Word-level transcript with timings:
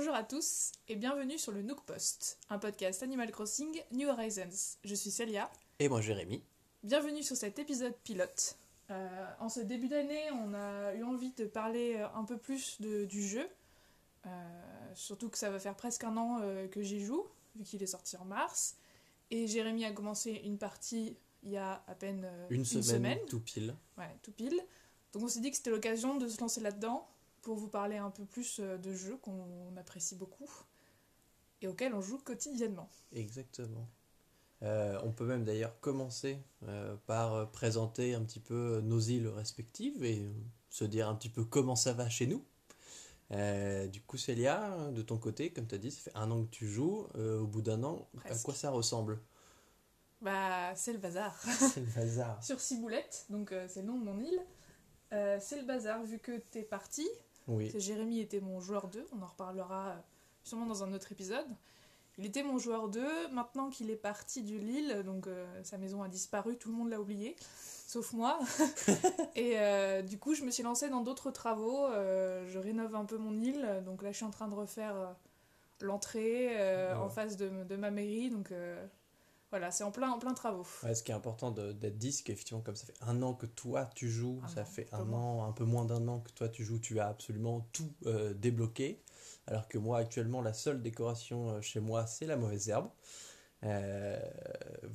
Bonjour 0.00 0.14
à 0.14 0.22
tous 0.22 0.70
et 0.86 0.94
bienvenue 0.94 1.38
sur 1.38 1.50
le 1.50 1.60
Nook 1.60 1.82
Post, 1.82 2.38
un 2.50 2.60
podcast 2.60 3.02
Animal 3.02 3.32
Crossing 3.32 3.82
New 3.90 4.08
Horizons. 4.08 4.76
Je 4.84 4.94
suis 4.94 5.10
Celia. 5.10 5.50
Et 5.80 5.88
moi 5.88 6.00
Jérémy. 6.00 6.40
Bienvenue 6.84 7.24
sur 7.24 7.34
cet 7.34 7.58
épisode 7.58 7.96
pilote. 8.04 8.56
Euh, 8.92 9.26
en 9.40 9.48
ce 9.48 9.58
début 9.58 9.88
d'année, 9.88 10.30
on 10.30 10.54
a 10.54 10.94
eu 10.94 11.02
envie 11.02 11.32
de 11.32 11.46
parler 11.46 11.96
euh, 11.96 12.06
un 12.14 12.22
peu 12.22 12.38
plus 12.38 12.80
de- 12.80 13.06
du 13.06 13.26
jeu. 13.26 13.48
Euh, 14.24 14.30
surtout 14.94 15.28
que 15.30 15.36
ça 15.36 15.50
va 15.50 15.58
faire 15.58 15.74
presque 15.74 16.04
un 16.04 16.16
an 16.16 16.38
euh, 16.42 16.68
que 16.68 16.80
j'y 16.80 17.04
joue, 17.04 17.26
vu 17.56 17.64
qu'il 17.64 17.82
est 17.82 17.88
sorti 17.88 18.16
en 18.18 18.24
mars. 18.24 18.76
Et 19.32 19.48
Jérémy 19.48 19.84
a 19.84 19.90
commencé 19.90 20.30
une 20.44 20.58
partie 20.58 21.16
il 21.42 21.50
y 21.50 21.56
a 21.56 21.82
à 21.88 21.94
peine 21.96 22.22
euh, 22.24 22.46
Une, 22.50 22.64
semaine, 22.64 23.18
tout 23.26 23.40
pile. 23.40 23.74
Ouais, 23.96 24.16
tout 24.22 24.30
pile. 24.30 24.60
Donc 25.12 25.24
on 25.24 25.28
s'est 25.28 25.40
dit 25.40 25.50
que 25.50 25.56
c'était 25.56 25.70
l'occasion 25.70 26.18
de 26.18 26.28
se 26.28 26.40
lancer 26.40 26.60
là-dedans 26.60 27.04
pour 27.42 27.56
vous 27.56 27.68
parler 27.68 27.96
un 27.96 28.10
peu 28.10 28.24
plus 28.24 28.60
euh, 28.60 28.78
de 28.78 28.92
jeux 28.92 29.16
qu'on 29.18 29.76
apprécie 29.76 30.16
beaucoup 30.16 30.50
et 31.60 31.68
auxquels 31.68 31.94
on 31.94 32.00
joue 32.00 32.18
quotidiennement. 32.18 32.88
Exactement. 33.12 33.88
Euh, 34.62 34.98
on 35.04 35.12
peut 35.12 35.24
même 35.24 35.44
d'ailleurs 35.44 35.78
commencer 35.80 36.42
euh, 36.66 36.96
par 37.06 37.50
présenter 37.50 38.14
un 38.14 38.22
petit 38.22 38.40
peu 38.40 38.80
nos 38.82 38.98
îles 38.98 39.28
respectives 39.28 40.04
et 40.04 40.28
se 40.68 40.84
dire 40.84 41.08
un 41.08 41.14
petit 41.14 41.28
peu 41.28 41.44
comment 41.44 41.76
ça 41.76 41.92
va 41.92 42.08
chez 42.08 42.26
nous. 42.26 42.44
Euh, 43.30 43.86
du 43.86 44.00
coup, 44.00 44.16
Célia, 44.16 44.90
de 44.90 45.02
ton 45.02 45.18
côté, 45.18 45.52
comme 45.52 45.66
tu 45.66 45.74
as 45.74 45.78
dit, 45.78 45.90
ça 45.90 46.00
fait 46.00 46.16
un 46.16 46.30
an 46.30 46.44
que 46.44 46.50
tu 46.50 46.66
joues. 46.66 47.06
Au 47.14 47.46
bout 47.46 47.62
d'un 47.62 47.82
an, 47.84 48.08
à 48.24 48.34
quoi 48.36 48.54
ça 48.54 48.70
ressemble? 48.70 49.20
Bah, 50.20 50.74
c'est 50.74 50.92
le 50.92 50.98
bazar. 50.98 51.40
C'est 51.42 51.80
le 51.80 51.86
bazar. 51.86 52.42
Sur 52.42 52.58
Ciboulette, 52.58 53.26
donc 53.30 53.54
c'est 53.68 53.82
le 53.82 53.86
nom 53.86 53.98
de 53.98 54.04
mon 54.04 54.18
île, 54.18 54.40
c'est 55.40 55.60
le 55.60 55.64
bazar 55.64 56.02
vu 56.02 56.18
que 56.18 56.38
t'es 56.50 56.62
parti. 56.62 57.06
Oui, 57.48 57.72
Jérémy 57.74 58.20
était 58.20 58.40
mon 58.40 58.60
joueur 58.60 58.88
2, 58.88 59.06
on 59.18 59.22
en 59.22 59.26
reparlera 59.26 59.88
euh, 59.88 59.96
sûrement 60.44 60.66
dans 60.66 60.84
un 60.84 60.92
autre 60.92 61.10
épisode. 61.12 61.46
Il 62.18 62.26
était 62.26 62.42
mon 62.42 62.58
joueur 62.58 62.88
2, 62.88 63.28
maintenant 63.28 63.70
qu'il 63.70 63.90
est 63.90 63.96
parti 63.96 64.42
du 64.42 64.58
Lille, 64.58 65.02
donc 65.04 65.26
euh, 65.28 65.46
sa 65.62 65.78
maison 65.78 66.02
a 66.02 66.08
disparu, 66.08 66.56
tout 66.58 66.68
le 66.68 66.74
monde 66.74 66.90
l'a 66.90 67.00
oublié, 67.00 67.36
sauf 67.86 68.12
moi. 68.12 68.38
et 69.36 69.52
euh, 69.58 70.02
du 70.02 70.18
coup, 70.18 70.34
je 70.34 70.42
me 70.44 70.50
suis 70.50 70.64
lancée 70.64 70.88
dans 70.88 71.00
d'autres 71.00 71.30
travaux, 71.30 71.86
euh, 71.86 72.44
je 72.48 72.58
rénove 72.58 72.94
un 72.96 73.04
peu 73.04 73.18
mon 73.18 73.38
île, 73.40 73.82
donc 73.86 74.02
là 74.02 74.10
je 74.10 74.16
suis 74.16 74.24
en 74.26 74.30
train 74.30 74.48
de 74.48 74.54
refaire 74.54 75.14
l'entrée 75.80 76.48
Ouais. 76.56 76.92
en 76.94 77.08
face 77.08 77.36
de, 77.36 77.48
de 77.64 77.76
ma 77.76 77.90
mairie, 77.92 78.30
donc 78.30 78.52
voilà, 79.50 79.70
c'est 79.70 79.84
en 79.84 79.90
plein, 79.90 80.10
en 80.10 80.18
plein 80.18 80.34
travaux. 80.34 80.66
Ouais, 80.82 80.94
ce 80.94 81.02
qui 81.02 81.10
est 81.10 81.14
important 81.14 81.50
d'être 81.50 81.98
dit, 81.98 82.12
c'est 82.12 82.22
qu'effectivement, 82.22 82.60
comme 82.60 82.76
ça 82.76 82.86
fait 82.86 82.96
un 83.00 83.22
an 83.22 83.32
que 83.34 83.46
toi 83.46 83.88
tu 83.94 84.10
joues, 84.10 84.40
Un 84.44 84.48
ça 84.48 84.60
an, 84.62 84.64
fait 84.64 84.88
un 84.92 85.12
an, 85.12 85.44
un 85.44 85.52
peu 85.52 85.64
moins 85.64 85.84
d'un 85.84 86.06
an 86.08 86.20
que 86.20 86.30
toi 86.32 86.48
tu 86.48 86.64
joues, 86.64 86.78
tu 86.78 87.00
as 87.00 87.08
absolument 87.08 87.66
tout 87.72 87.90
euh, 88.06 88.34
débloqué. 88.34 89.02
Alors 89.46 89.66
que 89.66 89.78
moi, 89.78 89.98
actuellement, 89.98 90.42
la 90.42 90.52
seule 90.52 90.82
décoration 90.82 91.50
euh, 91.50 91.60
chez 91.62 91.80
moi, 91.80 92.06
c'est 92.06 92.26
la 92.26 92.36
mauvaise 92.36 92.68
herbe. 92.68 92.90
Euh, 93.64 94.20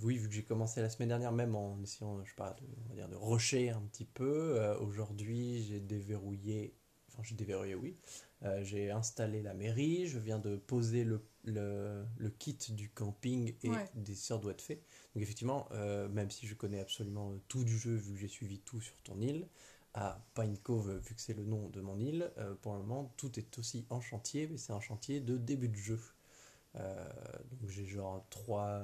oui, 0.03 0.17
vu 0.17 0.29
que 0.29 0.33
j'ai 0.35 0.43
commencé 0.43 0.81
la 0.81 0.89
semaine 0.89 1.09
dernière, 1.09 1.31
même 1.31 1.55
en 1.55 1.81
essayant, 1.81 2.23
je 2.23 2.29
sais 2.29 2.35
pas, 2.35 2.51
de, 2.53 2.63
on 2.85 2.89
va 2.89 2.95
dire, 2.95 3.09
de 3.09 3.15
rusher 3.15 3.71
un 3.71 3.81
petit 3.81 4.05
peu. 4.05 4.75
Aujourd'hui, 4.79 5.63
j'ai 5.63 5.79
déverrouillé, 5.79 6.75
enfin, 7.09 7.23
j'ai 7.23 7.35
déverrouillé, 7.35 7.75
oui. 7.75 7.97
Euh, 8.44 8.63
j'ai 8.63 8.91
installé 8.91 9.41
la 9.41 9.53
mairie, 9.53 10.08
je 10.08 10.19
viens 10.19 10.39
de 10.39 10.58
poser 10.58 11.03
le, 11.05 11.22
le, 11.45 12.05
le 12.17 12.30
kit 12.30 12.58
du 12.72 12.89
camping 12.89 13.55
et 13.63 13.72
Ouais. 13.72 13.89
des 13.94 14.16
sœurs 14.16 14.39
doigts 14.39 14.53
de 14.53 14.61
fée. 14.61 14.83
Donc 15.16 15.23
effectivement, 15.23 15.67
euh, 15.72 16.09
même 16.09 16.30
si 16.30 16.45
je 16.47 16.53
connais 16.55 16.80
absolument 16.81 17.31
euh, 17.31 17.38
tout 17.47 17.64
du 17.64 17.77
jeu, 17.77 17.95
vu 17.95 18.14
que 18.14 18.19
j'ai 18.19 18.27
suivi 18.27 18.59
tout 18.59 18.81
sur 18.81 18.97
ton 19.03 19.19
île, 19.21 19.47
à 19.94 20.25
Pine 20.36 20.58
Cove, 20.58 20.97
vu 20.97 21.16
que 21.16 21.21
c'est 21.21 21.36
le 21.36 21.45
nom 21.45 21.69
de 21.69 21.80
mon 21.81 21.99
île, 21.99 22.31
euh, 22.38 22.55
pour 22.55 22.73
le 22.73 22.80
moment, 22.80 23.14
tout 23.17 23.39
est 23.39 23.58
aussi 23.59 23.86
en 23.89 24.02
chantier, 24.02 24.47
mais 24.47 24.58
c'est 24.58 24.73
un 24.73 24.81
chantier 24.81 25.19
de 25.21 25.38
début 25.38 25.70
de 25.70 25.75
jeu. 25.75 25.99
Donc 27.61 27.70
j'ai 27.70 27.86
genre 27.86 28.25
3, 28.30 28.83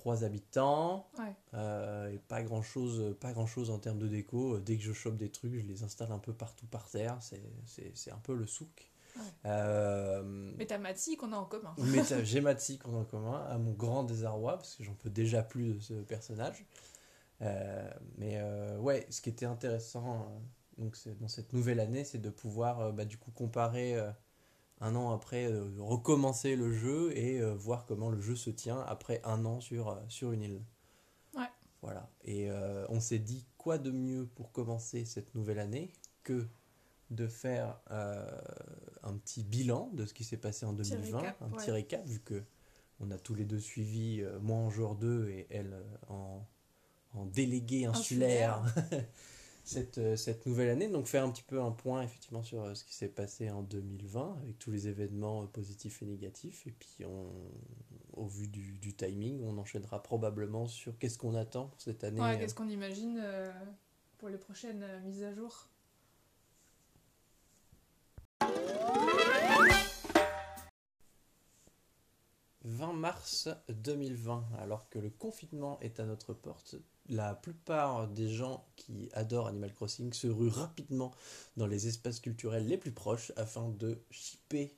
trois 0.00 0.24
habitants, 0.24 1.06
Ouais. 1.18 1.34
euh, 1.54 2.10
et 2.10 2.18
pas 2.18 2.42
grand 2.42 2.62
chose 2.62 3.14
pas 3.20 3.32
grand 3.32 3.46
chose 3.46 3.68
en 3.70 3.78
termes 3.78 3.98
de 3.98 4.08
déco 4.08 4.56
Euh, 4.56 4.60
dès 4.60 4.76
que 4.78 4.82
je 4.82 4.92
chope 4.94 5.16
des 5.18 5.28
trucs 5.30 5.54
je 5.54 5.66
les 5.66 5.82
installe 5.82 6.10
un 6.10 6.18
peu 6.18 6.32
partout 6.32 6.66
par 6.66 6.88
terre 6.88 7.18
c'est 7.20 8.10
un 8.10 8.18
peu 8.22 8.34
le 8.34 8.46
souk 8.46 8.90
Ouais. 9.16 9.22
Euh, 9.46 10.22
Mais 10.56 10.66
t'as 10.66 10.78
Mati 10.78 11.16
qu'on 11.16 11.32
a 11.32 11.36
en 11.36 11.44
commun. 11.44 11.74
mais 11.78 12.00
j'ai 12.24 12.40
Matsi 12.40 12.78
qu'on 12.78 12.94
a 12.94 13.00
en 13.00 13.04
commun 13.04 13.44
à 13.50 13.58
mon 13.58 13.72
grand 13.72 14.04
désarroi 14.04 14.56
parce 14.56 14.76
que 14.76 14.84
j'en 14.84 14.94
peux 14.94 15.10
déjà 15.10 15.42
plus 15.42 15.74
de 15.74 15.80
ce 15.80 15.94
personnage 15.94 16.64
Euh, 17.42 17.90
mais 18.18 18.40
ouais 18.78 19.06
ce 19.10 19.20
qui 19.20 19.28
était 19.30 19.46
intéressant 19.46 20.30
donc 20.78 20.94
c'est- 20.96 21.18
dans 21.18 21.28
cette 21.28 21.52
nouvelle 21.52 21.80
année 21.80 22.04
c'est 22.04 22.18
de 22.18 22.30
pouvoir 22.30 22.92
bah, 22.92 23.04
du 23.04 23.18
coup 23.18 23.30
comparer 23.32 23.98
un 24.80 24.96
an 24.96 25.12
après 25.12 25.46
euh, 25.46 25.68
recommencer 25.78 26.56
le 26.56 26.72
jeu 26.72 27.16
et 27.16 27.40
euh, 27.40 27.54
voir 27.54 27.84
comment 27.86 28.10
le 28.10 28.20
jeu 28.20 28.34
se 28.34 28.50
tient 28.50 28.80
après 28.80 29.20
un 29.24 29.44
an 29.44 29.60
sur, 29.60 29.90
euh, 29.90 30.00
sur 30.08 30.32
une 30.32 30.42
île. 30.42 30.62
Ouais. 31.36 31.48
Voilà. 31.82 32.10
Et 32.24 32.50
on 32.88 33.00
s'est 33.00 33.18
dit 33.18 33.46
quoi 33.56 33.78
de 33.78 33.90
mieux 33.90 34.26
pour 34.26 34.52
commencer 34.52 35.04
cette 35.04 35.34
nouvelle 35.34 35.58
année 35.58 35.92
que 36.24 36.46
de 37.10 37.26
faire 37.26 37.80
un 37.88 39.16
petit 39.16 39.42
bilan 39.42 39.90
de 39.94 40.04
ce 40.04 40.12
qui 40.12 40.22
s'est 40.22 40.36
passé 40.36 40.66
en 40.66 40.74
Petit 40.74 40.90
2020, 40.90 41.18
récap, 41.18 41.42
un 41.42 41.48
petit 41.50 41.70
récap 41.70 42.06
vu 42.06 42.20
que 42.20 42.42
on 43.00 43.10
a 43.10 43.18
tous 43.18 43.34
les 43.34 43.46
deux 43.46 43.58
suivi, 43.58 44.22
moi 44.42 44.58
en 44.58 44.68
joueur 44.68 44.94
2 44.94 45.30
et 45.30 45.46
elle 45.48 45.74
en, 46.08 46.46
en 47.14 47.24
délégué 47.24 47.86
insulaire, 47.86 48.62
cette, 49.64 49.98
euh, 49.98 50.16
cette 50.16 50.46
nouvelle 50.46 50.68
année. 50.68 50.88
Donc 50.88 51.06
faire 51.06 51.24
un 51.24 51.30
petit 51.30 51.42
peu 51.42 51.60
un 51.60 51.70
point 51.70 52.02
effectivement 52.02 52.42
sur 52.42 52.62
euh, 52.62 52.74
ce 52.74 52.84
qui 52.84 52.94
s'est 52.94 53.08
passé 53.08 53.50
en 53.50 53.62
2020 53.62 54.38
avec 54.42 54.58
tous 54.58 54.70
les 54.70 54.88
événements 54.88 55.42
euh, 55.42 55.46
positifs 55.46 56.02
et 56.02 56.06
négatifs. 56.06 56.66
Et 56.66 56.72
puis 56.72 57.04
on, 57.04 57.30
au 58.14 58.26
vu 58.26 58.48
du, 58.48 58.72
du 58.72 58.94
timing, 58.94 59.42
on 59.44 59.58
enchaînera 59.58 60.02
probablement 60.02 60.66
sur 60.66 60.98
qu'est-ce 60.98 61.18
qu'on 61.18 61.34
attend 61.34 61.66
pour 61.66 61.80
cette 61.80 62.04
année. 62.04 62.20
Ouais, 62.20 62.38
qu'est-ce 62.38 62.54
qu'on 62.54 62.68
imagine 62.68 63.22
pour 64.18 64.28
les 64.28 64.38
prochaines 64.38 64.84
mises 65.04 65.22
à 65.22 65.32
jour? 65.32 65.68
20 72.62 72.92
mars 72.92 73.48
2020, 73.68 74.44
alors 74.58 74.88
que 74.90 74.98
le 74.98 75.10
confinement 75.10 75.78
est 75.80 75.98
à 75.98 76.04
notre 76.04 76.34
porte, 76.34 76.76
la 77.10 77.34
plupart 77.34 78.08
des 78.08 78.28
gens 78.28 78.64
qui 78.76 79.10
adorent 79.12 79.48
Animal 79.48 79.74
Crossing 79.74 80.12
se 80.12 80.26
ruent 80.28 80.48
rapidement 80.48 81.12
dans 81.56 81.66
les 81.66 81.86
espaces 81.88 82.20
culturels 82.20 82.66
les 82.66 82.78
plus 82.78 82.92
proches 82.92 83.32
afin 83.36 83.68
de 83.68 83.98
shipper 84.10 84.74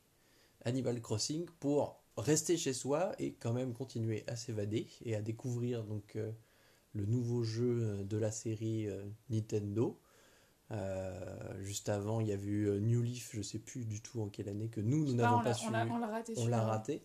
Animal 0.64 1.00
Crossing 1.00 1.46
pour 1.60 2.00
rester 2.16 2.56
chez 2.56 2.72
soi 2.72 3.12
et 3.18 3.34
quand 3.34 3.52
même 3.52 3.72
continuer 3.74 4.24
à 4.26 4.36
s'évader 4.36 4.88
et 5.04 5.14
à 5.14 5.22
découvrir 5.22 5.84
donc 5.84 6.16
euh, 6.16 6.32
le 6.94 7.06
nouveau 7.06 7.42
jeu 7.44 8.04
de 8.04 8.16
la 8.16 8.30
série 8.30 8.88
euh, 8.88 9.04
Nintendo. 9.30 9.98
Euh, 10.70 11.62
juste 11.62 11.88
avant, 11.88 12.20
il 12.20 12.28
y 12.28 12.32
a 12.32 12.36
eu 12.36 12.66
euh, 12.68 12.78
New 12.80 13.02
Leaf, 13.02 13.30
je 13.34 13.42
sais 13.42 13.58
plus 13.58 13.84
du 13.84 14.00
tout 14.00 14.20
en 14.22 14.28
quelle 14.28 14.48
année 14.48 14.68
que 14.68 14.80
nous 14.80 15.04
nous 15.04 15.14
n'avons 15.14 15.38
on 15.38 15.42
pas 15.42 15.54
su 15.54 15.66
on 15.66 15.72
raté. 15.72 15.90
l'a 16.48 16.62
raté. 16.62 17.02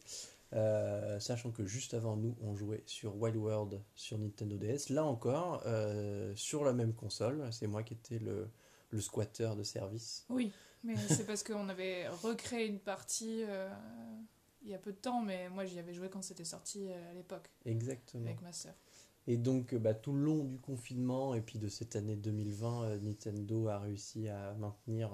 Euh, 0.53 1.19
sachant 1.19 1.51
que 1.51 1.65
juste 1.65 1.93
avant 1.93 2.15
nous, 2.15 2.35
on 2.41 2.55
jouait 2.55 2.83
sur 2.85 3.15
Wild 3.17 3.35
World 3.35 3.81
sur 3.95 4.17
Nintendo 4.17 4.57
DS. 4.57 4.89
Là 4.89 5.03
encore, 5.03 5.61
euh, 5.65 6.33
sur 6.35 6.63
la 6.63 6.71
même 6.73 6.93
console, 6.93 7.45
c'est 7.51 7.67
moi 7.67 7.83
qui 7.83 7.95
étais 7.95 8.19
le, 8.19 8.49
le 8.91 9.01
squatter 9.01 9.49
de 9.57 9.63
service. 9.63 10.25
Oui, 10.29 10.51
mais 10.83 10.95
c'est 10.95 11.25
parce 11.25 11.43
qu'on 11.43 11.67
avait 11.67 12.07
recréé 12.07 12.67
une 12.67 12.79
partie 12.79 13.43
euh, 13.43 13.69
il 14.63 14.69
y 14.69 14.73
a 14.73 14.77
peu 14.77 14.91
de 14.93 14.97
temps, 14.97 15.21
mais 15.21 15.49
moi 15.49 15.65
j'y 15.65 15.79
avais 15.79 15.93
joué 15.93 16.09
quand 16.09 16.21
c'était 16.21 16.45
sorti 16.45 16.89
à 16.91 17.13
l'époque 17.13 17.49
Exactement. 17.65 18.25
avec 18.25 18.41
ma 18.41 18.53
sœur. 18.53 18.73
Et 19.29 19.35
donc, 19.35 19.75
bah, 19.75 19.93
tout 19.93 20.13
le 20.13 20.21
long 20.23 20.45
du 20.45 20.57
confinement 20.57 21.35
et 21.35 21.41
puis 21.41 21.59
de 21.59 21.67
cette 21.67 21.97
année 21.97 22.15
2020, 22.15 22.83
euh, 22.83 22.99
Nintendo 23.01 23.67
a 23.67 23.79
réussi 23.79 24.29
à 24.29 24.53
maintenir 24.53 25.11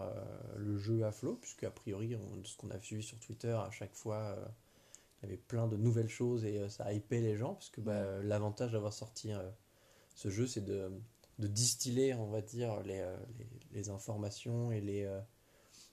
le 0.56 0.78
jeu 0.78 1.04
à 1.04 1.12
flot, 1.12 1.38
puisque 1.42 1.64
a 1.64 1.72
priori, 1.72 2.16
on- 2.16 2.38
de 2.38 2.46
ce 2.46 2.56
qu'on 2.56 2.70
a 2.70 2.80
suivi 2.80 3.02
sur 3.02 3.18
Twitter, 3.20 3.50
à 3.54 3.72
chaque 3.72 3.96
fois, 3.96 4.38
il 5.24 5.30
y 5.30 5.34
avait 5.34 5.42
plein 5.42 5.68
de 5.68 5.78
nouvelles 5.78 6.10
choses 6.10 6.44
et 6.46 6.58
euh, 6.60 6.70
ça 6.70 6.92
hypait 6.94 7.22
les 7.22 7.36
gens, 7.38 7.56
puisque 7.56 7.80
bah, 7.80 7.94
euh, 7.94 8.22
l'avantage 8.24 8.74
d'avoir 8.74 8.94
sorti 8.94 9.32
euh, 9.32 9.50
ce 10.16 10.30
jeu, 10.30 10.48
c'est 10.48 10.64
de, 10.66 10.92
de 11.40 11.48
distiller, 11.48 12.14
on 12.14 12.28
va 12.28 12.42
dire, 12.42 12.82
les, 12.84 13.04
les, 13.40 13.48
les 13.72 13.90
informations 13.90 14.72
et 14.72 14.82
les, 14.82 15.02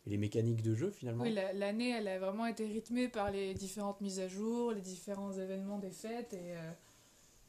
et 0.07 0.11
les 0.11 0.19
mécaniques 0.19 0.63
de 0.63 0.75
jeu 0.75 0.91
finalement. 0.91 1.25
Oui, 1.25 1.33
la- 1.33 1.53
l'année 1.53 1.91
elle 1.91 2.09
a 2.09 2.19
vraiment 2.19 2.47
été 2.47 2.67
rythmée 2.67 3.09
par 3.09 3.31
les 3.31 3.55
différentes 3.55 4.01
mises 4.01 4.21
à 4.21 4.29
jour, 4.29 4.73
les 4.73 4.81
différents 4.81 5.33
événements 5.33 5.79
des 5.79 5.91
fêtes 5.91 6.33
et 6.35 6.57
euh, 6.57 6.71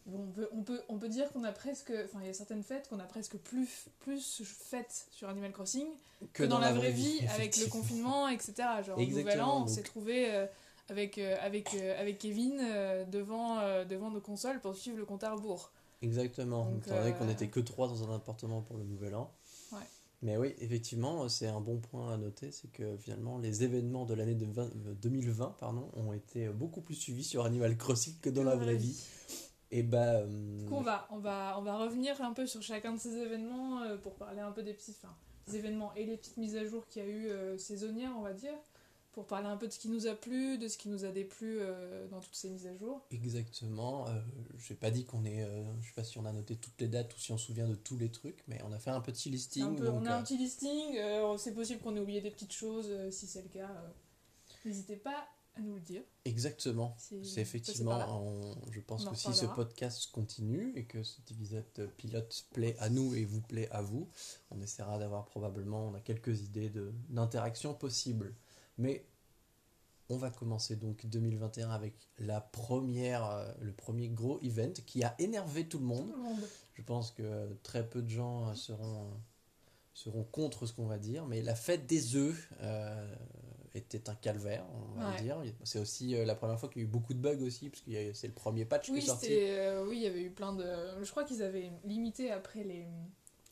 bon, 0.06 0.20
on, 0.28 0.32
peut, 0.32 0.50
on, 0.54 0.64
peut, 0.64 0.82
on 0.90 0.98
peut 1.00 1.10
dire 1.10 1.30
qu'on 1.32 1.44
a 1.44 1.52
presque, 1.52 1.92
enfin 2.06 2.20
il 2.22 2.28
y 2.28 2.30
a 2.30 2.34
certaines 2.34 2.64
fêtes 2.64 2.88
qu'on 2.90 3.00
a 3.00 3.06
presque 3.06 3.38
plus, 3.38 3.88
plus 4.00 4.42
faites 4.46 5.08
sur 5.12 5.28
Animal 5.30 5.52
Crossing 5.52 5.88
que, 6.34 6.44
dans, 6.44 6.60
la 6.60 6.72
vraie 6.74 6.92
vie, 6.92 7.20
avec 7.34 7.58
le 7.58 7.68
confinement, 7.68 8.28
etc. 8.28 8.54
Genre 8.86 8.98
au 8.98 9.02
Nouvel 9.02 9.42
An, 9.42 9.64
on 9.64 9.68
s'est 9.68 9.82
trouvé 9.84 10.34
euh, 10.34 10.46
avec, 10.92 11.18
euh, 11.18 11.36
avec, 11.42 11.74
euh, 11.74 12.00
avec 12.00 12.20
Kevin 12.20 12.60
euh, 12.62 13.06
devant, 13.06 13.58
devant 13.86 14.12
nos 14.12 14.22
consoles 14.22 14.60
pour 14.62 14.76
suivre 14.76 14.98
le 14.98 15.06
compte 15.06 15.24
à 15.24 15.34
rebours. 15.34 15.72
Exactement. 16.02 16.66
Donc, 16.66 16.86
Étant 16.86 16.98
donné 16.98 17.14
qu'on 17.14 17.26
n'était 17.26 17.48
que 17.48 17.60
trois 17.60 17.88
dans 17.88 18.10
un 18.10 18.16
appartement 18.16 18.62
pour 18.62 18.78
le 18.78 18.84
nouvel 18.84 19.16
an. 19.16 19.32
Ouais. 19.72 19.80
Mais 20.24 20.38
oui, 20.38 20.54
effectivement, 20.60 21.28
c'est 21.30 21.48
un 21.48 21.62
bon 21.62 21.78
point 21.80 22.14
à 22.14 22.18
noter, 22.18 22.52
c'est 22.52 22.72
que 22.72 22.96
finalement 22.98 23.40
les 23.40 23.64
événements 23.64 24.06
de 24.06 24.14
l'année 24.14 24.36
de 24.36 24.46
20 24.46 24.64
euh, 24.64 24.94
2020 25.02 25.56
pardon, 25.60 25.90
ont 25.96 26.14
été 26.14 26.48
beaucoup 26.50 26.82
plus 26.82 26.94
suivis 26.96 27.24
sur 27.24 27.44
Animal 27.46 27.76
Crossing 27.78 28.16
que 28.22 28.30
dans 28.30 28.44
la 28.44 28.56
vraie 28.56 28.76
vie. 28.76 29.04
Et 29.72 29.84
bah. 29.84 30.16
euh, 30.16 30.58
Du 30.60 30.66
coup, 30.66 30.76
on 30.76 30.82
va, 30.82 31.08
on, 31.12 31.18
va, 31.20 31.56
on 31.58 31.62
va 31.62 31.78
revenir 31.78 32.22
un 32.22 32.34
peu 32.34 32.46
sur 32.46 32.62
chacun 32.62 32.94
de 32.94 33.00
ces 33.00 33.16
événements 33.16 33.82
euh, 33.84 33.98
pour 33.98 34.16
parler 34.16 34.42
un 34.42 34.52
peu 34.52 34.64
des 34.64 34.74
petits 34.74 34.96
enfin, 35.02 35.14
des 35.48 35.58
événements 35.58 35.94
et 35.96 36.06
les 36.06 36.18
petites 36.18 36.38
mises 36.38 36.56
à 36.58 36.66
jour 36.66 36.86
qu'il 36.88 37.02
y 37.02 37.06
a 37.06 37.08
eu 37.08 37.28
euh, 37.30 37.58
saisonnières, 37.58 38.12
on 38.18 38.22
va 38.22 38.34
dire. 38.34 38.54
Pour 39.14 39.28
parler 39.28 39.48
un 39.48 39.58
peu 39.58 39.68
de 39.68 39.74
ce 39.74 39.80
qui 39.80 39.90
nous 39.90 40.08
a 40.08 40.16
plu, 40.16 40.58
de 40.58 40.70
ce 40.70 40.78
qui 40.78 40.88
nous 40.88 41.04
a 41.04 41.10
déplu 41.12 41.58
euh, 41.60 42.08
dans 42.08 42.22
toutes 42.22 42.34
ces 42.36 42.50
mises 42.50 42.66
à 42.66 42.74
jour. 42.78 43.06
Exactement. 43.12 44.08
Euh, 44.08 44.22
j'ai 44.58 44.74
pas 44.76 44.90
dit 44.90 45.04
qu'on 45.04 45.26
est. 45.26 45.44
euh, 45.44 45.64
je 45.82 45.88
sais 45.88 45.94
pas 45.94 46.04
si 46.06 46.18
on 46.18 46.26
a 46.26 46.32
noté 46.32 46.56
toutes 46.56 46.80
les 46.80 46.88
dates 46.88 47.14
ou 47.14 47.20
si 47.20 47.32
on 47.34 47.38
se 47.38 47.48
souvient 47.48 47.68
de 47.68 47.76
tous 47.76 47.98
les 47.98 48.10
trucs, 48.10 48.42
mais 48.48 48.62
on 48.64 48.72
a 48.72 48.80
fait 48.80 48.90
un 48.92 49.02
petit 49.02 49.30
listing. 49.30 49.64
Un 49.64 49.74
peu- 49.76 49.86
donc, 49.86 50.02
on 50.02 50.06
a 50.06 50.16
un 50.16 50.20
euh, 50.20 50.24
petit 50.24 50.38
listing, 50.38 50.98
c'est 51.38 51.54
possible 51.54 51.82
qu'on 51.82 51.96
ait 51.98 52.00
oublié 52.00 52.22
des 52.22 52.32
petites 52.32 52.54
choses, 52.54 52.90
si 53.12 53.28
c'est 53.28 53.42
le 53.42 53.50
cas. 53.50 53.70
N'hésitez 54.66 54.96
pas 54.96 55.28
à 55.56 55.60
nous 55.62 55.74
le 55.76 55.82
dire. 55.82 56.04
Exactement. 56.24 56.96
si 56.98 57.26
C'est 57.26 57.42
effectivement, 57.42 58.00
on- 58.26 58.56
je 58.72 58.80
pense 58.80 59.06
On 59.06 59.12
que 59.12 59.18
si 59.18 59.34
ce 59.34 59.46
podcast 59.56 60.10
continue 60.14 60.72
et 60.78 60.86
que 60.86 61.04
cet 61.04 61.30
épisode 61.32 61.66
pilote 61.98 62.46
plaît 62.54 62.78
à 62.80 62.90
nous 62.90 63.14
et 63.16 63.26
vous 63.26 63.42
plaît 63.42 63.68
à 63.72 63.82
vous, 63.82 64.08
on 64.52 64.62
essaiera 64.62 64.98
d'avoir 64.98 65.26
probablement, 65.26 65.88
on 65.90 65.94
a 65.96 66.00
quelques 66.00 66.40
idées 66.44 66.70
de- 66.70 66.94
d'interaction 67.10 67.74
possibles. 67.74 68.34
Mais 68.78 69.06
on 70.10 70.18
va 70.18 70.30
commencer 70.30 70.76
donc 70.76 71.06
2021 71.06 71.70
avec 71.70 71.94
la 72.20 72.42
première, 72.42 73.26
euh, 73.26 73.52
le 73.62 73.72
premier 73.72 74.10
gros 74.10 74.40
event 74.42 74.74
qui 74.86 75.04
a 75.04 75.16
énervé 75.20 75.68
tout 75.68 75.80
le 75.80 75.86
monde. 75.86 76.08
Tout 76.12 76.18
le 76.18 76.24
monde. 76.24 76.40
Je 76.74 76.82
pense 76.82 77.12
que 77.12 77.54
très 77.64 77.88
peu 77.88 78.02
de 78.02 78.10
gens 78.10 78.50
euh, 78.50 78.54
seront, 78.56 79.10
seront 79.94 80.24
contre 80.24 80.66
ce 80.66 80.74
qu'on 80.74 80.86
va 80.88 80.98
dire, 80.98 81.26
mais 81.28 81.42
la 81.42 81.56
fête 81.56 81.86
des 81.86 82.16
œufs 82.16 82.50
euh, 82.62 83.16
était 83.74 84.10
un 84.10 84.16
calvaire, 84.16 84.66
on 84.74 85.00
va 85.00 85.12
Ouais. 85.12 85.22
dire. 85.22 85.38
C'est 85.64 85.80
aussi 85.80 86.16
euh, 86.16 86.26
la 86.26 86.36
première 86.36 86.60
fois 86.60 86.68
qu'il 86.70 86.82
y 86.82 86.86
a 86.86 86.88
eu 86.88 86.92
beaucoup 86.92 87.14
de 87.14 87.20
bugs 87.20 87.42
aussi, 87.46 87.70
parce 87.70 87.82
que 87.84 88.14
c'est 88.14 88.28
le 88.28 88.34
premier 88.34 88.66
patch 88.66 88.90
Oui, 88.90 89.00
qui 89.00 89.06
est 89.06 89.08
sorti. 89.08 89.28
oui, 89.88 89.98
il 89.98 90.04
y 90.04 90.08
avait 90.08 90.24
eu 90.24 90.32
plein 90.32 90.54
de. 90.54 90.66
Je 91.04 91.10
crois 91.12 91.24
qu'ils 91.24 91.42
avaient 91.44 91.72
limité 91.86 92.32
après 92.32 92.64
les, 92.64 92.86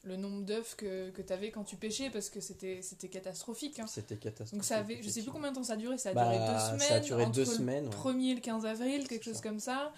le 0.04 0.16
nombre 0.16 0.44
d'œufs 0.44 0.76
que, 0.78 1.10
que 1.10 1.22
tu 1.22 1.34
avais 1.34 1.52
quand 1.52 1.64
tu 1.64 1.76
pêchais 1.76 2.10
parce 2.10 2.30
que 2.30 2.40
c'était, 2.40 2.82
c'était 2.82 3.10
catastrophique. 3.10 3.80
hein. 3.80 3.86
C'était 3.88 4.16
catastrophique. 4.16 4.54
Donc 4.54 4.64
ça 4.64 4.78
avait, 4.78 5.02
je 5.04 5.10
sais 5.10 5.22
plus 5.22 5.32
combien 5.32 5.52
de 5.52 5.56
temps 5.56 5.64
ça 5.64 5.74
a 5.74 5.78
duré, 5.78 5.98
ça 5.98 6.10
a 6.10 6.14
Bah, 6.14 6.24
duré 6.26 6.38
deux 6.38 6.60
semaines. 6.60 6.80
ça 6.90 6.96
a 6.96 7.00
duré 7.02 7.24
entre 7.24 7.32
deux 7.36 7.42
le 7.42 7.48
semaines, 7.48 7.86
ouais. 7.86 7.92
1er 8.14 8.32
et 8.32 8.36
le 8.36 8.42
15 8.42 8.66
avril, 8.66 9.08
quelque 9.08 9.26
chose 9.26 9.36
ça. 9.36 9.42
comme 9.42 9.60
ça. 9.60 9.92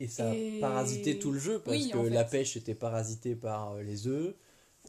Et 0.00 0.08
ça 0.08 0.34
Et- 0.34 0.58
a 0.58 0.60
parasité 0.68 1.18
tout 1.18 1.32
le 1.32 1.38
jeu, 1.38 1.60
parce 1.60 1.76
Oui, 1.76 1.90
que 1.90 1.98
en 1.98 2.04
fait. 2.04 2.10
la 2.10 2.24
pêche 2.24 2.56
était 2.56 2.74
parasitée 2.74 3.34
par 3.36 3.72
euh, 3.74 3.82
les 3.82 4.06
œufs. 4.08 4.34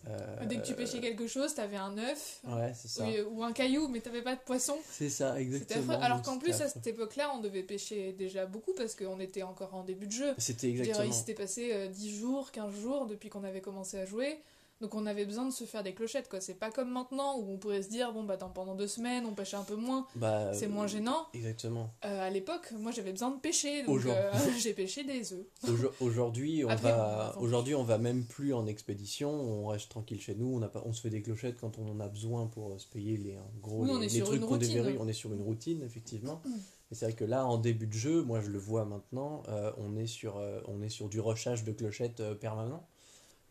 Euh, 0.07 0.45
Dès 0.45 0.57
que 0.57 0.65
tu 0.65 0.73
pêchais 0.73 0.99
quelque 0.99 1.27
chose, 1.27 1.53
t'avais 1.53 1.77
un 1.77 1.97
œuf 1.97 2.39
Ouais, 2.47 2.71
c'est 2.73 2.87
ça. 2.87 3.03
oui, 3.05 3.21
ou 3.31 3.43
un 3.43 3.51
caillou, 3.51 3.87
mais 3.87 3.99
t'avais 3.99 4.21
pas 4.21 4.35
de 4.35 4.41
poisson. 4.41 4.77
C'est 4.89 5.09
ça, 5.09 5.39
exactement. 5.39 5.99
Alors 5.99 6.21
qu'en 6.21 6.37
plus, 6.37 6.59
à 6.61 6.67
cette 6.67 6.87
époque-là, 6.87 7.31
on 7.35 7.39
devait 7.39 7.63
pêcher 7.63 8.13
déjà 8.13 8.45
beaucoup 8.45 8.73
parce 8.73 8.95
qu'on 8.95 9.19
était 9.19 9.43
encore 9.43 9.73
en 9.75 9.83
début 9.83 10.07
de 10.07 10.11
jeu. 10.13 10.33
C'était 10.37 10.69
exactement. 10.69 11.03
il 11.05 11.13
s'était 11.13 11.33
passé 11.33 11.71
euh, 11.73 11.87
10 11.87 12.17
jours, 12.19 12.51
15 12.51 12.73
jours 12.79 13.05
depuis 13.07 13.29
qu'on 13.29 13.43
avait 13.43 13.61
commencé 13.61 13.97
à 13.97 14.05
jouer. 14.05 14.39
Donc 14.81 14.95
on 14.95 15.05
avait 15.05 15.25
besoin 15.25 15.45
de 15.45 15.51
se 15.51 15.65
faire 15.65 15.83
des 15.83 15.93
clochettes, 15.93 16.29
quoi. 16.29 16.39
C'est 16.39 16.53
pas 16.53 16.71
comme 16.71 16.89
maintenant 16.89 17.37
où 17.37 17.51
on 17.51 17.57
pourrait 17.57 17.81
se 17.81 17.89
dire, 17.89 18.13
bon, 18.13 18.23
bah, 18.23 18.37
dans- 18.37 18.49
pendant 18.49 18.75
deux 18.75 18.87
semaines, 18.87 19.25
on 19.25 19.33
pêche 19.33 19.53
un 19.53 19.63
peu 19.63 19.75
moins, 19.75 20.07
Bah, 20.15 20.53
c'est 20.53 20.67
moins 20.67 20.87
gênant. 20.87 21.27
Exactement. 21.33 21.91
Euh, 22.05 22.27
à 22.27 22.29
l'époque, 22.29 22.71
moi 22.77 22.91
j'avais 22.91 23.11
besoin 23.11 23.31
de 23.31 23.39
pêcher, 23.39 23.83
donc 23.83 24.05
euh, 24.05 24.31
j'ai 24.57 24.73
pêché 24.73 25.03
des 25.03 25.33
œufs. 25.33 25.45
Aujo- 25.67 25.91
Aujourd'hui, 25.99 26.63
on 26.63 26.69
Après, 26.69 26.91
va 26.91 27.35
on 27.39 27.83
va 27.83 27.97
même 27.97 28.23
plus 28.23 28.53
en 28.53 28.65
expédition, 28.67 29.29
on 29.31 29.67
reste 29.67 29.89
tranquille 29.89 30.21
chez 30.21 30.35
nous, 30.35 30.47
on 30.55 30.61
a 30.61 30.69
pas 30.69 30.81
on 30.85 30.93
se 30.93 31.01
fait 31.01 31.09
des 31.09 31.21
clochettes 31.21 31.57
quand 31.59 31.77
on 31.77 31.89
en 31.91 31.99
a 31.99 32.07
besoin 32.07 32.47
pour 32.47 32.71
euh, 32.71 32.77
se 32.77 32.87
payer 32.87 33.17
les 33.17 33.37
en 33.37 33.51
gros 33.61 33.81
Oui, 33.81 33.87
les, 33.87 33.93
on 33.93 33.97
est 33.99 34.03
les 34.03 34.09
sur 34.09 34.27
trucs 34.27 34.41
qu'on 34.41 34.47
routine. 34.47 34.67
déverrouille, 34.69 34.97
on 34.99 35.07
est 35.07 35.13
sur 35.13 35.33
une 35.33 35.41
routine 35.41 35.83
effectivement. 35.83 36.41
Mm. 36.45 36.49
Mais 36.91 36.95
c'est 36.97 37.05
vrai 37.05 37.13
que 37.13 37.25
là 37.25 37.45
en 37.45 37.57
début 37.57 37.85
de 37.87 37.93
jeu, 37.93 38.23
moi 38.23 38.39
je 38.41 38.49
le 38.49 38.57
vois 38.59 38.85
maintenant, 38.85 39.43
euh, 39.49 39.71
on 39.77 39.95
est 39.97 40.07
sur 40.07 40.41
on 40.67 40.81
est 40.81 40.89
sur 40.89 41.09
du 41.09 41.19
rushage 41.19 41.63
de 41.65 41.71
clochettes 41.73 42.23
permanent. 42.39 42.87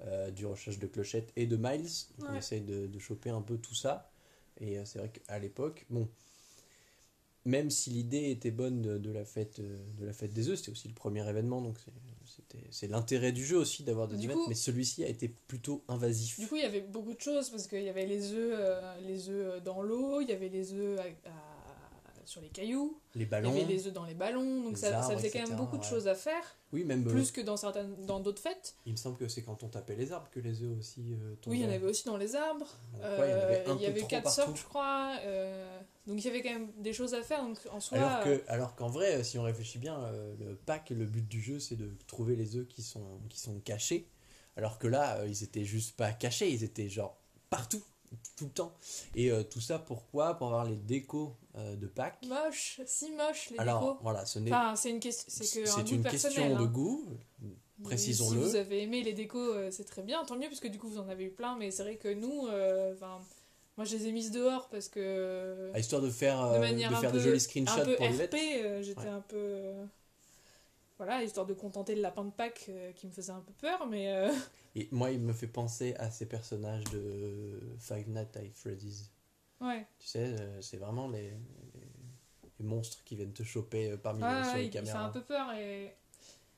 Euh, 0.06 0.30
du 0.30 0.46
rushage 0.46 0.78
de 0.78 0.86
clochettes 0.86 1.32
et 1.34 1.46
de 1.46 1.56
miles. 1.56 1.82
Donc 2.18 2.28
On 2.30 2.34
essaye 2.38 2.60
de, 2.60 2.86
de 2.86 2.98
choper 3.00 3.30
un 3.30 3.42
peu 3.42 3.58
tout 3.58 3.74
ça. 3.74 4.12
Et 4.60 4.78
euh, 4.78 4.84
c'est 4.84 5.00
vrai 5.00 5.10
qu'à 5.10 5.40
l'époque, 5.40 5.86
bon, 5.90 6.08
même 7.44 7.70
si 7.70 7.90
l'idée 7.90 8.30
était 8.30 8.50
bonne 8.50 8.82
de, 8.82 8.98
de 8.98 9.10
la 9.10 9.24
fête, 9.24 9.58
euh, 9.60 9.78
de 9.98 10.04
la 10.04 10.12
fête 10.12 10.32
des 10.32 10.48
œufs, 10.50 10.58
c'était 10.58 10.70
aussi 10.70 10.86
le 10.88 10.94
premier 10.94 11.26
événement, 11.28 11.62
donc 11.62 11.78
c'est- 12.70 12.86
l'intérêt 12.88 13.32
du 13.32 13.44
jeu 13.44 13.56
aussi 13.56 13.82
d'avoir 13.84 14.06
des 14.06 14.16
events, 14.24 14.48
mais 14.48 14.54
celui-ci 14.54 15.02
a 15.02 15.08
été 15.08 15.28
plutôt 15.48 15.82
invasif. 15.88 16.38
Du 16.38 16.46
coup, 16.46 16.56
il 16.56 16.62
y 16.62 16.66
avait 16.66 16.82
beaucoup 16.82 17.14
de 17.14 17.20
choses 17.20 17.48
parce 17.50 17.66
qu'il 17.66 17.82
y 17.82 17.88
avait 17.88 18.06
les 18.06 18.32
œufs, 18.32 18.54
euh, 18.54 19.00
les 19.00 19.30
œufs 19.30 19.62
dans 19.62 19.82
l'eau, 19.82 20.20
il 20.20 20.28
y 20.28 20.32
avait 20.32 20.48
les 20.48 20.74
œufs 20.74 21.00
à- 21.00 21.28
à- 21.30 21.47
sur 22.28 22.40
les 22.42 22.48
cailloux, 22.48 23.00
les 23.14 23.22
il 23.22 23.26
y 23.26 23.30
ballons, 23.30 23.50
avait 23.50 23.64
les 23.64 23.86
œufs 23.86 23.92
dans 23.92 24.04
les 24.04 24.14
ballons, 24.14 24.62
donc 24.62 24.72
les 24.72 24.76
ça, 24.76 25.02
faisait 25.02 25.30
quand 25.30 25.48
même 25.48 25.56
beaucoup 25.56 25.78
de 25.78 25.82
choses 25.84 26.06
à 26.08 26.14
faire, 26.14 26.42
oui, 26.72 26.84
même 26.84 27.06
euh, 27.06 27.10
plus 27.10 27.30
que 27.32 27.40
dans 27.40 27.56
certaines, 27.56 27.94
dans 28.04 28.20
d'autres 28.20 28.42
fêtes. 28.42 28.74
il 28.84 28.92
me 28.92 28.96
semble 28.98 29.16
que 29.16 29.28
c'est 29.28 29.42
quand 29.42 29.62
on 29.62 29.68
tapait 29.68 29.96
les 29.96 30.12
arbres 30.12 30.28
que 30.30 30.40
les 30.40 30.62
œufs 30.62 30.78
aussi 30.78 31.14
euh, 31.14 31.34
tombaient. 31.40 31.56
Oui, 31.56 31.62
il 31.62 31.66
y 31.66 31.70
en 31.70 31.74
avait 31.74 31.86
aussi 31.86 32.04
dans 32.04 32.18
les 32.18 32.36
arbres. 32.36 32.66
Donc, 32.92 33.02
ouais, 33.02 33.30
il 33.76 33.82
y 33.82 33.86
avait 33.86 34.02
Euh, 34.02 34.06
quatre 34.06 34.30
sortes, 34.30 34.56
je 34.58 34.64
crois. 34.64 35.16
euh, 35.24 35.80
donc 36.06 36.18
il 36.18 36.24
y 36.24 36.28
avait 36.28 36.42
quand 36.42 36.52
même 36.52 36.70
des 36.78 36.92
choses 36.92 37.14
à 37.14 37.22
faire. 37.22 37.42
Donc 37.42 37.56
en 37.70 37.80
soi, 37.80 37.96
Alors 37.98 38.26
euh, 38.26 38.38
que, 38.38 38.42
alors 38.50 38.74
qu'en 38.76 38.88
vrai, 38.88 39.24
si 39.24 39.38
on 39.38 39.42
réfléchit 39.42 39.78
bien, 39.78 39.98
euh, 39.98 40.34
le 40.38 40.54
pack, 40.54 40.90
le 40.90 41.06
but 41.06 41.26
du 41.26 41.40
jeu, 41.40 41.58
c'est 41.60 41.76
de 41.76 41.90
trouver 42.06 42.36
les 42.36 42.56
œufs 42.56 42.68
qui 42.68 42.82
sont, 42.82 43.20
qui 43.30 43.40
sont 43.40 43.58
cachés. 43.60 44.06
Alors 44.56 44.78
que 44.78 44.86
là, 44.86 45.16
euh, 45.18 45.28
ils 45.28 45.42
étaient 45.44 45.64
juste 45.64 45.96
pas 45.96 46.12
cachés, 46.12 46.50
ils 46.50 46.64
étaient 46.64 46.88
genre 46.88 47.16
partout, 47.50 47.82
tout 48.36 48.46
le 48.46 48.50
temps. 48.50 48.74
Et 49.14 49.30
euh, 49.30 49.42
tout 49.42 49.60
ça 49.60 49.78
pourquoi? 49.78 50.34
Pour 50.38 50.48
avoir 50.48 50.64
les 50.64 50.76
décos 50.76 51.36
euh, 51.58 51.76
de 51.76 51.86
pack. 51.86 52.24
moche, 52.26 52.80
si 52.86 53.10
moche 53.12 53.50
les 53.50 53.58
Alors 53.58 53.80
décos. 53.80 53.98
voilà, 54.02 54.24
ce 54.24 54.38
n'est 54.38 54.52
Enfin, 54.52 54.74
c'est 54.76 54.90
une 54.90 55.00
question, 55.00 55.26
c'est 55.28 55.62
que 55.62 55.68
un 55.80 55.84
une 55.84 56.02
question 56.04 56.48
de 56.56 56.62
hein. 56.62 56.66
goût. 56.66 57.04
Précisons-le. 57.84 58.42
Si 58.42 58.48
vous 58.50 58.56
avez 58.56 58.82
aimé 58.82 59.02
les 59.02 59.12
décos, 59.12 59.38
euh, 59.54 59.70
c'est 59.70 59.84
très 59.84 60.02
bien, 60.02 60.24
tant 60.24 60.36
mieux, 60.36 60.48
parce 60.48 60.60
que 60.60 60.68
du 60.68 60.78
coup 60.78 60.88
vous 60.88 60.98
en 60.98 61.08
avez 61.08 61.24
eu 61.24 61.30
plein. 61.30 61.56
Mais 61.56 61.70
c'est 61.70 61.82
vrai 61.84 61.96
que 61.96 62.08
nous, 62.12 62.46
euh, 62.48 62.94
enfin, 62.94 63.20
moi 63.76 63.84
je 63.84 63.96
les 63.96 64.06
ai 64.08 64.12
mises 64.12 64.30
dehors 64.32 64.68
parce 64.68 64.88
que 64.88 65.70
À 65.74 65.78
histoire 65.78 66.02
de 66.02 66.10
faire, 66.10 66.54
de 66.54 66.58
manière 66.58 66.90
de 66.90 66.96
un 66.96 67.00
faire 67.00 67.12
peu, 67.12 67.18
de 67.18 67.22
jolis 67.22 67.36
un 67.36 67.38
screenshots 67.40 67.84
peu 67.84 67.96
pour 67.96 68.06
les 68.08 68.24
RP, 68.24 68.82
j'étais 68.82 69.00
Ouais. 69.02 69.06
un 69.08 69.20
peu. 69.20 69.72
Voilà, 70.96 71.22
histoire 71.22 71.46
de 71.46 71.54
contenter 71.54 71.94
le 71.94 72.02
lapin 72.02 72.24
de 72.24 72.30
Pâques 72.32 72.66
euh, 72.70 72.90
qui 72.92 73.06
me 73.06 73.12
faisait 73.12 73.30
un 73.30 73.38
peu 73.40 73.52
peur, 73.60 73.86
mais. 73.86 74.12
euh, 74.12 74.32
Et 74.74 74.88
moi, 74.90 75.12
il 75.12 75.20
me 75.20 75.32
fait 75.32 75.46
penser 75.46 75.94
à 75.98 76.10
ces 76.10 76.26
personnages 76.26 76.82
de 76.92 77.60
Five 77.78 78.08
Nights 78.08 78.36
at 78.36 78.40
Freddy's. 78.54 79.08
Ouais, 79.60 79.86
Tu 79.98 80.06
sais, 80.08 80.24
euh, 80.40 80.60
c'est 80.62 80.76
vraiment 80.76 81.08
les, 81.08 81.30
les, 81.30 81.88
les 82.58 82.64
monstres 82.64 83.02
qui 83.04 83.16
viennent 83.16 83.32
te 83.32 83.42
choper 83.42 83.90
euh, 83.90 83.96
parmi 83.96 84.20
les, 84.20 84.44
sur 84.44 84.54
ouais, 84.54 84.62
les 84.62 84.70
caméras. 84.70 85.04
un 85.04 85.08
peu 85.10 85.22
peur 85.22 85.52
et. 85.52 85.94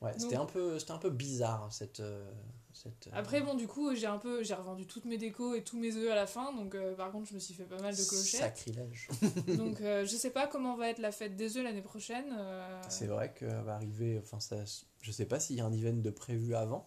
Ouais, 0.01 0.13
c'était 0.17 0.35
un 0.35 0.45
peu, 0.45 0.79
c'était 0.79 0.91
un 0.93 0.97
peu 0.97 1.09
bizarre 1.11 1.71
cette. 1.71 1.99
euh, 1.99 2.31
cette 2.73 3.09
Après, 3.13 3.41
bon, 3.41 3.53
du 3.53 3.67
coup, 3.67 3.93
j'ai 3.93 4.07
un 4.07 4.17
peu, 4.17 4.43
j'ai 4.43 4.53
revendu 4.55 4.87
toutes 4.87 5.05
mes 5.05 5.17
décos 5.19 5.53
et 5.53 5.63
tous 5.63 5.77
mes 5.77 5.95
œufs 5.95 6.09
à 6.11 6.15
la 6.15 6.25
fin, 6.25 6.53
donc 6.53 6.73
euh, 6.73 6.95
par 6.95 7.11
contre, 7.11 7.27
je 7.29 7.35
me 7.35 7.39
suis 7.39 7.53
fait 7.53 7.65
pas 7.65 7.79
mal 7.79 7.95
de 7.95 8.01
clochettes. 8.01 8.39
Sacrilège. 8.57 9.09
donc, 9.57 9.81
euh, 9.81 10.05
je 10.05 10.15
sais 10.15 10.31
pas 10.31 10.47
comment 10.47 10.75
va 10.75 10.89
être 10.89 10.97
la 10.99 11.11
fête 11.11 11.35
des 11.35 11.57
œufs 11.57 11.63
l'année 11.63 11.81
prochaine. 11.83 12.33
euh, 12.35 12.81
C'est 12.89 13.07
vrai 13.07 13.31
que 13.33 13.45
va 13.45 13.75
arriver. 13.75 14.19
Enfin, 14.23 14.39
ça, 14.39 14.55
je 15.01 15.11
sais 15.11 15.25
pas 15.25 15.39
s'il 15.39 15.57
y 15.57 15.61
a 15.61 15.65
un 15.65 15.73
event 15.73 15.93
de 16.01 16.09
prévu 16.09 16.55
avant. 16.55 16.85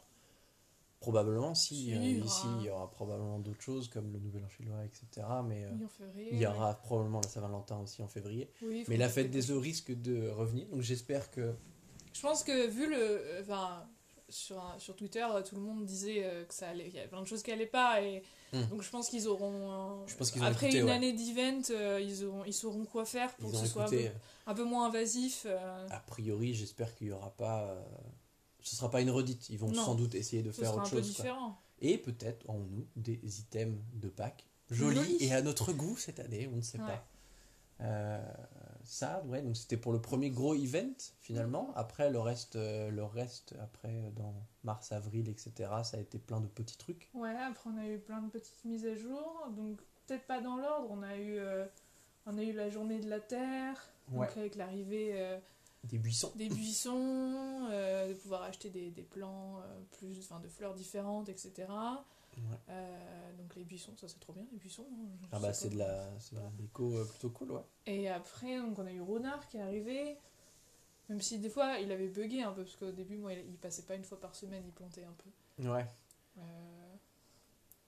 Probablement, 1.05 1.55
si. 1.55 1.95
Euh, 1.95 1.99
ici, 2.03 2.47
il 2.61 2.67
y 2.67 2.71
aura 2.71 2.91
probablement 2.91 3.39
d'autres 3.39 3.61
choses 3.61 3.89
comme 3.89 4.11
le 4.13 4.19
Nouvel 4.19 4.43
An 4.45 4.49
chinois, 4.49 4.85
etc. 4.85 5.27
Mais 5.45 5.65
euh, 5.65 5.71
il 6.33 6.39
y 6.39 6.47
ouais. 6.47 6.47
aura 6.47 6.75
probablement 6.75 7.21
la 7.23 7.29
Saint-Valentin 7.29 7.79
aussi 7.81 8.03
en 8.03 8.09
février. 8.09 8.49
Oui, 8.63 8.85
Mais 8.89 8.97
la 8.97 9.09
fête 9.11 9.31
des 9.31 9.51
œufs 9.51 9.61
risque 9.63 9.93
de 9.93 10.31
revenir. 10.31 10.67
Donc 10.69 10.81
j'espère 10.81 11.31
que. 11.31 11.55
Je 12.15 12.21
pense 12.23 12.43
que 12.43 12.69
vu 12.69 12.89
le. 12.89 13.21
Enfin, 13.43 13.85
sur, 14.31 14.59
un- 14.59 14.79
sur 14.79 14.97
Twitter, 14.97 15.27
tout 15.47 15.57
le 15.57 15.61
monde 15.61 15.85
disait 15.85 16.23
euh, 16.25 16.45
que 16.47 16.55
ça 16.55 16.69
allait. 16.71 16.89
Il 16.89 16.95
y 16.95 16.99
avait 16.99 17.09
plein 17.09 17.21
de 17.21 17.27
choses 17.27 17.43
qui 17.43 17.53
allaient 17.53 17.67
pas. 17.67 18.01
Et 18.03 18.23
Hmm. 18.53 18.69
donc, 18.71 18.83
je 18.83 18.91
pense 18.91 19.09
qu'ils 19.09 19.27
auront. 19.27 20.07
Je 20.07 20.15
pense 20.15 20.31
qu'ils 20.31 20.45
Après 20.45 20.67
écouté, 20.67 20.79
une 20.79 20.87
ouais. 20.87 20.93
année 20.93 21.13
d'event, 21.13 21.61
euh, 21.71 22.01
ils, 22.01 22.25
auront, 22.25 22.45
ils 22.45 22.53
sauront 22.53 22.85
quoi 22.85 23.05
faire 23.05 23.35
pour 23.35 23.51
Ils 23.51 23.53
que 23.53 23.59
ce 23.59 23.67
soit 23.67 23.83
un 23.87 23.89
peu, 23.91 23.99
un 24.47 24.55
peu 24.55 24.63
moins 24.63 24.87
invasif. 24.87 25.45
A 25.91 25.99
priori, 26.07 26.55
j'espère 26.55 26.95
qu'il 26.95 27.09
y 27.09 27.13
aura 27.13 27.31
pas. 27.31 27.77
Ce 28.65 28.75
sera 28.77 28.91
pas 28.91 29.01
une 29.01 29.11
redite. 29.11 29.49
Ils 29.51 29.59
vont 29.59 29.71
Non. 29.71 29.85
sans 29.85 29.95
doute 29.95 30.15
essayer 30.17 30.43
de 30.43 30.51
ce 30.51 30.61
faire 30.63 30.71
sera 30.73 30.83
autre 30.83 30.93
un 30.93 30.97
peu 30.97 31.03
chose. 31.03 31.17
quoi. 31.23 31.57
Et 31.81 31.99
peut-être 31.99 32.49
en 32.51 32.59
nous 32.59 32.87
des 32.97 33.21
items 33.41 33.79
de 33.95 34.09
Pâques 34.09 34.47
jolis 34.71 35.17
et 35.21 35.33
à 35.35 35.43
notre 35.43 35.73
goût 35.73 35.97
cette 35.97 36.19
année, 36.19 36.49
on 36.53 36.57
ne 36.57 36.63
sait 36.63 36.79
Ouais. 36.81 36.87
pas. 36.87 37.07
Euh, 37.81 38.25
ça, 38.85 39.23
ouais, 39.27 39.43
donc 39.43 39.57
c'était 39.57 39.77
pour 39.77 39.93
le 39.93 40.01
premier 40.01 40.31
gros 40.31 40.55
event 40.55 40.95
finalement. 41.21 41.73
Après, 41.75 42.09
le 42.11 42.21
reste, 42.21 42.57
euh, 42.57 42.89
le 42.91 43.03
reste 43.05 43.55
après 43.61 43.89
euh, 43.93 44.11
dans 44.13 44.35
mars, 44.63 44.93
avril, 44.93 45.29
etc., 45.29 45.53
ça 45.83 45.97
a 45.97 46.01
été 46.01 46.19
plein 46.19 46.41
de 46.41 46.47
petits 46.47 46.79
trucs. 46.79 47.11
Ouais, 47.15 47.35
après 47.37 47.69
on 47.71 47.77
a 47.79 47.87
eu 47.87 47.99
plein 47.99 48.23
de 48.23 48.29
petites 48.31 48.65
mises 48.65 48.87
à 48.87 48.95
jour, 48.95 49.49
donc 49.57 49.79
peut-être 50.07 50.27
pas 50.27 50.41
dans 50.41 50.57
l'ordre, 50.57 50.89
on 50.91 51.03
a 51.03 51.17
eu 51.17 51.37
euh, 51.39 51.67
on 52.27 52.39
a 52.39 52.43
eu 52.43 52.53
la 52.53 52.71
journée 52.71 53.01
de 53.01 53.11
la 53.11 53.21
Terre, 53.21 53.91
Ouais. 54.13 54.27
donc 54.29 54.37
avec 54.37 54.55
l'arrivée 54.55 55.39
Des 55.85 55.99
buissons. 55.99 56.33
des 56.35 56.49
buissons, 56.49 57.69
euh, 57.71 58.09
de 58.09 58.15
pouvoir 58.15 58.43
acheter 58.43 58.71
des, 58.71 58.91
des 58.91 59.03
plants 59.03 59.59
euh, 59.59 59.81
plus, 59.99 60.19
enfin 60.19 60.41
de 60.41 60.49
fleurs 60.49 60.75
différentes, 60.75 61.29
etc. 61.29 61.53
Ouais. 62.37 62.43
Euh, 62.69 63.33
donc 63.39 63.55
les 63.55 63.65
buissons, 63.65 63.93
ça 63.97 64.09
c'est 64.09 64.19
trop 64.19 64.33
bien, 64.33 64.45
les 64.51 64.59
buissons. 64.59 64.87
hein, 64.91 65.27
Ah 65.31 65.39
bah 65.39 65.53
c'est 65.53 65.69
de 65.71 65.79
la 65.79 66.11
c'est 66.19 66.35
de 66.35 67.05
plutôt 67.05 67.31
cool, 67.31 67.53
ouais. 67.53 67.61
Et 67.87 68.09
après, 68.09 68.59
donc 68.59 68.79
on 68.79 68.87
a 68.87 68.93
eu 68.93 69.01
Ronard 69.01 69.47
qui 69.49 69.59
est 69.59 69.63
arrivé. 69.63 70.19
Même 71.11 71.21
si 71.21 71.39
des 71.39 71.51
fois 71.51 71.79
il 71.79 71.93
avait 71.93 72.09
bugué 72.09 72.43
un 72.43 72.53
peu, 72.53 72.65
parce 72.65 72.77
qu'au 72.77 72.91
début, 72.91 73.19
moi, 73.19 73.35
il, 73.35 73.41
il 73.51 73.57
passait 73.59 73.83
pas 73.83 73.95
une 73.95 74.05
fois 74.05 74.19
par 74.19 74.35
semaine, 74.35 74.65
il 74.67 74.73
plantait 74.73 75.05
un 75.05 75.13
peu. 75.13 75.69
Ouais. 75.69 75.87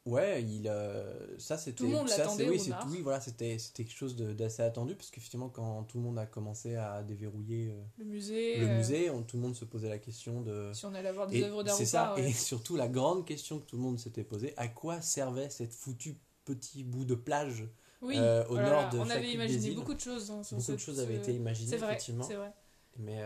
Ouais, 0.06 0.40
il 0.42 0.68
euh, 0.68 1.36
ça 1.36 1.58
c'était 1.58 1.78
Tout 1.78 1.86
le 1.88 1.90
monde 1.96 2.08
l'attendait, 2.08 2.48
oui, 2.48 2.60
oui, 2.90 3.00
voilà, 3.02 3.20
c'était 3.20 3.58
c'était 3.58 3.82
quelque 3.84 3.96
chose 3.96 4.14
de- 4.14 4.32
d'assez 4.32 4.62
attendu 4.62 4.94
parce 4.94 5.10
qu'effectivement 5.10 5.48
quand 5.48 5.82
tout 5.82 5.98
le 5.98 6.04
monde 6.04 6.16
a 6.18 6.26
commencé 6.26 6.76
à 6.76 7.02
déverrouiller 7.02 7.70
euh, 7.70 7.82
le 7.98 8.04
musée. 8.04 8.56
le 8.60 8.66
euh, 8.66 8.76
musée, 8.76 9.10
on- 9.10 9.24
tout 9.24 9.36
le 9.36 9.42
monde 9.42 9.56
se 9.56 9.64
posait 9.64 9.88
la 9.88 9.98
question 9.98 10.42
de 10.42 10.70
Si 10.72 10.86
on 10.86 10.94
allait 10.94 11.08
avoir 11.08 11.26
des 11.26 11.42
œuvres 11.42 11.64
d'art 11.64 11.74
c'est 11.74 11.82
ou 11.82 11.86
ça 11.86 12.14
ouais. 12.14 12.28
et 12.28 12.32
surtout 12.32 12.76
la 12.76 12.86
grande 12.86 13.26
question 13.26 13.58
que 13.58 13.64
tout 13.66 13.76
le 13.76 13.82
monde 13.82 13.98
s'était 13.98 14.22
posée, 14.22 14.54
à 14.56 14.68
quoi 14.68 15.00
servait 15.00 15.50
cette 15.50 15.74
foutue 15.74 16.16
petit 16.44 16.84
bout 16.84 17.04
de 17.04 17.16
plage 17.16 17.64
Oui, 18.00 18.16
au 18.16 18.54
voilà, 18.54 18.82
nord 18.82 18.90
de 18.90 18.98
on 19.00 19.10
avait 19.10 19.32
imaginé 19.32 19.72
beaucoup 19.74 19.94
de 19.94 20.00
choses. 20.00 20.30
hein, 20.30 20.42
Beaucoup 20.52 20.72
de 20.72 20.76
choses 20.76 21.00
avaient 21.00 21.16
été 21.16 21.34
imaginées 21.34 21.70
C'est 21.70 21.78
vrai, 21.78 21.88
effectivement. 21.94 22.22
c'est 22.22 22.36
vrai. 22.36 22.52
Mais 22.98 23.20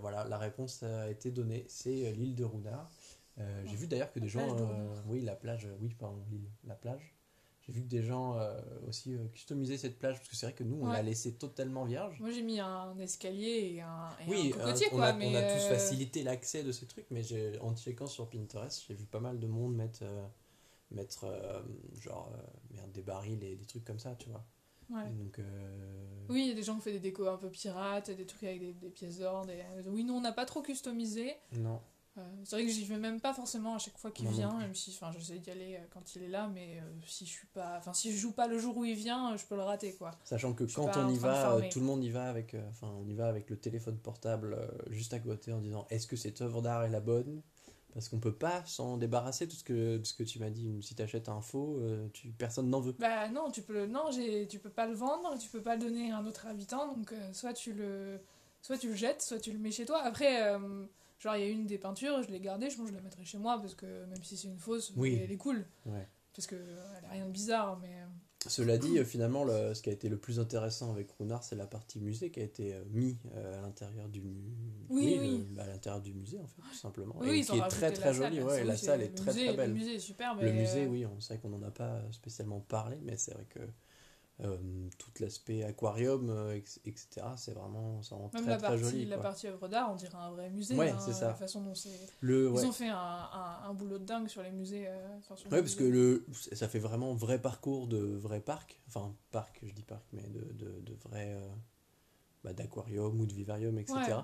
voilà, 0.00 0.24
la 0.28 0.38
réponse 0.38 0.84
a 0.84 1.10
été 1.10 1.32
donnée, 1.32 1.66
c'est 1.68 2.12
l'île 2.12 2.36
de 2.36 2.44
Rounard. 2.44 2.88
Euh, 3.40 3.62
J'ai 3.66 3.76
vu 3.76 3.86
d'ailleurs 3.86 4.12
que 4.12 4.20
des 4.20 4.28
gens... 4.28 4.56
euh, 4.60 4.94
oui, 5.06 5.22
la 5.22 5.34
plage, 5.34 5.64
euh, 5.66 5.76
oui, 5.80 5.94
pardon, 5.98 6.22
la 6.64 6.74
plage. 6.74 7.14
J'ai 7.62 7.72
vu 7.72 7.82
que 7.82 7.88
des 7.88 8.02
gens 8.02 8.36
euh, 8.38 8.60
aussi 8.88 9.16
customisaient 9.32 9.78
cette 9.78 9.98
plage, 9.98 10.16
parce 10.16 10.28
que 10.28 10.36
c'est 10.36 10.46
vrai 10.46 10.54
que 10.54 10.64
nous, 10.64 10.76
on 10.80 10.86
Ouais. 10.88 10.92
l'a 10.94 11.02
laissée 11.02 11.34
totalement 11.34 11.84
vierge. 11.84 12.18
Moi 12.20 12.30
j'ai 12.30 12.42
mis 12.42 12.58
un 12.60 12.98
escalier 12.98 13.72
et 13.74 13.80
un, 13.80 14.08
et 14.26 14.28
Oui, 14.30 14.52
un 14.54 14.58
cocotier 14.58 14.86
on, 14.92 14.96
quoi. 14.96 15.06
a, 15.06 15.12
mais 15.12 15.26
on 15.28 15.34
a 15.34 15.42
tous 15.42 15.68
facilité 15.68 16.22
l'accès 16.22 16.62
de 16.64 16.72
ces 16.72 16.86
trucs, 16.86 17.06
mais 17.10 17.22
j'ai- 17.22 17.58
en 17.60 17.74
checkant 17.76 18.06
sur 18.06 18.28
Pinterest, 18.28 18.84
j'ai 18.88 18.94
vu 18.94 19.04
pas 19.06 19.20
mal 19.20 19.38
de 19.38 19.46
monde 19.46 19.74
mettre, 19.76 20.04
mettre 20.90 21.26
genre, 22.00 22.32
merde, 22.72 22.90
des 22.92 23.02
barils 23.02 23.42
et 23.44 23.56
des 23.56 23.66
trucs 23.66 23.84
comme 23.84 23.98
ça, 24.00 24.14
tu 24.16 24.28
vois. 24.30 24.44
ouais. 24.90 25.08
Donc, 25.10 25.38
euh, 25.38 26.26
Oui, 26.28 26.42
il 26.42 26.48
y 26.48 26.52
a 26.52 26.54
des 26.54 26.62
gens 26.64 26.74
qui 26.76 26.82
font 26.82 26.90
des 26.90 26.98
décos 26.98 27.28
un 27.28 27.36
peu 27.36 27.50
pirates, 27.50 28.10
des 28.10 28.26
trucs 28.26 28.42
avec 28.44 28.58
des, 28.60 28.72
des 28.72 28.90
pièces 28.90 29.18
d'or. 29.18 29.46
Des... 29.46 29.62
Oui, 29.86 30.02
nous 30.02 30.14
on 30.14 30.20
n'a 30.20 30.32
pas 30.32 30.44
trop 30.46 30.62
customisé. 30.62 31.34
non. 31.52 31.80
Euh, 32.20 32.42
c'est 32.44 32.56
vrai 32.56 32.66
que 32.66 32.72
j'y 32.72 32.84
vais 32.84 32.98
même 32.98 33.20
pas 33.20 33.32
forcément 33.32 33.74
à 33.74 33.78
chaque 33.78 33.98
fois 33.98 34.10
qu'il 34.10 34.28
vient, 34.28 34.56
même 34.58 34.74
si 34.74 34.90
enfin, 34.94 35.12
j'essaie 35.18 35.38
d'y 35.38 35.50
aller 35.50 35.76
euh, 35.76 35.86
quand 35.92 36.14
il 36.14 36.22
est 36.22 36.28
là, 36.28 36.48
mais 36.52 36.78
euh, 36.78 36.82
si 37.06 37.26
je 37.26 37.30
suis 37.30 37.46
pas, 37.48 37.76
enfin 37.78 37.92
si 37.92 38.12
je 38.12 38.18
joue 38.18 38.32
pas 38.32 38.46
le 38.46 38.58
jour 38.58 38.76
où 38.76 38.84
il 38.84 38.94
vient, 38.94 39.36
je 39.36 39.44
peux 39.44 39.56
le 39.56 39.62
rater 39.62 39.94
quoi. 39.94 40.12
Sachant 40.24 40.52
que 40.52 40.64
quand 40.64 40.96
on 40.96 41.08
y 41.08 41.18
va, 41.18 41.58
tout 41.70 41.80
le 41.80 41.86
monde 41.86 42.04
y 42.04 42.10
va 42.10 42.28
avec, 42.28 42.56
enfin, 42.70 42.92
on 43.00 43.08
y 43.08 43.14
va 43.14 43.26
avec 43.28 43.50
le 43.50 43.56
téléphone 43.56 43.96
portable 43.96 44.56
juste 44.90 45.14
à 45.14 45.18
côté 45.18 45.52
en 45.52 45.60
disant 45.60 45.86
est-ce 45.90 46.06
que 46.06 46.16
cette 46.16 46.40
œuvre 46.42 46.62
d'art 46.62 46.84
est 46.84 46.90
la 46.90 47.00
bonne? 47.00 47.42
Parce 47.92 48.08
qu'on 48.08 48.20
peut 48.20 48.34
pas 48.34 48.64
s'en 48.66 48.98
débarrasser 48.98 49.48
de 49.48 49.52
ce 49.52 49.64
que, 49.64 50.00
ce 50.04 50.14
que 50.14 50.22
tu 50.22 50.38
m'as 50.38 50.50
dit. 50.50 50.80
Si 50.80 50.94
tu 50.94 51.02
achètes 51.02 51.28
un 51.28 51.40
faux, 51.40 51.80
tu, 52.12 52.28
personne 52.28 52.70
n'en 52.70 52.80
veut. 52.80 52.94
Bah 52.98 53.28
non, 53.28 53.50
tu 53.50 53.62
peux 53.62 53.72
le, 53.72 53.86
non, 53.86 54.10
j'ai, 54.12 54.46
tu 54.46 54.60
peux 54.60 54.70
pas 54.70 54.86
le 54.86 54.94
vendre, 54.94 55.36
tu 55.38 55.48
peux 55.48 55.60
pas 55.60 55.74
le 55.74 55.82
donner 55.82 56.12
à 56.12 56.18
un 56.18 56.26
autre 56.26 56.46
habitant, 56.46 56.94
donc 56.94 57.12
euh, 57.12 57.32
soit 57.32 57.52
tu 57.52 57.72
le, 57.72 58.20
soit 58.62 58.78
tu 58.78 58.88
le 58.88 58.94
jettes, 58.94 59.22
soit 59.22 59.40
tu 59.40 59.52
le 59.52 59.58
mets 59.58 59.72
chez 59.72 59.86
toi. 59.86 60.02
Après, 60.02 60.52
euh, 60.52 60.84
genre 61.20 61.36
il 61.36 61.40
y 61.44 61.46
a 61.46 61.48
une 61.50 61.66
des 61.66 61.78
peintures, 61.78 62.22
je 62.22 62.30
l'ai 62.30 62.40
gardée, 62.40 62.68
je 62.70 62.76
pense 62.76 62.86
que 62.86 62.92
je 62.92 62.96
la 62.96 63.02
mettrai 63.02 63.24
chez 63.24 63.38
moi 63.38 63.58
parce 63.60 63.74
que 63.76 64.04
même 64.06 64.22
si 64.24 64.36
c'est 64.36 64.48
une 64.48 64.58
fausse, 64.58 64.92
Oui. 64.96 65.20
elle 65.22 65.30
est 65.30 65.36
cool. 65.36 65.64
Ouais. 65.86 66.08
Parce 66.34 66.46
que 66.46 66.56
euh, 66.56 66.82
elle 66.98 67.04
a 67.04 67.08
rien 67.10 67.26
de 67.26 67.30
bizarre, 67.32 67.78
mais 67.80 67.88
euh, 67.94 68.06
Cela 68.46 68.78
dit, 68.78 68.98
euh, 68.98 69.04
finalement, 69.04 69.44
le- 69.44 69.74
ce 69.74 69.82
qui 69.82 69.90
a 69.90 69.92
été 69.92 70.08
le 70.08 70.16
plus 70.16 70.40
intéressant 70.40 70.90
avec 70.92 71.10
Runard, 71.18 71.44
c'est 71.44 71.56
la 71.56 71.66
partie 71.66 72.00
musée 72.00 72.30
qui 72.30 72.40
a 72.40 72.44
été 72.44 72.74
mis 72.90 73.18
euh, 73.34 73.58
à 73.58 73.62
l'intérieur 73.62 74.08
du 74.08 74.22
mu- 74.22 74.34
Oui, 74.88 75.16
le- 75.16 75.20
oui. 75.20 75.46
bah, 75.50 75.64
à 75.64 75.66
l'intérieur 75.66 76.00
du 76.00 76.14
musée 76.14 76.38
en 76.38 76.46
fait 76.46 76.62
tout 76.62 76.74
simplement 76.74 77.16
oui, 77.20 77.40
et 77.40 77.44
qui 77.44 77.58
est 77.58 77.68
très 77.68 77.92
très 77.92 78.14
jolie 78.14 78.40
ouais, 78.42 78.64
la 78.64 78.72
oui, 78.72 78.78
salle 78.78 79.02
est 79.02 79.08
très 79.14 79.32
musée- 79.32 79.46
très 79.48 79.56
belle 79.56 79.70
Le 79.70 79.74
musée 79.76 79.94
est 79.96 79.98
superbe. 79.98 80.40
Le 80.40 80.52
musée, 80.52 80.86
oui, 80.86 81.04
on 81.04 81.20
sait 81.20 81.36
qu'on 81.38 81.50
n'en 81.50 81.62
a 81.62 81.70
pas 81.70 82.00
spécialement 82.12 82.60
parlé, 82.60 82.96
mais 83.02 83.16
c'est 83.18 83.34
vrai 83.34 83.44
que 83.50 83.60
tout 84.98 85.10
l'aspect 85.20 85.62
aquarium, 85.64 86.30
euh, 86.30 86.54
etc., 86.84 87.06
c'est 87.36 87.52
vraiment, 87.52 88.00
Même 88.32 88.42
très 88.42 88.50
la 88.50 88.56
très 88.56 88.68
partie, 88.68 88.78
joli. 88.84 89.04
la 89.06 89.18
partie 89.18 89.46
œuvre 89.48 89.68
d'art, 89.68 89.90
on 89.92 89.96
dirait 89.96 90.16
un 90.16 90.30
vrai 90.30 90.50
musée. 90.50 90.76
Ouais, 90.76 90.90
hein, 90.90 90.98
c'est 90.98 91.12
ça. 91.12 91.28
La 91.28 91.34
façon 91.34 91.60
dont 91.62 91.74
c'est. 91.74 91.90
Le, 92.20 92.50
ouais. 92.50 92.62
Ils 92.62 92.66
ont 92.66 92.72
fait 92.72 92.88
un, 92.88 92.96
un, 92.96 93.60
un 93.68 93.74
boulot 93.74 93.98
de 93.98 94.04
dingue 94.04 94.28
sur 94.28 94.42
les 94.42 94.50
musées. 94.50 94.86
euh, 94.88 95.16
enfin, 95.18 95.36
sur 95.36 95.48
les 95.50 95.56
Ouais, 95.56 95.62
parce 95.62 95.74
que 95.74 95.84
le, 95.84 96.24
ça 96.52 96.68
fait 96.68 96.78
vraiment 96.78 97.14
vrai 97.14 97.40
parcours 97.40 97.86
de 97.86 97.98
vrai 97.98 98.40
parc, 98.40 98.80
enfin 98.88 99.14
parc, 99.30 99.60
je 99.62 99.72
dis 99.72 99.82
parc, 99.84 100.04
mais 100.12 100.22
de, 100.28 100.40
de, 100.54 100.80
de 100.80 100.94
vrai 101.04 101.34
euh, 101.34 101.48
bah, 102.42 102.52
d'aquarium 102.52 103.20
ou 103.20 103.26
de 103.26 103.32
vivarium, 103.34 103.78
etc. 103.78 103.96
Ouais, 103.98 104.12
ouais. 104.14 104.20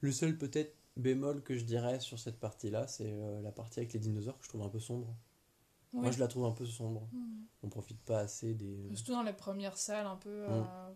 Le 0.00 0.12
seul 0.12 0.36
peut-être 0.36 0.74
bémol 0.96 1.42
que 1.42 1.56
je 1.56 1.64
dirais 1.64 2.00
sur 2.00 2.18
cette 2.18 2.40
partie-là, 2.40 2.86
c'est 2.88 3.12
euh, 3.12 3.40
la 3.42 3.52
partie 3.52 3.78
avec 3.80 3.92
les 3.92 4.00
dinosaures 4.00 4.36
que 4.38 4.44
je 4.44 4.48
trouve 4.48 4.62
un 4.62 4.68
peu 4.68 4.80
sombre. 4.80 5.14
Moi, 5.92 6.10
je 6.10 6.18
la 6.20 6.28
trouve 6.28 6.44
un 6.44 6.52
peu 6.52 6.66
sombre. 6.66 7.08
Mhm. 7.12 7.46
On 7.62 7.68
profite 7.68 8.00
pas 8.02 8.20
assez 8.20 8.54
des. 8.54 8.94
Surtout 8.94 9.12
dans 9.12 9.22
les 9.22 9.32
premières 9.32 9.76
salles, 9.76 10.06
un 10.06 10.16
peu. 10.16 10.46
Mm. 10.46 10.52
euh, 10.52 10.90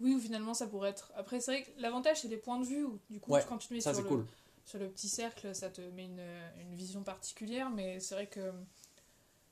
Oui, 0.00 0.14
où 0.14 0.18
finalement 0.18 0.54
ça 0.54 0.66
pourrait 0.66 0.90
être. 0.90 1.12
Après, 1.16 1.40
c'est 1.40 1.52
vrai 1.52 1.62
que 1.62 1.80
l'avantage, 1.80 2.22
c'est 2.22 2.28
les 2.28 2.36
points 2.36 2.58
de 2.58 2.64
vue. 2.64 2.84
Où, 2.84 2.98
du 3.10 3.20
coup, 3.20 3.30
Ouais, 3.32 3.44
quand 3.48 3.58
tu 3.58 3.68
te 3.68 3.74
mets 3.74 3.80
Ça, 3.80 3.94
sur, 3.94 4.02
le, 4.02 4.08
cool. 4.08 4.26
sur 4.64 4.78
le 4.78 4.88
petit 4.88 5.08
cercle, 5.08 5.54
ça 5.54 5.70
te 5.70 5.80
met 5.80 6.06
une, 6.06 6.26
une 6.60 6.74
vision 6.74 7.02
particulière. 7.02 7.70
Mais 7.70 8.00
c'est 8.00 8.14
vrai 8.14 8.26
que. 8.26 8.50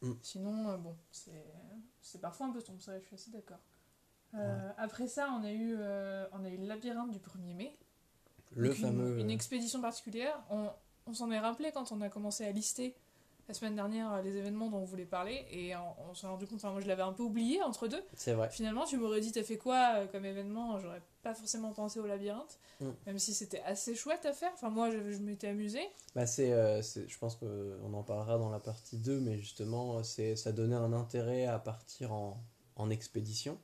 Mm. 0.01 0.13
Sinon, 0.23 0.69
euh, 0.71 0.77
bon, 0.79 0.97
c'est 1.13 1.45
c'est 2.01 2.21
parfois 2.21 2.47
un 2.47 2.51
peu 2.51 2.61
sombre, 2.61 2.83
ça, 2.83 2.99
je 2.99 3.05
suis 3.07 3.15
assez 3.15 3.31
d'accord. 3.31 3.61
Euh, 4.35 4.73
Après 4.79 5.07
ça, 5.07 5.31
on 5.39 5.45
a, 5.45 5.53
eu, 5.53 5.77
euh, 5.79 6.27
on 6.33 6.45
a 6.45 6.49
eu 6.51 6.57
le 6.57 6.67
labyrinthe 6.67 7.11
du 7.13 7.19
1er 7.21 7.55
mai. 7.55 7.77
Le 8.57 8.75
une- 8.77 9.01
euh, 9.01 9.29
expédition 9.29 9.81
particulière. 9.81 10.43
On, 10.51 10.71
on 11.07 11.15
s'en 11.15 11.31
est 11.31 11.39
rappelé 11.39 11.71
quand 11.73 11.93
on 11.93 12.01
a 12.01 12.09
commencé 12.09 12.45
à 12.45 12.51
lister 12.51 12.97
la 13.49 13.55
semaine 13.55 13.75
dernière 13.75 14.13
euh, 14.13 14.23
les 14.23 14.37
événements 14.37 14.69
dont 14.71 14.79
on 14.79 14.85
voulait 14.85 15.05
parler. 15.05 15.45
Et 15.51 15.75
on, 15.77 16.11
on 16.11 16.15
s'est 16.15 16.27
rendu 16.27 16.47
compte, 16.47 16.57
enfin, 16.57 16.71
moi 16.73 16.81
je 16.81 16.87
l'avais 16.89 17.03
un 17.03 17.13
peu 17.13 17.23
oublié 17.23 17.63
entre 17.63 17.89
deux. 17.89 18.03
C'est 18.15 18.33
vrai. 18.35 18.49
Finalement, 18.51 18.85
tu 18.85 18.97
m'aurais 18.97 19.21
dit, 19.21 19.33
t'as 19.33 19.43
fait 19.43 19.59
quoi 19.59 19.95
euh, 19.97 20.07
comme 20.07 20.25
événement? 20.25 20.79
J'aurais 20.79 21.03
pas 21.23 21.35
forcément 21.35 21.73
pensé 21.73 22.01
au 22.01 22.07
labyrinthe, 22.07 22.59
Mm. 22.81 22.91
même 23.07 23.19
si 23.19 23.33
c'était 23.35 23.61
assez 23.63 23.95
chouette 23.95 24.27
à 24.27 24.33
faire. 24.33 24.51
Enfin, 24.55 24.71
moi, 24.71 24.91
je, 24.91 25.13
je 25.13 25.19
m'étais 25.19 25.47
amusée. 25.49 25.85
Bah 26.17 26.27
c'est, 26.27 26.53
euh, 26.53 26.83
c'est- 26.83 27.07
je 27.09 27.19
pense 27.19 27.37
qu'on 27.37 27.93
en 27.95 28.03
parlera 28.03 28.39
dans 28.39 28.51
la 28.51 28.59
partie 28.61 28.97
2, 28.97 29.21
mais 29.21 29.39
justement, 29.39 30.03
c'est, 30.03 30.35
ça 30.37 30.51
donnait 30.53 30.75
un 30.75 30.93
intérêt 30.93 31.45
à 31.47 31.59
partir 31.61 32.13
en, 32.13 32.43
en 32.77 32.91
expédition. 32.91 33.57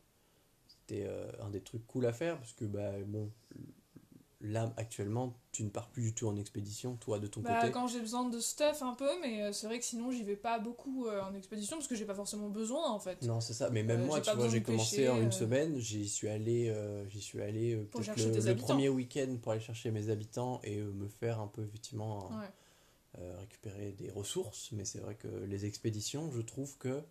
C'était 0.68 1.04
euh, 1.06 1.30
un 1.40 1.50
des 1.50 1.61
trucs 1.61 1.87
cool 1.87 2.06
à 2.06 2.12
faire, 2.12 2.38
parce 2.38 2.52
que, 2.52 2.64
bah, 2.64 2.92
bon, 3.06 3.30
là, 4.40 4.73
actuellement, 4.76 5.35
tu 5.52 5.64
ne 5.64 5.68
pars 5.71 5.88
plus 5.88 6.02
du 6.02 6.14
tout 6.14 6.28
en 6.28 6.37
expédition, 6.37 6.97
toi, 6.97 7.18
de 7.18 7.26
ton 7.26 7.40
Bah, 7.40 7.59
côté. 7.61 7.73
quand 7.73 7.88
j'ai 7.88 8.00
besoin 8.00 8.28
de 8.28 8.38
stuff 8.38 8.83
un 8.83 8.95
peu, 8.95 9.11
mais 9.21 9.42
euh, 9.42 9.52
c'est 9.52 9.66
vrai 9.66 9.78
que 9.78 9.85
sinon, 9.85 10.12
j'y 10.12 10.23
vais 10.23 10.37
pas 10.37 10.59
beaucoup 10.59 11.07
euh, 11.07 11.21
en 11.23 11.35
expédition 11.35 11.76
parce 11.76 11.88
que 11.88 11.97
j'ai 11.97 12.04
pas 12.04 12.14
forcément 12.14 12.49
besoin 12.49 12.88
en 12.90 13.00
fait. 13.00 13.21
Non, 13.23 13.40
c'est 13.40 13.54
ça. 13.54 13.71
Mais 13.71 13.83
même 13.83 14.02
Euh, 14.02 14.07
moi, 14.07 14.21
tu 14.21 14.30
vois, 14.30 14.49
j'ai 14.49 14.62
commencé 14.62 14.97
pêcher, 14.97 15.09
en 15.09 15.21
une 15.21 15.33
semaine. 15.33 15.78
J'y 15.78 16.09
suis 16.09 16.28
allé, 16.28 16.68
euh, 16.68 17.09
j'y 17.09 17.21
suis 17.21 17.40
allé 17.42 17.76
peut-être 17.76 18.16
le, 18.16 18.57
premier 18.57 18.88
week-end 18.88 19.37
pour 19.42 19.52
aller 19.52 19.61
chercher 19.61 19.90
mes 19.90 20.09
habitants 20.09 20.61
et 20.62 20.80
me 20.80 21.09
faire 21.09 21.40
un 21.40 21.49
peu, 21.49 21.64
effectivement, 21.64 22.30
Ouais. 22.30 23.28
récupérer 23.40 23.92
des 23.92 24.11
ressources, 24.11 24.71
mais 24.73 24.85
c'est 24.85 25.00
vrai 25.00 25.16
que 25.16 25.26
les 25.26 25.64
expéditions, 25.66 26.30
je 26.30 26.40
trouve 26.40 26.76
que. 26.78 27.02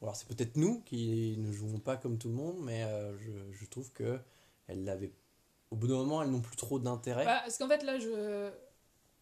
Alors, 0.00 0.14
c'est 0.14 0.28
peut-être 0.28 0.56
nous 0.56 0.80
qui 0.82 1.34
ne 1.38 1.50
jouons 1.50 1.80
pas 1.80 1.96
comme 1.96 2.18
tout 2.18 2.28
le 2.28 2.34
monde, 2.34 2.58
mais 2.62 2.86
je, 3.18 3.32
je 3.50 3.66
trouve 3.66 3.90
que 3.92 4.20
elles 4.68 4.84
l'avaient. 4.84 5.12
Au 5.70 5.76
bout 5.76 5.86
d'un 5.86 5.96
moment, 5.96 6.22
elles 6.22 6.30
n'ont 6.30 6.40
plus 6.40 6.56
trop 6.56 6.78
d'intérêt, 6.78 7.24
Bah, 7.24 7.40
parce 7.44 7.58
qu'en 7.58 7.68
fait, 7.68 7.82
là, 7.82 7.98
je. 7.98 8.50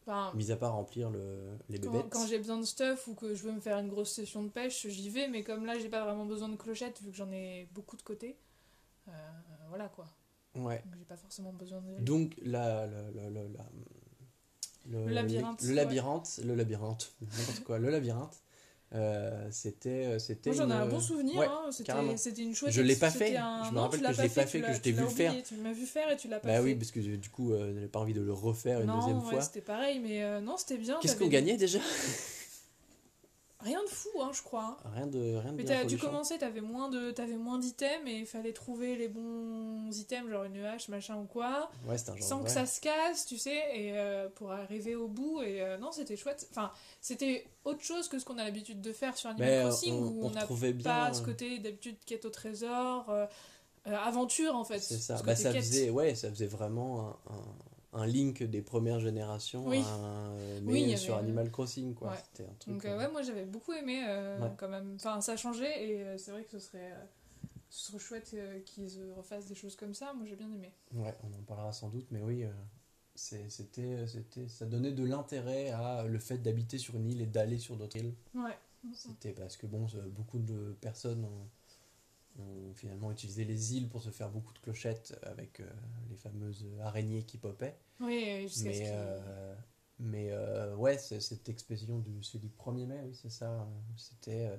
Enfin, 0.02 0.30
mis 0.34 0.52
à 0.52 0.56
part 0.56 0.74
remplir 0.74 1.10
le, 1.10 1.58
les 1.68 1.80
bébêtes. 1.80 2.06
quand 2.10 2.24
j'ai 2.28 2.38
besoin 2.38 2.58
de 2.58 2.64
stuff 2.64 3.08
ou 3.08 3.14
que 3.16 3.34
je 3.34 3.42
veux 3.42 3.50
me 3.50 3.60
faire 3.60 3.76
une 3.78 3.88
grosse 3.88 4.12
session 4.12 4.44
de 4.44 4.48
pêche, 4.48 4.86
j'y 4.86 5.10
vais, 5.10 5.26
mais 5.26 5.42
comme 5.42 5.66
là 5.66 5.76
j'ai 5.80 5.88
pas 5.88 6.04
vraiment 6.04 6.26
besoin 6.26 6.48
de 6.48 6.54
clochettes 6.54 7.02
vu 7.02 7.10
que 7.10 7.16
j'en 7.16 7.32
ai 7.32 7.68
beaucoup 7.72 7.96
de 7.96 8.02
côté, 8.02 8.38
euh, 9.08 9.12
voilà 9.68 9.88
quoi. 9.88 10.06
Ouais. 10.54 10.80
Donc 10.86 10.94
j'ai 10.96 11.04
pas 11.04 11.16
forcément 11.16 11.52
besoin 11.52 11.80
de. 11.80 11.98
Donc, 12.04 12.36
la, 12.40 12.86
la, 12.86 13.10
la, 13.10 13.30
le, 14.88 15.06
Le 15.06 15.10
labyrinthe, 15.12 15.62
Le 15.62 15.68
ouais. 15.70 15.74
labyrinthe, 15.74 16.40
le 16.44 16.54
labyrinthe, 16.54 17.12
n'importe 17.20 17.64
quoi, 17.64 17.78
le 17.80 17.90
labyrinthe, 17.90 18.40
euh, 18.94 19.48
c'était. 19.50 20.18
c'était 20.18 20.50
Moi 20.50 20.64
j'en 20.64 20.70
ai 20.70 20.74
un 20.74 20.86
bon 20.86 21.00
souvenir, 21.00 21.38
Ouais, 21.38 21.46
hein, 21.46 21.70
c'était 21.72 21.92
c'était 22.16 22.42
une 22.42 22.54
chouette. 22.54 22.72
Je 22.72 22.82
l'ai 22.82 22.96
pas 22.96 23.10
c'était 23.10 23.30
fait, 23.32 23.36
un- 23.36 23.64
je 23.68 23.72
me 23.72 23.80
rappelle 23.80 24.00
que 24.00 24.12
je 24.12 24.22
l'ai 24.22 24.28
pas 24.28 24.46
fait, 24.46 24.60
que 24.60 24.66
l'as- 24.66 24.72
je 24.74 24.80
t'ai 24.80 24.92
vu 24.92 25.02
le 25.02 25.08
faire. 25.08 25.34
Tu 25.42 25.54
m'as 25.56 25.72
vu 25.72 25.86
faire 25.86 26.10
et 26.10 26.16
tu 26.16 26.28
l'as 26.28 26.38
pas 26.40 26.48
Bah 26.48 26.54
fait. 26.58 26.62
oui, 26.62 26.74
parce 26.76 26.90
que 26.92 27.00
du 27.00 27.28
coup, 27.30 27.52
euh, 27.52 27.72
j'avais 27.74 27.88
pas 27.88 27.98
envie 27.98 28.14
de 28.14 28.20
le 28.22 28.32
refaire 28.32 28.80
une 28.80 28.86
non, 28.86 28.98
deuxième 28.98 29.18
ouais, 29.24 29.30
fois. 29.30 29.40
c'était 29.42 29.60
pareil, 29.60 29.98
mais 29.98 30.22
euh, 30.22 30.40
non, 30.40 30.56
c'était 30.56 30.78
bien. 30.78 30.98
Qu'est-ce 31.00 31.16
qu'on 31.16 31.28
gagnait 31.28 31.56
déjà? 31.56 31.78
Rien 33.66 33.82
de 33.82 33.88
fou, 33.88 34.08
hein, 34.22 34.30
je 34.32 34.42
crois. 34.42 34.76
Rien 34.94 35.06
de 35.06 35.18
rien 35.36 35.52
de 35.52 35.56
Mais 35.56 35.64
t'as- 35.64 35.82
tu 35.82 35.90
folichon. 35.90 36.06
commençais, 36.06 36.38
t'avais 36.38 36.60
moins 36.60 36.88
de, 36.88 37.10
t'avais 37.10 37.36
moins 37.36 37.58
d'items 37.58 38.06
et 38.06 38.18
il 38.20 38.26
fallait 38.26 38.52
trouver 38.52 38.96
les 38.96 39.08
bons 39.08 39.90
items, 39.90 40.30
genre 40.30 40.44
une 40.44 40.64
hache, 40.64 40.88
machin 40.88 41.16
ou 41.16 41.24
quoi. 41.24 41.68
Ouais, 41.86 41.94
un 41.94 42.16
genre 42.16 42.22
sans 42.26 42.42
que 42.42 42.50
ça 42.50 42.64
se 42.66 42.80
casse, 42.80 43.26
tu 43.26 43.38
sais, 43.38 43.56
et 43.74 43.92
euh, 43.98 44.28
pour 44.34 44.52
arriver 44.52 44.94
au 44.94 45.08
bout. 45.08 45.42
Et 45.42 45.60
euh, 45.62 45.76
non, 45.78 45.92
c'était 45.92 46.16
chouette. 46.16 46.46
Enfin, 46.50 46.70
c'était 47.00 47.46
autre 47.64 47.82
chose 47.82 48.08
que 48.08 48.18
ce 48.18 48.24
qu'on 48.24 48.38
a 48.38 48.44
l'habitude 48.44 48.80
de 48.80 48.92
faire 48.92 49.16
sur 49.16 49.30
Animal 49.30 49.48
Mais 49.48 49.56
euh, 49.58 49.68
Crossing, 49.68 49.94
on, 49.94 50.06
où 50.06 50.24
on 50.26 50.30
n'a 50.30 50.46
bien. 50.72 50.84
pas 50.84 51.12
ce 51.12 51.22
côté 51.22 51.58
d'habitude 51.58 51.96
quête 52.06 52.24
au 52.24 52.30
trésor, 52.30 53.06
euh, 53.10 53.26
aventure 53.86 54.54
en 54.56 54.64
fait. 54.64 54.78
C'est 54.80 54.98
ça. 54.98 55.16
ce 55.16 55.22
Bah, 55.22 55.36
ça 55.36 55.52
faisait 55.52 55.90
ouais, 55.90 56.14
ça 56.14 56.28
faisait 56.30 56.46
vraiment 56.46 57.00
un, 57.28 57.32
un, 57.34 57.44
un 57.96 58.06
link 58.06 58.42
des 58.42 58.62
premières 58.62 59.00
générations 59.00 59.66
Oui. 59.66 59.78
à 59.78 59.94
un- 59.94 60.32
euh, 60.36 60.60
Oui, 60.64 60.96
sur 60.98 61.14
avait- 61.14 61.24
Animal 61.24 61.50
Crossing 61.50 61.94
quoi. 61.94 62.10
Ouais. 62.10 62.16
C'était 62.32 62.48
un 62.48 62.54
truc. 62.54 62.74
Donc 62.74 62.84
euh, 62.84 62.88
euh, 62.94 62.98
ouais, 62.98 63.10
moi 63.10 63.22
j'avais 63.22 63.44
beaucoup 63.44 63.72
aimé 63.72 64.04
euh, 64.06 64.40
Ouais. 64.40 64.50
quand 64.56 64.68
même. 64.68 64.94
Enfin, 64.96 65.20
ça 65.20 65.32
a 65.32 65.36
changé 65.36 65.64
et 65.64 66.02
euh, 66.02 66.18
c'est 66.18 66.30
vrai 66.30 66.44
que 66.44 66.50
ce 66.50 66.58
serait, 66.58 66.92
euh, 66.92 67.04
ce 67.70 67.86
serait 67.88 67.98
chouette 67.98 68.30
euh, 68.34 68.60
qu'ils 68.60 68.98
euh, 69.00 69.14
refassent 69.16 69.46
des 69.46 69.54
choses 69.54 69.76
comme 69.76 69.94
ça. 69.94 70.12
Moi 70.14 70.26
j'ai 70.28 70.36
bien 70.36 70.52
aimé. 70.52 70.70
Ouais, 70.94 71.14
on 71.24 71.36
en 71.38 71.42
parlera 71.42 71.72
sans 71.72 71.88
doute, 71.88 72.06
mais 72.10 72.22
oui, 72.22 72.44
euh, 72.44 72.50
c'est- 73.14 73.48
c'était, 73.48 74.06
c'était, 74.06 74.48
ça 74.48 74.66
donnait 74.66 74.92
de 74.92 75.04
l'intérêt 75.04 75.70
à 75.70 76.04
le 76.04 76.18
fait 76.18 76.38
d'habiter 76.38 76.78
sur 76.78 76.96
une 76.96 77.10
île 77.10 77.22
et 77.22 77.26
d'aller 77.26 77.58
sur 77.58 77.76
d'autres 77.76 77.96
îles. 77.96 78.14
Ouais. 78.34 78.56
C'était 78.94 79.32
parce 79.32 79.56
que 79.56 79.66
bon, 79.66 79.86
euh, 79.96 80.06
beaucoup 80.10 80.38
de 80.38 80.76
personnes 80.80 81.24
ont, 81.24 81.48
ont 82.40 82.74
finalement 82.74 83.10
utilisé 83.10 83.44
les 83.44 83.76
îles 83.76 83.88
pour 83.88 84.02
se 84.02 84.10
faire 84.10 84.30
beaucoup 84.30 84.52
de 84.52 84.58
clochettes 84.58 85.18
avec 85.22 85.60
euh, 85.60 85.70
les 86.10 86.16
fameuses 86.16 86.66
araignées 86.82 87.24
qui 87.24 87.38
popaient. 87.38 87.76
Oui, 88.00 88.42
jusqu'à 88.42 88.60
ce 88.60 88.64
Mais, 88.68 88.74
qu'il- 88.84 88.90
euh, 88.92 89.54
mais 89.98 90.28
euh, 90.32 90.74
ouais, 90.76 90.98
cette 90.98 91.48
expression 91.48 91.98
du, 91.98 92.22
c'est 92.22 92.38
du 92.38 92.48
1er 92.48 92.86
mai, 92.86 93.00
oui, 93.04 93.14
c'est 93.14 93.30
ça. 93.30 93.50
euh, 93.50 93.64
C'était, 93.96 94.50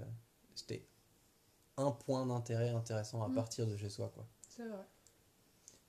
c'était 0.56 0.88
un 1.78 1.92
point 1.92 2.26
d'intérêt 2.26 2.70
intéressant 2.70 3.24
à 3.24 3.28
Mm. 3.30 3.36
partir 3.36 3.68
de 3.68 3.78
chez 3.78 3.90
soi, 3.90 4.10
quoi. 4.14 4.26
C'est 4.50 4.68
vrai. 4.68 4.86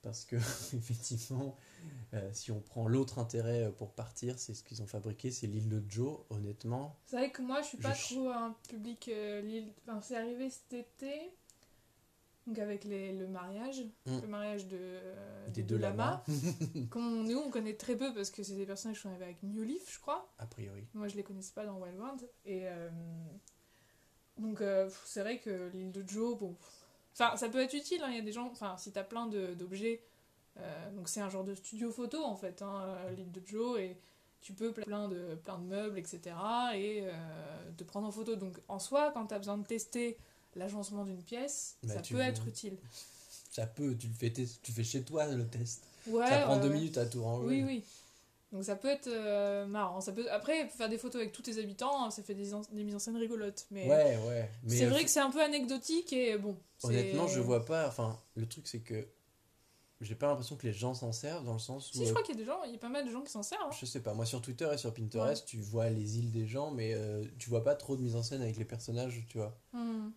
Parce 0.01 0.23
que, 0.23 0.35
effectivement, 0.75 1.57
si 2.31 2.51
on 2.51 2.61
prend 2.61 2.87
l'autre 2.87 3.19
intérêt 3.19 3.71
pour 3.77 3.91
partir, 3.93 4.37
c'est 4.39 4.53
ce 4.53 4.63
qu'ils 4.63 4.81
ont 4.81 4.87
fabriqué, 4.87 5.29
c'est 5.31 5.47
l'île 5.47 5.67
de 5.67 5.83
Joe, 5.89 6.19
honnêtement. 6.29 6.97
C'est 7.05 7.17
vrai 7.17 7.31
que 7.31 7.41
moi 7.41 7.61
je 7.61 7.67
suis 7.69 7.77
pas 7.77 7.93
Je- 7.93 8.13
trop 8.15 8.29
un 8.29 8.55
public. 8.69 9.07
l'île- 9.07 9.73
Enfin, 9.87 9.99
c'est 10.01 10.15
arrivé 10.15 10.49
cet 10.49 10.73
été. 10.73 11.33
Donc 12.47 12.57
avec 12.59 12.83
les, 12.83 13.13
le 13.13 13.27
mariage, 13.27 13.83
Mm. 14.05 14.19
le 14.21 14.27
mariage 14.27 14.65
de, 14.67 14.77
euh, 14.79 15.47
Des 15.49 15.61
de 15.61 15.67
deux 15.67 15.77
lamas, 15.77 16.23
lamas, 16.27 16.85
qu'on 16.91 17.01
nous 17.23 17.37
on 17.37 17.51
connaît 17.51 17.75
très 17.75 17.95
peu 17.95 18.11
parce 18.13 18.31
que 18.31 18.41
c'est 18.43 18.55
des 18.55 18.65
personnages 18.65 18.97
qui 18.97 19.03
sont 19.03 19.09
arrivés 19.09 19.25
avec 19.25 19.43
New 19.43 19.61
Leaf, 19.63 19.93
je 19.93 19.99
crois. 19.99 20.27
a 20.39 20.45
priori. 20.47 20.87
Moi, 20.95 21.07
je 21.09 21.15
les 21.15 21.23
connaissais 21.23 21.53
pas 21.53 21.65
dans 21.65 21.77
Wild 21.79 21.97
World. 21.99 22.27
Et 22.45 22.61
euh, 22.67 22.89
donc, 24.37 24.61
euh, 24.61 24.89
c'est 25.05 25.21
vrai 25.21 25.39
que 25.39 25.69
l'île 25.73 25.91
de 25.91 26.03
Joe, 26.07 26.37
bon. 26.39 26.55
Enfin, 27.13 27.35
ça 27.35 27.49
peut 27.49 27.59
être 27.61 27.73
utile. 27.73 28.01
hein, 28.03 28.07
Il 28.09 28.15
y 28.15 28.19
a 28.19 28.23
des 28.23 28.31
gens. 28.31 28.47
Enfin, 28.47 28.77
si 28.77 28.91
t'as 28.91 29.03
plein 29.03 29.27
d'objets. 29.27 30.01
euh, 30.57 30.91
donc, 30.91 31.09
c'est 31.09 31.19
un 31.21 31.29
genre 31.29 31.43
de 31.43 31.53
studio 31.55 31.91
photo 31.91 32.23
en 32.23 32.35
fait, 32.35 32.61
hein, 32.61 32.81
euh, 32.83 33.11
l'île 33.11 33.31
de 33.31 33.41
Joe. 33.45 33.79
Et 33.79 33.97
tu 34.41 34.53
peux 34.53 34.71
plein 34.71 35.09
de, 35.09 35.35
plein 35.43 35.57
de 35.59 35.65
meubles, 35.65 35.99
etc. 35.99 36.35
Et 36.75 37.03
te 37.77 37.83
prendre 37.83 38.07
en 38.07 38.11
photo. 38.11 38.35
Donc, 38.37 38.57
en 38.69 38.79
soi, 38.79 39.11
quand 39.13 39.27
t'as 39.27 39.37
besoin 39.37 39.57
de 39.57 39.65
tester 39.67 40.17
l'agencement 40.55 41.03
d'une 41.05 41.21
pièce, 41.21 41.75
Bah, 41.83 41.95
ça 41.95 42.01
peut 42.01 42.15
veux- 42.15 42.21
être 42.21 42.45
utile. 42.47 42.77
Ça 43.51 43.65
peut, 43.65 43.95
tu 43.97 44.07
le 44.07 44.13
fais, 44.13 44.31
tu 44.31 44.71
fais 44.71 44.83
chez 44.83 45.01
toi 45.03 45.25
le 45.27 45.45
test. 45.47 45.81
Ouais, 46.07 46.27
ça 46.27 46.41
prend 46.43 46.57
deux 46.57 46.67
ouais. 46.69 46.75
minutes 46.75 46.97
à 46.97 47.05
tout 47.05 47.23
ranger. 47.23 47.47
Oui, 47.47 47.63
oui. 47.63 47.83
Donc 48.51 48.63
ça 48.63 48.75
peut 48.75 48.87
être 48.87 49.07
euh, 49.07 49.65
marrant. 49.67 50.01
Ça 50.01 50.11
peut... 50.11 50.29
Après, 50.31 50.67
faire 50.69 50.89
des 50.89 50.97
photos 50.97 51.21
avec 51.21 51.31
tous 51.33 51.41
tes 51.43 51.59
habitants, 51.59 52.03
hein, 52.05 52.09
ça 52.11 52.23
fait 52.23 52.33
des, 52.35 52.49
des 52.71 52.83
mises 52.83 52.95
en 52.95 52.99
scène 52.99 53.17
rigolotes. 53.17 53.65
Mais 53.71 53.87
Ouais, 53.87 54.17
ouais. 54.27 54.49
Mais 54.63 54.77
c'est 54.77 54.85
euh, 54.85 54.89
vrai 54.89 55.03
que 55.03 55.09
c'est 55.09 55.19
un 55.19 55.29
peu 55.31 55.41
anecdotique 55.41 56.13
et 56.13 56.37
bon. 56.37 56.57
honnêtement, 56.83 57.27
je 57.27 57.39
vois 57.39 57.63
pas. 57.65 57.87
Enfin, 57.87 58.17
le 58.35 58.47
truc, 58.47 58.67
c'est 58.67 58.79
que 58.79 59.07
j'ai 60.01 60.15
pas 60.15 60.27
l'impression 60.27 60.55
que 60.55 60.65
les 60.65 60.73
gens 60.73 60.93
s'en 60.93 61.11
servent 61.11 61.45
dans 61.45 61.53
le 61.53 61.59
sens 61.59 61.89
où. 61.91 61.97
Si, 61.97 61.99
je 62.05 62.09
euh, 62.09 62.13
crois 62.13 62.23
qu'il 62.23 62.35
y 62.35 62.37
a 62.37 62.41
des 62.41 62.45
gens, 62.47 62.63
il 62.65 62.71
y 62.71 62.75
a 62.75 62.79
pas 62.79 62.89
mal 62.89 63.05
de 63.05 63.11
gens 63.11 63.21
qui 63.21 63.31
s'en 63.31 63.43
servent. 63.43 63.61
hein. 63.67 63.75
Je 63.79 63.85
sais 63.85 63.99
pas, 63.99 64.13
moi 64.13 64.25
sur 64.25 64.41
Twitter 64.41 64.67
et 64.73 64.77
sur 64.77 64.93
Pinterest, 64.93 65.45
tu 65.45 65.57
vois 65.59 65.89
les 65.89 66.17
îles 66.17 66.31
des 66.31 66.47
gens, 66.47 66.71
mais 66.71 66.93
euh, 66.93 67.23
tu 67.37 67.49
vois 67.49 67.63
pas 67.63 67.75
trop 67.75 67.97
de 67.97 68.01
mise 68.01 68.15
en 68.15 68.23
scène 68.23 68.41
avec 68.41 68.57
les 68.57 68.65
personnages, 68.65 69.25
tu 69.29 69.37
vois. 69.37 69.55
Hmm. 69.73 70.09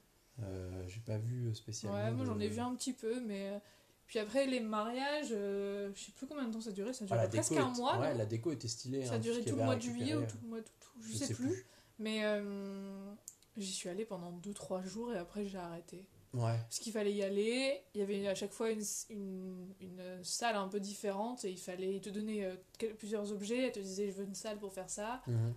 Euh, 0.43 0.85
j'ai 0.89 1.01
pas 1.01 1.19
vu 1.19 1.55
spécialement. 1.55 1.97
Ouais, 1.99 2.11
moi 2.11 2.23
de- 2.25 2.27
j'en 2.31 2.39
ai 2.41 2.49
vu 2.49 2.61
un 2.61 2.75
petit 2.75 2.93
peu, 2.93 3.21
mais. 3.21 3.51
euh, 3.51 3.59
Puis 4.07 4.19
après, 4.19 4.47
les 4.47 4.61
mariages, 4.61 5.29
euh, 5.31 5.91
je 5.95 6.01
sais 6.05 6.13
plus 6.13 6.27
combien 6.27 6.47
de 6.47 6.53
temps 6.53 6.61
ça 6.61 6.71
durait, 6.73 6.93
ça 6.93 7.05
Ah, 7.05 7.15
durait 7.15 7.23
la 7.23 7.29
presque 7.29 7.53
un 7.53 7.73
est- 7.73 7.77
mois. 7.79 7.99
Ouais, 7.99 8.15
la 8.15 8.27
déco 8.27 8.53
était 8.53 8.69
stylée. 8.69 9.07
Ça 9.07 9.13
hein, 9.13 9.17
a 9.17 9.19
duré 9.19 9.37
ce 9.37 9.41
qu'il 9.41 9.53
tout 9.53 9.59
le 9.59 9.65
mois 9.65 9.77
de 9.77 9.81
juillet 9.81 10.15
ou 10.15 10.27
tout 10.27 10.37
le 10.43 10.49
mois 10.49 10.61
d'août, 10.61 10.71
je, 11.01 11.17
sais 11.17 11.35
plus. 11.35 11.67
Mais 11.99 12.25
euh, 12.25 13.15
j'y 13.57 13.73
suis 13.73 13.89
allée 13.89 14.05
pendant 14.05 14.33
2-3 14.33 14.83
jours 14.85 15.13
et 15.15 15.19
après 15.19 15.47
j'ai 15.47 15.57
arrêté. 15.59 16.05
Ouais. 16.35 16.57
Parce 16.59 16.79
qu'il 16.79 16.93
fallait 16.93 17.13
y 17.13 17.23
aller, 17.23 17.81
il 17.95 18.01
y 18.01 18.03
avait 18.03 18.27
à 18.27 18.35
chaque 18.35 18.53
fois 18.53 18.71
une, 18.71 18.83
une, 19.11 19.75
une 19.81 20.25
salle 20.25 20.57
un 20.57 20.69
peu 20.69 20.81
différente 20.81 21.45
et 21.45 21.51
il 21.51 21.59
fallait 21.59 22.01
te 22.01 22.09
donner 22.11 22.45
euh, 22.47 22.57
plusieurs 22.99 23.31
objets, 23.33 23.67
elle 23.67 23.73
te 23.73 23.81
disait 23.81 24.09
je 24.11 24.17
veux 24.17 24.25
une 24.25 24.35
salle 24.35 24.59
pour 24.59 24.73
faire 24.73 24.89
ça. 24.91 25.23
Mhm. 25.27 25.55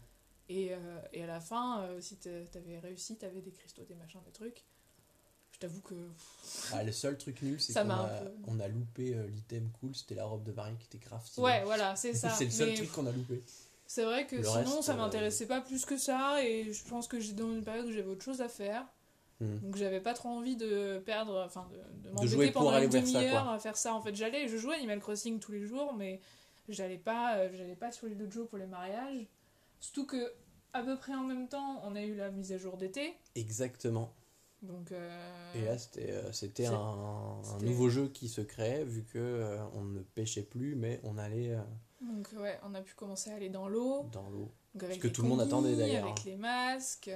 Et, 0.49 0.73
euh, 0.73 0.77
et 1.13 1.23
à 1.23 1.27
la 1.27 1.39
fin, 1.41 1.81
euh, 1.83 1.99
si 2.01 2.17
t'a- 2.17 2.45
t'avais 2.51 2.77
réussi, 2.79 3.17
t'avais 3.17 3.41
des 3.41 3.51
cristaux, 3.51 3.83
des 3.83 3.95
machins, 3.95 4.21
des 4.25 4.31
trucs. 4.31 4.63
Je 5.55 5.59
t'avoue 5.59 5.79
que. 5.79 5.95
Ah, 6.73 6.83
le 6.83 6.91
seul 6.91 7.17
truc 7.17 7.41
nul, 7.41 7.61
c'est 7.61 7.71
qu'on 7.73 7.89
a, 7.89 7.93
un 7.93 8.07
peu- 8.23 8.31
on 8.47 8.59
a 8.59 8.67
loupé 8.67 9.15
euh, 9.15 9.25
l'item 9.27 9.69
cool, 9.79 9.95
c'était 9.95 10.15
la 10.15 10.25
robe 10.25 10.43
de 10.43 10.51
mariée 10.51 10.75
qui 10.77 10.87
était 10.87 11.05
grave. 11.05 11.21
Ouais, 11.37 11.63
voilà, 11.63 11.95
c'est 11.95 12.13
ça. 12.13 12.29
c'est 12.29 12.43
le 12.45 12.51
seul 12.51 12.69
Mais 12.69 12.75
truc 12.75 12.91
qu'on 12.91 13.05
a 13.05 13.11
loupé. 13.13 13.41
c'est 13.87 14.03
vrai 14.03 14.27
que 14.27 14.35
Le 14.35 14.43
sinon, 14.43 14.53
reste, 14.55 14.81
ça 14.83 14.93
euh, 14.93 14.97
m'intéressait 14.97 15.45
pas 15.45 15.61
plus 15.61 15.85
que 15.85 15.97
ça 15.97 16.43
et 16.43 16.73
je 16.73 16.83
pense 16.83 17.07
que 17.07 17.21
j'étais 17.21 17.41
dans 17.41 17.53
une 17.53 17.63
période 17.63 17.85
où 17.85 17.91
j'avais 17.93 18.09
autre 18.09 18.23
chose 18.23 18.41
à 18.41 18.49
faire. 18.49 18.85
Mhm. 19.39 19.59
Donc 19.61 19.75
j'avais 19.77 20.01
pas 20.01 20.13
trop 20.13 20.27
envie 20.27 20.57
de 20.57 21.01
perdre, 21.05 21.41
enfin 21.45 21.69
de, 21.71 22.09
de 22.09 22.13
m'embêter 22.13 22.51
pendant 22.51 22.71
aller 22.71 22.85
une 22.87 22.91
demi-heure 22.91 23.47
à 23.49 23.57
faire 23.57 23.77
ça. 23.77 23.93
En 23.93 24.01
fait, 24.01 24.13
j'allais, 24.13 24.49
je 24.49 24.57
jouais 24.57 24.75
à 24.75 24.77
Animal 24.77 24.99
Crossing 24.99 25.39
tous 25.39 25.53
les 25.53 25.65
jours, 25.65 25.93
mais 25.93 26.19
j'allais 26.67 26.97
pas, 26.97 27.37
euh, 27.37 27.49
j'allais 27.53 27.75
pas 27.75 27.93
sur 27.93 28.09
de 28.09 28.29
Joe 28.29 28.45
pour 28.49 28.57
les 28.57 28.65
mariages. 28.67 29.25
Surtout 29.79 30.05
que 30.05 30.33
à 30.73 30.83
peu 30.83 30.97
près 30.97 31.13
en 31.15 31.23
même 31.23 31.47
temps, 31.47 31.81
on 31.85 31.95
a 31.95 32.01
eu 32.01 32.13
la 32.15 32.29
mise 32.29 32.51
à 32.51 32.57
jour 32.57 32.75
d'été, 32.75 33.15
Exactement. 33.35 34.13
Donc. 34.65 34.91
euh, 34.91 35.53
Et 35.55 35.61
là, 35.65 35.77
c'était 35.77 36.11
euh, 36.11 36.31
c'était 36.31 36.65
c'est- 36.65 36.73
un, 36.73 37.41
nouveau 37.61 37.89
jeu 37.89 38.07
qui 38.09 38.27
se 38.29 38.41
créait, 38.41 38.83
vu 38.83 39.03
que 39.03 39.17
euh, 39.19 39.57
on 39.73 39.83
ne 39.83 39.99
pêchait 40.01 40.43
plus, 40.43 40.75
mais 40.75 40.99
on 41.03 41.17
allait 41.17 41.57
Donc 42.01 42.29
ouais, 42.39 42.59
on 42.63 42.73
a 42.75 42.81
pu 42.81 42.93
commencer 42.95 43.31
à 43.31 43.35
aller 43.35 43.49
dans 43.49 43.67
l'eau, 43.67 44.05
dans 44.11 44.29
l'eau. 44.29 44.51
avec 44.81 44.99
que 44.99 45.07
tout 45.07 45.21
le 45.21 45.29
monde 45.29 45.39
attendait, 45.41 45.75
d'ailleurs, 45.75 46.03
avec 46.05 46.19
hein. 46.19 46.23
les 46.25 46.35
masques. 46.35 47.09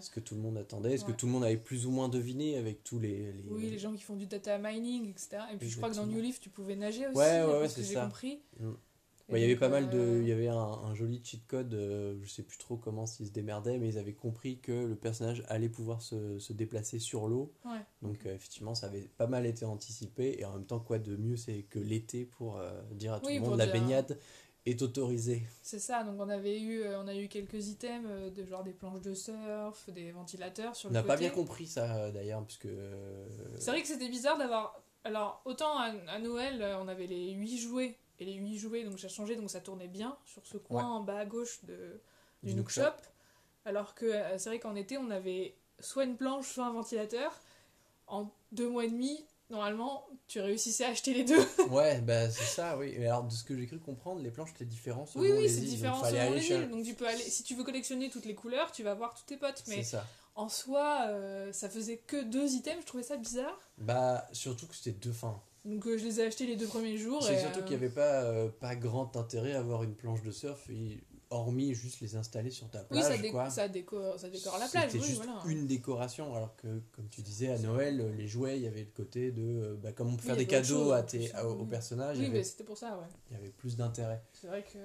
Ce 0.00 0.10
que 0.10 0.20
tout 0.20 0.34
le 0.36 0.40
monde 0.40 0.56
attendait, 0.58 0.96
ce 0.96 1.04
que 1.04 1.12
tout 1.12 1.26
le 1.26 1.32
monde 1.32 1.44
avait 1.44 1.56
plus 1.56 1.86
ou 1.86 1.90
moins 1.90 2.08
deviné 2.08 2.56
avec 2.56 2.84
tous 2.84 2.98
les. 3.00 3.32
les- 3.32 3.44
Oui, 3.50 3.68
les 3.70 3.78
gens 3.78 3.92
qui 3.92 4.02
font 4.02 4.16
du 4.16 4.26
data 4.26 4.58
mining, 4.58 5.08
etc. 5.10 5.42
Et 5.52 5.56
puis 5.56 5.68
je 5.68 5.76
crois 5.76 5.90
que 5.90 5.96
dans. 5.96 6.06
New 6.06 6.20
Leaf, 6.20 6.40
tu 6.40 6.48
pouvais 6.50 6.76
nager 6.76 7.06
aussi, 7.08 7.16
Ouais, 7.16 7.24
ouais, 7.24 7.40
ouais, 7.42 7.46
d'après 7.52 7.68
ce 7.68 7.76
que 7.76 7.82
c'est 7.82 7.88
j'ai 7.88 7.94
ça. 7.94 8.04
compris. 8.04 8.40
Mm. 8.60 8.70
Ouais, 9.30 9.40
il 9.40 9.42
y 9.42 9.44
avait 9.44 9.56
pas 9.56 9.68
mal 9.68 9.90
de. 9.90 9.98
euh, 9.98 10.22
Il 10.22 10.28
y 10.28 10.32
avait 10.32 10.48
un, 10.48 10.56
un 10.56 10.94
joli 10.94 11.20
cheat 11.24 11.46
code, 11.46 11.72
euh, 11.74 12.16
je 12.22 12.28
sais 12.28 12.42
plus 12.42 12.58
trop 12.58 12.76
comment 12.76 13.06
s'ils 13.06 13.26
se 13.28 13.32
démerdaient, 13.32 13.78
mais 13.78 13.88
ils 13.88 13.98
avaient 13.98 14.12
compris 14.12 14.58
que 14.58 14.72
le 14.72 14.96
personnage 14.96 15.42
allait 15.48 15.68
pouvoir 15.68 16.02
se, 16.02 16.38
se 16.38 16.52
déplacer 16.52 16.98
sur 16.98 17.28
l'eau. 17.28 17.52
Ouais. 17.64 17.78
Donc 18.02 18.26
euh, 18.26 18.34
effectivement, 18.34 18.74
ça 18.74 18.86
avait 18.86 19.08
pas 19.18 19.26
mal 19.26 19.46
été 19.46 19.64
anticipé. 19.64 20.36
Et 20.38 20.44
en 20.44 20.52
même 20.54 20.66
temps, 20.66 20.80
quoi 20.80 20.98
de 20.98 21.16
mieux, 21.16 21.36
c'est 21.36 21.62
que 21.70 21.78
l'été 21.78 22.24
pour 22.24 22.58
euh, 22.58 22.80
dire 22.92 23.12
à 23.14 23.20
tout 23.20 23.26
Oui, 23.26 23.34
le 23.36 23.40
monde 23.42 23.58
la 23.58 23.66
dire- 23.66 23.74
baignade 23.74 24.18
est 24.66 24.82
autorisée. 24.82 25.42
C'est 25.62 25.78
ça, 25.78 26.04
donc 26.04 26.16
on 26.20 26.28
avait 26.28 26.60
eu, 26.60 26.84
on 26.86 27.08
a 27.08 27.14
eu 27.14 27.28
quelques 27.28 27.68
items 27.68 28.32
de 28.34 28.44
genre 28.44 28.62
des 28.62 28.72
planches 28.74 29.00
de 29.00 29.14
surf, 29.14 29.88
des 29.88 30.10
ventilateurs 30.12 30.76
sur 30.76 30.88
On 30.88 30.92
le 30.92 30.94
n'a 30.94 31.00
côté. 31.02 31.14
pas 31.14 31.16
bien 31.18 31.30
compris 31.30 31.66
ça 31.66 32.10
d'ailleurs, 32.10 32.44
puisque. 32.44 32.66
euh, 32.66 33.26
C'est 33.58 33.70
vrai 33.70 33.80
que 33.80 33.88
c'était 33.88 34.08
bizarre 34.10 34.36
d'avoir. 34.36 34.82
Alors, 35.04 35.40
autant 35.46 35.78
à, 35.78 35.92
à 36.08 36.18
Noël, 36.18 36.62
on 36.82 36.88
avait 36.88 37.06
les 37.06 37.30
8 37.32 37.56
jouets, 37.56 37.96
et 38.20 38.24
les 38.24 38.34
8 38.34 38.58
jouets, 38.58 38.84
donc 38.84 39.00
ça 39.00 39.08
changeait, 39.08 39.34
donc 39.34 39.50
ça 39.50 39.60
tournait 39.60 39.88
bien 39.88 40.16
sur 40.26 40.46
ce 40.46 40.58
coin 40.58 40.82
Ouais. 40.82 40.88
en 40.88 41.00
bas 41.00 41.18
à 41.18 41.24
gauche 41.24 41.64
de, 41.64 42.00
du 42.42 42.50
Du 42.52 42.56
Nook 42.58 42.68
Shop. 42.70 42.82
Alors 43.64 43.94
que 43.94 44.06
euh, 44.06 44.38
c'est 44.38 44.50
vrai 44.50 44.58
qu'en 44.58 44.74
été, 44.76 44.96
on 44.98 45.10
avait 45.10 45.56
soit 45.80 46.04
une 46.04 46.16
planche, 46.16 46.46
soit 46.48 46.66
un 46.66 46.72
ventilateur. 46.72 47.32
En 48.06 48.30
deux 48.52 48.68
mois 48.68 48.84
et 48.84 48.90
demi, 48.90 49.24
normalement, 49.50 50.06
tu 50.26 50.40
réussissais 50.40 50.84
à 50.84 50.88
acheter 50.88 51.14
les 51.14 51.24
deux. 51.24 51.38
Ouais, 51.70 52.00
bah 52.00 52.28
c'est 52.30 52.44
ça, 52.44 52.76
oui. 52.76 52.94
Mais 52.98 53.06
alors, 53.06 53.24
de 53.24 53.32
ce 53.32 53.44
que 53.44 53.56
j'ai 53.56 53.66
cru 53.66 53.78
comprendre, 53.78 54.20
les 54.20 54.30
planches 54.30 54.50
étaient 54.50 54.64
différentes 54.64 55.08
selon 55.08 55.24
oui, 55.24 55.32
oui, 55.32 55.42
les 55.42 55.48
c'est 55.48 55.60
différent 55.60 56.02
selon 56.04 56.32
les 56.32 56.46
îles. 56.50 56.68
Donc 56.70 56.84
tu 56.84 56.94
peux 56.94 57.06
aller, 57.06 57.22
si 57.22 57.42
tu 57.44 57.54
veux 57.54 57.64
collectionner 57.64 58.10
toutes 58.10 58.24
les 58.26 58.34
couleurs, 58.34 58.72
tu 58.72 58.82
vas 58.82 58.94
voir 58.94 59.14
tous 59.14 59.24
tes 59.24 59.36
potes. 59.36 59.62
Mais 59.68 59.82
ça. 59.84 60.04
en 60.34 60.48
soi, 60.48 61.06
euh, 61.08 61.52
ça 61.52 61.68
faisait 61.70 61.98
que 61.98 62.22
deux 62.22 62.52
items, 62.54 62.80
je 62.82 62.86
trouvais 62.86 63.02
ça 63.04 63.16
bizarre. 63.16 63.58
Bah, 63.78 64.26
surtout 64.32 64.66
que 64.66 64.74
c'était 64.74 64.92
deux 64.98 65.12
fins. 65.12 65.40
Donc 65.64 65.86
euh, 65.86 65.98
je 65.98 66.04
les 66.04 66.20
ai 66.20 66.24
achetés 66.26 66.46
les 66.46 66.56
deux 66.56 66.66
premiers 66.66 66.96
jours. 66.96 67.22
C'est 67.22 67.38
surtout 67.38 67.60
euh, 67.60 67.62
qu'il 67.62 67.76
n'y 67.76 67.84
avait 67.84 67.94
pas, 67.94 68.22
euh, 68.22 68.48
pas 68.48 68.76
grand 68.76 69.16
intérêt 69.16 69.52
à 69.52 69.58
avoir 69.60 69.82
une 69.82 69.94
planche 69.94 70.22
de 70.22 70.30
surf, 70.30 70.68
et- 70.70 70.98
hormis 71.32 71.74
juste 71.74 72.00
les 72.00 72.16
installer 72.16 72.50
sur 72.50 72.68
ta 72.70 72.80
Oui, 72.80 72.86
plage. 72.98 73.04
ça, 73.04 73.16
dé- 73.16 73.30
quoi. 73.30 73.50
ça, 73.50 73.68
décore, 73.68 74.18
ça 74.18 74.28
décore 74.28 74.58
la 74.58 74.66
plage, 74.66 74.90
C'était 74.90 74.98
oui, 74.98 75.08
juste 75.10 75.22
voilà. 75.24 75.40
une 75.46 75.68
décoration, 75.68 76.34
alors 76.34 76.56
que, 76.56 76.80
comme 76.90 77.08
tu 77.08 77.22
disais, 77.22 77.52
à 77.52 77.58
Noël, 77.60 78.16
les 78.16 78.26
jouets, 78.26 78.56
il 78.58 78.64
y 78.64 78.66
avait 78.66 78.80
le 78.80 78.90
côté 78.90 79.30
de, 79.30 79.78
bah, 79.80 79.92
comme 79.92 80.08
on 80.08 80.16
peut 80.16 80.22
Oui, 80.22 80.26
faire 80.26 80.36
des 80.36 80.48
cadeaux 80.48 80.66
chose, 80.86 80.92
à 80.92 81.02
tes, 81.04 81.32
à- 81.34 81.46
aux 81.46 81.60
oui. 81.62 81.68
personnages, 81.68 82.18
Oui, 82.18 82.30
mais 82.32 82.42
c'était 82.42 82.64
pour 82.64 82.76
ça, 82.76 82.98
ouais. 82.98 83.06
il 83.30 83.36
y 83.36 83.40
avait 83.40 83.50
plus 83.50 83.76
d'intérêt. 83.76 84.20
C'est 84.32 84.48
vrai 84.48 84.64
que. 84.64 84.78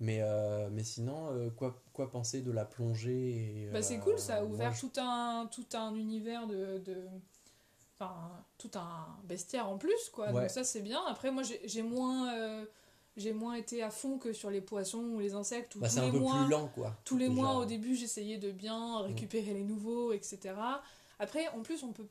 Mais, 0.00 0.18
euh, 0.20 0.68
mais 0.70 0.84
sinon, 0.84 1.28
euh, 1.32 1.48
quoi, 1.48 1.80
quoi 1.94 2.10
penser 2.10 2.42
de 2.42 2.50
la 2.52 2.66
plongée 2.66 3.62
et, 3.62 3.70
Bah, 3.72 3.80
c'est 3.80 3.98
cool, 4.00 4.18
ça 4.18 4.40
a 4.40 4.44
ouvert 4.44 4.78
tout, 4.78 4.92
un, 4.98 5.46
tout 5.50 5.64
un 5.72 5.94
univers 5.94 6.46
de. 6.46 6.76
de... 6.84 7.06
Enfin, 8.04 8.44
tout 8.58 8.70
un 8.76 9.06
bestiaire 9.24 9.68
en 9.68 9.76
plus, 9.78 10.08
quoi. 10.12 10.30
Ouais. 10.30 10.42
Donc 10.42 10.50
ça, 10.50 10.64
c'est 10.64 10.80
bien. 10.80 11.00
Après, 11.06 11.30
moi, 11.30 11.42
j'ai 11.64 11.82
moins. 11.82 12.32
euh, 12.34 12.64
J'ai 13.16 13.32
moins 13.32 13.54
été 13.54 13.80
à 13.82 13.90
fond 13.90 14.18
que 14.18 14.32
sur 14.32 14.50
les 14.50 14.60
poissons 14.60 14.98
ou 15.14 15.20
les 15.20 15.34
insectes. 15.34 15.76
Bah, 15.78 15.86
tous 15.88 15.94
c'est 15.94 16.00
un 16.00 16.06
les 16.06 16.10
peu 16.12 16.18
mois, 16.18 16.40
plus 16.42 16.50
lent, 16.50 16.68
quoi. 16.74 16.96
tous 17.04 17.16
les 17.16 17.28
déjà. 17.28 17.40
mois 17.40 17.54
au 17.58 17.64
début 17.64 17.94
j'essayais 17.94 18.38
de 18.38 18.50
bien 18.50 18.98
récupérer 19.02 19.54
les 19.54 19.62
nouveaux 19.62 20.10
etc 20.12 20.52
après 21.20 21.46
en 21.50 21.62
plus 21.62 21.84
on 21.84 21.92
peut 21.92 22.08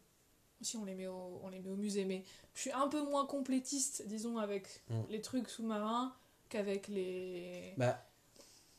si 0.61 0.77
on 0.77 0.85
les 0.85 0.95
met 0.95 1.07
au, 1.07 1.41
on 1.43 1.49
les 1.49 1.59
met 1.59 1.69
au 1.69 1.75
musée 1.75 2.05
mais 2.05 2.23
je 2.53 2.61
suis 2.61 2.71
un 2.71 2.87
peu 2.87 3.01
moins 3.03 3.25
complétiste 3.25 4.03
disons 4.07 4.37
avec 4.37 4.81
Mm. 4.89 5.01
les 5.09 5.19
trucs 5.21 5.49
sous-marins 5.49 6.13
qu'avec 6.47 6.87
les. 6.87 7.73
Bah, 7.75 8.01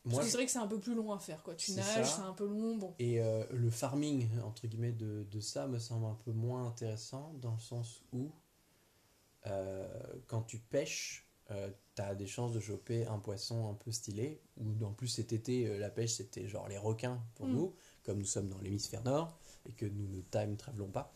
moi, 0.05 0.23
c'est 0.23 0.33
vrai 0.33 0.45
que 0.47 0.51
c'est 0.51 0.59
un 0.59 0.67
peu 0.67 0.79
plus 0.79 0.95
long 0.95 1.13
à 1.13 1.19
faire, 1.19 1.43
quoi. 1.43 1.55
Tu 1.55 1.73
nages, 1.73 2.11
c'est 2.11 2.23
un 2.23 2.33
peu 2.33 2.47
long, 2.47 2.77
bon. 2.77 2.95
Et 2.99 3.21
euh, 3.21 3.45
le 3.51 3.71
farming, 3.71 4.29
entre 4.45 4.67
guillemets, 4.67 4.93
de, 4.93 5.27
de 5.31 5.41
ça 5.41 5.67
me 5.67 5.79
semble 5.79 6.07
un 6.07 6.19
peu 6.25 6.33
moins 6.33 6.67
intéressant 6.67 7.35
dans 7.41 7.53
le 7.53 7.61
sens 7.61 8.03
où 8.13 8.31
euh, 9.47 9.87
quand 10.27 10.43
tu 10.43 10.59
pêches, 10.59 11.27
tu 11.95 12.03
as 12.03 12.15
des 12.15 12.27
chances 12.27 12.53
de 12.53 12.61
choper 12.61 13.07
un 13.07 13.19
poisson 13.19 13.69
un 13.69 13.75
peu 13.75 13.91
stylé. 13.93 14.41
Ou 14.57 14.85
en 14.85 14.93
plus 14.93 15.09
cet 15.09 15.33
été, 15.33 15.67
euh, 15.67 15.79
la 15.79 15.91
pêche 15.91 16.15
c'était 16.15 16.49
genre 16.49 16.69
les 16.69 16.79
requins 16.79 17.23
pour 17.35 17.47
Mm. 17.47 17.53
nous, 17.53 17.75
comme 18.03 18.19
nous 18.19 18.25
sommes 18.25 18.49
dans 18.49 18.59
l'hémisphère 18.59 19.03
nord 19.05 19.39
et 19.67 19.73
que 19.73 19.87
nous 19.87 20.09
ne 20.09 20.21
time 20.23 20.57
travelons 20.57 20.89
pas. 20.89 21.15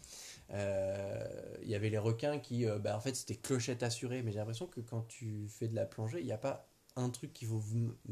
Euh, 0.52 1.24
Il 1.62 1.68
y 1.68 1.74
avait 1.74 1.90
les 1.90 1.98
requins 1.98 2.38
qui, 2.38 2.66
euh, 2.66 2.78
bah, 2.78 2.96
en 2.96 3.00
fait, 3.00 3.14
c'était 3.16 3.36
clochette 3.36 3.82
assurée. 3.82 4.22
Mais 4.22 4.32
j'ai 4.32 4.38
l'impression 4.38 4.66
que 4.66 4.80
quand 4.80 5.02
tu 5.08 5.48
fais 5.48 5.68
de 5.68 5.74
la 5.76 5.86
plongée, 5.86 6.20
il 6.20 6.26
n'y 6.26 6.32
a 6.32 6.38
pas 6.38 6.67
un 6.98 7.10
truc 7.10 7.32
qui, 7.32 7.44
vaut, 7.44 7.62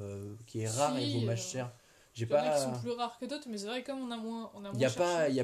euh, 0.00 0.34
qui 0.46 0.60
est 0.60 0.68
rare 0.68 0.96
et 0.98 1.04
Si, 1.06 1.12
vaut 1.14 1.22
euh, 1.22 1.26
más 1.26 1.36
cher. 1.36 1.72
J'ai 2.14 2.24
pas. 2.24 2.56
qui 2.56 2.62
sont 2.62 2.80
plus 2.80 2.92
rares 2.92 3.18
que 3.18 3.26
d'autres, 3.26 3.46
mais 3.50 3.58
c'est 3.58 3.66
vrai 3.66 3.82
comme 3.82 4.00
on 4.00 4.10
a 4.10 4.16
moins, 4.16 4.50
on 4.54 4.64
a 4.64 4.70
Il 4.72 4.78
n'y 4.78 4.84
a, 4.86 4.90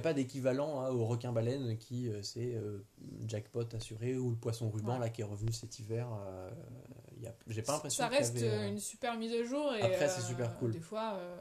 pas- 0.01 0.11
a 0.11 0.15
d'équivalent 0.15 0.81
hein, 0.81 0.89
au 0.89 1.05
requin-baleine 1.05 1.77
qui 1.77 2.09
euh, 2.09 2.23
c'est 2.23 2.55
euh, 2.55 2.79
jackpot 3.27 3.65
assuré 3.75 4.17
ou 4.17 4.31
le 4.31 4.37
poisson 4.37 4.71
ruban 4.71 4.95
Ouais. 4.95 4.99
là 5.01 5.11
qui 5.11 5.21
est 5.21 5.25
revenu 5.25 5.53
cet 5.53 5.79
hiver. 5.79 6.09
euh, 6.27 6.51
il 7.19 7.25
y 7.25 7.27
a- 7.27 7.35
J'ai 7.47 7.61
pas 7.61 7.73
l'impression 7.75 8.03
Ça 8.05 8.09
reste 8.09 8.37
avait, 8.37 8.49
euh, 8.49 8.69
une 8.69 8.79
super 8.79 9.19
mise 9.19 9.35
à 9.35 9.45
jour. 9.45 9.75
Et 9.75 9.83
Après, 9.83 10.09
c'est 10.09 10.23
euh, 10.23 10.29
super 10.29 10.57
cool. 10.59 10.71
Des 10.73 10.81
fois, 10.81 11.13
euh, 11.17 11.37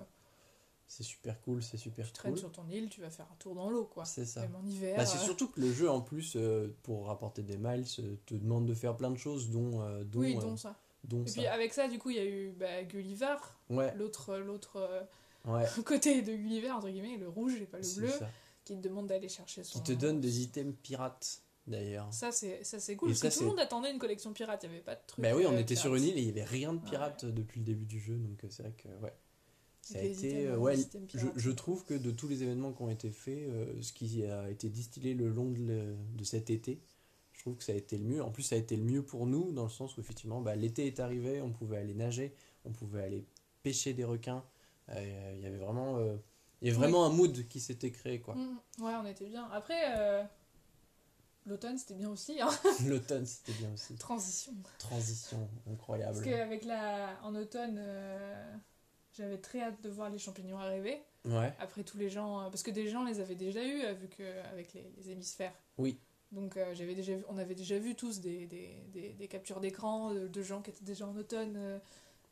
C'est 0.87 1.03
super 1.03 1.39
cool, 1.39 1.63
c'est 1.63 1.77
super 1.77 2.05
tu 2.05 2.11
traînes 2.11 2.33
cool. 2.33 2.39
sur 2.39 2.51
ton 2.51 2.67
île, 2.67 2.89
tu 2.89 2.99
vas 2.99 3.09
faire 3.09 3.27
un 3.31 3.35
tour 3.39 3.55
dans 3.55 3.69
l'eau, 3.69 3.85
quoi. 3.85 4.03
C'est 4.03 4.25
ça. 4.25 4.41
Même 4.41 4.57
en 4.57 4.65
hiver. 4.67 4.97
Bah, 4.97 5.05
c'est 5.05 5.17
euh, 5.19 5.21
surtout 5.21 5.47
que 5.47 5.61
le 5.61 5.71
jeu 5.71 5.89
en 5.89 6.01
plus 6.01 6.33
euh, 6.35 6.75
pour 6.83 7.07
rapporter 7.07 7.41
des 7.41 7.55
miles 7.55 7.85
euh, 7.99 8.15
te 8.25 8.35
demande 8.35 8.65
de 8.65 8.73
faire 8.73 8.97
plein 8.97 9.09
de 9.11 9.17
choses 9.17 9.49
dont, 9.49 9.81
euh, 9.81 10.03
dont, 10.03 10.19
Oui, 10.19 10.35
euh, 10.35 10.41
donc 10.41 10.59
ça. 10.59 10.75
Dont 11.03 11.23
Et 11.23 11.27
ça. 11.27 11.33
puis 11.33 11.47
avec 11.47 11.73
ça, 11.73 11.87
du 11.87 11.97
coup, 11.99 12.09
il 12.09 12.17
y 12.17 12.19
a 12.19 12.25
eu 12.25 12.51
bah, 12.51 12.83
Gulliver, 12.83 13.35
Ouais, 13.69 13.93
l'autre 13.95 14.37
l'autre 14.37 14.77
euh, 14.77 15.01
ouais. 15.45 15.65
côté 15.85 16.21
de 16.21 16.33
Gulliver, 16.35 16.71
entre 16.71 16.89
guillemets, 16.89 17.17
le 17.17 17.27
rouge 17.29 17.55
et 17.61 17.65
pas 17.65 17.79
le 17.79 17.95
bleu, 17.95 18.09
ça. 18.09 18.29
qui 18.65 18.75
te 18.75 18.81
demande 18.81 19.07
d'aller 19.07 19.29
chercher 19.29 19.63
son. 19.63 19.79
Qui 19.79 19.83
te 19.83 19.99
donne 19.99 20.19
des 20.21 20.41
items 20.41 20.75
pirates 20.83 21.41
d'ailleurs. 21.67 22.11
Ça, 22.13 22.31
c'est 22.31 22.63
ça, 22.63 22.79
c'est 22.79 22.95
cool. 22.95 23.09
Et 23.09 23.11
parce 23.13 23.21
ça, 23.21 23.29
que 23.29 23.33
tout 23.35 23.41
le 23.43 23.49
monde 23.49 23.59
attendait 23.59 23.91
une 23.91 23.99
collection 23.99 24.33
pirate, 24.33 24.61
il 24.63 24.69
n'y 24.69 24.75
avait 24.75 24.83
pas 24.83 24.95
de 24.95 25.01
truc. 25.07 25.23
Bah 25.23 25.35
oui, 25.35 25.45
on 25.47 25.53
euh, 25.53 25.59
était 25.59 25.75
sur 25.75 25.95
une 25.95 26.03
île 26.03 26.17
et 26.17 26.21
il 26.21 26.27
y 26.27 26.29
avait 26.31 26.43
rien 26.43 26.73
de 26.73 26.79
Ouais. 26.79 26.89
pirate 26.89 27.25
depuis 27.25 27.59
le 27.59 27.65
début 27.65 27.85
du 27.85 27.99
jeu, 27.99 28.15
donc 28.15 28.43
euh, 28.43 28.47
c'est 28.49 28.63
vrai 28.63 28.73
que 28.73 28.87
ouais. 29.03 29.13
Ça 29.83 29.97
a 29.97 30.03
été, 30.03 30.45
euh, 30.45 30.53
euh, 30.53 30.57
ouais, 30.57 30.75
je, 31.15 31.25
je 31.35 31.49
trouve 31.51 31.83
que 31.85 31.95
de 31.95 32.11
tous 32.11 32.27
les 32.27 32.43
événements 32.43 32.71
qui 32.71 32.83
ont 32.83 32.89
été 32.91 33.09
faits, 33.09 33.47
euh, 33.49 33.81
ce 33.81 33.91
qui 33.93 34.23
a 34.23 34.47
été 34.49 34.69
distillé 34.69 35.15
le 35.15 35.27
long 35.27 35.49
de, 35.49 35.57
le- 35.57 35.95
de 36.13 36.23
cet 36.23 36.51
été, 36.51 36.79
je 37.41 37.45
trouve 37.45 37.55
que 37.57 37.63
ça 37.63 37.71
a 37.71 37.75
été 37.75 37.97
le 37.97 38.03
mieux. 38.03 38.23
En 38.23 38.29
plus, 38.29 38.43
ça 38.43 38.53
a 38.53 38.59
été 38.59 38.75
le 38.75 38.83
mieux 38.83 39.01
pour 39.01 39.25
nous, 39.25 39.51
dans 39.51 39.63
le 39.63 39.69
sens 39.69 39.97
où 39.97 39.99
effectivement, 39.99 40.41
bah, 40.41 40.55
l'été 40.55 40.85
est 40.85 40.99
arrivé, 40.99 41.41
on 41.41 41.49
pouvait 41.51 41.77
aller 41.77 41.95
nager, 41.95 42.35
on 42.65 42.71
pouvait 42.71 43.01
aller 43.01 43.25
pêcher 43.63 43.93
des 43.93 44.03
requins. 44.03 44.43
Euh, 44.89 45.33
Il 45.35 45.41
y 45.41 45.47
avait 45.47 45.57
vraiment, 45.57 45.97
euh, 45.97 46.17
y 46.61 46.69
avait 46.69 46.77
vraiment 46.77 47.03
un 47.03 47.09
mood 47.09 47.47
qui 47.47 47.59
s'était 47.59 47.89
créé, 47.89 48.19
quoi. 48.19 48.35
Mm, 48.35 48.59
ouais, 48.83 48.93
on 48.93 49.07
était 49.07 49.25
bien. 49.25 49.49
Après, 49.51 49.97
euh, 49.97 50.23
l'automne, 51.47 51.79
c'était 51.79 51.95
bien 51.95 52.11
aussi. 52.11 52.39
Hein. 52.39 52.51
L'automne, 52.85 53.25
c'était 53.25 53.53
bien 53.53 53.73
aussi. 53.73 53.95
Transition. 53.95 54.53
Transition 54.77 55.49
incroyable. 55.71 56.13
Parce 56.13 56.23
qu'avec 56.23 56.63
la... 56.63 57.17
en 57.23 57.33
automne, 57.33 57.77
euh, 57.79 58.53
j'avais 59.17 59.39
très 59.39 59.61
hâte 59.63 59.81
de 59.81 59.89
voir 59.89 60.11
les 60.11 60.19
champignons 60.19 60.59
arriver. 60.59 61.01
Ouais, 61.25 61.51
Après 61.59 61.83
tous 61.83 61.97
les 61.97 62.11
gens, 62.11 62.47
parce 62.51 62.61
que 62.61 62.69
des 62.69 62.87
gens 62.87 63.03
les 63.03 63.19
avaient 63.19 63.33
déjà 63.33 63.63
eus, 63.65 63.81
vu 63.95 64.09
que 64.09 64.43
avec 64.51 64.75
les, 64.75 64.91
les 64.95 65.09
hémisphères. 65.09 65.53
Oui. 65.79 65.97
Donc 66.31 66.55
euh, 66.57 66.73
j'avais 66.73 66.95
déjà 66.95 67.15
vu, 67.15 67.23
on 67.27 67.37
avait 67.37 67.55
déjà 67.55 67.77
vu 67.77 67.95
tous 67.95 68.19
des, 68.21 68.45
des, 68.47 68.73
des, 68.93 69.09
des 69.13 69.27
captures 69.27 69.59
d'écran 69.59 70.13
de, 70.13 70.27
de 70.27 70.41
gens 70.41 70.61
qui 70.61 70.69
étaient 70.69 70.85
déjà 70.85 71.05
en 71.05 71.15
automne 71.17 71.55
euh, 71.57 71.79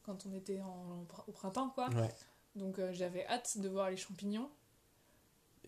quand 0.03 0.25
on 0.25 0.33
était 0.33 0.61
en, 0.61 1.05
au 1.27 1.31
printemps, 1.31 1.69
quoi. 1.69 1.89
ouais. 1.89 2.09
Donc 2.55 2.79
euh, 2.79 2.93
j'avais 2.93 3.25
hâte 3.27 3.57
de 3.57 3.67
voir 3.67 3.89
les 3.89 3.97
champignons. 3.97 4.49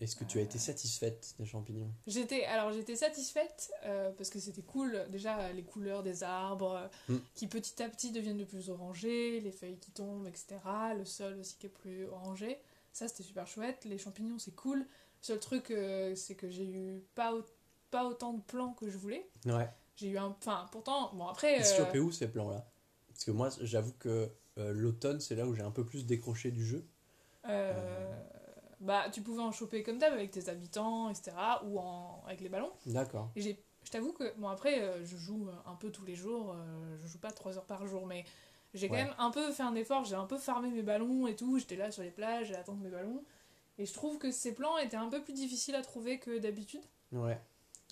Est-ce 0.00 0.16
que 0.16 0.24
tu 0.24 0.38
as 0.38 0.40
Euh. 0.40 0.44
été 0.44 0.58
satisfaite 0.58 1.34
des 1.38 1.44
champignons? 1.44 1.90
J'étais 2.06 2.44
alors 2.44 2.72
j'étais 2.72 2.96
satisfaite 2.96 3.70
euh, 3.84 4.10
parce 4.12 4.30
que 4.30 4.40
c'était 4.40 4.62
cool 4.62 5.04
déjà 5.10 5.38
euh, 5.38 5.52
les 5.52 5.62
couleurs 5.62 6.02
des 6.02 6.22
arbres 6.22 6.88
euh, 7.08 7.12
Mm. 7.12 7.18
qui 7.34 7.46
petit 7.46 7.82
à 7.82 7.88
petit 7.88 8.10
deviennent 8.10 8.38
de 8.38 8.44
plus 8.44 8.70
orangés, 8.70 9.40
les 9.40 9.52
feuilles 9.52 9.78
qui 9.78 9.90
tombent, 9.92 10.26
etc. 10.26 10.56
Le 10.96 11.04
sol 11.04 11.38
aussi 11.38 11.56
qui 11.58 11.66
est 11.66 11.68
plus 11.68 12.06
orangé. 12.06 12.58
Ça 12.94 13.06
c'était 13.08 13.22
super 13.22 13.46
chouette. 13.46 13.84
Les 13.84 13.98
champignons 13.98 14.38
c'est 14.38 14.54
cool. 14.56 14.78
Le 14.80 14.86
seul 15.20 15.38
truc 15.38 15.70
euh, 15.70 16.14
c'est 16.16 16.34
que 16.34 16.48
j'ai 16.48 16.64
eu 16.66 17.02
pas, 17.14 17.34
au- 17.34 17.44
pas 17.92 18.04
autant 18.06 18.32
de 18.32 18.40
plans 18.42 18.72
que 18.72 18.90
je 18.90 18.98
voulais. 18.98 19.30
Ouais. 19.46 19.70
J'ai 19.96 20.08
eu 20.08 20.18
un 20.18 20.34
enfin 20.40 20.66
pourtant 20.72 21.12
bon 21.14 21.28
après 21.28 21.58
Ils 21.58 21.80
euh, 21.80 22.00
où 22.00 22.10
ces 22.10 22.26
plans-là? 22.28 22.66
Parce 23.08 23.24
que 23.24 23.30
moi, 23.30 23.50
j'avoue 23.60 23.92
que 24.00 24.28
euh, 24.58 24.72
l'automne, 24.72 25.20
c'est 25.20 25.36
là 25.36 25.46
où 25.46 25.54
j'ai 25.54 25.62
un 25.62 25.70
peu 25.70 25.84
plus 25.84 26.06
décroché 26.06 26.50
du 26.50 26.64
jeu. 26.64 26.84
euh, 27.46 28.20
bah 28.80 29.04
tu 29.12 29.20
pouvais 29.22 29.42
en 29.42 29.52
choper 29.52 29.82
comme 29.84 29.98
d'hab 29.98 30.12
avec 30.12 30.30
tes 30.32 30.48
habitants 30.48 31.08
etc. 31.08 31.36
ou 31.64 31.78
en, 31.78 32.24
avec 32.26 32.40
les 32.40 32.48
ballons. 32.48 32.72
D'accord. 32.86 33.30
Et 33.36 33.42
j'ai, 33.42 33.62
je 33.84 33.90
t'avoue 33.90 34.12
que, 34.12 34.34
bon 34.38 34.48
après, 34.48 34.80
euh, 34.80 35.04
je 35.04 35.16
joue 35.16 35.48
euh, 35.48 35.70
un 35.70 35.74
peu 35.74 35.90
tous 35.90 36.04
les 36.04 36.14
jours, 36.14 36.54
euh, 36.56 36.96
je 37.00 37.06
joue 37.06 37.18
pas 37.18 37.30
3 37.30 37.58
heures 37.58 37.66
par 37.66 37.86
jour, 37.86 38.06
mais 38.06 38.24
j'ai 38.74 38.88
quand 38.88 38.94
même 38.94 39.14
un 39.18 39.30
peu 39.30 39.52
fait 39.52 39.62
un 39.62 39.74
effort, 39.74 40.04
j'ai 40.04 40.14
un 40.14 40.24
peu 40.24 40.38
farmé 40.38 40.70
mes 40.70 40.82
ballons 40.82 41.26
et 41.26 41.36
tout, 41.36 41.58
j'étais 41.58 41.76
là 41.76 41.90
sur 41.90 42.02
les 42.02 42.10
plages 42.10 42.52
à 42.52 42.60
attendre 42.60 42.80
mes 42.80 42.90
ballons. 42.90 43.22
Et 43.78 43.86
je 43.86 43.92
trouve 43.92 44.18
que 44.18 44.30
ces 44.30 44.54
plans 44.54 44.78
étaient 44.78 44.96
un 44.96 45.08
peu 45.08 45.22
plus 45.22 45.32
difficiles 45.32 45.74
à 45.74 45.82
trouver 45.82 46.18
que 46.18 46.38
d'habitude. 46.38 46.82
Ouais. 47.10 47.38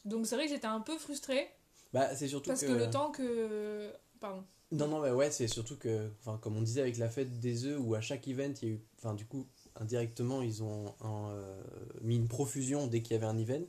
Donc 0.04 0.26
c'est 0.26 0.34
vrai 0.36 0.46
que 0.46 0.52
j'étais 0.52 0.66
un 0.66 0.80
peu 0.80 0.96
frustrée, 0.98 1.48
Bah, 1.92 2.14
c'est 2.14 2.28
surtout 2.28 2.50
parce 2.50 2.60
que... 2.62 2.66
que 2.66 2.72
le 2.72 2.90
temps 2.90 3.10
que... 3.10 3.92
Pardon. 4.20 4.44
Non, 4.72 4.86
non, 4.86 5.00
mais 5.00 5.10
ouais, 5.10 5.30
c'est 5.32 5.48
surtout 5.48 5.76
que, 5.76 6.10
enfin, 6.20 6.38
comme 6.40 6.56
on 6.56 6.62
disait 6.62 6.80
avec 6.80 6.96
la 6.96 7.08
fête 7.08 7.40
des 7.40 7.64
œufs, 7.64 7.80
où 7.82 7.94
à 7.96 8.00
chaque 8.00 8.28
event, 8.28 8.52
il 8.62 8.68
y 8.68 8.70
a 8.70 8.74
eu, 8.74 8.80
enfin, 8.98 9.14
du 9.14 9.26
coup, 9.26 9.46
indirectement, 9.80 10.42
ils 10.42 10.62
ont 10.62 10.94
un, 11.00 11.30
euh, 11.30 11.60
mis 12.02 12.14
une 12.16 12.28
profusion 12.28 12.86
dès 12.86 13.02
qu'il 13.02 13.14
y 13.14 13.16
avait 13.16 13.26
un 13.26 13.36
event. 13.36 13.66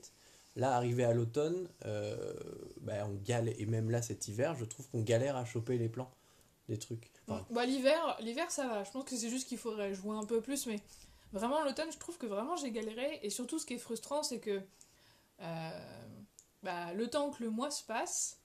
Là, 0.56 0.76
arrivé 0.76 1.04
à 1.04 1.14
l'automne, 1.14 1.68
euh, 1.86 2.34
bah, 2.82 3.08
on 3.10 3.16
galère, 3.24 3.56
et 3.58 3.66
même 3.66 3.90
là, 3.90 4.02
cet 4.04 4.28
hiver, 4.28 4.54
je 4.56 4.66
trouve 4.66 4.88
qu'on 4.90 5.02
galère 5.02 5.38
à 5.38 5.46
choper 5.46 5.78
les 5.80 5.90
plans 5.90 6.12
des 6.70 6.78
trucs. 6.78 7.10
Enfin, 7.28 7.44
Bah, 7.50 7.66
l'hiver, 7.66 8.18
l'hiver 8.20 8.52
ça 8.52 8.68
va, 8.68 8.84
je 8.84 8.92
pense 8.92 9.06
que 9.06 9.16
c'est 9.16 9.30
juste 9.30 9.48
qu'il 9.48 9.58
faudrait 9.58 9.96
jouer 9.96 10.16
un 10.16 10.26
peu 10.26 10.40
plus, 10.40 10.68
mais 10.68 10.80
vraiment 11.34 11.64
l'automne, 11.64 11.92
je 11.92 11.98
trouve 11.98 12.18
que 12.20 12.28
vraiment 12.28 12.58
j'ai 12.58 12.70
galéré, 12.72 13.20
et 13.24 13.30
surtout 13.32 13.58
ce 13.58 13.66
qui 13.66 13.74
est 13.74 13.80
frustrant, 13.80 14.22
c'est 14.22 14.40
que 14.40 14.62
euh, 15.42 15.70
bah, 16.64 16.94
le 16.94 17.08
temps 17.10 17.32
que 17.32 17.44
le 17.44 17.50
mois 17.50 17.72
se 17.72 17.84
passe, 17.84 18.40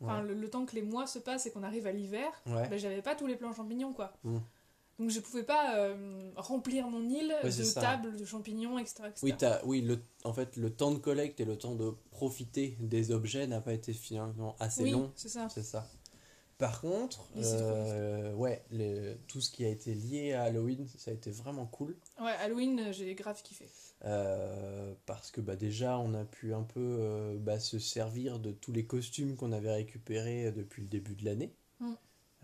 enfin 0.00 0.20
Ouais. 0.22 0.28
le, 0.28 0.34
le 0.34 0.50
temps 0.50 0.64
que 0.66 0.74
les 0.74 0.82
mois 0.82 1.06
se 1.06 1.18
passent 1.18 1.46
et 1.46 1.50
qu'on 1.50 1.62
arrive 1.64 1.86
à 1.86 1.92
l'hiver, 1.92 2.30
ouais. 2.46 2.68
bah, 2.68 2.76
j'avais 2.76 3.02
pas 3.02 3.14
tous 3.14 3.26
les 3.26 3.36
plans 3.36 3.52
champignons 3.52 3.92
quoi. 3.92 4.12
Mm. 4.24 4.38
Donc 5.00 5.10
je 5.10 5.20
pouvais 5.20 5.44
pas 5.44 5.76
euh, 5.78 6.30
remplir 6.36 6.88
mon 6.88 7.08
île 7.08 7.32
Ouais, 7.44 7.50
de 7.50 7.72
tables 7.74 8.16
de 8.16 8.24
champignons, 8.24 8.78
etc. 8.80 9.04
etc. 9.08 9.58
Oui, 9.64 9.80
oui 9.80 9.80
le, 9.82 10.00
en 10.24 10.32
fait, 10.32 10.56
le 10.56 10.70
temps 10.70 10.90
de 10.90 10.98
collecte 10.98 11.38
et 11.40 11.44
le 11.44 11.56
temps 11.56 11.76
de 11.76 11.92
profiter 12.10 12.76
des 12.80 13.12
objets 13.12 13.46
n'a 13.46 13.60
pas 13.60 13.72
été 13.74 13.92
finalement 13.92 14.56
assez 14.58 14.82
Oui, 14.82 14.90
long. 14.90 15.12
c'est 15.14 15.28
ça. 15.28 15.48
C'est 15.50 15.62
ça. 15.62 15.86
Par 16.58 16.80
contre, 16.80 17.28
euh, 17.36 18.32
ouais, 18.34 18.64
le- 18.72 19.14
tout 19.28 19.40
ce 19.40 19.52
qui 19.52 19.64
a 19.64 19.68
été 19.68 19.94
lié 19.94 20.32
à 20.32 20.42
Halloween, 20.42 20.88
ça 20.96 21.12
a 21.12 21.14
été 21.14 21.30
vraiment 21.30 21.66
cool. 21.66 21.96
Ouais, 22.20 22.32
Halloween, 22.40 22.90
j'ai 22.92 23.14
grave 23.14 23.40
kiffé. 23.44 23.68
Euh, 24.04 24.94
parce 25.06 25.30
que 25.30 25.40
bah, 25.40 25.56
déjà, 25.56 25.98
on 25.98 26.14
a 26.14 26.24
pu 26.24 26.54
un 26.54 26.62
peu 26.62 26.80
euh, 26.80 27.36
bah, 27.38 27.58
se 27.58 27.78
servir 27.78 28.38
de 28.38 28.52
tous 28.52 28.72
les 28.72 28.86
costumes 28.86 29.36
qu'on 29.36 29.52
avait 29.52 29.72
récupérés 29.72 30.52
depuis 30.52 30.82
le 30.82 30.88
début 30.88 31.14
de 31.14 31.24
l'année. 31.24 31.52
Mm. 31.80 31.92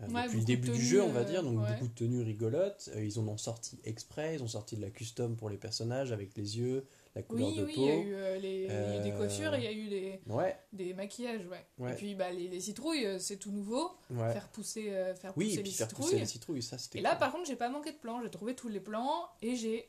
Euh, 0.01 0.07
Ouais, 0.09 0.23
depuis 0.25 0.39
le 0.39 0.45
début 0.45 0.71
du 0.71 0.81
jeu, 0.81 1.01
on 1.01 1.11
va 1.13 1.21
euh, 1.21 1.23
dire. 1.23 1.41
Donc 1.41 1.57
ouais. 1.61 1.71
beaucoup 1.71 1.87
de 1.87 1.93
tenues 1.93 2.21
rigolotes. 2.21 2.89
Euh, 2.95 3.03
ils 3.05 3.17
en 3.17 3.27
ont 3.29 3.37
sorti 3.37 3.79
exprès. 3.85 4.35
Ils 4.35 4.43
ont 4.43 4.47
sorti 4.47 4.75
de 4.75 4.81
la 4.81 4.89
custom 4.89 5.37
pour 5.37 5.49
les 5.49 5.55
personnages 5.57 6.11
avec 6.11 6.35
les 6.35 6.57
yeux, 6.57 6.85
la 7.15 7.21
couleur 7.23 7.47
Oui, 7.47 7.55
de 7.55 7.63
oui, 7.63 7.71
il 7.71 7.75
peau. 7.75 7.85
y 7.85 7.89
a 7.91 7.95
eu, 7.95 8.13
euh, 8.13 8.37
les, 8.37 8.63
il 8.65 8.91
y 8.91 8.91
a 8.91 8.99
eu 8.99 9.03
des 9.03 9.11
Euh, 9.11 9.17
coiffures, 9.17 9.55
il 9.55 9.63
y 9.63 9.67
a 9.67 9.71
eu 9.71 9.87
des, 9.87 10.19
Ouais, 10.27 10.53
des 10.73 10.93
maquillages, 10.93 11.45
ouais. 11.47 11.65
Ouais. 11.77 11.93
Et 11.93 11.95
puis 11.95 12.13
bah, 12.13 12.29
les, 12.29 12.49
les 12.49 12.59
citrouilles, 12.59 13.05
euh, 13.05 13.19
c'est 13.19 13.37
tout 13.37 13.51
nouveau. 13.51 13.89
ouais. 14.09 14.33
Faire 14.33 14.49
pousser, 14.49 14.89
euh, 14.89 15.15
faire 15.15 15.31
Oui, 15.37 15.45
pousser 15.45 15.59
et 15.59 15.63
puis 15.63 15.71
les 15.71 15.77
faire 15.77 15.87
citrouilles. 15.87 16.05
pousser 16.07 16.19
les 16.19 16.25
citrouilles, 16.25 16.61
ça 16.61 16.77
c'était 16.77 16.99
Et 16.99 17.01
là, 17.01 17.15
par 17.15 17.31
contre, 17.31 17.45
j'ai 17.47 17.55
pas 17.55 17.69
manqué 17.69 17.93
de 17.93 17.97
plans. 17.97 18.21
J'ai 18.21 18.29
trouvé 18.29 18.53
tous 18.53 18.67
les 18.67 18.81
plans 18.81 19.29
et 19.41 19.55
j'ai 19.55 19.87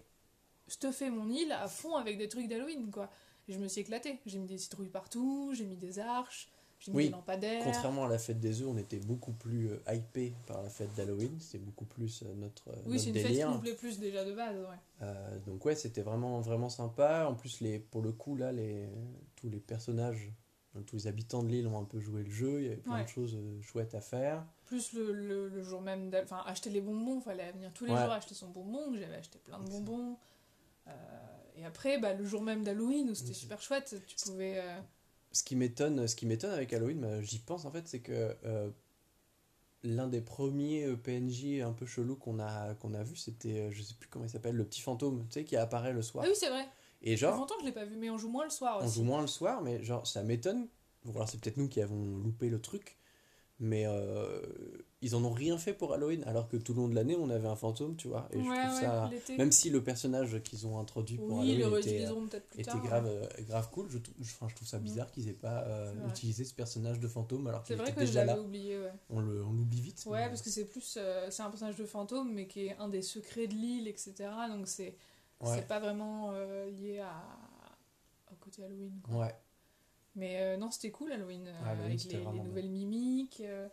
stuffé 0.69 1.11
mon 1.11 1.29
île 1.31 1.53
à 1.53 1.69
fond 1.69 1.97
avec 1.97 2.19
des 2.19 2.29
trucs 2.29 2.49
d'Halloween, 2.49 2.91
quoi. 2.91 3.11
Et 3.49 3.53
je 3.53 3.59
me 3.59 3.69
suis 3.69 3.83
éclatée. 3.83 4.19
J'ai 4.27 4.39
mis 4.39 4.47
des 4.47 4.59
citrouilles 4.59 4.89
partout, 4.89 5.53
j'ai 5.55 5.65
mis 5.67 5.77
des 5.77 5.99
arches, 6.01 6.49
j'ai 6.81 6.91
mis 6.91 6.97
Oui, 6.97 7.05
des 7.07 7.11
lampadaires. 7.13 7.63
Contrairement 7.65 8.05
à 8.07 8.09
la 8.09 8.19
fête 8.19 8.41
des 8.41 8.61
œufs, 8.61 8.69
on 8.69 8.77
était 8.77 8.99
beaucoup 8.99 9.33
plus 9.33 9.71
euh, 9.71 9.79
hypé 9.95 10.35
par 10.47 10.63
la 10.63 10.69
fête 10.69 10.93
d'Halloween. 10.95 11.39
C'était 11.41 11.59
beaucoup 11.65 11.85
plus 11.85 12.23
euh, 12.23 12.35
notre, 12.35 12.69
euh, 12.71 12.75
Oui, 12.87 12.99
c'est 12.99 13.09
une 13.11 13.15
fête 13.15 13.23
qui 13.27 13.29
délire. 13.29 13.51
nous 13.53 13.61
plaît 13.61 13.75
plus 13.75 13.99
déjà 14.01 14.25
de 14.25 14.33
base, 14.35 14.57
ouais. 14.57 14.77
Euh, 15.03 15.39
donc 15.47 15.65
ouais, 15.65 15.77
c'était 15.77 16.03
vraiment 16.03 16.41
vraiment 16.41 16.69
sympa. 16.69 17.27
En 17.29 17.35
plus, 17.35 17.61
les, 17.61 17.79
pour 17.79 18.03
le 18.03 18.11
coup 18.13 18.35
là, 18.37 18.51
les, 18.51 18.89
tous 19.37 19.49
les 19.49 19.61
personnages, 19.61 20.33
tous 20.87 20.97
les 20.97 21.07
habitants 21.07 21.43
de 21.43 21.49
l'île 21.49 21.69
ont 21.69 21.79
un 21.79 21.85
peu 21.85 22.01
joué 22.01 22.23
le 22.25 22.31
jeu. 22.31 22.61
Il 22.61 22.65
y 22.65 22.67
avait 22.67 22.77
plein 22.77 22.97
Ouais. 22.97 23.05
de 23.05 23.09
choses 23.09 23.39
chouettes 23.63 23.95
à 23.95 24.01
faire. 24.01 24.45
Plus 24.67 24.93
le, 24.93 25.13
le, 25.13 25.49
le 25.49 25.63
jour 25.63 25.81
même, 25.81 26.11
enfin, 26.23 26.43
acheter 26.47 26.69
les 26.71 26.81
bonbons, 26.81 27.21
fallait 27.21 27.53
venir 27.53 27.73
tous 27.73 27.85
les 27.87 27.93
Ouais. 27.93 28.03
jours 28.03 28.11
acheter 28.11 28.35
son 28.35 28.49
bonbon. 28.49 28.93
J'avais 28.99 29.15
acheté 29.15 29.39
plein 29.39 29.59
de 29.61 29.71
bonbons. 29.71 30.19
Euh, 30.89 30.93
et 31.57 31.65
après, 31.65 31.99
bah, 31.99 32.15
le 32.15 32.25
jour 32.25 32.43
même 32.43 32.63
d'Halloween, 32.65 33.11
où 33.11 33.15
c'était 33.15 33.33
super 33.35 33.61
chouette, 33.61 33.97
tu 34.07 34.17
pouvais. 34.25 34.59
euh, 34.59 34.79
Ce 35.33 35.43
qui 35.43 35.57
m'étonne, 35.57 36.07
ce 36.07 36.15
qui 36.17 36.27
m'étonne 36.27 36.53
avec 36.53 36.73
Halloween, 36.73 37.01
bah, 37.01 37.23
j'y 37.23 37.39
pense 37.39 37.65
en 37.65 37.71
fait, 37.71 37.87
c'est 37.89 38.01
que 38.01 38.37
euh, 38.45 38.71
l'un 39.83 40.09
des 40.09 40.21
premiers 40.21 40.97
PNJ 40.97 41.61
un 41.63 41.73
peu 41.73 41.87
chelou 41.87 42.17
qu'on 42.17 42.39
a, 42.41 42.75
qu'on 42.75 42.95
a 42.95 43.03
vu, 43.03 43.17
c'était, 43.17 43.71
je 43.71 43.83
sais 43.83 43.95
plus 43.95 44.09
comment 44.09 44.25
il 44.25 44.31
s'appelle, 44.31 44.57
le 44.57 44.65
petit 44.65 44.81
fantôme, 44.81 45.27
tu 45.29 45.35
sais, 45.41 45.45
qui 45.45 45.57
apparaît 45.57 45.93
le 45.93 46.03
soir. 46.03 46.25
Ah 46.27 46.29
oui, 46.31 46.37
c'est 46.39 46.49
vrai. 46.51 46.67
Et 47.03 47.11
Ça 47.17 47.27
fait 47.27 47.33
genre, 47.33 47.37
longtemps 47.41 47.55
que 47.57 47.61
je 47.63 47.67
l'ai 47.67 47.73
pas 47.73 47.85
vu, 47.85 47.97
mais 47.97 48.11
on 48.11 48.19
joue 48.19 48.29
moins 48.31 48.45
le 48.45 48.51
soir 48.51 48.79
on 48.81 48.85
aussi. 48.87 48.95
joue 48.97 49.05
moins 49.05 49.21
le 49.21 49.27
soir, 49.27 49.63
mais 49.63 49.83
genre, 49.85 50.07
ça 50.07 50.23
m'étonne. 50.23 50.67
Ou 51.05 51.11
alors 51.11 51.29
c'est 51.29 51.39
peut-être 51.41 51.57
nous 51.57 51.69
qui 51.69 51.81
avons 51.81 52.05
loupé 52.17 52.49
le 52.49 52.61
truc. 52.61 52.97
Mais 53.59 53.87
euh, 53.87 54.43
ils 55.01 55.15
en 55.17 55.25
ont 55.25 55.31
rien 55.31 55.57
fait 55.57 55.73
pour 55.73 55.95
Halloween, 55.95 56.23
alors 56.25 56.47
que 56.47 56.59
tout 56.59 56.75
le 56.75 56.81
long 56.83 56.89
de 56.89 56.95
l'année, 56.95 57.17
on 57.17 57.31
avait 57.31 57.49
un 57.49 57.57
fantôme, 57.57 57.97
tu 57.97 58.07
vois. 58.07 58.29
Et 58.33 58.39
je 58.39 58.45
trouve 58.45 58.53
ouais, 58.53 58.81
ça. 58.83 59.11
Même 59.39 59.51
si 59.51 59.71
le 59.71 59.83
personnage 59.83 60.43
qu'ils 60.43 60.67
ont 60.67 60.79
introduit 60.79 61.17
pour 61.17 61.39
Oui, 61.39 61.53
Halloween 61.55 61.79
était, 61.79 61.91
réutiliseront 61.91 62.27
peut-être 62.27 62.47
plus 62.49 62.61
était 62.61 62.71
tard. 62.71 62.83
grave, 62.83 63.07
euh, 63.07 63.27
grave 63.49 63.71
cool, 63.71 63.89
je, 63.89 63.97
je- 63.97 64.33
enfin, 64.35 64.49
je 64.51 64.55
trouve 64.57 64.69
ça 64.69 64.79
Mm. 64.79 64.83
bizarre 64.83 65.11
qu'ils 65.11 65.29
aient 65.31 65.33
pas 65.33 65.63
euh, 65.69 65.95
utilisé 66.09 66.45
ce 66.45 66.53
personnage 66.53 67.01
de 67.01 67.09
fantôme 67.09 67.47
alors 67.47 67.63
C'est 67.63 67.69
qu'il 67.75 67.77
vrai 67.83 67.91
était 67.93 68.01
que 68.03 68.07
déjà 68.07 68.27
là. 68.27 68.39
oublié, 68.39 68.79
ouais. 68.79 68.93
On 69.09 69.21
le- 69.21 69.43
on 69.43 69.53
l'oublie 69.53 69.81
vite. 69.81 70.05
Ouais, 70.07 70.21
mais- 70.25 70.29
parce 70.29 70.43
que 70.43 70.51
c'est 70.51 70.67
plus. 70.67 70.97
euh, 70.99 71.31
c'est 71.31 71.43
un 71.43 71.49
personnage 71.49 71.77
de 71.77 71.87
fantôme, 71.87 72.35
mais 72.35 72.47
qui 72.47 72.67
est 72.67 72.77
un 72.77 72.89
des 72.91 73.01
secrets 73.01 73.47
de 73.47 73.55
l'île, 73.55 73.89
etc. 73.89 74.15
Donc 74.51 74.69
c'est 74.69 74.97
c'est 75.45 75.67
pas 75.67 75.81
vraiment 75.81 76.33
lié 76.33 76.99
à, 77.01 77.23
au 78.33 78.35
côté 78.37 78.65
Halloween. 78.65 79.01
quoi. 79.03 79.17
Ouais, 79.21 79.35
Mais 80.17 80.41
euh, 80.41 80.57
non, 80.57 80.71
c'était 80.71 80.91
cool 80.91 81.13
Halloween, 81.13 81.47
euh, 81.47 81.65
Halloween, 81.65 81.87
avec 81.87 82.05
les, 82.05 82.43
nouvelles 82.43 82.71
mimiques, 82.71 83.43
euh, 83.45 83.69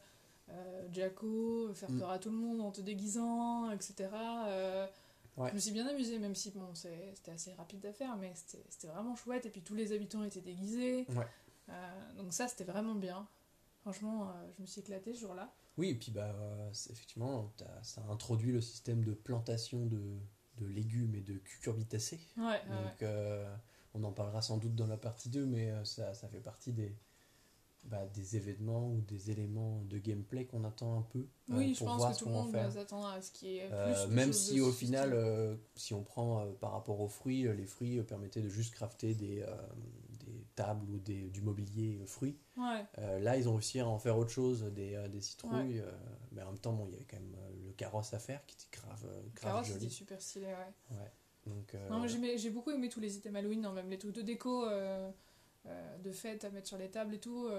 Jacko, 0.91 1.73
faire 1.73 1.89
Mm. 1.89 1.99
peur 1.99 2.09
à 2.11 2.19
tout 2.19 2.29
le 2.29 2.35
monde 2.35 2.61
en 2.61 2.71
te 2.71 2.81
déguisant, 2.81 3.71
etc. 3.71 4.09
Ouais. 5.35 5.49
Je 5.49 5.55
me 5.55 5.59
suis 5.59 5.71
bien 5.71 5.87
amusée, 5.87 6.19
même 6.19 6.35
si 6.35 6.51
bon, 6.51 6.67
c'était 6.75 7.31
assez 7.31 7.53
rapide 7.53 7.83
à 7.87 7.93
faire, 7.93 8.15
mais 8.17 8.33
c'était 8.35 8.87
vraiment 8.87 9.15
chouette. 9.15 9.45
Et 9.45 9.49
puis 9.49 9.61
tous 9.61 9.73
les 9.73 9.91
habitants 9.91 10.23
étaient 10.23 10.41
déguisés. 10.41 11.07
Ouais. 11.09 11.25
Euh, 11.69 12.13
donc 12.17 12.33
ça, 12.33 12.47
c'était 12.47 12.65
vraiment 12.65 12.93
bien. 12.93 13.27
Franchement, 13.81 14.29
euh, 14.29 14.31
je 14.55 14.61
me 14.61 14.67
suis 14.67 14.81
éclatée 14.81 15.13
ce 15.13 15.21
jour-là. 15.21 15.51
Oui, 15.77 15.89
et 15.89 15.95
puis 15.95 16.11
bah, 16.11 16.35
euh, 16.39 16.69
effectivement, 16.91 17.51
ça 17.81 18.03
introduit 18.11 18.51
le 18.51 18.61
système 18.61 19.03
de 19.03 19.13
plantation 19.13 19.87
de, 19.87 20.19
de 20.59 20.65
légumes 20.67 21.15
et 21.15 21.21
de 21.21 21.33
cucurbitacées. 21.33 22.19
Ouais, 22.37 22.61
Donc, 22.69 23.09
on 23.93 24.03
en 24.03 24.11
parlera 24.11 24.41
sans 24.41 24.57
doute 24.57 24.75
dans 24.75 24.87
la 24.87 24.97
partie 24.97 25.29
2, 25.29 25.45
mais 25.45 25.71
euh, 25.71 25.83
ça, 25.85 26.13
ça 26.13 26.27
fait 26.27 26.39
partie 26.39 26.71
des, 26.73 26.95
bah, 27.83 28.05
des 28.13 28.37
événements 28.37 28.89
ou 28.89 29.01
des 29.01 29.29
éléments 29.29 29.81
de 29.83 29.97
gameplay 29.97 30.45
qu'on 30.45 30.63
attend 30.63 30.97
un 30.97 31.01
peu 31.01 31.19
euh, 31.51 31.57
Oui, 31.57 31.73
je 31.73 31.79
pour 31.79 31.87
pense 31.87 31.97
voir 31.97 32.11
que 32.11 32.17
ce 32.17 32.23
tout 32.23 32.29
le 32.29 32.35
monde 32.35 32.51
faire. 32.51 32.63
va 32.69 32.71
s'attendre 32.71 33.07
à 33.07 33.21
ce 33.21 33.31
qui 33.31 33.57
est 33.57 33.67
plus. 33.67 33.75
Euh, 33.75 34.07
même 34.07 34.31
si 34.33 34.61
au 34.61 34.71
final, 34.71 35.11
euh, 35.13 35.55
si 35.75 35.93
on 35.93 36.01
prend 36.03 36.47
par 36.61 36.71
rapport 36.71 36.99
aux 37.01 37.09
fruits, 37.09 37.43
les 37.43 37.65
fruits 37.65 38.01
permettaient 38.03 38.41
de 38.41 38.49
juste 38.49 38.73
crafter 38.73 39.13
des, 39.15 39.45
des 40.25 40.45
tables 40.55 40.89
ou 40.89 40.97
des, 40.99 41.29
du 41.29 41.41
mobilier 41.41 41.99
fruits. 42.05 42.37
Ouais, 42.57 42.85
là, 43.19 43.35
ils 43.37 43.49
ont 43.49 43.53
réussi 43.55 43.79
à 43.81 43.87
en 43.87 43.99
faire 43.99 44.17
autre 44.17 44.31
chose, 44.31 44.63
des, 44.73 45.07
des 45.09 45.21
citrouilles. 45.21 45.83
mais 46.31 46.41
en 46.41 46.47
même 46.51 46.59
temps, 46.59 46.73
bon, 46.73 46.87
il 46.87 46.93
y 46.93 46.95
avait 46.95 47.05
quand 47.05 47.17
même 47.19 47.35
le 47.65 47.71
carrosse 47.73 48.13
à 48.13 48.19
faire 48.19 48.45
qui 48.45 48.55
était 48.55 48.77
grave, 48.79 49.01
grave 49.35 49.51
Carrosse, 49.53 49.67
c'était 49.67 49.79
joli. 49.81 49.91
super 49.91 50.21
stylé, 50.21 50.45
ouais. 50.47 50.97
Ouais. 50.97 51.11
Donc, 51.45 51.75
euh, 51.75 51.89
Non, 51.89 52.07
j'ai 52.07 52.49
beaucoup 52.49 52.71
aimé 52.71 52.89
tous 52.89 52.99
les 52.99 53.17
items 53.17 53.35
Halloween, 53.37 53.65
hein, 53.65 53.73
même 53.73 53.89
les 53.89 53.97
trucs 53.97 54.13
de 54.15 54.21
déco, 54.21 54.65
euh, 54.65 55.11
euh, 55.65 55.97
de 55.97 56.11
fête 56.11 56.43
à 56.45 56.49
mettre 56.49 56.67
sur 56.67 56.77
les 56.77 56.89
tables 56.89 57.13
et 57.15 57.19
tout. 57.19 57.49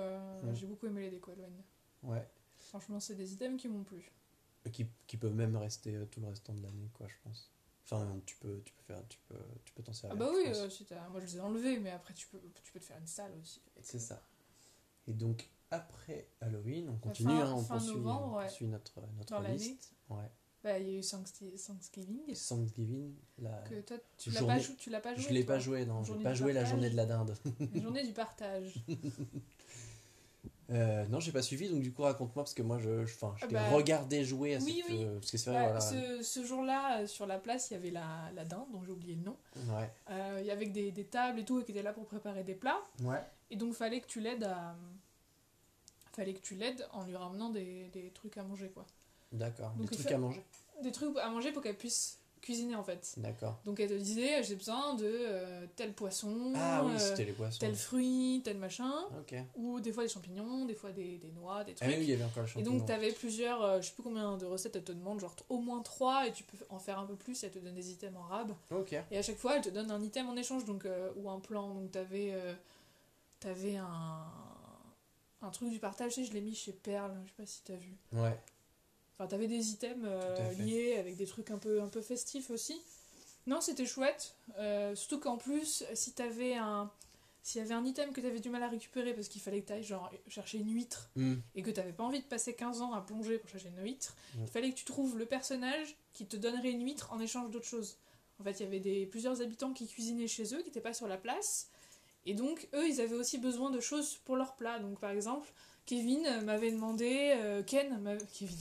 J'ai 0.54 0.66
beaucoup 0.66 0.86
aimé 0.86 1.02
les 1.02 1.10
décos 1.10 1.32
Halloween. 1.32 1.62
ouais. 2.02 2.26
Franchement, 2.56 2.98
c'est 2.98 3.14
des 3.14 3.34
items 3.34 3.60
qui 3.60 3.68
m'ont 3.68 3.84
plu. 3.84 4.10
Qui, 4.72 4.86
qui 5.06 5.16
peuvent 5.18 5.34
même 5.34 5.54
rester 5.56 6.06
tout 6.10 6.20
le 6.20 6.28
restant 6.28 6.54
de 6.54 6.62
l'année, 6.62 6.88
quoi, 6.94 7.06
je 7.08 7.14
pense. 7.22 7.50
Enfin, 7.84 8.18
tu 8.24 8.36
peux, 8.36 8.62
tu 8.64 8.72
peux 8.72 8.82
faire, 8.82 9.02
tu 9.08 9.18
peux, 9.28 9.38
tu 9.64 9.72
peux 9.74 9.82
t'en 9.82 9.92
Ah 9.92 9.94
servir. 9.94 10.16
bah 10.18 10.30
je 10.32 10.36
oui, 10.38 10.44
euh, 10.56 10.70
si 10.70 10.86
moi 11.10 11.20
je 11.20 11.26
les 11.26 11.36
ai 11.36 11.40
enlevés, 11.40 11.78
mais 11.78 11.90
après 11.90 12.14
tu 12.14 12.26
peux, 12.28 12.40
tu 12.62 12.72
peux 12.72 12.80
te 12.80 12.84
faire 12.84 12.96
une 12.96 13.06
salle 13.06 13.32
aussi. 13.42 13.60
C'est 13.82 13.98
ça. 13.98 14.22
Et 15.06 15.12
donc, 15.12 15.50
après 15.70 16.26
Halloween, 16.40 16.88
on 16.88 16.96
continue, 16.96 17.28
fin- 17.28 17.46
hein, 17.46 17.52
on 17.52 17.62
fin 17.62 17.74
poursuit, 17.76 17.94
novembre, 17.96 18.36
on 18.38 18.40
poursuit 18.40 18.66
notre, 18.68 19.00
notre 19.18 19.42
liste. 19.42 19.92
Ouais. 20.08 20.30
Bah, 20.64 20.78
il 20.78 20.88
y 20.88 20.94
a 20.94 20.98
eu 20.98 21.00
Thanksgi- 21.00 21.62
Thanksgiving, 21.66 22.34
Thanksgiving, 22.48 23.12
la... 23.38 23.50
que 23.68 23.80
toi 23.82 23.96
tu 24.16 24.30
l'as 24.30 24.38
journée- 24.40 24.56
pas, 24.56 24.64
tu 24.78 24.88
l'as 24.90 25.00
pas 25.00 25.14
joué. 25.14 25.22
je 25.22 25.32
l'ai 25.34 25.44
pas 25.44 25.58
joué, 25.58 25.84
non, 25.84 26.00
l'ai 26.02 26.22
pas 26.22 26.32
joué 26.34 26.52
la 26.54 26.64
journée 26.64 26.88
de 26.88 26.96
la 26.96 27.04
dinde. 27.04 27.36
La 27.74 27.80
journée 27.82 28.02
du 28.06 28.12
partage. 28.14 28.74
Euh, 30.70 31.04
non, 31.08 31.20
j'ai 31.20 31.30
pas 31.30 31.42
suivi, 31.42 31.68
donc 31.68 31.82
du 31.82 31.92
coup, 31.92 32.00
raconte-moi, 32.02 32.42
parce 32.42 32.54
que 32.54 32.62
moi, 32.62 32.78
je, 32.78 33.04
je, 33.04 33.12
je 33.12 33.18
Ah 33.22 33.46
bah, 33.50 33.68
regardé 33.68 34.24
jouer 34.24 34.54
à 34.54 34.58
oui, 34.60 34.82
cette... 34.82 34.96
oui. 34.96 35.04
euh, 35.04 35.18
parce 35.18 35.30
que 35.30 35.36
c'est 35.36 35.50
vrai, 35.50 35.58
Bah, 35.60 35.78
voilà. 35.78 35.80
ce 35.80 36.22
ce 36.22 36.42
jour-là, 36.42 37.00
euh, 37.02 37.06
sur 37.06 37.26
la 37.26 37.38
place, 37.38 37.70
il 37.70 37.74
y 37.74 37.76
avait 37.76 37.90
la, 37.90 38.30
la 38.34 38.46
dinde, 38.46 38.64
dont 38.72 38.82
j'ai 38.82 38.90
oublié 38.92 39.14
le 39.14 39.20
nom. 39.24 39.36
Ouais. 39.68 39.90
Euh, 40.08 40.38
Il 40.40 40.46
y 40.46 40.50
avait 40.50 40.64
des, 40.64 40.90
des 40.90 41.04
tables 41.04 41.40
et 41.40 41.44
tout, 41.44 41.60
et 41.60 41.64
qui 41.64 41.72
étaient 41.72 41.82
là 41.82 41.92
pour 41.92 42.06
préparer 42.06 42.44
des 42.44 42.54
plats. 42.54 42.80
Ouais. 43.02 43.20
Et 43.50 43.56
donc, 43.56 43.74
fallait 43.74 44.00
que 44.00 44.06
tu 44.06 44.20
l'aides 44.20 44.44
à. 44.44 44.74
Fallait 46.16 46.32
que 46.32 46.40
tu 46.40 46.54
l'aides 46.54 46.86
en 46.92 47.04
lui 47.04 47.14
ramenant 47.14 47.50
des, 47.50 47.88
des 47.92 48.10
trucs 48.12 48.38
à 48.38 48.42
manger, 48.42 48.70
quoi. 48.70 48.86
D'accord. 49.34 49.72
Des 49.76 49.86
trucs 49.86 50.00
fait- 50.08 50.14
à 50.14 50.18
manger. 50.18 50.42
Des 50.82 50.92
trucs 50.92 51.16
à 51.18 51.28
manger 51.28 51.52
pour 51.52 51.62
qu'elle 51.62 51.76
puisse 51.76 52.18
cuisiner, 52.40 52.74
en 52.76 52.82
fait. 52.84 53.14
D'accord. 53.16 53.58
Donc, 53.64 53.80
elle 53.80 53.88
te 53.88 53.94
disait 53.94 54.42
j'ai 54.42 54.54
besoin 54.56 54.94
de 54.94 55.04
euh, 55.06 55.66
tel 55.76 55.94
poisson, 55.94 56.52
Ah 56.54 56.82
oui, 56.84 56.92
euh, 56.92 56.98
c'était 56.98 57.24
les 57.24 57.32
poissons. 57.32 57.58
tel 57.58 57.74
fruit, 57.74 58.42
tel 58.44 58.58
machin. 58.58 58.92
Ok. 59.18 59.34
Ou 59.56 59.80
des 59.80 59.92
fois 59.92 60.02
des 60.02 60.10
champignons, 60.10 60.66
des 60.66 60.74
fois 60.74 60.92
des, 60.92 61.16
des 61.16 61.30
noix, 61.30 61.64
des 61.64 61.72
Ah 61.72 61.74
trucs. 61.76 61.88
oui, 61.88 61.94
oui, 62.00 62.04
il 62.04 62.10
y 62.10 62.12
avait 62.12 62.24
encore 62.24 62.42
le 62.42 62.60
Et 62.60 62.62
donc, 62.62 62.84
tu 62.84 62.92
avais 62.92 63.12
plusieurs, 63.12 63.62
euh, 63.64 63.80
je 63.80 63.86
sais 63.86 63.92
plus 63.94 64.02
combien 64.02 64.36
de 64.36 64.44
recettes 64.44 64.76
elle 64.76 64.84
te 64.84 64.92
demande, 64.92 65.20
genre 65.20 65.34
au 65.48 65.58
moins 65.58 65.80
3, 65.80 66.26
et 66.26 66.32
tu 66.32 66.42
peux 66.44 66.58
en 66.68 66.78
faire 66.78 66.98
un 66.98 67.06
peu 67.06 67.16
plus, 67.16 67.42
et 67.42 67.46
elle 67.46 67.52
te 67.52 67.58
donne 67.60 67.74
des 67.74 67.90
items 67.92 68.14
en 68.18 68.22
rab. 68.24 68.52
Ok. 68.70 68.92
Et 69.10 69.16
à 69.16 69.22
chaque 69.22 69.38
fois, 69.38 69.56
elle 69.56 69.62
te 69.62 69.70
donne 69.70 69.90
un 69.90 70.02
item 70.02 70.28
en 70.28 70.36
échange, 70.36 70.66
donc, 70.66 70.84
euh, 70.84 71.10
ou 71.16 71.30
un 71.30 71.40
plan. 71.40 71.72
Donc, 71.72 71.92
tu 71.92 71.98
avais, 73.48 73.76
un, 73.76 74.26
un 75.40 75.50
truc 75.50 75.70
du 75.70 75.78
partage, 75.78 76.14
je 76.22 76.32
l'ai 76.32 76.40
mis 76.42 76.54
chez 76.54 76.72
Perle, 76.72 77.12
je 77.24 77.28
sais 77.30 77.34
pas 77.38 77.46
si 77.46 77.62
tu 77.64 77.72
as 77.72 77.76
vu. 77.76 77.96
Ouais. 78.12 78.38
Enfin, 79.18 79.28
t'avais 79.28 79.46
des 79.46 79.70
items 79.70 80.04
euh, 80.04 80.52
liés 80.54 80.96
avec 80.98 81.16
des 81.16 81.26
trucs 81.26 81.50
un 81.50 81.58
peu, 81.58 81.80
un 81.80 81.88
peu 81.88 82.00
festifs 82.02 82.50
aussi. 82.50 82.80
Non, 83.46 83.60
c'était 83.60 83.86
chouette. 83.86 84.34
Euh, 84.58 84.94
surtout 84.94 85.20
qu'en 85.20 85.36
plus, 85.36 85.84
si 85.94 86.12
t'avais 86.12 86.54
un. 86.54 86.90
S'il 87.42 87.60
y 87.60 87.64
avait 87.64 87.74
un 87.74 87.84
item 87.84 88.10
que 88.14 88.22
t'avais 88.22 88.40
du 88.40 88.48
mal 88.48 88.62
à 88.62 88.68
récupérer 88.68 89.12
parce 89.12 89.28
qu'il 89.28 89.42
fallait 89.42 89.60
que 89.60 89.66
t'ailles 89.68 89.82
genre 89.84 90.10
chercher 90.28 90.56
une 90.56 90.72
huître 90.72 91.10
Hmm. 91.14 91.34
et 91.54 91.60
que 91.62 91.70
t'avais 91.70 91.92
pas 91.92 92.02
envie 92.04 92.20
de 92.20 92.24
passer 92.24 92.54
15 92.54 92.80
ans 92.80 92.94
à 92.94 93.02
plonger 93.02 93.36
pour 93.38 93.50
chercher 93.50 93.68
une 93.68 93.84
huître, 93.84 94.16
Mm. 94.34 94.38
il 94.44 94.48
fallait 94.48 94.70
que 94.70 94.76
tu 94.76 94.86
trouves 94.86 95.18
le 95.18 95.26
personnage 95.26 95.94
qui 96.14 96.24
te 96.24 96.36
donnerait 96.38 96.70
une 96.70 96.82
huître 96.82 97.12
en 97.12 97.20
échange 97.20 97.50
d'autres 97.50 97.66
choses. 97.66 97.98
En 98.40 98.44
fait, 98.44 98.52
il 98.52 98.62
y 98.62 98.66
avait 98.66 98.80
des, 98.80 99.04
plusieurs 99.04 99.42
habitants 99.42 99.74
qui 99.74 99.86
cuisinaient 99.86 100.26
chez 100.26 100.54
eux, 100.54 100.60
qui 100.60 100.68
n'étaient 100.68 100.80
pas 100.80 100.94
sur 100.94 101.06
la 101.06 101.18
place. 101.18 101.68
Et 102.24 102.32
donc, 102.32 102.66
eux, 102.72 102.88
ils 102.88 103.02
avaient 103.02 103.14
aussi 103.14 103.36
besoin 103.36 103.68
de 103.70 103.78
choses 103.78 104.14
pour 104.24 104.36
leur 104.36 104.56
plat. 104.56 104.78
Donc, 104.78 104.98
par 104.98 105.10
exemple, 105.10 105.52
Kevin 105.86 106.26
m'avait 106.44 106.70
demandé... 106.72 107.34
euh, 107.36 107.62
Ken. 107.62 108.18
Kevin... 108.38 108.56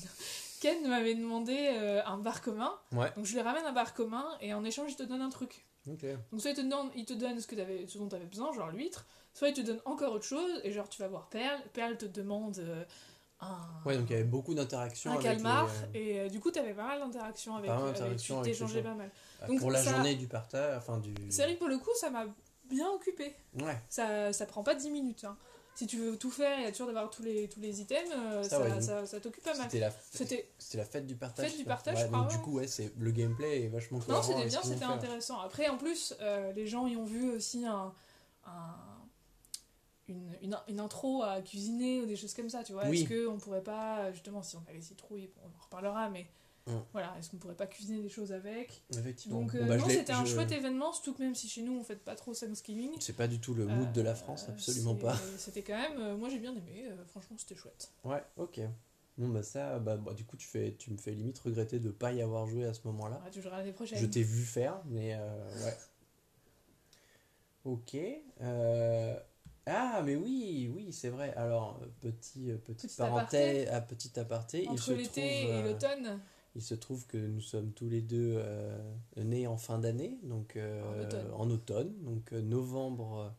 Ken 0.62 0.88
m'avait 0.88 1.16
demandé 1.16 1.56
euh, 1.74 2.02
un 2.06 2.18
bar 2.18 2.42
commun. 2.42 2.74
Ouais. 2.94 3.12
Donc, 3.16 3.26
je 3.26 3.34
lui 3.34 3.42
ramène 3.42 3.66
un 3.66 3.72
bar 3.74 3.94
commun 3.94 4.26
et 4.42 4.54
en 4.54 4.64
échange, 4.64 4.92
il 4.92 4.96
te 4.96 5.04
donne 5.04 5.22
un 5.22 5.30
truc. 5.30 5.66
Donc, 5.86 6.00
soit 6.40 6.52
il 6.52 6.56
te 6.56 6.62
donne, 6.62 6.90
il 6.96 7.04
te 7.06 7.14
donne 7.14 7.40
ce, 7.42 7.48
que 7.48 7.56
t'avais- 7.56 7.86
ce 7.88 7.98
dont 7.98 8.08
tu 8.08 8.16
avais 8.16 8.26
besoin, 8.26 8.54
genre 8.54 8.70
l'huître. 8.72 9.06
Soit 9.34 9.50
il 9.50 9.54
te 9.54 9.62
donne 9.62 9.82
encore 9.86 10.14
autre 10.14 10.24
chose. 10.26 10.62
Et 10.64 10.72
genre, 10.72 10.88
tu 10.88 11.02
vas 11.02 11.08
voir 11.10 11.28
Perle. 11.30 11.60
Perle 11.74 11.98
te 11.98 12.06
demande 12.06 12.58
euh, 12.60 12.84
un... 13.42 13.58
Ouais, 13.86 13.98
donc 13.98 14.10
il 14.10 14.14
y 14.14 14.16
avait 14.16 14.24
beaucoup 14.24 14.54
d'interactions 14.54 15.12
un 15.12 15.16
avec 15.16 15.26
calmar. 15.26 15.70
les, 15.94 16.20
euh, 16.20 16.26
Et 16.28 16.30
du 16.30 16.40
coup, 16.40 16.52
tu 16.52 16.60
avais 16.60 16.74
pas 16.74 16.88
mal 16.88 17.00
d'interactions 17.02 17.56
avec, 17.58 17.70
Pas 17.70 17.90
avec- 17.90 18.18
tu 18.20 18.34
t'échangeais 18.44 18.82
pas 18.84 18.94
mal. 18.94 19.10
euh, 19.42 19.48
donc 19.48 19.60
pour 19.60 19.72
la 19.72 19.84
ça- 19.84 19.92
journée 19.92 20.16
du 20.16 20.28
partage, 20.28 20.78
enfin 20.78 21.00
du... 21.00 21.14
C'est 21.30 21.44
vrai 21.44 21.56
que 21.56 21.60
pour 21.60 21.68
le 21.68 21.78
coup, 21.80 21.90
ça 21.96 22.10
m'a 22.10 22.26
bien 22.70 22.90
occupé. 22.92 23.36
Ouais. 23.60 23.78
Ça, 23.90 24.32
ça 24.32 24.46
prend 24.46 24.64
pas 24.64 24.76
10 24.76 24.90
minutes. 24.92 25.26
hein. 25.26 25.36
Si 25.76 25.88
tu 25.88 25.98
veux 25.98 26.18
tout 26.18 26.30
faire 26.30 26.60
et 26.60 26.64
être 26.66 26.76
sûr 26.76 26.86
d'avoir 26.86 27.10
tous 27.10 27.24
les, 27.24 27.50
tous 27.50 27.60
les 27.60 27.82
items, 27.82 28.10
euh, 28.16 28.44
Ça, 28.44 28.50
ça, 28.50 28.60
ouais, 28.62 28.70
donc, 28.70 28.82
ça, 28.84 29.06
ça 29.08 29.20
t'occupe 29.20 29.44
pas 29.44 29.56
mal. 29.56 29.64
C'était 29.64 29.80
la... 29.80 29.92
C'était 30.12 30.50
C'était 30.60 30.78
la 30.78 30.86
fête 30.86 31.08
du 31.08 31.16
partage. 31.16 31.50
Fête 31.50 31.58
du 31.58 31.66
partage, 31.66 31.96
Ouais, 31.96 32.02
je 32.04 32.08
crois, 32.08 32.20
donc 32.20 32.30
du 32.30 32.38
coup, 32.40 32.52
ouais, 32.58 32.68
c'est 32.68 32.92
le 32.98 33.12
gameplay 33.12 33.64
est 33.64 33.68
vachement 33.70 33.98
Non, 34.00 34.06
cohérent 34.06 34.22
c'était 34.24 34.40
avec 34.42 34.52
ce 34.52 34.60
bien, 34.60 34.70
c'était 34.72 34.86
intéressant. 34.86 35.40
Après, 35.42 35.68
en 35.70 35.78
plus, 35.78 36.14
euh, 36.22 36.52
les 36.54 36.68
gens 36.68 36.86
y 36.86 36.96
ont 36.96 37.06
vu 37.06 37.32
aussi 37.32 37.66
un, 37.66 37.92
un- 38.46 38.76
une, 40.08 40.36
une, 40.42 40.58
une 40.68 40.80
intro 40.80 41.24
à 41.24 41.42
cuisiner 41.42 42.02
ou 42.02 42.06
des 42.06 42.16
choses 42.18 42.34
comme 42.34 42.50
ça, 42.50 42.64
tu 42.64 42.74
vois. 42.74 42.86
Oui. 42.88 43.02
Est-ce 43.10 43.26
qu'on 43.28 43.38
pourrait 43.40 43.64
pas, 43.64 44.12
justement, 44.12 44.44
si 44.44 44.56
on 44.58 44.64
a 44.70 44.74
les 44.74 44.82
citrouilles, 44.82 45.32
bon, 45.36 45.42
on 45.46 45.60
en 45.60 45.64
reparlera, 45.64 46.10
mais 46.10 46.28
Mm. 46.66 46.72
voilà, 46.94 47.14
est-ce 47.20 47.30
qu'on 47.30 47.38
pourrait 47.38 47.56
pas 47.56 47.68
cuisiner 47.68 48.02
des 48.02 48.10
choses 48.10 48.32
avec? 48.32 48.84
Effectivement. 48.98 49.42
Donc, 49.42 49.54
Bon, 49.54 49.64
euh, 49.64 49.68
bah, 49.68 49.78
non, 49.78 49.90
c'était 49.90 50.14
un 50.14 50.24
je- 50.26 50.32
chouette 50.34 50.52
événement, 50.52 50.94
surtout 50.94 51.14
que 51.14 51.22
même 51.22 51.36
si 51.36 51.50
chez 51.50 51.62
nous 51.62 51.78
on 51.78 51.84
fait 51.84 51.98
pas 51.98 52.16
trop 52.16 52.34
Thanksgiving. 52.34 52.92
C'est 53.00 53.18
pas 53.18 53.28
du 53.28 53.40
tout 53.40 53.54
le 53.54 53.66
mood 53.66 53.92
de 53.92 54.02
la 54.02 54.16
France, 54.16 54.46
euh, 54.48 54.54
absolument 54.54 54.96
pas. 54.96 55.18
C'était 55.38 55.62
quand 55.62 55.78
même, 55.78 56.00
euh, 56.00 56.16
moi 56.16 56.30
j'ai 56.30 56.40
bien 56.40 56.56
aimé, 56.56 56.86
franchement 57.08 57.36
c'était 57.38 57.56
chouette. 57.56 57.90
Ouais, 58.06 58.24
ok. 58.38 58.62
Bon, 59.18 59.30
bah 59.30 59.44
ça, 59.44 59.78
bah, 59.78 59.98
bah, 59.98 60.14
du 60.14 60.26
coup, 60.26 60.38
tu, 60.38 60.48
fais, 60.48 60.76
tu 60.80 60.90
me 60.92 60.98
fais 60.98 61.12
limite 61.12 61.38
regretter 61.40 61.80
de 61.80 61.92
pas 61.92 62.12
y 62.14 62.22
avoir 62.22 62.48
joué 62.48 62.66
à 62.66 62.74
ce 62.74 62.82
moment-là. 62.88 63.22
Ah, 63.24 63.30
tu 63.30 63.42
joueras 63.42 63.58
l'année 63.58 63.74
prochaine. 63.74 64.00
Je 64.00 64.06
t'ai 64.08 64.24
vu 64.24 64.44
faire, 64.44 64.82
mais 64.86 65.14
euh, 65.14 65.66
ouais. 65.66 65.78
Ok. 67.66 67.96
euh, 68.42 69.16
Ah, 69.66 70.02
mais 70.04 70.16
oui, 70.16 70.70
oui, 70.76 70.92
c'est 70.92 71.10
vrai. 71.10 71.34
Alors, 71.36 71.80
petit, 72.02 72.52
euh, 72.52 72.58
petite 72.58 72.90
Petit 72.90 72.98
parenthèse, 72.98 73.70
à 73.70 73.80
petit 73.82 74.20
aparté, 74.20 74.68
Entre 74.68 74.92
l'été 74.94 75.06
trouve, 75.06 75.24
et 75.24 75.64
l'automne, 75.64 76.20
il 76.56 76.62
se 76.62 76.76
trouve 76.76 77.08
que 77.08 77.18
nous 77.18 77.42
sommes 77.42 77.72
tous 77.74 77.90
les 77.90 78.02
deux 78.02 78.36
euh, 78.38 78.78
nés 79.18 79.48
en 79.48 79.58
fin 79.58 79.80
d'année, 79.80 80.20
donc 80.24 80.56
euh, 80.56 80.84
En 80.84 81.00
automne. 81.02 81.32
en 81.34 81.50
automne, 81.50 81.94
donc 82.04 82.34
euh, 82.34 82.42
novembre 82.42 83.34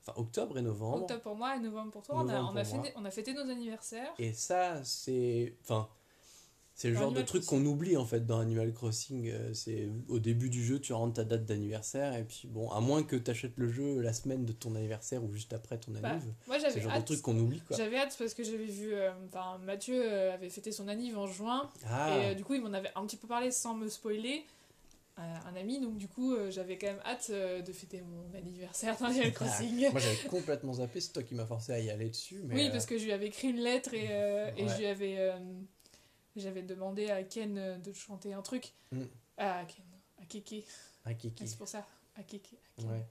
Enfin, 0.00 0.20
octobre 0.20 0.56
et 0.56 0.62
novembre. 0.62 1.02
Octobre 1.02 1.20
pour 1.22 1.36
moi 1.36 1.56
et 1.56 1.60
novembre 1.60 1.90
pour 1.90 2.02
toi. 2.02 2.16
on, 2.18 2.28
a, 2.28 2.40
on, 2.40 2.64
fêté, 2.64 2.92
on 2.96 3.04
a 3.04 3.10
fêté 3.10 3.34
nos 3.34 3.50
anniversaires. 3.50 4.14
Et 4.18 4.32
ça, 4.32 4.82
c'est. 4.84 5.54
Enfin. 5.62 5.88
C'est 6.80 6.90
le 6.90 6.94
genre 6.94 7.10
de 7.10 7.22
truc 7.22 7.44
qu'on 7.44 7.64
oublie 7.66 7.96
en 7.96 8.04
fait 8.04 8.24
dans 8.24 8.38
Animal 8.38 8.72
Crossing. 8.72 9.28
Euh, 9.32 9.52
C'est 9.52 9.88
au 10.08 10.20
début 10.20 10.48
du 10.48 10.64
jeu, 10.64 10.78
tu 10.80 10.92
rentres 10.92 11.14
ta 11.14 11.24
date 11.24 11.44
d'anniversaire 11.44 12.14
et 12.14 12.22
puis 12.22 12.46
bon, 12.46 12.70
à 12.70 12.78
moins 12.78 13.02
que 13.02 13.16
tu 13.16 13.28
achètes 13.28 13.56
le 13.56 13.68
jeu 13.68 14.00
la 14.00 14.12
semaine 14.12 14.44
de 14.44 14.52
ton 14.52 14.76
anniversaire 14.76 15.24
ou 15.24 15.32
juste 15.32 15.52
après 15.52 15.76
ton 15.78 15.90
Bah, 15.90 16.10
anniv, 16.10 16.22
c'est 16.46 16.76
le 16.76 16.82
genre 16.82 16.96
de 17.00 17.04
truc 17.04 17.20
qu'on 17.20 17.36
oublie 17.36 17.60
quoi. 17.62 17.76
J'avais 17.76 17.96
hâte 17.98 18.14
parce 18.16 18.32
que 18.32 18.44
j'avais 18.44 18.64
vu. 18.66 18.94
euh, 18.94 19.10
Enfin, 19.26 19.58
Mathieu 19.66 20.00
euh, 20.00 20.32
avait 20.32 20.50
fêté 20.50 20.70
son 20.70 20.86
anniv 20.86 21.18
en 21.18 21.26
juin. 21.26 21.68
Ah, 21.84 22.16
Et 22.16 22.26
euh, 22.26 22.34
du 22.34 22.44
coup, 22.44 22.54
il 22.54 22.62
m'en 22.62 22.72
avait 22.72 22.92
un 22.94 23.04
petit 23.06 23.16
peu 23.16 23.26
parlé 23.26 23.50
sans 23.50 23.74
me 23.74 23.88
spoiler. 23.88 24.44
Euh, 25.18 25.22
un 25.52 25.56
ami, 25.56 25.80
donc 25.80 25.96
du 25.98 26.06
coup, 26.06 26.36
j'avais 26.48 26.78
quand 26.78 26.86
même 26.86 27.00
hâte 27.04 27.32
de 27.32 27.72
fêter 27.72 28.02
mon 28.02 28.38
anniversaire 28.38 28.96
dans 29.00 29.06
Animal 29.06 29.32
Crossing. 29.34 29.90
moi 29.90 29.98
j'avais 30.00 30.28
complètement 30.28 30.74
zappé, 30.74 31.00
c'est 31.00 31.12
toi 31.12 31.24
qui 31.24 31.34
m'as 31.34 31.44
forcé 31.44 31.72
à 31.72 31.80
y 31.80 31.90
aller 31.90 32.08
dessus. 32.10 32.40
Mais, 32.44 32.54
oui, 32.54 32.70
parce 32.70 32.86
que 32.86 32.96
je 32.96 33.04
lui 33.04 33.10
avais 33.10 33.26
écrit 33.26 33.48
une 33.48 33.58
lettre 33.58 33.94
et, 33.94 34.04
et 34.56 34.68
je 34.68 34.78
lui 34.78 34.86
avais. 34.86 35.32
J'avais 36.38 36.62
demandé 36.62 37.10
à 37.10 37.22
Ken 37.22 37.58
euh, 37.58 37.78
de 37.78 37.92
chanter 37.92 38.32
un 38.32 38.42
truc. 38.42 38.72
Mm. 38.92 39.02
À 39.36 39.64
Ken, 39.64 39.84
à 40.20 40.24
Keke. 40.24 40.44
kiki. 40.44 40.64
Ah, 41.04 41.10
C'est 41.46 41.58
pour 41.58 41.68
ça. 41.68 41.86
À 42.16 42.22
Keke. 42.22 42.54
À, 42.54 42.80
Ken. 42.82 42.90
Ouais. 42.90 43.06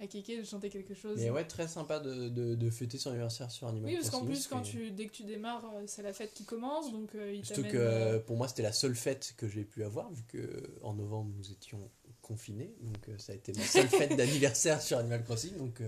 à 0.00 0.06
Keke 0.06 0.38
de 0.38 0.44
chanter 0.44 0.70
quelque 0.70 0.94
chose. 0.94 1.18
Mais 1.18 1.30
ouais, 1.30 1.44
très 1.46 1.68
sympa 1.68 2.00
de, 2.00 2.28
de, 2.28 2.54
de 2.54 2.70
fêter 2.70 2.98
son 2.98 3.10
anniversaire 3.10 3.50
sur 3.50 3.68
Animal 3.68 3.90
oui, 3.90 3.96
parce 3.96 4.10
qu'en 4.10 4.18
Crossing, 4.18 4.34
plus, 4.34 4.46
quand 4.46 4.62
tu, 4.62 4.90
dès 4.90 5.06
que 5.06 5.12
tu 5.12 5.24
démarres, 5.24 5.64
euh, 5.74 5.84
c'est 5.86 6.02
la 6.02 6.12
fête 6.12 6.32
qui 6.34 6.44
commence. 6.44 6.92
Donc, 6.92 7.14
euh, 7.14 7.32
il 7.34 7.44
Surtout 7.44 7.62
que 7.62 7.76
euh, 7.76 8.18
pour 8.18 8.36
moi 8.36 8.48
c'était 8.48 8.62
la 8.62 8.72
seule 8.72 8.94
fête 8.94 9.34
que 9.36 9.48
j'ai 9.48 9.64
pu 9.64 9.84
avoir 9.84 10.10
vu 10.12 10.22
que 10.28 10.78
en 10.82 10.94
novembre 10.94 11.32
nous 11.36 11.50
étions 11.50 11.90
confinés 12.22 12.74
donc 12.80 13.08
euh, 13.08 13.18
ça 13.18 13.32
a 13.32 13.34
été 13.34 13.52
ma 13.52 13.62
seule 13.64 13.88
fête 13.88 14.16
d'anniversaire 14.16 14.80
sur 14.80 14.96
Animal 14.96 15.22
Crossing 15.24 15.56
donc 15.58 15.82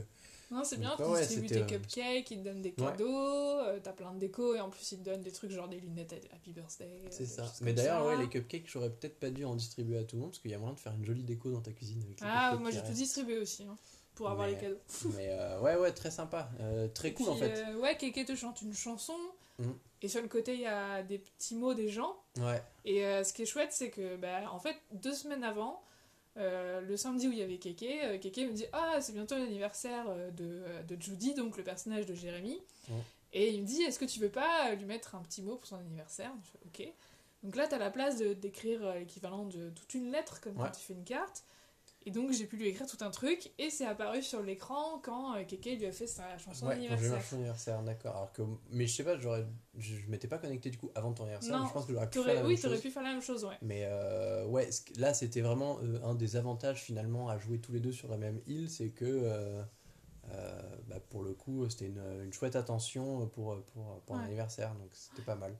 Non, 0.51 0.63
c'est 0.65 0.79
bien, 0.79 0.95
tu 0.97 1.03
ouais, 1.03 1.21
distribues 1.21 1.49
tes 1.49 1.63
euh, 1.63 1.65
cupcakes, 1.67 2.31
ils 2.31 2.39
te 2.39 2.45
donnent 2.45 2.63
des 2.63 2.69
Ouais. 2.71 2.75
cadeaux, 2.87 3.59
euh, 3.59 3.81
t'as 3.83 3.93
plein 3.93 4.13
de 4.13 4.19
déco 4.21 4.55
et 4.55 4.61
en 4.61 4.71
plus 4.71 4.93
ils 4.93 4.99
te 4.99 5.05
donnent 5.05 5.23
des 5.23 5.33
trucs 5.33 5.51
genre 5.51 5.69
des 5.69 5.81
lunettes 5.81 6.15
Happy 6.33 6.53
Birthday. 6.53 6.85
euh, 7.05 7.09
c'est 7.11 7.27
ça 7.27 7.53
mais 7.63 7.73
d'ailleurs 7.73 8.07
ouais 8.07 8.17
les 8.17 8.29
cupcakes 8.29 8.67
j'aurais 8.69 8.91
peut-être 8.91 9.19
pas 9.19 9.31
dû 9.31 9.45
en 9.45 9.57
distribuer 9.57 9.99
à 9.99 10.05
tout 10.05 10.15
le 10.17 10.23
monde 10.23 10.31
parce 10.31 10.39
qu'il 10.41 10.51
y 10.53 10.55
a 10.55 10.59
moyen 10.59 10.75
de 10.75 10.79
faire 10.81 10.93
une 10.95 11.05
jolie 11.05 11.25
déco 11.25 11.51
dans 11.51 11.61
ta 11.61 11.73
cuisine 11.73 12.01
avec 12.05 12.21
les 12.21 12.27
Ah, 12.31 12.55
moi 12.61 12.71
j'ai 12.71 12.81
tout 12.83 12.93
distribué 12.93 13.39
aussi 13.39 13.65
hein, 13.65 13.77
pour 14.15 14.29
avoir 14.31 14.47
Mais- 14.47 14.55
les 14.55 14.61
cadeaux. 14.61 14.79
mais 15.17 15.29
euh, 15.31 15.61
ouais 15.63 15.75
ouais 15.77 15.93
très 15.93 16.13
sympa 16.13 16.49
Euh, 16.61 16.87
très 16.89 17.09
Et 17.09 17.15
cool 17.15 17.27
puis, 17.27 17.35
en 17.35 17.37
fait 17.39 17.75
ouais, 17.75 17.97
Keke 17.97 18.25
te 18.27 18.37
chante 18.37 18.63
une 18.63 18.75
chanson 18.75 19.15
Mhm. 19.59 19.75
et 20.03 20.09
sur 20.09 20.21
le 20.23 20.29
côté 20.29 20.55
il 20.55 20.61
y 20.61 20.67
a 20.67 21.03
des 21.03 21.19
petits 21.19 21.57
mots 21.57 21.75
des 21.75 21.89
gens. 21.89 22.15
ouais 22.39 22.63
Et 22.85 23.01
ce 23.25 23.33
qui 23.33 23.43
est 23.43 23.47
chouette, 23.47 23.73
c'est 23.73 23.91
que, 23.91 24.17
bah, 24.17 24.43
en 24.53 24.61
fait, 24.61 24.77
deux 24.93 25.15
semaines 25.15 25.43
avant, 25.43 25.83
euh, 26.37 26.81
le 26.81 26.96
samedi 26.96 27.29
où 27.29 27.33
il 27.33 27.38
y 27.38 27.42
avait 27.42 27.59
Keke, 27.59 27.83
euh, 28.05 28.18
Keke 28.18 28.38
me 28.49 28.53
dit 28.53 28.66
Ah, 28.72 29.01
c'est 29.01 29.12
bientôt 29.12 29.35
l'anniversaire 29.37 30.05
euh, 30.09 30.31
de, 30.31 30.62
de 30.87 31.01
Judy, 31.01 31.35
donc 31.35 31.57
le 31.57 31.64
personnage 31.64 32.07
de 32.07 32.14
Jérémy. 32.14 32.59
Et 33.33 33.51
il 33.51 33.62
me 33.62 33.66
dit 33.66 33.83
Est-ce 33.83 33.99
que 33.99 34.05
tu 34.05 34.20
veux 34.20 34.29
pas 34.31 34.75
lui 34.75 34.85
mettre 34.85 35.14
un 35.14 35.22
petit 35.22 35.42
mot 35.42 35.57
pour 35.57 35.66
son 35.66 35.77
anniversaire? 35.77 36.33
Je 36.44 36.51
fais 36.51 36.59
Ok. 36.88 36.92
Donc 37.42 37.55
là, 37.57 37.66
t'as 37.68 37.79
la 37.79 37.90
place 37.90 38.16
d'écrire 38.18 38.85
euh, 38.85 38.99
l'équivalent 38.99 39.44
de 39.44 39.70
toute 39.70 39.94
une 39.94 40.11
lettre, 40.11 40.40
comme 40.40 40.57
Ouais. 40.57 40.64
quand 40.66 40.72
tu 40.72 40.85
fais 40.85 40.94
une 40.94 41.05
carte. 41.05 41.44
Et 42.07 42.11
donc, 42.11 42.33
j'ai 42.33 42.47
pu 42.47 42.57
lui 42.57 42.69
écrire 42.69 42.87
tout 42.87 43.05
un 43.05 43.11
truc, 43.11 43.53
et 43.59 43.69
c'est 43.69 43.85
apparu 43.87 44.23
sur 44.23 44.42
l'écran 44.42 44.99
quand 45.03 45.37
euh, 45.37 45.45
Keke 45.45 45.79
lui 45.79 45.87
a 45.87 45.92
fait 45.92 46.07
sa 46.07 46.38
chanson 46.38 46.66
ouais 46.66 46.77
quand 46.88 46.97
j'ai 46.97 47.07
eu 47.07 47.11
d'anniversaire. 47.11 47.83
d'accord 47.83 48.16
alors 48.16 48.33
que 48.33 48.42
mais 48.71 48.87
je 48.87 48.95
sais 48.95 49.05
pas 49.05 49.16
j'aurais 49.19 49.47
je, 49.77 49.97
je 49.97 50.09
m'étais 50.09 50.29
pas 50.29 50.38
connecté 50.38 50.71
du 50.71 50.79
coup 50.79 50.90
avant 50.95 51.12
ton 51.12 51.25
anniversaire 51.25 51.59
Non, 51.59 51.66
je 51.66 51.73
pense 51.73 51.87
que 51.87 51.92
j'aurais 51.92 52.09
pu 52.11 52.19
faire 52.19 52.35
la 52.35 52.42
même 52.42 52.49
oui, 52.49 52.55
chose. 52.57 52.62
t'aurais 52.62 52.79
pu 52.81 52.90
faire 52.90 53.03
la 53.03 53.11
même 53.11 53.23
chose, 53.23 53.45
ouais. 53.45 53.59
Mais 53.62 53.85
euh, 53.87 54.45
ouais, 54.47 54.69
là 54.97 55.14
c'était 55.14 55.40
vraiment 55.40 55.79
euh, 55.83 56.01
un 56.05 56.14
des 56.14 56.37
avantages 56.37 56.83
finalement 56.83 57.29
à 57.29 57.38
jouer 57.38 57.61
tous 57.61 57.73
les 57.73 57.81
deux 57.81 57.92
sur 57.92 58.09
la 58.09 58.16
même 58.16 58.40
île, 58.47 58.71
c'est 58.71 58.90
que 58.90 59.05
euh, 59.07 59.62
bah, 60.88 61.01
pour 61.11 61.23
le 61.23 61.35
coup 61.35 61.69
c'était 61.71 61.87
une, 61.87 62.03
une 62.25 62.33
chouette 62.33 62.57
attention 62.57 63.27
pour, 63.29 63.62
pour, 63.64 64.01
pour 64.03 64.16
un 64.16 64.21
Ouais. 64.21 64.27
anniversaire, 64.27 64.75
donc 64.75 64.90
c'était 64.92 65.23
pas 65.23 65.37
mal. 65.37 65.57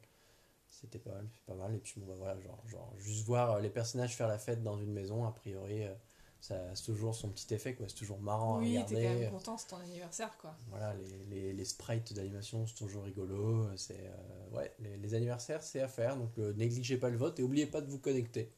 C'était 0.69 0.99
pas 1.01 1.13
mal, 1.13 1.29
pas 1.47 1.55
mal. 1.55 1.75
Et 1.75 1.79
puis 1.79 2.01
bon 2.01 2.07
bah 2.07 2.15
voilà, 2.19 2.41
genre, 2.41 2.63
genre 2.69 2.93
juste 2.99 3.27
voir 3.27 3.61
les 3.61 3.71
personnages 3.71 4.17
faire 4.17 4.29
la 4.29 4.39
fête 4.39 4.63
dans 4.63 4.79
une 4.79 4.93
maison, 4.93 5.25
a 5.27 5.33
priori 5.33 5.85
euh, 5.85 5.95
ça 6.41 6.55
a 6.55 6.75
toujours 6.77 7.15
son 7.15 7.29
petit 7.31 7.53
effet 7.55 7.75
quoi, 7.75 7.87
c'est 7.89 7.95
toujours 7.97 8.21
marrant 8.21 8.59
Oui, 8.61 8.77
à 8.77 8.83
t'es 8.83 8.95
quand 8.95 9.01
regarder. 9.01 9.21
même 9.23 9.31
content, 9.31 9.57
c'est 9.59 9.69
ton 9.69 9.79
anniversaire, 9.79 10.37
quoi. 10.39 10.55
Voilà, 10.71 10.95
les, 10.95 11.25
les, 11.31 11.53
les 11.53 11.65
sprites 11.65 12.13
d'animation 12.13 12.67
sont 12.67 12.77
toujours 12.87 13.05
rigolos. 13.05 13.67
C'est, 13.77 13.99
euh, 13.99 14.57
ouais, 14.57 14.73
les, 14.79 14.97
les 14.97 15.15
anniversaires, 15.15 15.63
c'est 15.63 15.81
à 15.81 15.89
faire. 15.89 16.17
Donc, 16.17 16.31
euh, 16.39 16.53
négligez 16.55 16.99
pas 16.99 17.11
le 17.11 17.17
vote 17.17 17.41
et 17.41 17.43
oubliez 17.43 17.67
pas 17.67 17.81
de 17.81 17.91
vous 17.91 17.99
connecter. 17.99 18.53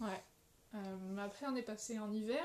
Ouais. 0.00 0.22
Euh, 0.74 1.16
après, 1.18 1.46
on 1.46 1.56
est 1.56 1.62
passé 1.62 1.98
en 1.98 2.12
hiver. 2.12 2.42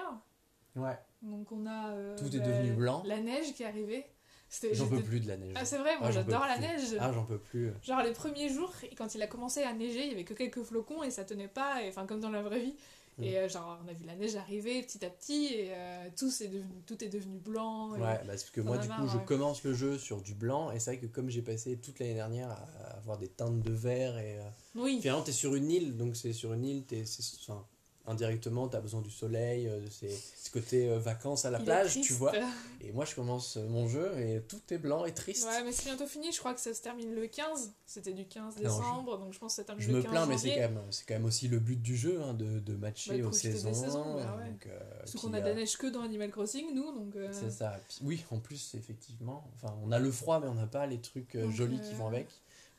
Ouais. 0.75 0.97
Donc, 1.21 1.51
on 1.51 1.65
a. 1.65 1.89
euh, 1.91 2.17
Tout 2.17 2.33
est 2.35 2.39
devenu 2.39 2.71
blanc. 2.73 3.03
La 3.05 3.19
neige 3.19 3.53
qui 3.55 3.63
est 3.63 3.67
arrivée. 3.67 4.05
C'était- 4.49 4.75
J'en 4.75 4.87
peux 4.87 5.01
plus 5.03 5.19
de 5.19 5.27
la 5.27 5.35
neige. 5.35 5.55
Ah, 5.57 5.65
c'est 5.65 5.77
vrai, 5.79 5.97
moi 5.97 6.07
Ah, 6.07 6.11
j'adore 6.11 6.45
la 6.45 6.53
plus. 6.55 6.61
neige. 6.61 6.97
Ah, 7.01 7.11
j'en 7.11 7.25
peux 7.25 7.39
plus. 7.39 7.73
Genre, 7.83 8.01
les 8.03 8.13
premiers 8.13 8.47
jours, 8.47 8.71
quand 8.97 9.13
il 9.15 9.21
a 9.21 9.27
commencé 9.27 9.63
à 9.63 9.73
neiger, 9.73 10.03
il 10.05 10.09
y 10.11 10.13
avait 10.13 10.23
que 10.23 10.33
quelques 10.33 10.63
flocons 10.63 11.03
et 11.03 11.11
ça 11.11 11.25
tenait 11.25 11.49
pas, 11.49 11.83
et- 11.83 11.89
enfin, 11.89 12.05
comme 12.05 12.21
dans 12.21 12.29
la 12.29 12.41
vraie 12.43 12.59
vie. 12.61 12.75
Mm. 13.17 13.23
Et 13.23 13.37
euh, 13.37 13.49
genre, 13.49 13.79
on 13.83 13.87
a 13.87 13.93
vu 13.93 14.05
la 14.05 14.15
neige 14.15 14.35
arriver 14.35 14.81
petit 14.83 15.03
à 15.05 15.09
petit, 15.09 15.47
et 15.53 15.67
euh, 15.71 16.07
tout, 16.15 16.27
est 16.27 16.47
devenu, 16.47 16.81
tout 16.85 17.03
est 17.03 17.09
devenu 17.09 17.39
blanc. 17.39 17.95
et- 17.95 17.99
Ouais, 17.99 18.05
bah, 18.05 18.21
parce 18.27 18.49
que 18.49 18.61
moi, 18.61 18.77
du 18.77 18.87
marre, 18.87 19.01
coup, 19.01 19.07
je 19.07 19.17
commence 19.25 19.63
le 19.63 19.73
jeu 19.73 19.97
sur 19.97 20.21
du 20.21 20.33
blanc. 20.35 20.71
Et 20.71 20.79
c'est 20.79 20.91
vrai 20.95 20.99
que 20.99 21.07
comme 21.07 21.29
j'ai 21.29 21.41
passé 21.41 21.77
toute 21.77 21.99
l'année 21.99 22.13
dernière 22.13 22.49
à 22.51 22.97
avoir 22.97 23.17
des 23.17 23.27
teintes 23.29 23.61
de 23.61 23.71
vert, 23.71 24.17
et 24.17 24.39
euh, 24.39 24.43
Oui, 24.75 24.99
finalement, 25.01 25.23
t'es 25.23 25.31
sur 25.31 25.55
une 25.55 25.71
île. 25.71 25.97
Donc, 25.97 26.15
c'est 26.15 26.33
sur 26.33 26.53
une 26.53 26.65
île, 26.65 26.83
t'es, 26.85 27.03
enfin, 27.41 27.65
indirectement, 28.07 28.67
t'as 28.67 28.79
besoin 28.79 29.01
du 29.01 29.11
soleil, 29.11 29.67
euh, 29.67 29.79
c'est 29.89 30.09
ce 30.09 30.49
côté 30.49 30.89
euh, 30.89 30.97
vacances 30.97 31.45
à 31.45 31.51
la 31.51 31.59
il 31.59 31.65
plage, 31.65 32.01
tu 32.01 32.13
vois. 32.13 32.31
Et 32.81 32.91
moi, 32.93 33.05
je 33.05 33.13
commence 33.15 33.57
euh, 33.57 33.67
mon 33.67 33.87
jeu 33.87 34.17
et 34.17 34.41
tout 34.47 34.61
est 34.71 34.77
blanc 34.77 35.03
et 35.05 35.13
triste. 35.13 35.45
Ouais, 35.45 35.63
mais 35.63 35.71
c'est 35.71 35.83
bientôt 35.85 36.07
fini, 36.07 36.31
je 36.31 36.39
crois 36.39 36.53
que 36.53 36.59
ça 36.61 36.73
se 36.73 36.81
termine 36.81 37.13
le 37.13 37.27
15. 37.27 37.73
C'était 37.85 38.13
du 38.13 38.25
15 38.25 38.53
je- 38.57 38.63
décembre, 38.63 39.17
donc 39.17 39.33
je 39.33 39.39
pense 39.39 39.53
que 39.53 39.55
ça 39.57 39.63
termine 39.65 39.83
Je 39.83 39.91
le 39.91 39.97
me 39.97 40.01
15 40.03 40.11
plains, 40.11 40.25
mais 40.25 40.37
c'est 40.37 40.47
janvier. 40.49 40.63
quand, 40.63 40.69
même, 40.73 40.83
c'est 40.91 41.05
quand 41.07 41.13
même 41.15 41.25
aussi 41.25 41.47
le 41.47 41.59
but 41.59 41.81
du 41.81 41.97
jeu, 41.97 42.21
hein, 42.23 42.33
de, 42.33 42.59
de 42.59 42.73
matcher 42.75 43.17
de 43.17 43.25
aux 43.25 43.31
saisons. 43.31 43.73
saisons, 43.73 44.15
bah 44.15 44.37
ouais. 44.39 44.49
donc, 44.51 44.67
euh, 44.67 44.79
Surtout 45.05 45.27
puis, 45.27 45.27
qu'on 45.27 45.33
a 45.37 45.41
de 45.41 45.45
la 45.49 45.55
neige 45.55 45.77
que 45.77 45.87
dans 45.87 46.01
Animal 46.01 46.31
Crossing, 46.31 46.73
nous, 46.73 46.91
donc... 46.93 47.15
euh, 47.15 47.27
C'est 47.31 47.51
ça. 47.51 47.79
Oui, 48.03 48.23
en 48.31 48.39
plus, 48.39 48.73
effectivement. 48.75 49.43
Enfin, 49.55 49.75
on 49.83 49.91
a 49.91 49.99
le 49.99 50.11
froid, 50.11 50.39
mais 50.39 50.47
on 50.47 50.53
n'a 50.55 50.67
pas 50.67 50.85
les 50.87 50.99
trucs 51.01 51.35
Donc, 51.35 51.51
jolis 51.51 51.81
qui 51.81 51.93
vont 51.95 52.07
avec. 52.07 52.27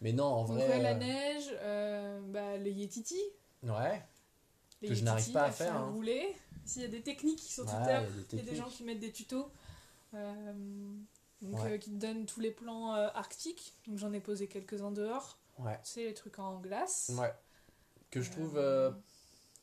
Mais 0.00 0.12
non, 0.12 0.24
en 0.26 0.44
Donc 0.44 0.56
vrai. 0.58 0.80
la 0.80 0.94
neige, 0.94 1.52
bah, 2.32 2.56
les 2.56 2.70
Yetiti. 2.72 3.20
Ouais, 3.64 4.00
Que 4.82 4.94
je 4.94 5.02
n'arrive 5.04 5.32
pas 5.32 5.44
à 5.44 5.50
faire, 5.50 5.74
hein. 5.76 5.90
rouler. 5.90 6.34
S'il 6.64 6.82
y 6.82 6.84
a 6.84 6.88
des 6.88 7.02
techniques 7.02 7.40
sur 7.40 7.64
ouais, 7.66 7.70
Twitter, 7.72 7.90
il 7.90 7.92
y 7.92 7.96
a 7.96 8.00
des 8.00 8.06
il 8.06 8.16
y 8.18 8.20
a 8.20 8.22
des 8.22 8.36
techniques. 8.50 8.56
gens 8.56 8.68
qui 8.70 8.84
mettent 8.84 9.00
des 9.00 9.12
tutos. 9.12 9.50
euh, 10.14 10.52
donc, 11.42 11.62
Ouais. 11.62 11.72
euh, 11.72 11.78
qui 11.78 11.90
te 11.90 11.96
donnent 11.96 12.26
tous 12.26 12.40
les 12.40 12.50
plans 12.50 12.94
euh, 12.94 13.08
arctiques. 13.14 13.74
Donc 13.86 13.98
j'en 13.98 14.12
ai 14.12 14.20
posé 14.20 14.46
quelques-uns 14.48 14.90
dehors. 14.92 15.38
Ouais, 15.58 15.78
Tu 15.84 15.90
sais, 15.90 16.04
les 16.04 16.14
trucs 16.14 16.38
en 16.38 16.60
glace. 16.60 17.10
ouais. 17.18 17.32
Que 18.10 18.22
je 18.22 18.30
trouve 18.30 18.58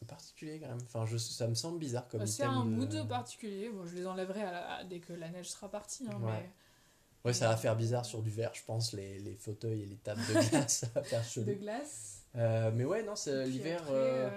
particulier 0.07 0.59
quand 0.59 0.67
même. 0.67 0.81
Enfin, 0.83 1.05
je, 1.07 1.17
ça 1.17 1.47
me 1.47 1.55
semble 1.55 1.79
bizarre 1.79 2.07
comme 2.09 2.19
bah, 2.19 2.27
c'est 2.27 2.43
un 2.43 2.63
de- 2.63 2.69
mood 2.69 3.07
particulier. 3.07 3.69
Bon, 3.69 3.85
je 3.87 3.95
les 3.95 4.05
enlèverai 4.05 4.43
à 4.43 4.51
la- 4.51 4.83
dès 4.83 4.99
que 4.99 5.13
la 5.13 5.29
neige 5.29 5.49
sera 5.49 5.69
partie. 5.69 6.05
hein, 6.07 6.19
mais 6.21 6.49
Ouais, 7.23 7.33
ça 7.33 7.47
va 7.47 7.57
faire 7.57 7.75
bizarre 7.75 8.05
sur 8.05 8.21
du 8.21 8.29
verre, 8.29 8.53
je 8.53 8.61
pense, 8.63 8.93
les, 8.93 9.17
les 9.17 9.33
fauteuils 9.35 9.81
et 9.81 9.85
les 9.87 9.95
tables 9.95 10.21
de 10.27 10.49
glace. 10.49 10.77
ça 10.79 10.87
va 10.93 11.01
faire 11.01 11.23
de 11.43 11.53
glace. 11.53 12.21
Euh, 12.35 12.71
mais 12.75 12.85
ouais, 12.85 13.01
non, 13.01 13.15
c'est 13.15 13.47
l'hiver. 13.47 13.81
euh, 13.89 14.29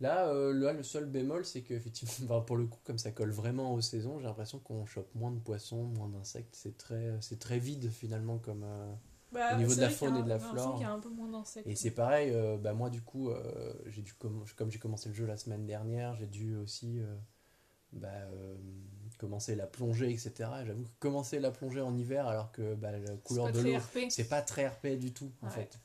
Là, 0.00 0.28
euh, 0.28 0.52
là, 0.52 0.72
le 0.72 0.82
seul 0.82 1.06
bémol, 1.06 1.44
c'est 1.44 1.62
que 1.62 1.74
effectivement, 1.74 2.40
pour 2.46 2.56
le 2.56 2.66
coup, 2.66 2.78
comme 2.84 2.98
ça 2.98 3.10
colle 3.10 3.30
vraiment 3.32 3.74
aux 3.74 3.80
saisons, 3.80 4.18
j'ai 4.20 4.26
l'impression 4.26 4.58
qu'on 4.60 4.86
chope 4.86 5.12
moins 5.14 5.32
de 5.32 5.40
poissons, 5.40 5.84
moins 5.84 6.08
d'insectes. 6.08 6.54
C'est 6.54 6.76
très, 6.76 7.16
c'est 7.20 7.38
très 7.38 7.58
vide 7.58 7.90
finalement 7.90 8.38
comme. 8.38 8.64
euh, 8.64 8.92
bah, 9.32 9.54
au 9.54 9.56
niveau 9.56 9.74
de 9.74 9.80
la 9.80 9.90
faune 9.90 10.16
et 10.16 10.22
de 10.22 10.28
la 10.28 10.38
flore. 10.38 10.72
qu'il 10.74 10.82
y 10.82 10.84
a 10.84 10.92
un 10.92 11.00
peu 11.00 11.08
moins 11.08 11.28
d'insectes. 11.28 11.66
Et 11.68 11.74
c'est 11.74 11.90
pareil, 11.90 12.30
euh, 12.32 12.56
bah 12.56 12.72
moi 12.74 12.90
du 12.90 13.02
coup, 13.02 13.30
euh, 13.30 13.72
j'ai 13.88 14.02
dû 14.02 14.12
comm- 14.12 14.44
comme 14.54 14.70
j'ai 14.70 14.78
commencé 14.78 15.08
le 15.08 15.14
jeu 15.14 15.26
la 15.26 15.36
semaine 15.36 15.66
dernière, 15.66 16.14
j'ai 16.16 16.26
dû 16.26 16.56
aussi 16.56 17.00
bah, 17.92 18.08
commencer 19.18 19.54
la 19.56 19.66
plongée, 19.66 20.10
etc. 20.10 20.62
Et 20.62 20.66
J'avoue 20.66 20.84
que 20.84 20.88
commencer 21.00 21.40
la 21.40 21.50
plongée 21.50 21.80
en 21.80 21.96
hiver 21.96 22.26
alors 22.26 22.52
que 22.52 22.74
bah, 22.74 22.92
la 22.92 23.16
couleur 23.16 23.50
de 23.52 23.60
l'eau, 23.60 23.78
c'est 24.08 24.28
pas 24.28 24.42
très 24.42 24.68
RP 24.68 24.96
du 24.98 25.12
tout. 25.12 25.30
En 25.42 25.46
Ouais. 25.46 25.52
fait, 25.52 25.78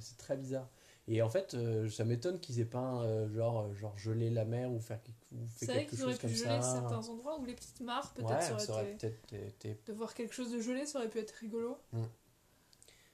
c'est 0.00 0.16
très 0.16 0.36
bizarre. 0.36 0.68
Et 1.12 1.22
en 1.22 1.28
fait, 1.28 1.54
euh, 1.54 1.90
ça 1.90 2.04
m'étonne 2.04 2.38
qu'ils 2.38 2.60
aient 2.60 2.64
pas 2.64 3.02
euh, 3.02 3.28
genre, 3.34 3.62
euh, 3.62 3.74
genre 3.74 3.98
gelé 3.98 4.30
la 4.30 4.44
mer 4.44 4.70
ou 4.70 4.78
faire 4.78 5.02
quelque, 5.02 5.26
ou 5.32 5.44
fait 5.48 5.66
C'est 5.66 5.72
vrai 5.72 5.78
quelque 5.80 5.90
qu'ils 5.90 6.02
auraient 6.04 6.12
chose 6.12 6.20
pu 6.20 6.26
comme 6.28 6.36
geler 6.36 6.62
ça. 6.62 6.72
certains 6.72 7.08
endroits 7.08 7.40
où 7.40 7.44
les 7.44 7.54
petites 7.54 7.80
mares, 7.80 8.12
peut-être, 8.14 8.30
ouais, 8.30 8.40
ça 8.40 8.52
aurait 8.52 8.64
ça 8.64 8.72
aurait 8.74 8.92
été... 8.92 9.08
peut-être 9.10 9.48
été. 9.48 9.80
De 9.86 9.92
voir 9.92 10.14
quelque 10.14 10.32
chose 10.32 10.52
de 10.52 10.60
gelé, 10.60 10.86
ça 10.86 11.00
aurait 11.00 11.10
pu 11.10 11.18
être 11.18 11.32
rigolo. 11.32 11.76
Mm. 11.92 12.02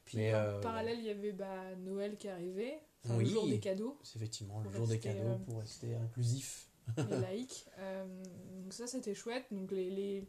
Puis 0.04 0.18
Mais, 0.18 0.34
en 0.34 0.60
parallèle, 0.60 0.98
il 0.98 1.06
y 1.06 1.10
avait 1.10 1.32
bah, 1.32 1.74
Noël 1.78 2.18
qui 2.18 2.28
arrivait, 2.28 2.82
enfin, 3.02 3.16
Oui. 3.16 3.24
le 3.24 3.30
jour 3.30 3.48
des 3.48 3.60
cadeaux, 3.60 3.98
C'est 4.02 4.16
effectivement 4.16 4.60
le 4.60 4.70
jour 4.70 4.86
des 4.86 4.98
cadeaux 5.00 5.38
pour 5.46 5.60
rester 5.60 5.94
inclusif. 5.94 6.68
les 6.98 7.16
laïcs. 7.20 7.64
Donc 8.62 8.74
ça, 8.74 8.86
c'était 8.86 9.14
chouette. 9.14 9.46
Donc 9.50 9.72
les, 9.72 9.88
les, 9.88 10.28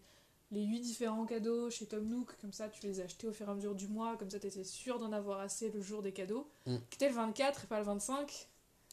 les 0.52 0.64
8 0.64 0.80
différents 0.82 1.26
cadeaux 1.26 1.70
chez 1.70 1.86
Tom 1.88 2.08
Nook, 2.08 2.36
comme 2.39 2.54
ça, 2.54 2.70
tu 2.70 2.86
les 2.88 3.02
achetais 3.02 3.28
au 3.28 3.34
fur 3.34 3.48
et 3.48 3.52
à 3.52 3.56
mesure 3.56 3.76
du 3.76 3.88
mois, 3.88 4.16
comme 4.18 4.30
ça, 4.30 4.39
tu 4.39 4.48
étais 4.48 4.64
sûr 4.64 4.98
d'en 5.00 5.12
avoir 5.12 5.39
assez 5.41 5.70
le 5.70 5.82
jour 5.82 6.02
des 6.02 6.14
cadeaux, 6.14 6.48
Mm. 6.66 6.78
qui 6.89 6.95
était 6.95 7.10
le 7.10 7.16
24 7.16 7.64
et 7.66 7.68
pas 7.68 7.80
le 7.80 7.86
25. 7.86 8.48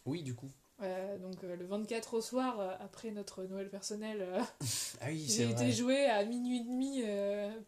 Oui, 0.07 0.23
du 0.23 0.35
coup. 0.35 0.51
Euh, 0.83 1.19
donc 1.19 1.37
euh, 1.45 1.55
le 1.55 1.65
24 1.65 2.15
au 2.15 2.21
soir, 2.21 2.59
euh, 2.59 2.75
après 2.81 3.13
notre 3.13 3.45
Noël 3.45 3.71
personnel, 3.71 4.19
euh, 4.23 4.41
Ah 5.01 5.07
oui, 5.09 5.25
j'ai 5.29 5.49
été 5.49 5.71
jouer 5.71 6.07
à 6.07 6.25
minuit 6.25 6.59
et 6.59 6.65
demi 6.65 7.03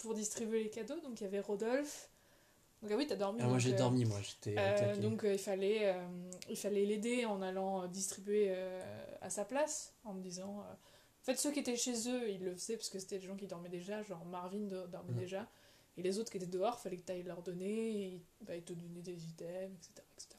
pour 0.00 0.14
distribuer 0.14 0.64
les 0.64 0.70
cadeaux. 0.70 0.98
Donc 1.00 1.20
il 1.20 1.24
y 1.24 1.26
avait 1.26 1.40
Rodolphe. 1.40 2.10
Donc 2.82 2.90
ah 2.92 2.96
oui, 2.96 3.06
t'as 3.06 3.14
dormi. 3.16 3.40
Ah, 3.42 3.46
moi 3.46 3.58
j'ai 3.58 3.72
dormi, 3.72 4.04
moi 4.04 4.18
j'étais 4.22 4.56
donc 4.98 5.22
il 5.24 5.38
fallait 5.38 5.94
il 6.50 6.56
fallait 6.56 6.84
l'aider 6.84 7.24
en 7.24 7.40
allant 7.42 7.86
distribuer 7.86 8.54
à 9.20 9.30
sa 9.30 9.44
place 9.44 9.94
en 10.04 10.12
me 10.12 10.20
disant 10.20 10.64
fait 11.26 11.36
ceux 11.36 11.52
qui 11.52 11.58
étaient 11.60 11.76
chez 11.76 12.08
eux 12.08 12.30
ils 12.30 12.42
le 12.44 12.54
faisaient 12.54 12.76
parce 12.76 12.88
que 12.88 12.98
c'était 12.98 13.18
des 13.18 13.26
gens 13.26 13.36
qui 13.36 13.46
dormaient 13.46 13.68
déjà 13.68 14.02
genre 14.02 14.24
Marvin 14.24 14.60
do- 14.60 14.86
dormait 14.86 15.12
Mhm. 15.12 15.18
déjà 15.18 15.48
et 15.98 16.02
les 16.02 16.18
autres 16.18 16.30
qui 16.30 16.36
étaient 16.38 16.46
dehors 16.46 16.78
fallait 16.78 16.96
que 16.96 17.04
tu 17.06 17.12
ailles 17.12 17.22
leur 17.22 17.42
donner 17.42 18.06
et 18.14 18.22
bah, 18.42 18.56
ils 18.56 18.62
te 18.64 18.72
donnaient 18.72 19.02
des 19.02 19.24
items 19.28 19.74
etc, 19.76 20.02
etc. 20.16 20.36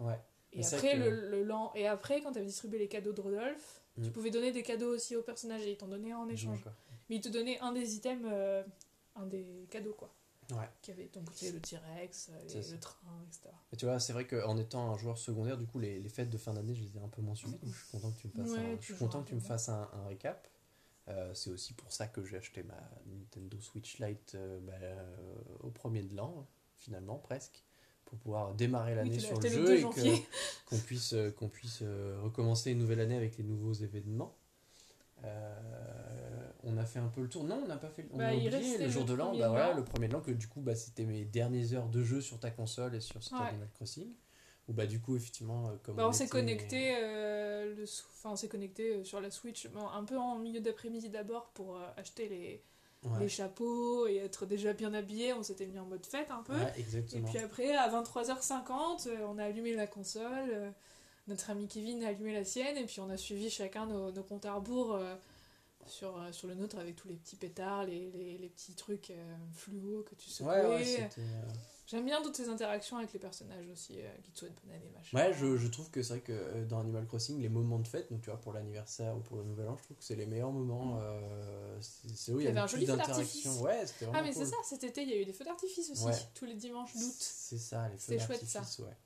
Ouais. 0.00 0.18
et 0.52 0.64
après 0.64 0.92
que- 0.94 0.98
le, 0.98 1.30
le 1.30 1.42
lan- 1.44 1.72
et 1.74 1.86
après 1.86 2.20
quand 2.22 2.32
tu 2.32 2.38
avais 2.38 2.46
distribué 2.46 2.78
les 2.78 2.88
cadeaux 2.88 3.12
de 3.12 3.20
Rodolphe 3.20 3.82
tu 3.96 4.00
Mhm. 4.02 4.12
pouvais 4.12 4.30
donner 4.30 4.50
des 4.52 4.62
cadeaux 4.62 4.94
aussi 4.94 5.14
aux 5.16 5.22
personnages 5.22 5.62
et 5.62 5.72
ils 5.72 5.76
t'en 5.76 5.88
donnaient 5.88 6.14
en 6.14 6.28
échange 6.28 6.64
mais 7.08 7.16
ils 7.16 7.20
te 7.20 7.28
donnaient 7.28 7.58
un 7.60 7.72
des 7.72 7.96
items 7.96 8.26
euh, 8.30 8.62
un 9.16 9.26
des 9.26 9.66
cadeaux 9.70 9.92
quoi 9.94 10.12
Ouais. 10.52 10.68
qui 10.82 10.90
avait 10.90 11.08
donc 11.08 11.28
le 11.42 11.60
T-Rex 11.60 12.30
euh, 12.32 12.62
le 12.72 12.78
train 12.80 13.22
etc 13.26 13.50
Et 13.72 13.76
tu 13.76 13.84
vois, 13.86 13.98
c'est 14.00 14.12
vrai 14.12 14.26
qu'en 14.26 14.56
étant 14.56 14.92
un 14.92 14.96
joueur 14.98 15.18
secondaire, 15.18 15.56
du 15.58 15.66
coup, 15.66 15.78
les, 15.78 16.00
les 16.00 16.08
fêtes 16.08 16.30
de 16.30 16.38
fin 16.38 16.52
d'année, 16.54 16.74
je 16.74 16.82
les 16.82 16.96
ai 16.96 17.00
un 17.00 17.08
peu 17.08 17.22
moins 17.22 17.34
je 17.34 17.46
suis 17.46 17.56
content 17.90 18.10
que 18.10 18.20
tu 18.20 18.28
me 18.28 18.32
fasses, 18.32 18.50
Ouais, 18.52 18.72
un, 18.72 18.76
tu 18.76 18.80
je 18.80 18.86
suis 18.86 18.94
content 18.96 19.22
que 19.22 19.28
tu 19.28 19.34
me 19.34 19.40
fasses 19.40 19.68
un, 19.68 19.88
un 19.92 20.06
récap. 20.06 20.48
Euh, 21.08 21.34
c'est 21.34 21.50
aussi 21.50 21.72
pour 21.74 21.92
ça 21.92 22.06
que 22.06 22.24
j'ai 22.24 22.36
acheté 22.36 22.62
ma 22.62 22.78
Nintendo 23.06 23.58
Switch 23.60 23.98
Lite 23.98 24.34
euh, 24.34 24.60
bah, 24.60 24.72
euh, 24.80 25.14
au 25.60 25.70
premier 25.70 26.02
de 26.02 26.14
l'an, 26.14 26.46
finalement, 26.76 27.16
presque, 27.16 27.64
pour 28.04 28.18
pouvoir 28.18 28.54
démarrer 28.54 28.94
l'année 28.94 29.10
Oui, 29.10 29.20
sur 29.20 29.40
le 29.40 29.48
jeu 29.48 29.64
2 29.64 29.76
et 29.78 29.82
qu'on 30.66 30.78
puisse, 30.78 31.14
qu'on 31.36 31.48
puisse 31.48 31.82
recommencer 31.82 32.72
une 32.72 32.78
nouvelle 32.78 33.00
année 33.00 33.16
avec 33.16 33.38
les 33.38 33.44
nouveaux 33.44 33.72
événements. 33.72 34.36
Euh, 35.24 35.54
on 36.64 36.76
a 36.76 36.84
fait 36.84 36.98
un 36.98 37.08
peu 37.08 37.22
le 37.22 37.28
tour. 37.28 37.44
Non, 37.44 37.60
on 37.64 37.66
n'a 37.68 37.76
pas 37.76 37.88
fait. 37.88 38.06
On 38.12 38.18
Bah, 38.18 38.28
a 38.28 38.34
oublié 38.34 38.50
le 38.50 38.84
le 38.84 38.90
jour 38.90 39.04
de 39.04 39.14
l'an. 39.14 39.36
Bah 39.36 39.48
voilà, 39.48 39.72
le 39.74 39.84
premier 39.84 40.08
de 40.08 40.12
l'an 40.12 40.20
que 40.20 40.30
du 40.30 40.46
coup, 40.48 40.60
bah, 40.60 40.74
c'était 40.74 41.04
mes 41.04 41.24
dernières 41.24 41.72
heures 41.74 41.88
de 41.88 42.02
jeu 42.02 42.20
sur 42.20 42.38
ta 42.38 42.50
console 42.50 42.94
et 42.94 43.00
sur 43.00 43.22
cet 43.22 43.32
Ouais. 43.32 43.46
Animal 43.48 43.68
Crossing. 43.74 44.12
Où 44.68 44.72
bah 44.72 44.86
du 44.86 45.00
coup, 45.00 45.16
effectivement, 45.16 45.72
comme 45.82 45.96
Bah, 45.96 46.06
on 46.06 46.12
s'est 46.12 46.28
connecté, 46.28 46.94
euh, 46.96 47.74
le 47.74 47.86
sou- 47.86 48.04
enfin, 48.12 48.30
on 48.32 48.36
s'est 48.36 48.48
connecté 48.48 49.02
sur 49.04 49.20
la 49.20 49.30
Switch 49.30 49.66
bon, 49.68 49.88
un 49.88 50.04
peu 50.04 50.16
en 50.16 50.36
milieu 50.38 50.60
d'après-midi 50.60 51.08
d'abord 51.08 51.48
pour 51.54 51.76
euh, 51.76 51.80
acheter 51.96 52.28
les, 52.28 52.62
Ouais. 53.02 53.18
les 53.20 53.28
chapeaux 53.28 54.06
et 54.06 54.16
être 54.16 54.44
déjà 54.46 54.72
bien 54.74 54.92
habillé. 54.94 55.32
On 55.32 55.42
s'était 55.42 55.66
mis 55.66 55.78
en 55.78 55.86
mode 55.86 56.04
fête 56.06 56.30
un 56.30 56.42
peu. 56.42 56.52
Ouais, 56.54 56.72
et 56.78 57.20
puis 57.22 57.38
après, 57.38 57.74
à 57.74 57.88
23h50, 57.88 59.08
euh, 59.08 59.16
on 59.26 59.38
a 59.38 59.44
allumé 59.44 59.74
la 59.74 59.86
console. 59.86 60.72
Notre 61.30 61.48
ami 61.50 61.66
Kevin 61.68 62.04
a 62.04 62.08
allumé 62.08 62.34
la 62.34 62.44
sienne 62.44 62.76
et 62.76 62.84
puis 62.84 63.00
on 63.00 63.08
a 63.08 63.16
suivi 63.16 63.48
chacun 63.48 63.86
nos, 63.86 64.10
nos 64.12 64.22
comptes 64.22 64.44
à 64.44 64.52
rebours 64.54 64.94
euh, 64.94 65.14
sur, 65.86 66.16
euh, 66.20 66.30
sur 66.32 66.46
le 66.48 66.54
nôtre 66.54 66.78
avec 66.78 66.96
tous 66.96 67.08
les 67.08 67.14
petits 67.16 67.36
pétards, 67.36 67.84
les, 67.84 68.10
les, 68.10 68.36
les 68.38 68.48
petits 68.48 68.74
trucs 68.74 69.10
euh, 69.10 69.36
fluo 69.54 70.02
que 70.08 70.14
tu 70.16 70.28
secouais. 70.28 70.60
ouais, 70.66 70.66
ouais, 70.76 71.10
euh, 71.18 71.22
J'aime 71.86 72.04
bien 72.04 72.22
toutes 72.22 72.36
ces 72.36 72.48
interactions 72.48 72.98
avec 72.98 73.12
les 73.12 73.18
personnages 73.18 73.66
aussi 73.72 73.94
qui 74.22 74.30
te 74.30 74.38
souhaitent 74.38 74.54
bonne 74.64 74.76
année, 74.76 74.90
machin. 74.94 75.16
Ouais, 75.18 75.34
je, 75.34 75.56
je 75.56 75.66
trouve 75.66 75.90
que 75.90 76.04
c'est 76.04 76.12
vrai 76.12 76.20
que 76.20 76.62
dans 76.66 76.78
Animal 76.78 77.04
Crossing, 77.08 77.40
les 77.40 77.48
moments 77.48 77.80
de 77.80 77.88
fête, 77.88 78.12
donc 78.12 78.20
tu 78.22 78.30
vois, 78.30 78.40
pour 78.40 78.52
l'anniversaire 78.52 79.16
ou 79.16 79.20
pour 79.20 79.38
le 79.38 79.42
nouvel 79.42 79.66
an, 79.68 79.76
je 79.76 79.82
trouve 79.82 79.96
que 79.96 80.04
c'est 80.04 80.14
les 80.14 80.26
meilleurs 80.26 80.52
moments. 80.52 81.00
euh, 81.02 81.76
c'est 81.80 82.14
c'est 82.14 82.32
où 82.32 82.38
il 82.38 82.44
y 82.44 82.48
avait 82.48 82.60
a 82.60 82.64
un 82.64 82.66
joli 82.68 82.84
plus 82.84 82.92
feu 82.92 82.96
d'artifice. 82.98 83.46
Ouais, 83.60 83.82
Ah 84.14 84.22
mais 84.22 84.32
c'est 84.32 84.44
ça, 84.46 84.54
cet 84.62 84.84
été 84.84 85.02
il 85.02 85.08
y 85.10 85.14
a 85.14 85.16
eu 85.16 85.24
des 85.24 85.32
feux 85.32 85.44
d'artifice 85.44 85.90
aussi, 85.90 86.04
Ouais. 86.04 86.12
tous 86.34 86.44
les 86.44 86.54
dimanches 86.54 86.94
d'août. 86.94 87.14
C'est 87.18 87.58
ça, 87.58 87.88
les 87.88 87.96
feux 87.96 87.98
C'était 88.12 88.18
chouette, 88.24 88.46
ça. 88.46 88.60
d'artifice, 88.60 88.78
ouais. 88.86 88.96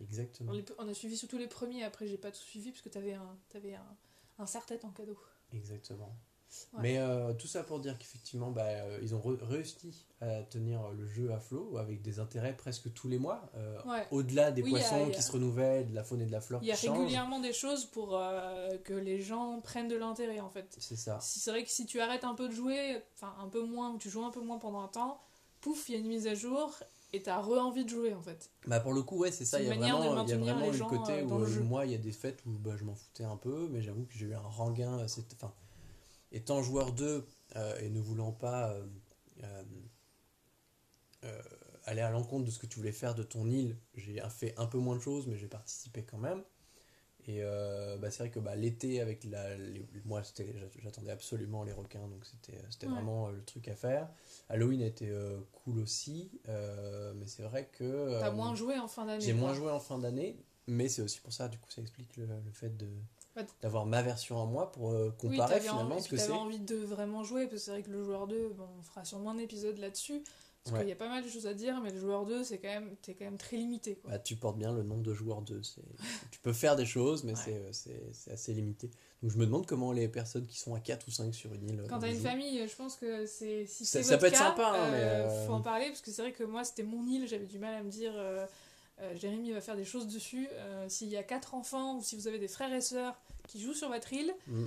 Exactement. 0.00 0.52
On, 0.52 0.54
les- 0.54 0.64
on 0.78 0.88
a 0.88 0.94
suivi 0.94 1.16
surtout 1.16 1.38
les 1.38 1.46
premiers, 1.48 1.84
après 1.84 2.06
j'ai 2.06 2.18
pas 2.18 2.30
tout 2.30 2.40
suivi 2.42 2.70
parce 2.70 2.82
que 2.82 2.88
t'avais 2.88 3.12
un, 3.14 3.36
t'avais 3.50 3.74
un, 3.74 3.96
un 4.38 4.46
serre-tête 4.46 4.84
en 4.84 4.90
cadeau. 4.90 5.18
Exactement. 5.52 6.14
Ouais. 6.72 6.80
Mais 6.82 6.98
euh, 6.98 7.32
tout 7.34 7.46
ça 7.46 7.62
pour 7.62 7.78
dire 7.78 7.96
qu'effectivement, 7.96 8.50
bah, 8.50 8.64
euh, 8.66 8.98
ils 9.02 9.14
ont 9.14 9.22
réussi 9.42 10.04
à 10.20 10.42
tenir 10.42 10.90
le 10.90 11.06
jeu 11.06 11.32
à 11.32 11.38
flot 11.38 11.76
avec 11.76 12.02
des 12.02 12.18
intérêts 12.18 12.56
presque 12.56 12.92
tous 12.92 13.06
les 13.06 13.18
mois. 13.18 13.48
euh, 13.54 13.80
Ouais. 13.84 14.04
Au-delà 14.10 14.50
des 14.50 14.62
Oui, 14.62 14.70
il 14.70 14.72
y 14.72 14.76
a- 14.76 14.80
poissons 14.80 15.04
il 15.04 15.08
y 15.10 15.12
a- 15.12 15.14
qui 15.14 15.22
se 15.22 15.30
renouvellent, 15.30 15.88
de 15.88 15.94
la 15.94 16.02
faune 16.02 16.22
et 16.22 16.26
de 16.26 16.32
la 16.32 16.40
flore 16.40 16.60
Il 16.62 16.66
y 16.66 16.72
a 16.72 16.76
qui 16.76 16.86
changent. 16.86 16.98
régulièrement 16.98 17.38
des 17.38 17.52
choses 17.52 17.84
pour 17.84 18.18
que 18.84 18.94
les 18.94 19.20
gens 19.20 19.60
prennent 19.60 19.86
de 19.86 19.94
l'intérêt 19.96 20.40
en 20.40 20.50
fait. 20.50 20.74
C'est 20.80 20.96
ça. 20.96 21.20
Si- 21.20 21.38
C'est 21.38 21.50
vrai 21.52 21.62
que 21.62 21.70
si 21.70 21.86
tu 21.86 22.00
arrêtes 22.00 22.24
un 22.24 22.34
peu 22.34 22.48
de 22.48 22.54
jouer, 22.54 23.00
enfin 23.14 23.32
un 23.38 23.48
peu 23.48 23.62
moins, 23.62 23.90
ou 23.92 23.98
tu 23.98 24.10
joues 24.10 24.24
un 24.24 24.32
peu 24.32 24.40
moins 24.40 24.58
pendant 24.58 24.80
un 24.80 24.88
temps, 24.88 25.20
pouf, 25.60 25.88
il 25.88 25.92
y 25.92 25.94
a 25.96 26.00
une 26.00 26.08
mise 26.08 26.26
à 26.26 26.34
jour 26.34 26.74
et 27.12 27.22
t'as 27.22 27.40
re-envie 27.40 27.84
de 27.84 27.90
jouer 27.90 28.14
en 28.14 28.22
fait. 28.22 28.50
Bah 28.66 28.80
pour 28.80 28.92
le 28.92 29.02
coup, 29.02 29.18
ouais, 29.18 29.32
c'est 29.32 29.44
ça. 29.44 29.60
Il 29.60 29.66
y 29.66 29.70
a 29.70 29.74
vraiment, 29.74 30.22
il 30.22 30.28
y 30.28 30.32
a 30.32 30.36
vraiment 30.36 30.72
eu 30.72 30.78
côté 30.78 31.12
euh, 31.12 31.24
où 31.24 31.38
le 31.38 31.44
euh, 31.44 31.60
moi, 31.64 31.86
il 31.86 31.92
y 31.92 31.94
a 31.94 31.98
des 31.98 32.12
fêtes 32.12 32.42
où 32.46 32.50
bah, 32.50 32.76
je 32.76 32.84
m'en 32.84 32.94
foutais 32.94 33.24
un 33.24 33.36
peu, 33.36 33.68
mais 33.70 33.82
j'avoue 33.82 34.04
que 34.04 34.14
j'ai 34.14 34.26
eu 34.26 34.34
un 34.34 34.40
c'est- 35.08 35.32
Enfin, 35.34 35.52
étant 36.32 36.62
joueur 36.62 36.92
2 36.92 37.26
euh, 37.56 37.78
et 37.80 37.88
ne 37.90 38.00
voulant 38.00 38.32
pas 38.32 38.70
euh, 38.72 38.86
euh, 39.44 39.62
euh, 41.24 41.42
aller 41.84 42.00
à 42.00 42.10
l'encontre 42.10 42.44
de 42.44 42.50
ce 42.50 42.58
que 42.58 42.66
tu 42.66 42.76
voulais 42.76 42.92
faire 42.92 43.14
de 43.14 43.22
ton 43.22 43.46
île, 43.48 43.76
j'ai 43.94 44.20
fait 44.30 44.54
un 44.58 44.66
peu 44.66 44.78
moins 44.78 44.96
de 44.96 45.00
choses, 45.00 45.26
mais 45.26 45.36
j'ai 45.36 45.48
participé 45.48 46.02
quand 46.04 46.18
même. 46.18 46.42
Et 47.26 47.40
euh, 47.42 47.96
bah, 47.98 48.10
c'est 48.10 48.18
vrai 48.24 48.30
que 48.30 48.40
bah, 48.40 48.56
l'été, 48.56 49.00
avec 49.00 49.24
la, 49.24 49.56
les- 49.56 49.86
moi, 50.04 50.22
j'attendais 50.82 51.10
absolument 51.10 51.64
les 51.64 51.72
requins, 51.72 52.06
donc 52.08 52.24
c'était 52.24 52.58
c'était 52.70 52.86
Ouais. 52.86 52.94
vraiment 52.94 53.28
euh, 53.28 53.32
le 53.32 53.44
truc 53.44 53.68
à 53.68 53.74
faire. 53.74 54.08
Halloween 54.48 54.80
était 54.82 55.10
euh, 55.10 55.38
cool 55.64 55.78
aussi, 55.80 56.30
euh, 56.48 57.12
mais 57.16 57.26
c'est 57.26 57.42
vrai 57.42 57.68
que. 57.72 58.18
T'as 58.20 58.28
euh, 58.28 58.32
moins 58.32 58.54
joué 58.54 58.78
en 58.78 58.88
fin 58.88 59.04
d'année. 59.06 59.20
j'ai 59.24 59.32
moins 59.34 59.54
joué 59.54 59.70
en 59.70 59.80
fin 59.80 59.98
d'année, 59.98 60.36
mais 60.66 60.88
c'est 60.88 61.02
aussi 61.02 61.20
pour 61.20 61.32
ça, 61.32 61.48
du 61.48 61.58
coup, 61.58 61.70
ça 61.70 61.82
explique 61.82 62.16
le, 62.16 62.24
le 62.26 62.52
fait 62.52 62.76
de 62.76 62.86
Ouais. 63.36 63.46
d'avoir 63.62 63.86
ma 63.86 64.02
version 64.02 64.42
à 64.42 64.44
moi 64.46 64.72
pour 64.72 64.90
euh, 64.90 65.14
Oui, 65.22 65.36
comparer 65.36 65.54
t'avais 65.54 65.68
finalement 65.68 65.94
envie, 65.94 66.02
ce 66.02 66.08
que 66.08 66.16
t'avais 66.16 66.32
c'est. 66.32 66.38
envie 66.38 66.58
de 66.58 66.74
vraiment 66.76 67.22
jouer, 67.22 67.42
parce 67.46 67.52
que 67.54 67.58
c'est 67.66 67.70
vrai 67.70 67.82
que 67.82 67.90
le 67.90 68.02
joueur 68.02 68.26
2, 68.26 68.48
bon, 68.48 68.66
on 68.78 68.82
fera 68.82 69.04
sûrement 69.04 69.30
un 69.30 69.38
épisode 69.38 69.78
là-dessus, 69.78 70.24
parce 70.64 70.74
Ouais. 70.74 70.80
qu'il 70.80 70.88
y 70.90 70.92
a 70.92 70.96
pas 70.96 71.08
mal 71.08 71.24
de 71.24 71.28
choses 71.28 71.46
à 71.46 71.54
dire, 71.54 71.80
mais 71.80 71.90
le 71.90 71.98
joueur 71.98 72.26
2, 72.26 72.44
c'est 72.44 72.58
quand 72.58 72.68
même, 72.68 72.94
t'es 73.02 73.14
quand 73.14 73.24
même 73.24 73.38
très 73.38 73.56
limité. 73.56 73.94
Quoi. 73.96 74.10
Bah, 74.10 74.18
tu 74.18 74.36
portes 74.36 74.58
bien 74.58 74.72
le 74.72 74.82
nom 74.82 74.98
de 75.00 75.14
joueur 75.14 75.40
2. 75.42 75.62
c'est- 75.62 75.80
tu 76.30 76.38
peux 76.40 76.52
faire 76.52 76.76
des 76.76 76.84
choses, 76.86 77.24
mais 77.24 77.32
Ouais. 77.32 77.70
c'est- 77.72 77.90
euh, 77.94 78.10
c'est 78.12 78.30
assez 78.32 78.52
limité. 78.52 78.90
Donc 79.22 79.30
je 79.32 79.38
me 79.38 79.44
demande 79.46 79.66
comment 79.66 79.92
les 79.92 80.08
personnes 80.08 80.46
qui 80.46 80.58
sont 80.58 80.74
à 80.74 80.80
4 80.80 81.08
ou 81.08 81.10
5 81.10 81.34
sur 81.34 81.52
une 81.54 81.68
île. 81.68 81.82
Quand 81.88 81.96
euh, 81.96 82.00
t'as 82.00 82.12
une 82.12 82.20
famille, 82.20 82.66
je 82.68 82.76
pense 82.76 82.96
que 82.96 83.26
c'est 83.26 83.66
si 83.66 83.84
Ça- 83.84 84.02
ça 84.02 84.18
peut 84.18 84.26
être 84.26 84.32
cas, 84.32 84.38
sympa, 84.50 84.72
hein, 84.74 84.90
mais, 84.90 84.98
euh, 85.02 85.28
euh, 85.28 85.46
faut 85.46 85.52
en 85.54 85.60
parler 85.62 85.86
parce 85.86 86.00
que 86.02 86.10
c'est 86.10 86.22
vrai 86.22 86.32
que 86.32 86.44
moi 86.44 86.62
c'était 86.64 86.82
mon 86.84 87.06
île, 87.06 87.26
j'avais 87.28 87.46
du 87.46 87.58
mal 87.58 87.74
à 87.74 87.82
me 87.82 87.90
dire 87.90 88.12
euh, 88.16 88.46
euh, 89.00 89.16
Jérémy 89.16 89.52
va 89.52 89.60
faire 89.62 89.76
des 89.76 89.84
choses 89.84 90.06
dessus. 90.08 90.46
S'il 90.88 91.08
y 91.08 91.16
a 91.16 91.22
quatre 91.22 91.54
enfants 91.54 91.96
ou 91.96 92.02
si 92.02 92.16
vous 92.16 92.28
avez 92.28 92.38
des 92.38 92.48
frères 92.48 92.72
et 92.72 92.80
sœurs 92.82 93.18
qui 93.48 93.60
jouent 93.60 93.74
sur 93.74 93.88
votre 93.88 94.12
île, 94.12 94.34
Mm. 94.46 94.64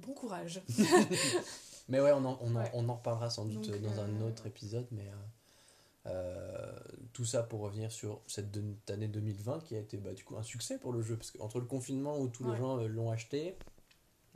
bon 0.00 0.12
courage. 0.14 0.60
Mais 1.88 2.00
ouais, 2.00 2.12
on 2.12 2.24
en, 2.24 2.38
on, 2.40 2.54
en, 2.54 2.60
Ouais. 2.62 2.70
on 2.74 2.88
en 2.88 2.94
reparlera 2.94 3.28
sans 3.30 3.44
doute 3.44 3.68
Donc, 3.70 3.80
dans 3.82 4.00
un 4.00 4.08
euh, 4.22 4.28
autre 4.28 4.46
épisode. 4.46 4.86
Mais 4.92 5.08
euh, 5.08 6.06
euh, 6.06 6.72
tout 7.12 7.24
ça 7.24 7.42
pour 7.42 7.60
revenir 7.60 7.90
sur 7.92 8.20
cette 8.26 8.50
de- 8.50 8.74
année 8.92 9.08
2020 9.08 9.60
qui 9.64 9.74
a 9.76 9.78
été 9.78 9.96
bah, 9.98 10.12
du 10.14 10.24
coup 10.24 10.36
un 10.36 10.42
succès 10.42 10.78
pour 10.78 10.92
le 10.92 11.02
jeu. 11.02 11.16
Parce 11.16 11.30
qu'entre 11.30 11.58
le 11.60 11.66
confinement 11.66 12.18
où 12.18 12.28
tous 12.28 12.48
les 12.50 12.56
gens 12.56 12.78
euh, 12.78 12.86
l'ont 12.88 13.10
acheté, 13.10 13.56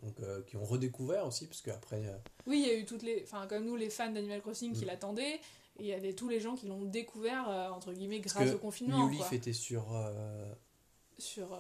donc, 0.03 0.21
euh, 0.21 0.43
qui 0.43 0.57
ont 0.57 0.65
redécouvert 0.65 1.27
aussi, 1.27 1.47
parce 1.47 1.63
qu'après. 1.63 2.07
euh, 2.07 2.17
Oui, 2.47 2.63
il 2.65 2.69
y 2.69 2.71
a 2.71 2.79
eu 2.79 2.85
toutes 2.85 3.03
les, 3.03 3.23
enfin 3.25 3.47
comme 3.47 3.65
nous 3.65 3.77
les 3.77 3.91
fans 3.91 4.11
d'Animal 4.13 4.43
Crossing 4.43 4.73
qui 4.75 4.85
Mm. 4.85 4.89
l'attendaient, 4.89 5.35
et 5.79 5.81
il 5.81 5.87
y 5.87 5.93
avait 5.95 6.13
tous 6.15 6.29
les 6.29 6.39
gens 6.41 6.55
qui 6.55 6.67
l'ont 6.67 6.85
découvert 6.85 7.49
euh, 7.49 7.69
entre 7.71 7.93
guillemets 7.93 8.21
Parce 8.21 8.35
grâce 8.35 8.51
que 8.51 8.55
au 8.57 8.59
confinement. 8.59 8.99
New. 9.07 9.11
Leaf 9.11 9.33
était 9.33 9.53
sur. 9.53 9.87
Sur 11.19 11.59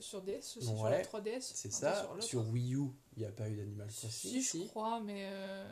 sur 0.00 0.20
DS, 0.20 0.38
aussi, 0.58 0.62
sur 0.66 0.80
Ouais, 0.80 0.90
la 0.90 1.02
3DS. 1.02 1.40
c'est 1.54 1.68
enfin, 1.68 1.94
ça. 1.94 2.08
l'autre. 2.12 2.22
Sur 2.24 2.46
Wii 2.50 2.74
U, 2.74 2.88
il 3.16 3.22
n'y 3.22 3.26
a 3.28 3.32
pas 3.32 3.48
eu 3.48 3.56
d'Animal 3.56 3.86
Crossing. 3.88 4.40
Si, 4.42 4.62
je 4.64 4.68
crois, 4.68 5.00
mais 5.00 5.22
euh, 5.24 5.64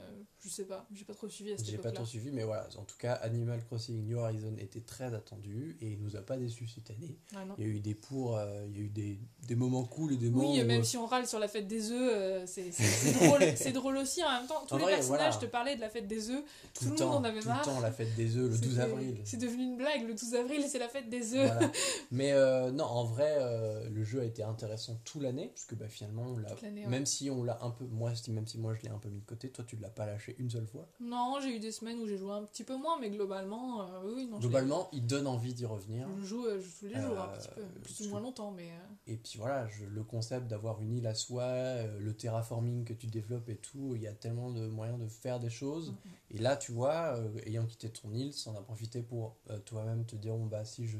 je 0.42 0.48
sais 0.48 0.64
pas, 0.64 0.86
j'ai 0.94 1.04
pas 1.04 1.12
trop 1.14 1.28
suivi 1.28 1.52
à 1.52 1.56
cette 1.58 1.66
J'ai 1.66 1.76
pas 1.78 1.92
trop 1.92 2.04
suivi, 2.06 2.30
mais 2.30 2.44
voilà. 2.44 2.66
En 2.78 2.84
tout 2.84 2.96
cas, 2.98 3.12
Animal 3.14 3.62
Crossing 3.66 4.02
New 4.06 4.16
Horizon 4.18 4.54
était 4.58 4.80
très 4.80 5.12
attendu 5.14 5.76
et 5.80 5.92
il 5.92 6.00
nous 6.00 6.16
a 6.16 6.22
pas 6.22 6.36
déçus 6.38 6.66
cette 6.68 6.90
année. 6.90 7.18
Non. 7.34 7.54
Il 7.58 7.64
y 7.64 7.66
a 7.66 7.70
eu 7.70 7.80
des 7.80 7.94
pour, 7.94 8.36
euh, 8.38 8.64
il 8.70 8.76
y 8.78 8.80
a 8.80 8.84
eu 8.84 8.88
des, 8.88 9.18
des 9.46 9.54
moments 9.54 9.84
cool 9.84 10.14
et 10.14 10.16
des 10.16 10.30
moments. 10.30 10.52
Oui, 10.52 10.62
où, 10.62 10.66
même 10.66 10.80
euh, 10.80 10.84
si 10.84 10.96
on 10.96 11.06
râle 11.06 11.26
sur 11.26 11.38
la 11.38 11.48
fête 11.48 11.66
des 11.68 11.90
œufs, 11.90 12.12
euh, 12.14 12.44
c'est 12.46 12.70
drôle, 13.28 13.40
c'est 13.56 13.72
drôle 13.72 13.96
aussi 13.98 14.24
en 14.24 14.30
même 14.40 14.46
temps. 14.46 14.64
Tous 14.66 14.74
En 14.74 14.78
les 14.78 14.84
vrai, 14.84 14.94
personnages 14.94 15.32
voilà. 15.34 15.46
te 15.46 15.46
parlaient 15.46 15.76
de 15.76 15.80
la 15.82 15.90
fête 15.90 16.06
des 16.06 16.30
œufs. 16.30 16.42
tout 16.72 16.84
tout 16.86 16.90
le 16.92 16.96
temps, 16.96 17.12
monde 17.12 17.26
en 17.26 17.28
avait 17.28 17.40
tout 17.40 17.48
marre. 17.48 17.58
le 17.60 17.64
temps 17.64 17.80
la 17.80 17.92
fête 17.92 18.14
des 18.16 18.36
œufs, 18.36 18.50
le 18.50 18.56
12 18.58 18.70
C'était- 18.70 18.80
avril. 18.80 19.20
C'est 19.24 19.36
devenu 19.36 19.64
une 19.64 19.76
blague, 19.76 20.06
le 20.06 20.14
12 20.14 20.34
avril, 20.34 20.64
c'est 20.68 20.78
la 20.78 20.88
fête 20.88 21.08
des 21.10 21.34
œufs. 21.34 21.50
Voilà. 21.52 21.70
Mais 22.10 22.32
euh, 22.32 22.70
non, 22.70 22.84
en 22.84 23.04
vrai, 23.04 23.36
euh, 23.38 23.88
le 23.90 24.02
jeu 24.04 24.20
a 24.20 24.24
été 24.24 24.42
intéressant 24.42 24.98
tout 25.04 25.20
l'année, 25.20 25.48
parce 25.54 25.66
que 25.66 25.74
bah, 25.74 25.88
finalement, 25.88 26.24
on 26.28 26.36
l'a, 26.38 26.48
Toute 26.50 26.62
l'année, 26.62 26.84
ouais. 26.84 26.90
même 26.90 27.06
si 27.06 27.30
on 27.30 27.33
l'a 27.42 27.58
un 27.64 27.70
peu, 27.70 27.84
moi, 27.86 28.12
même 28.28 28.46
si 28.46 28.58
moi 28.58 28.74
je 28.74 28.82
l'ai 28.82 28.90
un 28.90 28.98
peu 28.98 29.08
mis 29.08 29.20
de 29.20 29.26
côté, 29.26 29.50
toi 29.50 29.64
tu 29.64 29.76
l'as 29.76 29.90
pas 29.90 30.06
lâché 30.06 30.36
une 30.38 30.48
seule 30.50 30.66
fois. 30.66 30.88
Non, 31.00 31.38
j'ai 31.42 31.56
eu 31.56 31.58
des 31.58 31.72
semaines 31.72 31.98
où 31.98 32.06
j'ai 32.06 32.16
joué 32.16 32.32
un 32.32 32.44
petit 32.44 32.62
peu 32.62 32.76
moins, 32.76 33.00
mais 33.00 33.10
globalement, 33.10 33.82
euh, 33.82 34.12
oui, 34.14 34.26
non. 34.30 34.38
Globalement, 34.38 34.88
il 34.92 35.04
donne 35.06 35.26
envie 35.26 35.52
d'y 35.54 35.66
revenir. 35.66 36.06
Je 36.20 36.24
joue, 36.24 36.44
euh, 36.46 36.60
je 36.60 36.64
joue 36.66 36.72
tous 36.80 36.86
les 36.86 37.00
jours, 37.00 37.18
un 37.18 37.28
Euh, 37.32 37.36
petit 37.38 37.48
peu. 37.54 37.62
Plus 37.82 38.06
ou 38.06 38.10
moins 38.10 38.20
longtemps, 38.20 38.50
mais. 38.52 38.70
Et 39.06 39.16
puis 39.16 39.38
voilà, 39.38 39.66
je- 39.68 39.84
le 39.86 40.04
concept 40.04 40.46
d'avoir 40.46 40.80
une 40.80 40.92
île 40.94 41.06
à 41.06 41.14
soi, 41.14 41.82
le 41.98 42.14
terraforming 42.14 42.84
que 42.84 42.92
tu 42.92 43.06
développes 43.08 43.48
et 43.48 43.56
tout, 43.56 43.94
il 43.96 44.02
y 44.02 44.06
a 44.06 44.12
tellement 44.12 44.50
de 44.52 44.66
moyens 44.68 45.00
de 45.00 45.08
faire 45.08 45.40
des 45.40 45.50
choses. 45.50 45.90
Mhm. 45.90 45.96
Et 46.30 46.38
là, 46.38 46.56
tu 46.56 46.72
vois, 46.72 47.18
ayant 47.46 47.66
quitté 47.66 47.88
ton 47.90 48.12
île, 48.12 48.32
en 48.46 48.54
as 48.56 48.62
profité 48.62 49.02
pour 49.02 49.36
toi-même 49.64 50.04
te 50.04 50.16
dire, 50.16 50.34
bon, 50.36 50.46
bah 50.46 50.64
si 50.64 50.86
je 50.86 50.98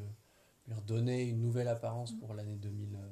lui 0.67 0.75
redonnais 0.75 1.27
une 1.29 1.43
nouvelle 1.43 1.69
apparence 1.69 2.13
Mhm. 2.13 2.19
pour 2.21 2.35
l'année 2.35 2.57
2000, 2.57 2.95
euh, 2.97 3.09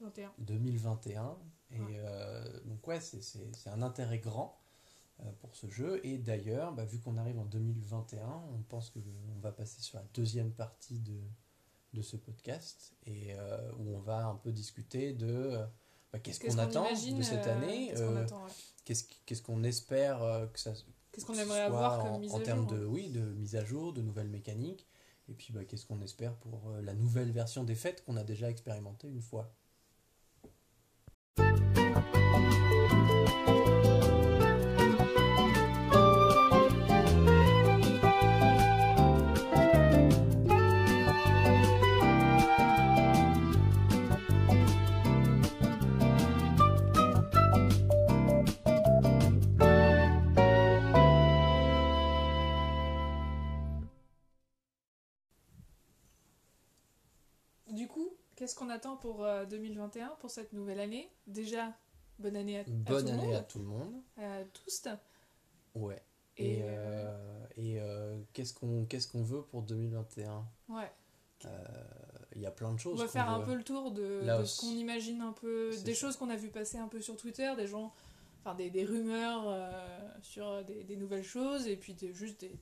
21. 0.00 0.32
2021. 0.38 1.36
Et 1.72 1.98
euh, 1.98 2.60
donc 2.64 2.86
ouais, 2.86 3.00
c'est- 3.00 3.44
un 3.66 3.82
intérêt 3.82 4.18
grand 4.18 4.58
euh, 5.20 5.24
pour 5.40 5.54
ce 5.56 5.68
jeu. 5.68 6.00
Et 6.04 6.18
d'ailleurs, 6.18 6.72
bah, 6.72 6.84
vu 6.84 6.98
qu'on 7.00 7.16
arrive 7.16 7.38
en 7.38 7.44
2021, 7.44 8.24
on 8.54 8.62
pense 8.68 8.90
que 8.90 8.98
on 9.36 9.40
va 9.40 9.52
passer 9.52 9.80
sur 9.82 9.98
la 9.98 10.04
deuxième 10.14 10.52
partie 10.52 10.98
de, 11.00 11.18
de 11.94 12.02
ce 12.02 12.16
podcast 12.16 12.94
et 13.06 13.34
euh, 13.34 13.72
où 13.78 13.96
on 13.96 14.00
va 14.00 14.26
un 14.26 14.36
peu 14.36 14.52
discuter 14.52 15.12
de 15.12 15.58
bah, 16.12 16.18
qu'est-ce 16.20 16.40
qu'on 16.40 16.58
attend 16.58 16.86
imagine, 16.86 17.18
de 17.18 17.22
cette 17.22 17.46
année, 17.46 17.88
Qu'est-ce 17.88 18.02
qu'on 18.02 18.16
attend, 18.16 18.44
ouais. 18.44 19.36
qu'on 19.42 19.64
espère 19.64 20.48
que 20.52 20.60
ça 20.60 20.72
Qu'est-ce 21.12 21.24
qu'on 21.24 21.34
aimerait 21.34 21.62
avoir 21.62 22.04
en, 22.04 22.40
termes 22.40 22.66
de 22.66 22.76
hein. 22.76 22.88
oui 22.88 23.08
de 23.08 23.20
mise 23.20 23.56
à 23.56 23.64
jour, 23.64 23.94
de 23.94 24.02
nouvelles 24.02 24.28
mécaniques. 24.28 24.86
Et 25.28 25.34
puis 25.34 25.52
bah, 25.52 25.64
qu'est-ce 25.64 25.86
qu'on 25.86 26.02
espère 26.02 26.36
pour 26.36 26.70
la 26.82 26.94
nouvelle 26.94 27.32
version 27.32 27.64
des 27.64 27.74
fêtes 27.74 28.04
qu'on 28.04 28.16
a 28.16 28.22
déjà 28.22 28.48
expérimenté 28.50 29.08
une 29.08 29.22
fois. 29.22 29.50
Du 57.76 57.88
coup, 57.88 58.08
qu'est-ce 58.36 58.54
qu'on 58.54 58.70
attend 58.70 58.96
pour 58.96 59.24
euh, 59.24 59.44
2021, 59.44 60.08
pour 60.20 60.30
cette 60.30 60.54
nouvelle 60.54 60.80
année? 60.80 61.10
Déjà, 61.26 61.74
bonne 62.18 62.36
année 62.36 62.58
à, 62.58 62.62
à 62.62 62.64
Bonne 62.66 63.04
tout 63.04 63.06
le 63.06 63.12
année 63.12 63.26
monde, 63.26 63.34
à 63.34 63.42
tout 63.42 63.58
le 63.58 63.64
monde. 63.64 63.94
à 64.18 64.44
tous. 64.52 64.88
Ouais. 65.74 66.02
Et, 66.38 66.58
Et, 66.58 66.62
euh, 66.64 67.46
et 67.56 67.80
euh, 67.80 68.18
qu'est-ce 68.32 68.52
qu'on 68.52 68.84
qu'est-ce 68.84 69.08
qu'on 69.08 69.22
veut 69.22 69.42
pour 69.42 69.62
2021 69.62 70.44
Ouais. 70.68 70.90
Il 72.34 72.42
y 72.42 72.46
a 72.46 72.50
plein 72.50 72.68
de 72.68 72.74
On 72.74 72.78
choses. 72.78 72.98
va 72.98 73.06
qu'on 73.06 73.12
faire 73.12 73.30
un 73.30 73.40
peu 73.40 73.54
le 73.54 73.62
tour 73.62 73.92
de, 73.92 74.20
ce 74.44 74.60
qu'on 74.60 74.72
imagine 74.72 75.20
un 75.22 75.32
peu, 75.32 75.70
des 75.84 75.94
ça. 75.94 76.00
choses 76.00 76.16
qu'on 76.16 76.28
a 76.28 76.36
vu 76.36 76.50
passer 76.50 76.76
un 76.78 76.88
peu 76.88 77.00
sur 77.00 77.16
Twitter, 77.16 77.50
des 77.56 77.66
gens, 77.66 77.94
enfin 78.42 78.54
des, 78.54 78.68
des 78.68 78.84
rumeurs 78.84 79.44
euh, 79.48 79.70
sur 80.22 80.62
des, 80.64 80.84
des 80.84 80.96
nouvelles 80.96 81.22
choses, 81.24 81.66
et 81.66 81.76
puis 81.76 81.94
des- 81.94 82.12
juste 82.12 82.40
des, 82.40 82.52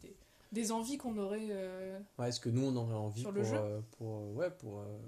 des, 0.53 0.71
envies 0.71 0.97
qu'on 0.99 1.19
aurait. 1.19 1.49
euh, 1.51 1.99
Ouais, 2.19 2.29
est-ce 2.29 2.39
que 2.41 2.51
nous 2.51 2.65
on 2.67 2.77
aurait 2.77 2.95
envie 2.95 3.23
Sur 3.23 3.31
pour, 3.31 3.39
le 3.39 3.45
jeu 3.45 3.57
euh, 3.57 3.81
pour 3.99 4.17
euh, 4.19 4.33
ouais 4.35 4.51
pour 4.51 4.79
euh, 4.81 4.99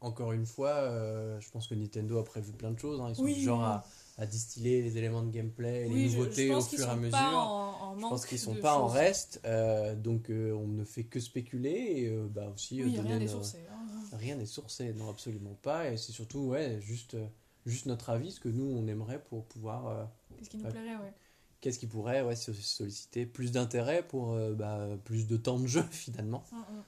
encore 0.00 0.32
une 0.32 0.46
fois 0.46 0.70
euh, 0.70 1.40
je 1.40 1.50
pense 1.50 1.66
que 1.68 1.74
Nintendo 1.74 2.18
a 2.18 2.24
prévu 2.24 2.52
plein 2.52 2.70
de 2.70 2.78
choses 2.78 3.00
hein. 3.00 3.06
ils 3.08 3.16
sont 3.16 3.22
Oui, 3.22 3.34
du 3.34 3.40
genre 3.42 3.62
à, 3.62 3.84
à 4.18 4.26
distiller 4.26 4.82
les 4.82 4.98
éléments 4.98 5.22
de 5.22 5.30
gameplay 5.30 5.86
oui, 5.88 5.94
les 5.94 6.08
je- 6.08 6.12
je 6.12 6.16
nouveautés 6.18 6.54
au 6.54 6.60
fur 6.62 6.80
et 6.80 6.90
à 6.90 6.94
sont 6.94 7.00
mesure 7.00 7.10
pas 7.12 7.32
en, 7.32 7.92
en 7.92 7.96
je 7.98 8.00
pense 8.02 8.26
qu'ils 8.26 8.38
sont 8.38 8.54
de 8.54 8.60
pas 8.60 8.76
en 8.76 8.86
reste 8.88 9.40
euh, 9.44 9.94
donc 9.94 10.30
euh, 10.30 10.52
on 10.52 10.66
ne 10.68 10.84
fait 10.84 11.04
que 11.04 11.18
spéculer 11.20 11.70
et 11.70 12.10
bah 12.30 12.48
aussi 12.54 12.82
Oui, 12.84 12.98
rien 12.98 13.18
n'est 13.18 13.26
sourcé. 13.28 13.58
hein. 13.70 14.16
rien 14.18 14.36
n'est 14.36 14.46
sourcé 14.46 14.92
non 14.92 15.08
absolument 15.10 15.54
pas 15.62 15.90
et 15.90 15.96
c'est 15.96 16.12
surtout 16.12 16.40
ouais 16.40 16.78
juste 16.80 17.16
juste 17.64 17.86
notre 17.86 18.10
avis 18.10 18.32
ce 18.32 18.40
que 18.40 18.48
nous 18.48 18.64
on 18.64 18.86
aimerait 18.86 19.22
pour 19.22 19.44
pouvoir 19.46 20.08
Qu'est-ce 20.38 20.50
qui 20.50 20.56
nous 20.58 20.64
Ouais. 20.64 20.70
plairait, 20.70 20.96
ouais. 20.96 21.12
qu'est-ce 21.60 21.78
qui 21.78 21.86
pourrait 21.86 22.22
ouais, 22.22 22.36
so- 22.36 22.52
solliciter 22.52 23.26
plus 23.26 23.50
d'intérêt 23.52 24.02
pour 24.06 24.32
euh, 24.32 24.52
bah, 24.52 24.88
plus 25.04 25.26
de 25.26 25.36
temps 25.36 25.58
de 25.58 25.66
jeu 25.66 25.82
finalement 25.90 26.44
Hum, 26.52 26.58
hum. 26.70 26.82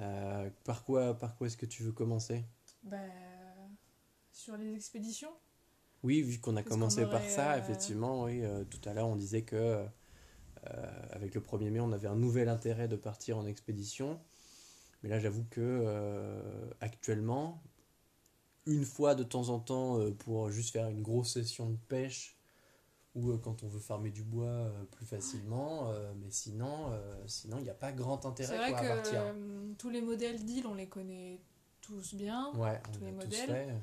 Euh, 0.00 0.50
par 0.64 0.84
quoi 0.84 1.16
par 1.18 1.36
quoi 1.36 1.46
est-ce 1.46 1.56
que 1.56 1.66
tu 1.66 1.82
veux 1.82 1.92
commencer? 1.92 2.44
Bah, 2.82 2.98
sur 4.32 4.56
les 4.56 4.74
expéditions? 4.74 5.32
Oui, 6.02 6.20
vu 6.22 6.38
qu'on 6.38 6.56
a 6.56 6.62
commencé 6.62 7.06
par 7.06 7.22
ça, 7.22 7.54
euh, 7.54 7.58
effectivement, 7.58 8.24
oui, 8.24 8.44
euh, 8.44 8.64
tout 8.64 8.80
à 8.88 8.92
l'heure 8.92 9.08
on 9.08 9.16
disait 9.16 9.42
que 9.42 9.56
euh, 9.56 9.86
avec 11.10 11.34
le 11.34 11.40
1er 11.40 11.70
mai 11.70 11.80
on 11.80 11.92
avait 11.92 12.08
un 12.08 12.16
nouvel 12.16 12.48
intérêt 12.48 12.88
de 12.88 12.96
partir 12.96 13.38
en 13.38 13.46
expédition. 13.46 14.20
Mais 15.02 15.08
là 15.08 15.18
j'avoue 15.18 15.44
que 15.50 15.84
actuellement, 16.80 17.62
une 18.66 18.84
fois 18.84 19.14
de 19.14 19.22
temps 19.22 19.50
en 19.50 19.60
temps 19.60 19.98
pour 20.20 20.50
juste 20.50 20.70
faire 20.70 20.88
une 20.88 21.02
grosse 21.02 21.34
session 21.34 21.70
de 21.70 21.76
pêche 21.88 22.33
ou 23.14 23.30
euh, 23.30 23.38
quand 23.38 23.62
on 23.62 23.68
veut 23.68 23.80
farmer 23.80 24.10
du 24.10 24.22
bois 24.22 24.46
euh, 24.46 24.84
plus 24.90 25.06
facilement, 25.06 25.90
euh, 25.90 26.12
mais 26.16 26.30
sinon 26.30 26.92
sinon 27.26 27.58
il 27.58 27.64
n'y 27.64 27.70
a 27.70 27.74
pas 27.74 27.92
grand 27.92 28.26
intérêt 28.26 28.70
quoi, 28.70 28.80
que 28.80 28.86
à 28.86 28.94
partir. 28.96 29.34
tous 29.78 29.90
les 29.90 30.02
modèles 30.02 30.44
d'îles, 30.44 30.66
on 30.66 30.74
les 30.74 30.88
connaît 30.88 31.40
tous 31.80 32.14
bien. 32.14 32.52
Ouais, 32.54 32.80
tous 32.92 33.00
on 33.02 33.06
les 33.06 33.12
tous 33.12 33.24
modèles. 33.24 33.46
fait. 33.50 33.74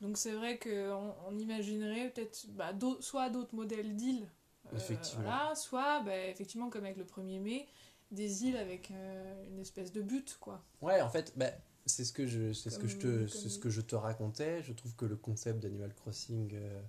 Donc 0.00 0.16
c'est 0.16 0.32
vrai 0.32 0.58
qu'on 0.58 1.14
on 1.28 1.38
imaginerait 1.38 2.10
peut-être 2.10 2.46
bah, 2.54 2.72
soit 3.00 3.28
d'autres 3.28 3.54
modèles 3.54 3.96
d'îles, 3.96 4.26
euh, 4.72 4.78
voilà, 5.16 5.54
soit 5.54 6.00
bah, 6.00 6.26
effectivement 6.26 6.70
comme 6.70 6.84
avec 6.84 6.96
le 6.96 7.04
1er 7.04 7.38
mai, 7.40 7.66
des 8.10 8.44
îles 8.44 8.56
avec 8.56 8.90
euh, 8.90 9.44
une 9.50 9.58
espèce 9.60 9.92
de 9.92 10.00
but, 10.02 10.36
quoi. 10.40 10.62
Ouais, 10.80 11.00
en 11.02 11.10
fait, 11.10 11.32
bah, 11.36 11.50
c'est 11.86 12.04
ce 12.04 12.12
que 12.12 12.26
je, 12.26 12.52
c'est 12.52 12.70
ce 12.70 12.78
que 12.78 12.86
je 12.88 12.96
te, 12.96 13.06
Comme- 13.18 13.26
ce 13.28 13.58
que 13.58 13.68
je 13.70 13.80
te 13.82 13.94
racontais. 13.94 14.62
Je 14.62 14.72
trouve 14.72 14.94
que 14.96 15.04
le 15.04 15.16
concept 15.16 15.60
d'Animal 15.60 15.94
Crossing, 15.94 16.50
euh, 16.54 16.80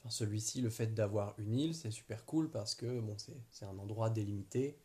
enfin 0.00 0.10
celui-ci, 0.10 0.60
le 0.60 0.70
fait 0.70 0.88
d'avoir 0.94 1.34
une 1.38 1.54
île, 1.56 1.74
c'est 1.74 1.90
super 1.90 2.24
cool 2.24 2.50
parce 2.50 2.74
que 2.74 3.00
bon, 3.00 3.14
c'est, 3.18 3.36
c'est 3.50 3.64
un 3.66 3.78
endroit 3.78 4.10
délimité. 4.10 4.76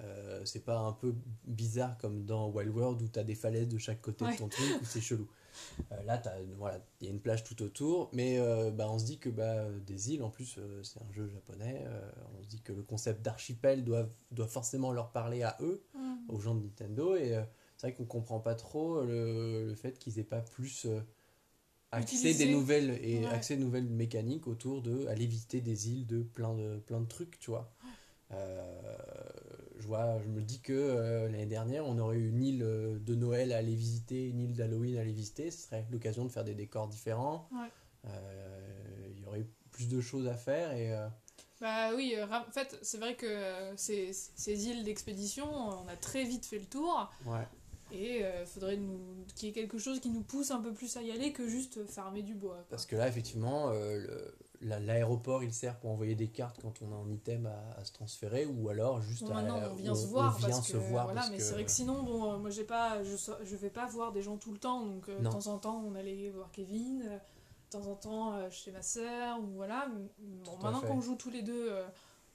Euh, 0.00 0.42
c'est 0.44 0.64
pas 0.64 0.78
un 0.78 0.92
peu 0.92 1.14
bizarre 1.44 1.96
comme 1.98 2.24
dans 2.24 2.48
Wild 2.50 2.74
World 2.74 3.02
où 3.02 3.08
t'as 3.08 3.22
des 3.24 3.34
falaises 3.34 3.68
de 3.68 3.78
chaque 3.78 4.00
côté 4.00 4.24
Ouais. 4.24 4.32
de 4.32 4.38
ton 4.38 4.48
truc 4.48 4.80
où 4.80 4.84
c'est 4.84 5.00
chelou. 5.02 5.28
Euh, 5.92 6.02
là, 6.04 6.16
t'as, 6.18 6.32
voilà, 6.56 6.80
il 7.00 7.06
y 7.06 7.10
a 7.10 7.12
une 7.12 7.20
plage 7.20 7.44
tout 7.44 7.62
autour, 7.62 8.08
mais 8.12 8.38
euh, 8.38 8.70
bah, 8.70 8.90
on 8.90 8.98
se 8.98 9.04
dit 9.04 9.18
que 9.18 9.28
bah, 9.28 9.68
des 9.86 10.12
îles, 10.12 10.22
en 10.22 10.30
plus, 10.30 10.56
euh, 10.58 10.82
c'est 10.82 11.00
un 11.02 11.12
jeu 11.12 11.28
japonais. 11.28 11.84
euh, 11.86 12.10
on 12.38 12.42
se 12.42 12.48
dit 12.48 12.60
que 12.62 12.72
le 12.72 12.82
concept 12.82 13.22
d'archipel 13.22 13.84
doit, 13.84 14.08
doit 14.30 14.48
forcément 14.48 14.92
leur 14.92 15.12
parler 15.12 15.42
à 15.42 15.56
eux 15.60 15.82
aux 16.28 16.40
gens 16.40 16.54
de 16.54 16.62
Nintendo 16.62 17.14
et 17.14 17.38
c'est 17.76 17.88
vrai 17.88 17.94
qu'on 17.94 18.06
comprend 18.06 18.40
pas 18.40 18.54
trop 18.54 19.02
le, 19.04 19.66
le 19.66 19.74
fait 19.74 19.98
qu'ils 19.98 20.18
aient 20.18 20.24
pas 20.24 20.40
plus 20.40 20.86
accès 21.92 22.16
Utilisé. 22.16 22.46
des 22.46 22.52
nouvelles 22.52 22.98
et 23.02 23.20
Ouais. 23.20 23.26
accès 23.26 23.56
de 23.56 23.62
nouvelles 23.62 23.88
mécaniques 23.88 24.46
autour 24.46 24.82
de 24.82 25.06
aller 25.06 25.26
visiter 25.26 25.60
des 25.60 25.88
îles 25.90 26.06
de 26.06 26.22
plein 26.22 26.54
de 26.54 26.78
plein 26.78 27.00
de 27.00 27.06
trucs 27.06 27.38
tu 27.38 27.50
vois 27.50 27.70
Euh, 28.32 28.96
je 29.78 29.86
vois 29.86 30.18
je 30.22 30.28
me 30.28 30.40
dis 30.40 30.60
que 30.60 30.72
euh, 30.72 31.28
l'année 31.28 31.44
dernière 31.46 31.84
on 31.86 31.98
aurait 31.98 32.16
eu 32.16 32.28
une 32.30 32.42
île 32.42 32.62
euh, 32.62 32.98
de 32.98 33.14
Noël 33.14 33.52
à 33.52 33.58
aller 33.58 33.74
visiter 33.74 34.26
une 34.26 34.40
île 34.40 34.54
d'Halloween 34.54 34.96
à 34.96 35.00
aller 35.02 35.12
visiter 35.12 35.50
ce 35.50 35.64
serait 35.66 35.86
l'occasion 35.90 36.24
de 36.24 36.30
faire 36.30 36.44
des 36.44 36.54
décors 36.54 36.88
différents 36.88 37.46
Ouais. 37.52 37.68
Euh, 38.06 39.08
il 39.14 39.22
y 39.22 39.26
aurait 39.26 39.46
plus 39.70 39.88
de 39.88 40.00
choses 40.00 40.26
à 40.28 40.34
faire 40.34 40.72
et 40.72 40.92
Bah 41.60 41.94
oui, 41.94 42.16
en 42.20 42.50
fait, 42.50 42.76
c'est 42.82 42.98
vrai 42.98 43.14
que 43.14 43.72
ces, 43.76 44.12
ces 44.12 44.66
îles 44.66 44.82
d'expédition, 44.84 45.46
on 45.46 45.86
a 45.88 45.96
très 45.96 46.24
vite 46.24 46.44
fait 46.46 46.58
le 46.58 46.64
tour. 46.66 47.10
ouais 47.26 47.46
Et 47.92 48.18
il 48.20 48.46
faudrait 48.46 48.76
nous... 48.76 48.98
qu'il 49.34 49.48
y 49.48 49.50
ait 49.50 49.54
quelque 49.54 49.78
chose 49.78 50.00
qui 50.00 50.10
nous 50.10 50.22
pousse 50.22 50.50
un 50.50 50.60
peu 50.60 50.72
plus 50.72 50.96
à 50.96 51.02
y 51.02 51.10
aller 51.10 51.32
que 51.32 51.46
juste 51.46 51.84
farmer 51.86 52.22
du 52.22 52.34
bois. 52.34 52.54
quoi. 52.56 52.64
Parce 52.70 52.86
que 52.86 52.96
là, 52.96 53.06
effectivement, 53.08 53.68
euh, 53.70 54.06
la- 54.60 54.78
l'aéroport, 54.80 55.42
il 55.42 55.52
sert 55.52 55.78
pour 55.78 55.90
envoyer 55.90 56.14
des 56.14 56.28
cartes 56.28 56.58
quand 56.62 56.80
on 56.82 56.92
a 56.92 56.96
un 56.96 57.10
item 57.10 57.46
à, 57.46 57.78
à 57.80 57.84
se 57.84 57.92
transférer, 57.92 58.46
ou 58.46 58.68
alors 58.68 59.00
juste 59.02 59.24
Bon, 59.24 59.34
à, 59.34 59.42
on 59.42 59.74
vient 59.74 59.92
on- 59.92 59.94
se 59.94 60.06
on 60.06 60.10
voir 60.10 60.38
vient 60.38 60.48
parce 60.50 60.66
se 60.66 60.72
que 60.72 60.76
voir 60.78 61.04
voilà, 61.06 61.20
parce 61.20 61.30
mais 61.32 61.38
que- 61.38 61.42
c'est 61.42 61.52
vrai 61.54 61.64
que 61.64 61.70
sinon, 61.70 62.02
bon, 62.02 62.32
euh, 62.32 62.38
moi 62.38 62.50
j'ai 62.50 62.64
pas, 62.64 63.02
je, 63.02 63.16
je 63.44 63.56
vais 63.56 63.70
pas 63.70 63.86
voir 63.86 64.12
des 64.12 64.22
gens 64.22 64.36
tout 64.36 64.52
le 64.52 64.58
temps, 64.58 64.86
donc 64.86 65.08
euh, 65.08 65.18
de 65.18 65.28
temps 65.28 65.46
en 65.48 65.58
temps 65.58 65.82
on 65.86 65.94
allait 65.94 66.30
voir 66.30 66.50
Kevin, 66.52 67.02
euh, 67.06 67.16
de 67.16 67.78
temps 67.78 67.86
en 67.90 67.94
temps 67.96 68.34
euh, 68.34 68.50
chez 68.50 68.70
ma 68.70 68.82
sœur 68.82 69.38
ou 69.40 69.46
voilà. 69.56 69.88
Bon, 70.18 70.56
maintenant 70.62 70.80
qu'on 70.80 71.00
joue 71.00 71.16
tous 71.16 71.30
les 71.30 71.42
deux, 71.42 71.68
euh, 71.72 71.84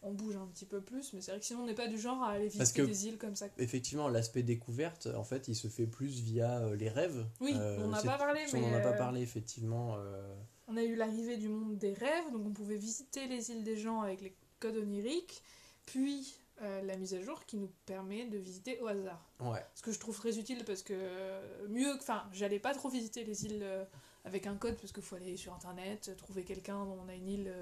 on 0.03 0.13
bouge 0.13 0.35
un 0.35 0.45
petit 0.47 0.65
peu 0.65 0.79
plus, 0.81 1.11
mais 1.13 1.21
c'est 1.21 1.31
vrai 1.31 1.39
que 1.39 1.45
sinon 1.45 1.61
on 1.61 1.65
n'est 1.65 1.73
pas 1.73 1.87
du 1.87 1.97
genre 1.99 2.21
à 2.23 2.29
aller 2.31 2.45
Parce 2.45 2.55
visiter 2.71 2.81
que- 2.81 2.87
des 2.87 3.07
îles 3.07 3.17
comme 3.17 3.35
ça. 3.35 3.47
Effectivement, 3.57 4.07
l'aspect 4.07 4.43
découverte, 4.43 5.07
en 5.07 5.23
fait, 5.23 5.47
il 5.47 5.55
se 5.55 5.67
fait 5.67 5.87
plus 5.87 6.19
via 6.21 6.59
euh, 6.59 6.75
les 6.75 6.89
rêves. 6.89 7.25
Oui, 7.41 7.53
Euh, 7.55 7.79
on 7.83 7.87
n'a 7.89 8.01
pas 8.03 8.17
parlé, 8.17 8.41
On 8.53 8.53
mais 8.53 8.61
n'en 8.71 8.77
a 8.77 8.81
pas 8.81 8.93
euh, 8.93 8.97
parlé, 8.97 9.21
effectivement. 9.21 9.95
euh, 9.97 10.35
On 10.67 10.77
a 10.77 10.83
eu 10.83 10.95
l'arrivée 10.95 11.37
du 11.37 11.49
monde 11.49 11.77
des 11.77 11.93
rêves, 11.93 12.31
donc 12.31 12.45
on 12.45 12.51
pouvait 12.51 12.75
visiter 12.77 13.27
les 13.27 13.51
îles 13.51 13.63
des 13.63 13.77
gens 13.77 14.01
avec 14.01 14.21
les 14.21 14.35
codes 14.59 14.77
oniriques, 14.77 15.41
puis 15.85 16.35
euh, 16.61 16.81
la 16.83 16.97
mise 16.97 17.13
à 17.13 17.21
jour 17.21 17.45
qui 17.45 17.57
nous 17.57 17.71
permet 17.85 18.25
de 18.25 18.37
visiter 18.37 18.79
au 18.81 18.87
hasard. 18.87 19.29
ouais, 19.41 19.63
Ce 19.75 19.81
que 19.81 19.91
je 19.91 19.99
trouve 19.99 20.17
très 20.17 20.37
utile 20.39 20.63
parce 20.65 20.81
que 20.83 20.93
euh, 20.95 21.67
mieux 21.69 21.93
que. 21.95 21.99
Enfin, 22.01 22.23
j'allais 22.33 22.59
pas 22.59 22.73
trop 22.73 22.89
visiter 22.89 23.23
les 23.23 23.45
îles 23.45 23.61
euh, 23.61 23.83
avec 24.25 24.47
un 24.47 24.55
code 24.55 24.75
parce 24.77 24.91
qu'il 24.91 25.03
faut 25.03 25.15
aller 25.15 25.37
sur 25.37 25.53
internet, 25.53 26.11
trouver 26.17 26.43
quelqu'un 26.43 26.83
dont 26.85 26.97
on 27.05 27.09
a 27.09 27.13
une 27.15 27.27
île. 27.29 27.53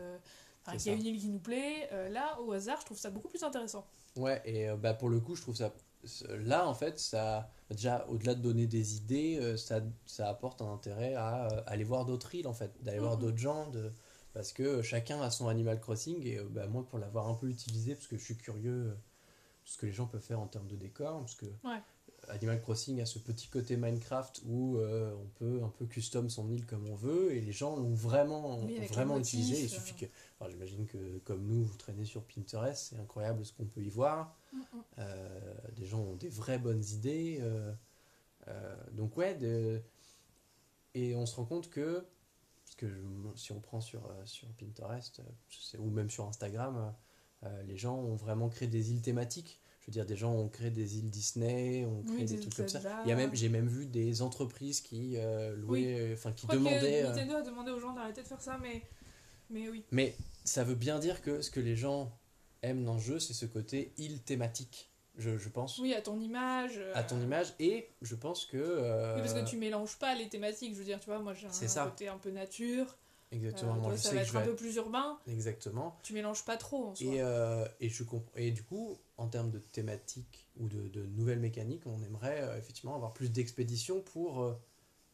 Enfin, 0.66 0.78
C'est 0.80 0.84
qui 0.84 0.90
a 0.90 0.94
une 0.94 1.06
île 1.06 1.20
qui 1.20 1.30
nous 1.30 1.40
plaît. 1.40 1.88
Euh, 1.92 2.10
là, 2.10 2.40
au 2.42 2.52
hasard, 2.52 2.80
je 2.82 2.86
trouve 2.86 2.98
ça 2.98 3.10
beaucoup 3.12 3.28
plus 3.28 3.44
intéressant. 3.44 3.86
ouais, 4.16 4.42
et 4.46 4.68
euh, 4.70 4.76
bah, 4.78 4.94
pour 4.94 5.10
le 5.10 5.20
coup, 5.20 5.36
je 5.36 5.42
trouve 5.42 5.56
ça. 5.56 5.72
Là, 6.30 6.68
en 6.68 6.74
fait, 6.74 7.00
ça. 7.00 7.50
Déjà, 7.72 8.06
au-delà 8.10 8.36
de 8.36 8.42
donner 8.42 8.68
des 8.68 8.98
idées, 8.98 9.38
euh, 9.42 9.58
ça, 9.58 9.82
ça 10.06 10.30
apporte 10.30 10.62
un 10.62 10.72
intérêt 10.72 11.16
à 11.16 11.48
aller 11.68 11.84
voir 11.84 12.06
d'autres 12.06 12.34
îles, 12.36 12.48
en 12.48 12.54
fait, 12.54 12.72
d'aller 12.84 13.00
voir 13.00 13.16
Mhm. 13.16 13.22
d'autres 13.22 13.38
gens, 13.38 13.70
de... 13.72 13.92
parce 14.34 14.54
que 14.54 14.82
chacun 14.84 15.20
a 15.22 15.32
son 15.32 15.48
Animal 15.48 15.80
Crossing, 15.80 16.24
et 16.26 16.40
bah, 16.52 16.68
moi, 16.68 16.86
pour 16.88 17.00
l'avoir 17.00 17.28
un 17.28 17.34
peu 17.34 17.48
utilisé, 17.50 17.96
parce 17.96 18.08
que 18.08 18.18
je 18.18 18.24
suis 18.24 18.38
curieux, 18.38 18.90
euh, 18.92 18.96
ce 19.66 19.78
que 19.78 19.88
les 19.88 19.92
gens 19.94 20.06
peuvent 20.06 20.22
faire 20.22 20.40
en 20.40 20.48
termes 20.48 20.68
de 20.68 20.76
décor, 20.76 21.20
parce 21.22 21.36
que 21.36 21.46
Ouais. 21.64 21.82
Animal 22.30 22.60
Crossing 22.62 23.02
a 23.02 23.06
ce 23.06 23.20
petit 23.20 23.48
côté 23.50 23.78
Minecraft 23.78 24.42
où 24.48 24.78
euh, 24.78 25.14
on 25.16 25.28
peut 25.40 25.62
un 25.64 25.70
peu 25.70 25.86
custom 25.86 26.28
son 26.30 26.50
île 26.50 26.66
comme 26.66 26.88
on 26.88 26.96
veut 26.96 27.32
et 27.36 27.40
les 27.42 27.52
gens 27.52 27.76
l'ont 27.76 27.94
vraiment, 27.94 28.60
Oui, 28.64 28.80
vraiment 28.88 29.16
motifs, 29.18 29.34
utilisé. 29.40 29.64
Il 29.64 29.70
suffit 29.70 29.94
que, 29.96 30.06
enfin, 30.40 30.50
j'imagine 30.50 30.86
que 30.86 31.18
comme 31.20 31.46
nous, 31.46 31.64
vous 31.64 31.78
traînez 31.78 32.06
sur 32.06 32.24
Pinterest, 32.24 32.88
c'est 32.90 32.98
incroyable 33.00 33.46
ce 33.46 33.54
qu'on 33.54 33.66
peut 33.66 33.82
y 33.82 33.90
voir. 33.90 34.36
Mm, 34.54 34.58
mm. 34.58 34.64
Euh, 35.00 35.54
des 35.76 35.86
gens 35.86 36.00
ont 36.02 36.16
des 36.16 36.30
vraies 36.30 36.60
bonnes 36.60 36.84
idées. 36.84 37.38
euh, 37.42 37.74
euh, 38.48 38.76
donc 38.92 39.18
ouais, 39.18 39.36
de- 39.36 39.82
et 40.94 41.16
on 41.16 41.26
se 41.26 41.36
rend 41.36 41.46
compte 41.46 41.70
que, 41.70 42.06
parce 42.64 42.76
que 42.76 42.88
si 43.36 43.52
on 43.52 43.60
prend 43.60 43.82
sur, 43.82 44.10
sur 44.26 44.48
Pinterest, 44.54 45.22
ou 45.80 45.90
même 45.90 46.10
sur 46.10 46.26
Instagram, 46.28 46.94
les 47.66 47.78
gens 47.78 47.96
ont 47.98 48.16
vraiment 48.16 48.50
créé 48.50 48.68
des 48.68 48.92
îles 48.92 49.02
thématiques. 49.02 49.62
Je 49.82 49.88
veux 49.88 49.92
dire, 49.92 50.06
des 50.08 50.16
gens 50.16 50.34
ont 50.34 50.48
créé 50.50 50.72
des 50.72 50.98
îles 50.98 51.12
Disney, 51.12 51.86
ont 51.86 52.02
créé 52.02 52.16
Oui, 52.22 52.26
des 52.26 52.36
des 52.36 52.40
trucs 52.40 52.56
comme 52.56 52.68
ça. 52.68 52.80
Zelda. 52.80 53.02
Il 53.06 53.10
y 53.10 53.12
a 53.12 53.16
même, 53.16 53.36
j'ai 53.36 53.50
même 53.50 53.68
vu 53.68 53.86
des 53.86 54.24
entreprises 54.24 54.82
qui 54.82 55.16
louaient, 55.58 56.12
enfin 56.14 56.32
qui 56.32 56.44
Je 56.44 56.48
crois 56.48 56.56
demandaient. 56.58 57.02
que 57.04 57.08
Nintendo 57.08 57.36
a 57.36 57.42
demandé 57.44 57.72
aux 57.72 57.80
gens 57.80 57.94
d'arrêter 57.94 58.24
de 58.24 58.28
faire 58.28 58.42
ça, 58.42 58.58
mais, 58.58 58.82
mais 59.50 59.70
oui. 59.70 59.84
mais 59.92 60.16
ça 60.44 60.64
veut 60.64 60.76
bien 60.76 61.00
dire 61.00 61.22
que 61.22 61.42
ce 61.42 61.50
que 61.52 61.60
les 61.60 61.76
gens 61.76 62.12
aiment 62.62 62.84
dans 62.84 62.96
le 62.96 63.00
jeu, 63.00 63.20
c'est 63.20 63.34
ce 63.34 63.46
côté 63.46 63.94
île 63.98 64.22
thématique, 64.22 64.92
je, 65.18 65.38
je 65.38 65.50
pense, 65.50 65.78
Oui, 65.80 65.94
à 65.94 66.02
ton 66.02 66.20
image. 66.20 66.74
euh, 66.78 66.92
à 66.96 67.04
ton 67.04 67.20
image. 67.22 67.54
Et 67.60 67.90
je 68.02 68.16
pense 68.16 68.46
que. 68.46 68.58
euh, 68.58 69.16
Oui, 69.16 69.22
parce 69.22 69.34
que 69.34 69.48
tu 69.50 69.58
mélanges 69.58 69.98
pas 69.98 70.14
les 70.16 70.28
thématiques. 70.30 70.74
Je 70.74 70.80
veux 70.80 70.84
dire, 70.86 71.00
tu 71.00 71.06
vois, 71.06 71.20
moi 71.20 71.34
j'ai 71.34 71.48
C'est 71.52 71.66
un 71.66 71.70
ça. 71.70 71.86
côté 71.86 72.08
un 72.08 72.18
peu 72.18 72.32
nature. 72.32 72.98
Exactement, 73.32 73.72
euh, 73.72 73.76
moi 73.76 73.88
toi, 73.88 73.96
je 73.96 74.02
ça 74.02 74.14
va 74.14 74.22
être 74.22 74.36
un 74.36 74.42
peu 74.44 74.56
plus 74.56 74.76
urbain. 74.76 75.20
Exactement. 75.28 75.98
Tu 76.04 76.14
mélanges 76.14 76.46
pas 76.46 76.58
trop 76.58 76.86
en 76.86 76.96
soi. 76.96 77.06
Et, 77.14 77.22
euh, 77.22 77.66
et, 77.82 77.90
je 77.90 78.04
comp- 78.04 78.30
et 78.36 78.52
du 78.52 78.64
coup, 78.64 78.98
en 79.18 79.28
termes 79.28 79.50
de 79.52 79.60
thématique 79.60 80.48
ou 80.58 80.68
de, 80.70 80.88
de 80.90 81.06
nouvelles 81.06 81.40
mécaniques, 81.40 81.86
on 81.88 82.02
aimerait 82.04 82.42
euh, 82.42 82.58
effectivement 82.58 82.96
avoir 82.96 83.14
plus 83.14 83.32
d'expéditions 83.32 84.00
pour 84.02 84.56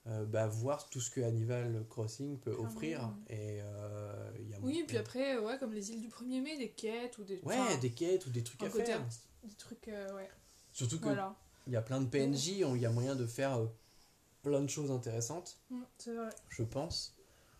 euh, 0.08 0.22
euh, 0.22 0.26
bah, 0.26 0.48
voir 0.48 0.90
tout 0.90 1.00
ce 1.00 1.10
que 1.12 1.22
Animal 1.22 1.86
Crossing 1.90 2.40
peut 2.40 2.52
Clairement. 2.52 2.68
offrir. 2.70 3.14
Et 3.30 3.62
euh, 3.62 4.32
y 4.50 4.54
a 4.54 4.60
Oui, 4.62 4.84
puis 4.88 4.98
après, 4.98 5.38
ouais, 5.38 5.58
comme 5.60 5.74
les 5.74 5.92
îles 5.92 6.02
du 6.02 6.10
1er 6.10 6.42
mai, 6.42 6.58
des 6.58 6.70
quêtes 6.72 7.18
ou 7.20 7.24
des. 7.24 7.40
Ouais, 7.44 7.58
enfin, 7.58 7.78
des 7.78 7.92
quêtes 7.92 8.26
ou 8.26 8.30
des 8.32 8.44
trucs 8.44 8.64
à 8.64 8.70
côté 8.70 8.86
faire. 8.86 9.06
des 9.44 9.54
trucs, 9.56 9.88
euh, 9.90 10.16
ouais. 10.16 10.30
Surtout 10.72 11.00
que 11.00 11.06
Voilà. 11.06 11.36
il 11.68 11.74
y 11.74 11.76
a 11.76 11.82
plein 11.82 12.02
de 12.02 12.08
PNJ, 12.08 12.48
il 12.48 12.78
y 12.82 12.86
a 12.86 12.90
moyen 12.92 13.16
de 13.16 13.26
faire 13.28 13.58
euh, 13.58 13.68
plein 14.42 14.62
de 14.62 14.70
choses 14.70 14.90
intéressantes, 14.92 15.60
Mm, 15.70 15.82
c'est 15.98 16.14
vrai. 16.16 16.30
je 16.50 16.64
pense. 16.64 17.16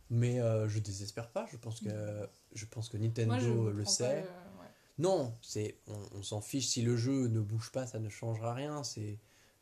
Mais 0.10 0.42
euh, 0.42 0.68
je 0.68 0.80
désespère 0.80 1.30
pas, 1.30 1.48
je 1.52 1.58
pense 1.58 1.80
que, 1.80 2.28
je 2.54 2.66
pense 2.66 2.90
que 2.90 2.98
Nintendo 2.98 3.62
Moi, 3.64 3.72
le 3.72 3.86
sait. 3.86 4.04
pas, 4.04 4.28
euh, 4.28 4.62
ouais. 4.62 4.68
Non, 4.98 5.34
on, 5.88 6.00
on 6.18 6.24
s'en 6.24 6.42
fiche 6.42 6.68
si 6.68 6.82
le 6.82 6.98
jeu 6.98 7.28
ne 7.28 7.40
bouge 7.40 7.72
pas, 7.72 7.86
ça 7.88 8.00
ne 8.00 8.10
changera 8.10 8.54
rien. 8.54 8.84
C'est 8.84 9.20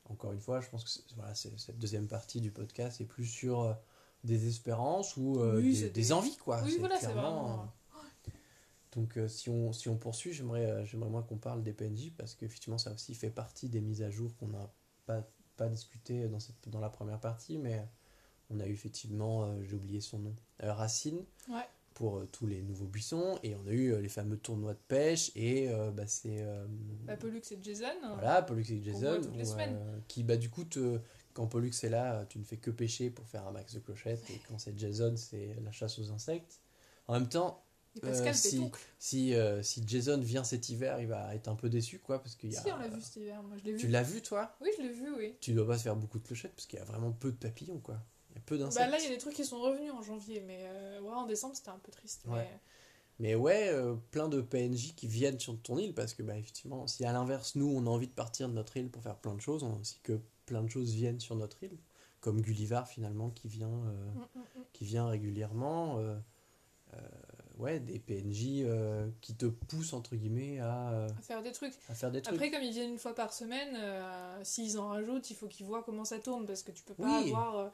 encore 0.10 0.32
une 0.34 0.39
fois, 0.39 0.60
je 0.62 0.70
pense 0.70 0.84
que 0.84 1.14
voilà, 1.16 1.34
cette 1.36 1.78
deuxième 1.80 2.07
partie 2.07 2.41
du 2.41 2.51
podcast 2.51 2.99
est 3.01 3.05
plus 3.05 3.26
sur 3.26 3.62
euh, 3.62 3.74
des 4.24 4.47
espérances 4.47 5.16
ou 5.18 5.39
euh, 5.39 5.57
Oui, 5.57 5.89
des, 5.93 6.12
envies 6.14 6.36
quoi. 6.38 6.62
Oui, 6.64 6.78
voilà, 6.80 6.97
c'est 6.97 7.05
clairement- 7.07 7.45
vraiment. 7.47 7.74
Donc 8.93 9.18
euh, 9.18 9.28
si 9.28 9.49
on 9.49 9.72
si 9.72 9.88
on 9.88 9.97
poursuit, 9.97 10.34
j'aimerais 10.34 10.66
euh, 10.66 10.84
j'aimerais 10.86 11.10
moi 11.12 11.22
qu'on 11.22 11.38
parle 11.38 11.62
des 11.62 11.74
PNJ 11.74 12.12
parce 12.18 12.34
qu'effectivement 12.34 12.80
ça 12.80 12.91
aussi 12.91 13.14
fait 13.14 13.30
partie 13.30 13.70
des 13.70 13.82
mises 13.82 14.01
à 14.01 14.10
jour 14.10 14.36
qu'on 14.38 14.47
n'a 14.47 14.68
pas 15.05 15.24
pas 15.57 15.68
discuté 15.70 16.28
dans 16.28 16.39
cette 16.39 16.68
dans 16.70 16.80
la 16.80 16.89
première 16.89 17.20
partie, 17.20 17.60
mais 17.60 17.88
on 18.49 18.60
a 18.60 18.66
eu 18.66 18.72
effectivement 18.74 19.43
euh, 19.43 19.62
j'ai 19.62 19.76
oublié 19.76 20.01
son 20.01 20.18
nom 20.20 20.36
euh, 20.64 20.74
Racine 20.74 21.24
Ouais. 21.49 21.68
Pour 22.00 22.18
euh, 22.20 22.30
tous 22.32 22.47
les 22.47 22.62
nouveaux 22.64 22.86
buissons 22.88 23.38
et 23.43 23.56
on 23.56 23.68
a 23.68 23.72
eu 23.72 23.91
euh, 23.91 24.00
les 24.00 24.08
fameux 24.08 24.38
tournois 24.38 24.74
de 24.74 24.80
pêche 24.88 25.32
et 25.36 25.70
euh, 25.70 25.91
bah, 25.91 26.08
c'est 26.08 26.45
Bah, 27.06 27.18
Pollux 27.18 27.41
et 27.52 27.60
Jason. 27.62 27.86
voilà 28.14 28.41
Pollux 28.41 28.64
et 28.72 28.82
Jason 28.82 29.20
toutes 29.22 29.36
les 29.38 29.43
où, 29.43 29.52
semaines. 29.52 29.78
qui 30.08 30.24
bah 30.24 30.38
du 30.38 30.50
coup 30.50 30.64
te- 30.64 31.00
quand 31.34 31.47
Pollux 31.47 31.72
est 31.84 31.89
là 31.89 32.26
tu 32.30 32.39
ne 32.39 32.45
fais 32.45 32.56
que 32.58 32.72
pêcher 32.72 33.10
pour 33.10 33.28
faire 33.28 33.45
un 33.47 33.52
max 33.52 33.74
de 33.74 33.80
clochettes 33.80 34.30
et 34.30 34.39
quand 34.47 34.58
c'est 34.58 34.78
Jason 34.80 35.14
c'est 35.18 35.56
la 35.64 35.72
chasse 35.74 36.00
aux 36.00 36.10
insectes 36.12 36.62
en 37.08 37.14
même 37.14 37.28
temps 37.28 37.64
Pascal 38.02 38.30
euh, 38.30 38.34
si- 38.34 38.72
si, 39.00 39.36
euh, 39.36 39.62
si 39.62 39.84
Jason 39.86 40.20
vient 40.20 40.43
cet 40.45 40.70
hiver 40.70 41.02
il 41.02 41.08
va 41.08 41.36
être 41.36 41.50
un 41.50 41.56
peu 41.56 41.70
déçu 41.70 42.00
quoi 42.00 42.20
parce 42.24 42.36
qu'il 42.36 42.54
y 42.54 42.56
a 42.56 42.62
Si, 42.62 42.72
on 42.72 42.78
l'a 42.78 42.88
vu 42.88 43.02
cet 43.02 43.16
hiver. 43.18 43.43
Moi, 43.43 43.58
je 43.58 43.64
l'ai 43.66 43.76
tu 43.76 43.88
vu. 43.88 43.91
l'as 43.91 44.04
vu 44.04 44.22
toi? 44.22 44.56
Oui, 44.62 44.70
je 44.78 44.84
l'ai 44.84 44.93
vu, 44.93 45.10
oui. 45.18 45.36
tu 45.41 45.54
dois 45.54 45.68
pas 45.68 45.78
se 45.78 45.84
faire 45.84 45.95
beaucoup 45.97 46.20
de 46.20 46.24
clochettes 46.26 46.54
parce 46.56 46.66
qu'il 46.66 46.80
y 46.80 46.82
a 46.82 46.86
vraiment 46.86 47.12
peu 47.12 47.32
de 47.32 47.38
papillons 47.38 47.80
quoi 47.80 48.00
il 48.30 48.36
y 48.36 48.38
a 48.38 48.42
peu 48.46 48.58
Bah, 48.58 48.66
d'insectes 48.66 48.92
là, 48.92 48.98
il 49.00 49.04
y 49.04 49.08
a 49.08 49.10
des 49.10 49.18
trucs 49.18 49.34
qui 49.36 49.46
sont 49.46 49.60
revenus 49.60 49.92
en 49.92 50.02
janvier, 50.02 50.42
mais 50.42 50.60
euh, 50.64 51.02
ouais, 51.02 51.14
en 51.14 51.26
décembre, 51.26 51.56
c'était 51.56 51.70
un 51.70 51.80
peu 51.80 51.92
triste. 51.92 52.24
Ouais. 52.28 52.38
Mais... 52.40 52.60
Mais 53.22 53.36
ouais, 53.36 53.68
euh, 53.70 53.96
plein 54.12 54.30
de 54.30 54.40
PNJ 54.42 54.96
qui 54.96 55.08
viennent 55.08 55.40
sur 55.40 55.60
ton 55.62 55.78
île 55.78 55.94
parce 55.94 56.14
que, 56.14 56.24
bah, 56.24 56.38
effectivement, 56.38 56.88
si 56.88 57.04
à 57.04 57.12
l'inverse, 57.12 57.56
nous, 57.56 57.68
on 57.68 57.86
a 57.86 57.90
envie 57.90 58.08
de 58.08 58.14
partir 58.14 58.48
de 58.48 58.54
notre 58.54 58.78
île 58.78 58.90
pour 58.90 59.04
faire 59.04 59.18
plein 59.18 59.36
de 59.36 59.42
choses, 59.42 59.62
on 59.64 59.74
a 59.76 59.80
aussi 59.80 60.00
que 60.04 60.22
plein 60.46 60.64
de 60.64 60.70
choses 60.70 60.94
viennent 60.94 61.20
sur 61.20 61.36
notre 61.36 61.62
île, 61.64 61.78
comme 62.22 62.42
Gullivar 62.42 62.88
finalement 62.88 63.30
qui 63.30 63.50
vient, 63.50 63.68
euh, 63.68 64.12
Mm, 64.14 64.20
mm, 64.20 64.40
mm. 64.60 64.64
qui 64.74 64.86
vient 64.86 65.08
régulièrement. 65.08 66.00
euh, 66.00 66.18
ouais, 67.60 67.80
des 67.80 67.99
PNJ 67.99 68.64
euh, 68.64 69.07
qui 69.22 69.36
te 69.36 69.45
poussent, 69.45 69.93
entre 69.93 70.16
guillemets, 70.16 70.60
à, 70.60 70.89
euh, 70.91 71.07
À 71.07 71.22
faire 71.22 71.43
des 71.43 71.51
trucs. 71.51 71.74
à 71.89 71.93
faire 71.93 72.10
des 72.10 72.22
trucs. 72.22 72.34
Après, 72.36 72.49
comme 72.49 72.64
ils 72.64 72.72
viennent 72.72 72.91
une 72.91 72.97
fois 72.97 73.14
par 73.14 73.32
semaine, 73.34 73.76
euh, 73.76 74.39
s'ils 74.43 74.80
en 74.80 74.88
rajoutent, 74.88 75.30
il 75.30 75.36
faut 75.36 75.47
qu'ils 75.47 75.66
voient 75.66 75.84
comment 75.84 76.05
ça 76.05 76.18
tourne 76.20 76.45
parce 76.45 76.64
que 76.64 76.72
tu 76.72 76.82
peux 76.84 76.93
pas 76.95 77.03
Oui, 77.22 77.30
avoir 77.30 77.57
euh, 77.57 77.68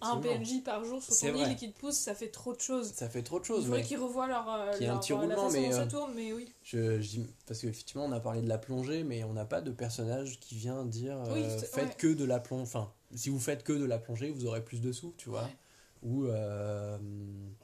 un. 0.00 0.16
PNJ 0.18 0.62
par 0.64 0.84
jour 0.84 1.02
sur 1.02 1.14
ton 1.18 1.34
île 1.34 1.56
qui 1.56 1.72
te 1.72 1.78
pousse, 1.78 1.96
ça 1.96 2.14
fait 2.14 2.28
trop 2.28 2.54
de 2.54 2.60
choses. 2.60 2.92
Ça 2.92 3.08
fait 3.08 3.22
trop 3.22 3.38
de 3.40 3.44
Il 3.44 3.48
choses. 3.48 3.64
faudrait 3.64 3.80
mais 3.80 3.84
qu'ils 3.84 3.98
revoient 3.98 4.26
leur, 4.28 4.46
la 4.46 4.72
façon 4.96 5.50
mais, 5.52 5.68
dont 5.68 5.72
ça 5.72 5.86
tourne, 5.86 6.12
mais 6.14 6.32
oui. 6.32 6.50
je, 6.62 7.00
je 7.00 7.20
parce 7.46 7.60
qu'effectivement, 7.60 8.04
on 8.06 8.12
a 8.12 8.20
parlé 8.20 8.40
de 8.42 8.48
la 8.48 8.58
plongée, 8.58 9.02
mais 9.04 9.24
on 9.24 9.32
n'a 9.32 9.44
pas 9.44 9.60
de 9.60 9.70
personnage 9.72 10.38
qui 10.40 10.54
vient 10.54 10.84
dire 10.84 11.18
Oui, 11.32 11.42
faites 11.72 11.84
ouais. 11.88 11.94
que 11.98 12.06
de 12.14 12.24
la 12.24 12.38
plongée. 12.40 12.62
Enfin, 12.62 12.92
si 13.14 13.28
vous 13.28 13.40
faites 13.40 13.62
que 13.64 13.72
de 13.72 13.84
la 13.84 13.98
plongée, 13.98 14.30
vous 14.30 14.46
aurez 14.46 14.64
plus 14.64 14.80
de 14.80 14.92
sous, 14.92 15.12
tu 15.18 15.28
vois. 15.28 15.42
Ouais. 15.42 15.56
Ou 16.02 16.26
euh, 16.26 16.98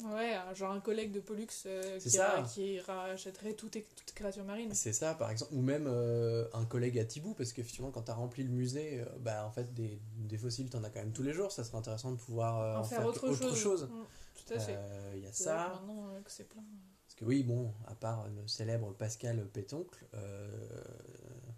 Ouais, 0.05 0.37
euh, 0.37 0.55
genre 0.55 0.71
un 0.73 0.81
collègue 0.81 1.11
de 1.11 1.19
Pollux 1.19 1.49
euh, 1.67 1.99
qui, 1.99 2.19
qui 2.55 2.81
rachèterait 2.81 3.55
toutes 3.55 3.75
les 3.75 3.83
toutes 3.83 4.07
les 4.09 4.15
créatures 4.15 4.45
marines. 4.45 4.73
c'est 4.75 4.93
ça, 4.93 5.15
par 5.15 5.31
exemple. 5.31 5.53
Ou 5.55 5.61
même 5.61 5.87
euh, 5.89 6.47
un 6.55 6.65
collègue 6.65 6.99
à 7.01 7.05
Tibou, 7.05 7.35
parce 7.35 7.53
qu'effectivement, 7.53 7.91
quand 7.91 8.03
tu 8.03 8.11
as 8.13 8.15
rempli 8.15 8.45
le 8.45 8.51
musée, 8.51 9.05
bah, 9.21 9.45
en 9.45 9.51
fait, 9.51 9.75
des, 9.75 10.01
des 10.17 10.39
fossiles, 10.39 10.71
tu 10.71 10.77
en 10.77 10.85
as 10.85 10.91
quand 10.91 11.01
même 11.01 11.13
tous 11.13 11.25
les 11.25 11.33
jours. 11.33 11.51
Ça 11.51 11.65
serait 11.65 11.79
intéressant 11.79 12.13
de 12.13 12.17
pouvoir 12.17 12.81
en 12.81 12.85
faire 12.85 13.05
autre, 13.05 13.35
chose. 13.55 13.85
Mm, 13.91 14.05
tout 14.47 14.55
à 14.55 14.59
fait. 14.61 14.79
Il 15.17 15.21
y 15.23 15.27
a 15.27 15.31
que 15.31 15.37
ça. 15.37 15.81
Maintenant 15.81 16.09
que 16.25 16.31
c'est 16.31 16.49
plein. 16.49 16.63
Parce 17.07 17.15
que 17.17 17.25
oui, 17.25 17.43
bon, 17.43 17.73
à 17.87 17.95
part 17.97 18.29
le 18.29 18.47
célèbre 18.47 18.93
Pascal 18.93 19.45
Pétoncle, 19.49 20.05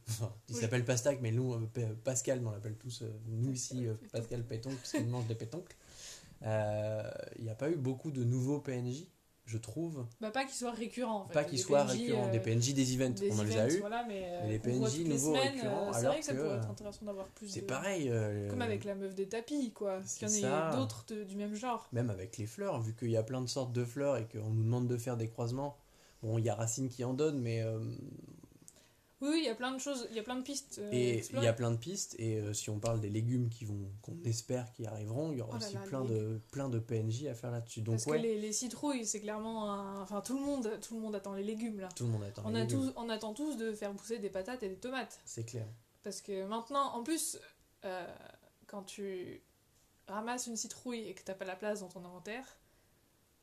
enfin, 0.09 0.33
il 0.49 0.55
Oui. 0.55 0.61
s'appelle 0.61 0.85
Pastac, 0.85 1.19
mais 1.21 1.33
nous, 1.33 1.53
euh, 1.55 1.95
Pascal, 2.05 2.41
on 2.47 2.51
l'appelle 2.51 2.77
tous, 2.77 3.03
euh, 3.03 3.11
nous 3.27 3.53
ici, 3.53 3.87
euh. 3.87 3.95
Pascal 4.13 4.45
Pétoncle, 4.45 4.77
parce 4.77 4.93
qu'il 4.93 5.07
mange 5.09 5.27
des 5.27 5.35
pétoncles. 5.35 5.77
Euh, 6.43 7.03
Il 7.39 7.45
n'y 7.45 7.51
a 7.51 7.55
pas 7.55 7.71
eu 7.71 7.77
beaucoup 7.77 8.11
de 8.11 8.25
nouveaux 8.25 8.61
PNJ, 8.61 9.07
je 9.45 9.59
trouve. 9.59 10.07
Bah, 10.21 10.31
pas 10.31 10.45
qu'ils 10.45 10.55
soient 10.55 10.71
récurrents. 10.73 11.23
En 11.23 11.27
fait. 11.27 11.35
pas 11.35 11.45
qu'ils 11.45 11.59
soient 11.59 11.85
PNJ, 11.85 11.91
récurrents, 11.93 12.29
euh, 12.29 12.31
des 12.33 12.41
PNJ 12.41 12.73
des 12.75 12.95
events, 12.95 13.11
des 13.11 13.31
on 13.33 13.39
en 13.39 13.43
les 13.43 13.53
events, 13.53 13.61
a 13.61 13.69
eu. 13.71 13.81
Voilà, 13.81 14.05
mais, 14.09 14.23
euh, 14.25 14.41
Mais 14.45 14.49
les 14.53 14.59
PNJ 14.59 14.99
les 14.99 15.05
nouveaux 15.05 15.35
semaines, 15.35 15.53
récurrents, 15.55 15.89
euh, 15.89 15.93
c'est 15.93 16.07
vrai 16.07 16.19
que 16.21 16.25
ça 16.25 16.35
pourrait 16.35 16.57
être 16.57 16.67
euh, 16.67 16.71
intéressant 16.71 17.05
d'avoir 17.07 17.27
plus 17.29 17.49
C'est 17.49 17.61
de... 17.63 17.67
pareil. 17.67 18.09
euh, 18.11 18.49
Comme 18.49 18.63
avec 18.63 18.85
la 18.85 18.95
meuf 18.95 19.15
des 19.15 19.29
tapis, 19.29 19.73
quoi. 19.73 20.01
Qu'il 20.19 20.29
y 20.41 20.47
en 20.47 20.73
ait 20.73 20.77
d'autres 20.77 21.05
du 21.25 21.37
même 21.37 21.55
genre. 21.55 21.89
Même 21.93 22.11
avec 22.11 22.39
les 22.39 22.47
fleurs, 22.47 22.81
vu 22.81 22.95
qu'il 22.95 23.11
y 23.11 23.17
a 23.17 23.23
plein 23.23 23.41
de 23.43 23.49
sortes 23.49 23.73
de 23.73 23.85
fleurs 23.85 24.17
et 24.17 24.27
qu'on 24.27 24.51
nous 24.51 24.63
demande 24.65 24.89
de 24.89 24.97
faire 24.97 25.17
des 25.17 25.29
croisements. 25.29 25.77
Bon, 26.23 26.39
il 26.39 26.45
y 26.45 26.49
a 26.51 26.55
Racine 26.55 26.89
qui 26.91 27.03
en 27.05 27.15
donne, 27.15 27.41
mais 27.41 27.63
euh, 27.63 27.81
Oui, 29.23 29.41
il 29.43 29.45
y 29.45 29.49
a 29.51 29.55
plein 29.55 29.73
de 29.73 29.79
choses, 29.79 30.07
il 30.11 30.17
y 30.17 30.19
a 30.19 30.23
plein 30.23 30.37
de 30.37 30.43
pistes. 30.43 30.79
euh, 30.79 30.89
Et 30.93 31.23
il 31.35 31.43
y 31.43 31.47
a 31.47 31.53
plein 31.53 31.71
de 31.71 31.77
pistes, 31.77 32.15
et 32.19 32.41
euh, 32.41 32.55
si 32.55 32.71
on 32.71 32.79
parle 32.79 33.01
des 33.01 33.11
légumes 33.11 33.51
qui 33.51 33.67
vont, 33.67 33.91
qu'on 34.01 34.17
espère 34.25 34.73
qui 34.73 34.87
arriveront, 34.87 35.31
il 35.33 35.39
y 35.39 35.41
aura 35.43 35.57
Oh 35.57 35.59
là 35.61 35.67
aussi 35.67 35.75
là, 35.75 35.81
plein, 35.83 36.05
les 36.05 36.09
de, 36.09 36.41
plein 36.51 36.69
de 36.71 36.79
PNJ 36.79 37.27
à 37.27 37.35
faire 37.35 37.51
là-dessus. 37.51 37.83
Donc 37.83 37.97
Parce 37.97 38.07
ouais, 38.07 38.17
que 38.19 38.23
les, 38.23 38.39
les 38.41 38.53
citrouilles, 38.53 39.05
c'est 39.05 39.21
clairement 39.21 39.71
un... 39.71 40.01
Enfin, 40.03 40.23
tout 40.23 40.39
le, 40.39 40.45
monde, 40.45 40.79
tout 40.81 40.95
le 40.95 41.01
monde 41.01 41.15
attend 41.15 41.35
les 41.35 41.45
légumes, 41.45 41.81
là. 41.81 41.89
tout 41.95 42.05
le 42.05 42.11
monde 42.11 42.23
attend 42.25 42.43
On, 42.47 42.51
les 42.51 42.61
a 42.61 42.65
légumes. 42.65 42.81
tous, 42.81 42.93
on 42.97 43.09
attend 43.11 43.35
tous 43.35 43.57
de 43.59 43.73
faire 43.73 43.93
pousser 43.93 44.19
des 44.19 44.31
patates 44.31 44.63
et 44.63 44.69
des 44.71 44.79
tomates. 44.79 45.21
C'est 45.27 45.45
clair. 45.45 45.67
Parce 46.03 46.23
que 46.23 46.47
maintenant, 46.47 46.95
en 46.95 47.03
plus, 47.03 47.39
euh, 47.85 48.07
quand 48.67 48.85
tu 48.85 49.43
ramasses 50.09 50.47
une 50.47 50.57
citrouille 50.57 51.07
et 51.09 51.15
que 51.15 51.23
t'as 51.23 51.35
pas 51.35 51.45
la 51.45 51.57
place 51.57 51.81
dans 51.81 51.89
ton 51.89 52.03
inventaire, 52.07 52.57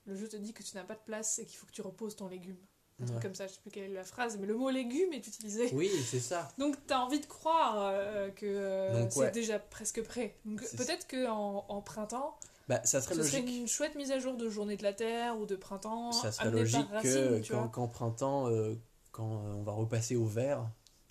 le 0.05 0.15
jeu 0.15 0.27
te 0.27 0.37
dit 0.37 0.53
que 0.53 0.63
tu 0.63 0.75
n'as 0.75 0.83
pas 0.83 0.95
de 0.95 1.03
place 1.05 1.37
et 1.37 1.45
qu'il 1.45 1.55
faut 1.57 1.67
que 1.67 1.71
tu 1.71 1.81
reposes 1.81 2.15
ton 2.15 2.27
légume. 2.29 2.57
Un 2.99 3.05
truc 3.05 3.17
Ouais. 3.17 3.21
comme 3.23 3.35
ça, 3.35 3.45
je 3.47 3.53
sais 3.53 3.59
plus 3.61 3.69
quelle 3.71 3.91
est 3.91 3.93
la 3.93 4.03
phrase, 4.03 4.37
mais 4.39 4.47
le 4.47 4.55
mot 4.55 4.69
légume 4.71 5.13
est 5.13 5.25
utilisé. 5.27 5.69
Oui, 5.73 5.89
c'est 6.09 6.19
ça. 6.19 6.49
Donc 6.57 6.75
t'as 6.87 6.99
envie 6.99 7.19
de 7.19 7.25
croire 7.27 7.75
euh, 7.93 8.29
que 8.31 8.45
euh, 8.45 9.07
c'est 9.09 9.19
ouais. 9.19 9.31
déjà 9.31 9.59
presque 9.59 10.01
prêt. 10.03 10.35
Peut-être 10.77 11.07
qu'en 11.07 11.65
en 11.69 11.81
printemps, 11.81 12.35
Bah, 12.67 12.81
ça 12.85 12.99
serait 13.01 13.13
ce 13.15 13.23
serait 13.23 13.41
logique. 13.41 13.55
une 13.59 13.67
chouette 13.67 13.93
mise 13.95 14.11
à 14.11 14.17
jour 14.19 14.35
de 14.35 14.49
journée 14.49 14.77
de 14.77 14.83
la 14.83 14.93
Terre 14.93 15.37
ou 15.39 15.45
de 15.45 15.55
printemps. 15.55 16.11
Ça 16.11 16.31
serait 16.31 16.49
logique 16.49 16.87
que 16.89 16.93
Racine, 16.93 17.41
tu 17.41 17.53
quand, 17.71 17.87
printemps, 17.87 18.49
euh, 18.49 18.73
quand 19.11 19.29
euh, 19.45 19.53
on 19.53 19.61
va 19.63 19.73
repasser 19.73 20.15
au 20.15 20.25
vert, 20.25 20.67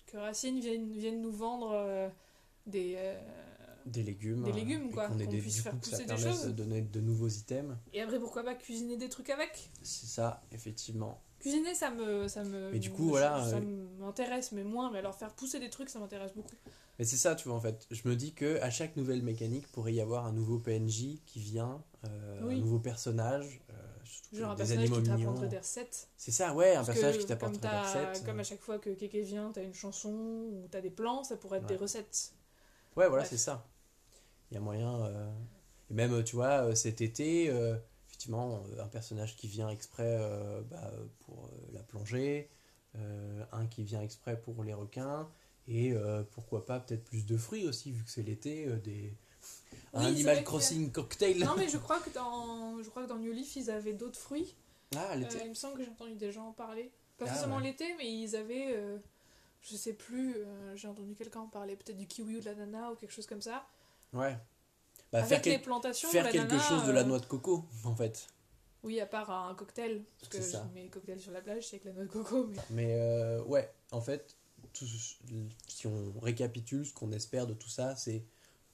Que 0.07 0.17
Racine 0.17 0.59
vienne, 0.59 0.91
vienne 0.91 1.21
nous 1.21 1.31
vendre 1.31 1.71
euh, 1.73 2.09
des, 2.65 2.95
euh, 2.97 3.17
des 3.85 4.03
légumes. 4.03 4.43
Des 4.43 4.51
légumes, 4.51 4.91
quoi, 4.91 5.07
qu'on 5.07 5.15
des, 5.15 5.25
puisse 5.25 5.55
du 5.55 5.61
faire 5.61 5.71
coup, 5.71 5.79
que 5.79 5.85
ça 5.87 5.97
pousser 5.99 6.05
des 6.05 6.17
choses. 6.17 6.43
de 6.47 6.51
donner 6.51 6.81
de 6.81 6.99
nouveaux 6.99 7.29
items. 7.29 7.77
Et 7.93 8.01
après, 8.01 8.19
pourquoi 8.19 8.43
pas 8.43 8.55
cuisiner 8.55 8.97
des 8.97 9.07
trucs 9.07 9.29
avec? 9.29 9.69
C'est 9.83 10.07
ça, 10.07 10.41
effectivement. 10.51 11.21
Cuisiner, 11.39 11.75
ça 11.75 11.91
me, 11.91 12.27
ça 12.27 12.43
me. 12.43 12.71
Mais 12.71 12.79
du 12.79 12.91
coup, 12.91 13.09
voilà, 13.09 13.43
Ça 13.49 13.57
euh, 13.57 13.87
m'intéresse, 13.99 14.51
mais 14.51 14.63
moins. 14.63 14.91
Mais 14.91 14.99
alors 14.99 15.15
faire 15.15 15.33
pousser 15.33 15.59
des 15.59 15.69
trucs, 15.69 15.89
ça 15.89 15.99
m'intéresse 15.99 16.33
beaucoup. 16.33 16.55
Mais 16.99 17.05
c'est 17.05 17.17
ça, 17.17 17.35
tu 17.35 17.47
vois, 17.47 17.57
en 17.57 17.61
fait. 17.61 17.85
Je 17.91 18.07
me 18.07 18.15
dis 18.15 18.33
que 18.33 18.59
à 18.61 18.69
chaque 18.71 18.95
nouvelle 18.95 19.21
mécanique 19.21 19.67
pourrait 19.71 19.93
y 19.93 20.01
avoir 20.01 20.25
un 20.25 20.31
nouveau 20.31 20.57
PNJ 20.57 21.19
qui 21.25 21.39
vient, 21.39 21.83
euh, 22.05 22.41
Oui. 22.43 22.55
un 22.55 22.59
nouveau 22.59 22.79
personnage, 22.79 23.61
euh, 23.69 23.73
Genre 24.33 24.51
un 24.51 24.55
des 24.55 24.63
personnage 24.63 24.89
qui 24.89 25.03
t'apprendrait 25.03 25.47
des 25.47 25.57
recettes. 25.59 26.07
C'est 26.17 26.31
ça, 26.31 26.53
ouais, 26.55 26.75
un 26.75 26.83
personnage 26.83 27.19
qui 27.19 27.25
t'apporte 27.25 27.59
comme 27.59 27.69
des 27.69 27.77
recettes. 27.77 28.25
Comme 28.25 28.39
à 28.39 28.43
chaque 28.43 28.61
fois 28.61 28.79
que 28.79 28.89
Kéké 28.89 29.21
vient, 29.21 29.51
t'as 29.53 29.63
une 29.63 29.73
chanson 29.75 30.09
ou 30.11 30.67
t'as 30.71 30.81
des 30.81 30.89
plans, 30.89 31.23
ça 31.23 31.37
pourrait 31.37 31.59
être 31.59 31.63
Ouais. 31.65 31.75
des 31.75 31.81
recettes. 31.81 32.33
Ouais, 32.95 33.07
voilà, 33.07 33.25
c'est 33.25 33.37
ça. 33.37 33.67
Il 34.49 34.55
y 34.55 34.57
a 34.57 34.61
moyen. 34.61 35.05
euh, 35.05 35.29
Et 35.91 35.93
même, 35.93 36.23
tu 36.23 36.35
vois, 36.35 36.75
cet 36.75 37.01
été, 37.01 37.49
effectivement, 38.17 38.63
euh, 38.75 38.83
un 38.83 38.87
personnage 38.87 39.35
qui 39.35 39.47
vient 39.47 39.69
exprès 39.69 40.17
euh, 40.19 40.61
bah, 40.71 40.91
pour 41.19 41.45
euh, 41.45 41.49
la 41.73 41.83
plongée, 41.83 42.49
euh, 42.95 43.43
un 43.51 43.67
qui 43.67 43.83
vient 43.83 44.01
exprès 44.01 44.41
pour 44.41 44.63
les 44.63 44.73
requins, 44.73 45.29
et 45.67 45.91
euh, 45.93 46.23
pourquoi 46.31 46.65
pas 46.65 46.79
peut-être 46.79 47.03
plus 47.03 47.27
de 47.27 47.37
fruits 47.37 47.67
aussi, 47.67 47.91
vu 47.91 48.03
que 48.03 48.09
c'est 48.09 48.23
l'été, 48.23 48.65
des. 48.83 49.13
Un 49.93 49.99
Oui, 50.01 50.05
Animal 50.07 50.39
que- 50.39 50.43
Crossing 50.45 50.91
cocktail. 50.91 51.37
Non, 51.39 51.53
mais 51.55 51.69
je 51.69 51.77
crois 51.77 51.99
que 51.99 52.09
dans, 52.09 52.81
je 52.81 52.89
crois 52.89 53.03
que 53.03 53.07
dans 53.07 53.17
New 53.19 53.31
Leaf, 53.31 53.55
ils 53.55 53.69
avaient 53.69 53.93
d'autres 53.93 54.17
fruits. 54.19 54.55
Ah, 54.95 55.15
l'été. 55.15 55.37
il 55.43 55.49
me 55.49 55.53
semble 55.53 55.77
que 55.77 55.83
j'ai 55.83 55.89
entendu 55.91 56.15
des 56.15 56.31
gens 56.31 56.47
en 56.47 56.53
parler. 56.53 56.91
Pas 57.19 57.25
Ah, 57.27 57.33
forcément 57.33 57.57
ouais. 57.57 57.63
l'été, 57.63 57.85
mais 57.99 58.11
ils 58.11 58.35
avaient. 58.35 58.75
je 59.61 59.75
sais 59.75 59.93
plus, 59.93 60.35
j'ai 60.75 60.87
entendu 60.87 61.13
quelqu'un 61.13 61.41
en 61.41 61.47
parler, 61.47 61.75
peut-être 61.75 61.97
du 61.97 62.07
kiwi 62.07 62.37
ou 62.37 62.39
de 62.39 62.45
l'ananas 62.45 62.91
ou 62.91 62.95
quelque 62.95 63.11
chose 63.13 63.27
comme 63.27 63.41
ça. 63.43 63.67
Ouais. 64.13 64.35
Bah, 65.11 65.19
Avec 65.19 65.29
faire 65.29 65.37
les 65.37 65.51
quel- 65.51 65.61
plantations, 65.61 66.09
faire 66.09 66.29
quelque 66.29 66.59
chose 66.59 66.85
de 66.85 66.91
la 66.91 67.01
euh, 67.01 67.03
noix 67.05 67.19
de 67.19 67.25
coco, 67.25 67.65
en 67.85 67.95
fait. 67.95 68.27
Oui, 68.83 68.99
à 68.99 69.05
part 69.05 69.29
un 69.31 69.55
cocktail. 69.55 70.03
Parce 70.19 70.29
que 70.29 70.41
ça. 70.41 70.67
je 70.69 70.73
mets 70.73 70.87
cocktail 70.89 71.19
sur 71.19 71.31
la 71.31 71.41
plage, 71.41 71.67
c'est 71.67 71.77
avec 71.77 71.85
la 71.85 71.93
noix 71.93 72.03
de 72.03 72.09
coco. 72.09 72.47
Mais... 72.47 72.57
Mais 72.69 72.93
euh, 72.99 73.41
ouais, 73.43 73.71
en 73.91 74.01
fait, 74.01 74.35
tout 74.73 74.85
si 74.85 75.87
on 75.87 76.13
récapitule, 76.19 76.85
ce 76.85 76.93
qu'on 76.93 77.11
espère 77.11 77.47
de 77.47 77.53
tout 77.53 77.69
ça, 77.69 77.95
c'est 77.95 78.23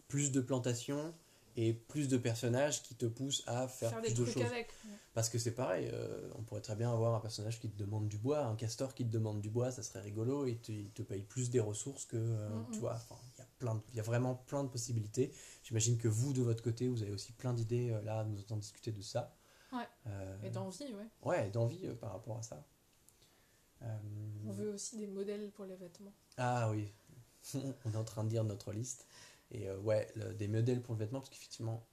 plus 0.07 0.31
de 0.31 0.41
plantations 0.41 1.13
et 1.55 1.73
plus 1.73 2.07
de 2.07 2.17
personnages 2.17 2.81
qui 2.81 2.95
te 2.95 3.05
poussent 3.05 3.43
à 3.45 3.67
faire, 3.67 3.91
Faire, 3.91 4.01
plus 4.01 4.09
des 4.09 4.19
de 4.19 4.23
trucs 4.23 4.33
choses. 4.43 4.51
avec. 4.51 4.69
Parce 5.13 5.29
que 5.29 5.37
c'est 5.37 5.51
pareil, 5.53 5.89
euh, 5.93 6.27
on 6.35 6.41
pourrait 6.41 6.61
très 6.61 6.75
bien 6.75 6.91
avoir 6.91 7.13
un 7.13 7.19
personnage 7.19 7.59
qui 7.59 7.69
te 7.69 7.77
demande 7.77 8.07
du 8.07 8.17
bois, 8.17 8.39
un 8.45 8.55
castor 8.55 8.95
qui 8.95 9.05
te 9.05 9.11
demande 9.11 9.39
du 9.41 9.49
bois, 9.51 9.69
ça 9.71 9.83
serait 9.83 10.01
rigolo 10.01 10.47
et 10.47 10.55
te- 10.57 10.71
il 10.71 10.89
te 10.89 11.03
paye 11.03 11.21
plus 11.21 11.51
des 11.51 11.59
ressources 11.59 12.05
que, 12.05 12.17
euh, 12.17 12.49
Mhm. 12.49 12.65
tu 12.71 12.79
vois, 12.79 12.99
il 13.63 13.67
y 13.67 13.69
a 13.69 13.73
plein 13.73 13.75
de- 13.75 13.81
il 13.91 13.97
y 13.97 13.99
a 13.99 14.03
vraiment 14.03 14.35
plein 14.35 14.63
de 14.63 14.69
possibilités. 14.69 15.31
J'imagine 15.63 15.97
que 15.97 16.07
vous, 16.07 16.33
de 16.33 16.41
votre 16.41 16.61
côté, 16.63 16.87
vous 16.87 17.01
avez 17.01 17.11
aussi 17.11 17.31
plein 17.31 17.53
d'idées, 17.53 17.91
euh, 17.91 18.01
là, 18.01 18.23
nous 18.25 18.39
entendre 18.39 18.61
discuter 18.61 18.91
de 18.91 19.01
ça. 19.01 19.35
Ouais. 19.71 19.87
Euh, 20.07 20.37
Et 20.43 20.49
d'envie, 20.49 20.93
ouais. 20.93 21.07
Ouais, 21.23 21.49
d'envie 21.49 21.87
euh, 21.87 21.95
par 21.95 22.11
rapport 22.11 22.37
à 22.37 22.41
ça. 22.43 22.63
On 24.45 24.51
veut 24.51 24.71
aussi 24.73 24.95
des 24.97 25.07
modèles 25.07 25.51
pour 25.51 25.65
les 25.65 25.75
vêtements. 25.75 26.13
Ah 26.37 26.69
oui, 26.71 26.89
on 27.85 27.91
est 27.91 27.97
en 27.97 28.03
train 28.05 28.23
de 28.23 28.29
dire 28.29 28.43
notre 28.45 28.71
liste. 28.71 29.05
Et 29.51 29.69
ouais, 29.71 30.09
le- 30.15 30.33
des 30.33 30.47
modèles 30.47 30.81
pour 30.81 30.93
le 30.93 30.99
vêtement, 30.99 31.19
parce 31.19 31.29
qu'effectivement, 31.29 31.85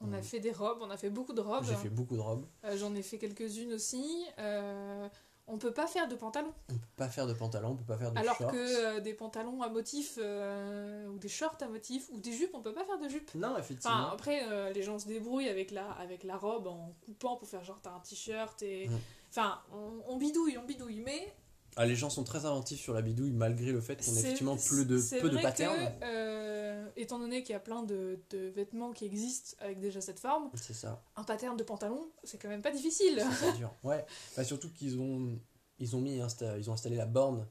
On 0.00 0.12
a 0.12 0.22
fait 0.22 0.38
des 0.40 0.52
robes, 0.52 0.78
on 0.80 0.90
a 0.90 0.96
fait 0.96 1.10
beaucoup 1.10 1.32
de 1.32 1.40
robes. 1.40 1.64
j'ai 1.64 1.74
fait 1.76 1.88
beaucoup 1.88 2.14
de 2.16 2.20
robes. 2.20 2.46
Euh, 2.64 2.76
J'en 2.76 2.94
ai 2.94 3.02
fait 3.02 3.18
quelques-unes 3.18 3.72
aussi. 3.72 4.04
Euh, 4.38 5.08
on 5.46 5.58
peut 5.58 5.72
pas 5.72 5.86
faire 5.86 6.08
de 6.08 6.14
pantalons. 6.14 6.52
On 6.70 6.74
peut 6.74 6.86
pas 6.96 7.08
faire 7.08 7.26
de 7.26 7.34
pantalon, 7.34 7.70
on 7.70 7.76
peut 7.76 7.84
pas 7.84 7.98
faire 7.98 8.12
de 8.12 8.18
Alors 8.18 8.36
shorts. 8.36 8.52
que 8.52 8.96
euh, 8.96 9.00
des 9.00 9.12
pantalons 9.14 9.62
à 9.62 9.68
motifs 9.68 10.18
euh, 10.18 11.06
ou 11.08 11.18
des 11.18 11.28
shorts 11.28 11.58
à 11.60 11.68
motifs 11.68 12.08
ou 12.12 12.20
des 12.20 12.32
jupes, 12.32 12.50
on 12.54 12.62
peut 12.62 12.72
pas 12.72 12.84
faire 12.84 12.98
de 12.98 13.08
jupes. 13.08 13.34
Non, 13.34 13.56
effectivement. 13.58 13.94
Enfin, 13.94 14.10
après, 14.12 14.48
euh, 14.48 14.72
les 14.72 14.82
gens 14.82 14.98
se 14.98 15.06
débrouillent 15.06 15.48
avec 15.48 15.70
la, 15.70 15.90
avec 15.92 16.24
la 16.24 16.36
robe 16.36 16.66
en 16.66 16.94
coupant 17.04 17.36
pour 17.36 17.48
faire 17.48 17.62
genre 17.64 17.80
t'as 17.82 17.92
un 17.92 18.00
t-shirt 18.00 18.62
et. 18.62 18.88
Mm. 18.88 18.98
Enfin, 19.30 19.60
on, 19.72 20.12
on 20.12 20.16
bidouille, 20.16 20.56
on 20.58 20.64
bidouille, 20.64 21.00
mais. 21.04 21.34
Ah, 21.76 21.86
les 21.86 21.96
gens 21.96 22.10
sont 22.10 22.24
très 22.24 22.44
inventifs 22.46 22.80
sur 22.80 22.94
la 22.94 23.02
bidouille, 23.02 23.32
malgré 23.32 23.72
le 23.72 23.80
fait 23.80 23.96
qu'on 24.04 24.14
ait 24.14 24.20
effectivement 24.20 24.56
peu 24.56 24.84
de, 24.84 24.98
c'est 24.98 25.20
peu 25.20 25.28
de 25.28 25.34
vrai 25.34 25.42
patterns. 25.42 25.76
que, 25.76 26.04
euh, 26.04 26.88
étant 26.96 27.18
donné 27.18 27.42
qu'il 27.42 27.52
y 27.52 27.56
a 27.56 27.60
plein 27.60 27.82
de, 27.82 28.20
de 28.30 28.38
vêtements 28.48 28.92
qui 28.92 29.04
existent 29.06 29.56
avec 29.60 29.80
déjà 29.80 30.00
cette 30.00 30.20
forme, 30.20 30.50
ça, 30.54 31.02
un 31.16 31.24
pattern 31.24 31.56
de 31.56 31.64
pantalon, 31.64 32.08
c'est 32.22 32.38
quand 32.38 32.48
même 32.48 32.62
pas 32.62 32.70
difficile. 32.70 33.20
c'est 33.30 33.46
ça 33.46 33.52
dur. 33.56 33.72
Ouais, 33.82 34.04
Enfin, 34.30 34.44
surtout 34.44 34.70
qu'ils 34.70 34.98
ont, 35.00 35.38
ils 35.80 35.96
ont, 35.96 36.00
mis, 36.00 36.16
ils 36.58 36.70
ont 36.70 36.72
installé 36.72 36.96
la 36.96 37.06
borne 37.06 37.46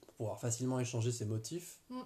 pour 0.00 0.12
pouvoir 0.14 0.40
facilement 0.40 0.78
échanger 0.80 1.10
ces 1.12 1.24
motifs 1.24 1.80
Mm, 1.88 1.96
mm. 1.96 2.02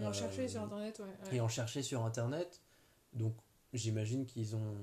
Et 0.00 0.04
en 0.06 0.08
Euh, 0.10 0.12
chercher 0.12 0.48
sur 0.48 0.62
internet, 0.62 0.98
ouais. 1.00 1.04
ouais. 1.30 1.36
et 1.36 1.40
en 1.40 1.48
chercher 1.48 1.82
sur 1.82 2.04
internet. 2.04 2.60
Donc 3.12 3.34
j'imagine 3.72 4.26
qu'ils 4.26 4.54
ont 4.56 4.74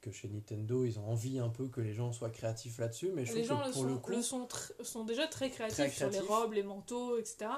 que 0.00 0.10
chez 0.10 0.28
Nintendo, 0.28 0.84
ils 0.84 0.98
ont 0.98 1.06
envie 1.10 1.38
un 1.38 1.48
peu 1.48 1.68
que 1.68 1.80
les 1.80 1.92
gens 1.94 2.12
soient 2.12 2.30
créatifs 2.30 2.78
là-dessus, 2.78 3.10
mais 3.14 3.24
je 3.26 3.34
Les 3.34 3.44
gens 3.44 3.60
que 3.60 3.66
le 3.66 3.72
pour 3.72 3.82
sont, 3.82 3.88
le 3.88 3.96
coup, 3.96 4.10
le 4.10 4.22
sont, 4.22 4.48
sont 4.82 5.04
déjà 5.04 5.26
très 5.26 5.50
créatifs, 5.50 5.76
Très 5.76 5.90
sur 5.90 6.10
les 6.10 6.20
robes, 6.20 6.52
les 6.54 6.62
manteaux, 6.62 7.16
etc. 7.18 7.50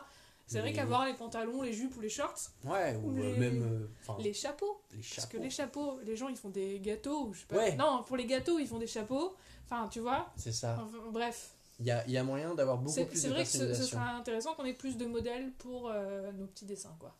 C'est 0.46 0.60
vrai 0.60 0.72
qu'avoir 0.72 1.06
les 1.06 1.14
pantalons, 1.14 1.62
les 1.62 1.72
jupes 1.72 1.96
ou 1.96 2.00
les 2.00 2.08
shorts, 2.10 2.50
ouais, 2.64 2.96
ou 2.96 3.14
les- 3.14 3.22
euh, 3.32 3.36
même 3.38 3.62
euh, 3.62 4.14
les 4.18 4.34
chapeaux. 4.34 4.82
les 4.92 4.98
Parce 5.14 5.26
que 5.26 5.38
les 5.38 5.48
chapeaux, 5.50 5.98
les 6.04 6.14
gens 6.16 6.28
ils 6.28 6.36
font 6.36 6.50
des 6.50 6.78
gâteaux, 6.80 7.26
ou 7.28 7.32
je 7.32 7.40
sais 7.40 7.46
pas. 7.46 7.56
Ouais. 7.56 7.76
Non, 7.76 8.02
pour 8.06 8.16
les 8.16 8.26
gâteaux 8.26 8.58
ils 8.58 8.66
font 8.66 8.78
des 8.78 8.86
chapeaux. 8.86 9.34
Enfin, 9.64 9.88
tu 9.88 10.00
vois. 10.00 10.30
C'est 10.36 10.52
ça. 10.52 10.78
Enfin, 10.82 10.98
bref. 11.10 11.54
Il 11.80 11.86
y 11.86 11.90
a, 11.90 12.04
il 12.06 12.12
y 12.12 12.18
a 12.18 12.22
moyen 12.24 12.54
d'avoir 12.54 12.76
beaucoup 12.76 12.92
C'est 12.94 13.06
plus 13.06 13.18
c'est 13.18 13.28
de 13.28 13.32
vrai 13.32 13.44
que 13.44 13.48
ce, 13.48 13.72
ce 13.72 13.84
serait 13.84 14.02
intéressant 14.02 14.52
qu'on 14.54 14.64
ait 14.66 14.74
plus 14.74 14.96
de 14.98 15.06
modèles 15.06 15.52
pour 15.52 15.88
euh, 15.88 16.30
nos 16.32 16.46
petits 16.46 16.66
dessins, 16.66 16.94
quoi. 17.00 17.16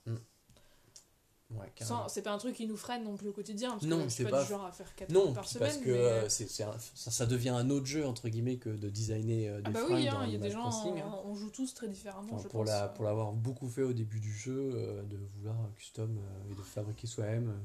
Ouais, 1.59 1.70
C'est 2.09 2.22
pas 2.22 2.32
un 2.32 2.38
truc 2.38 2.55
qui 2.57 2.66
nous 2.66 2.76
freine 2.76 3.05
non 3.05 3.16
plus 3.16 3.28
au 3.28 3.32
quotidien, 3.32 3.72
parce 3.72 3.84
Non, 3.84 3.98
que 3.98 4.05
je 4.05 4.09
c'est 4.09 4.24
pas, 4.24 4.30
pas- 4.30 4.42
du 4.44 4.48
genre 4.50 4.64
à 4.64 4.72
faire 4.72 4.94
4 4.94 5.11
Non, 5.12 5.32
par 5.32 5.46
semaine. 5.46 5.68
parce 5.68 5.78
que 5.82 5.90
mais- 5.90 5.96
euh, 5.98 6.28
c'est, 6.28 6.48
c'est 6.48 6.62
un- 6.62 6.78
ça, 6.94 7.11
ça 7.11 7.26
devient 7.26 7.50
un 7.50 7.68
autre 7.70 7.86
jeu 7.86 8.07
entre 8.07 8.28
guillemets 8.28 8.57
que 8.57 8.70
de 8.70 8.88
designer 8.88 9.48
euh, 9.48 9.57
des 9.61 9.62
Ah 9.66 9.70
bah 9.70 9.80
oui, 9.90 10.07
dans 10.07 10.18
hein, 10.20 10.24
il 10.26 10.32
y 10.32 10.36
a 10.36 10.38
des 10.38 10.50
gens, 10.50 10.66
hein. 10.68 11.12
on, 11.24 11.30
on 11.30 11.34
joue 11.34 11.50
tous 11.50 11.74
très 11.74 11.88
différemment, 11.88 12.28
Enfin, 12.32 12.42
je 12.44 12.48
pour, 12.48 12.61
pense. 12.61 12.68
la, 12.68 12.88
pour 12.88 13.05
l'avoir 13.05 13.32
beaucoup 13.32 13.68
fait 13.68 13.82
au 13.82 13.92
début 13.92 14.20
du 14.20 14.32
jeu, 14.32 14.72
euh, 14.74 15.03
de 15.03 15.18
vouloir 15.36 15.57
custom 15.76 16.16
euh, 16.18 16.50
et 16.53 16.55
de 16.55 16.62
fabriquer 16.62 17.07
soi-même 17.07 17.50
euh, 17.50 17.59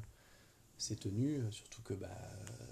ses 0.78 0.96
tenues, 0.96 1.38
euh, 1.40 1.52
surtout 1.52 1.82
que 1.82 1.94
bah 1.94 2.08
euh, 2.12 2.66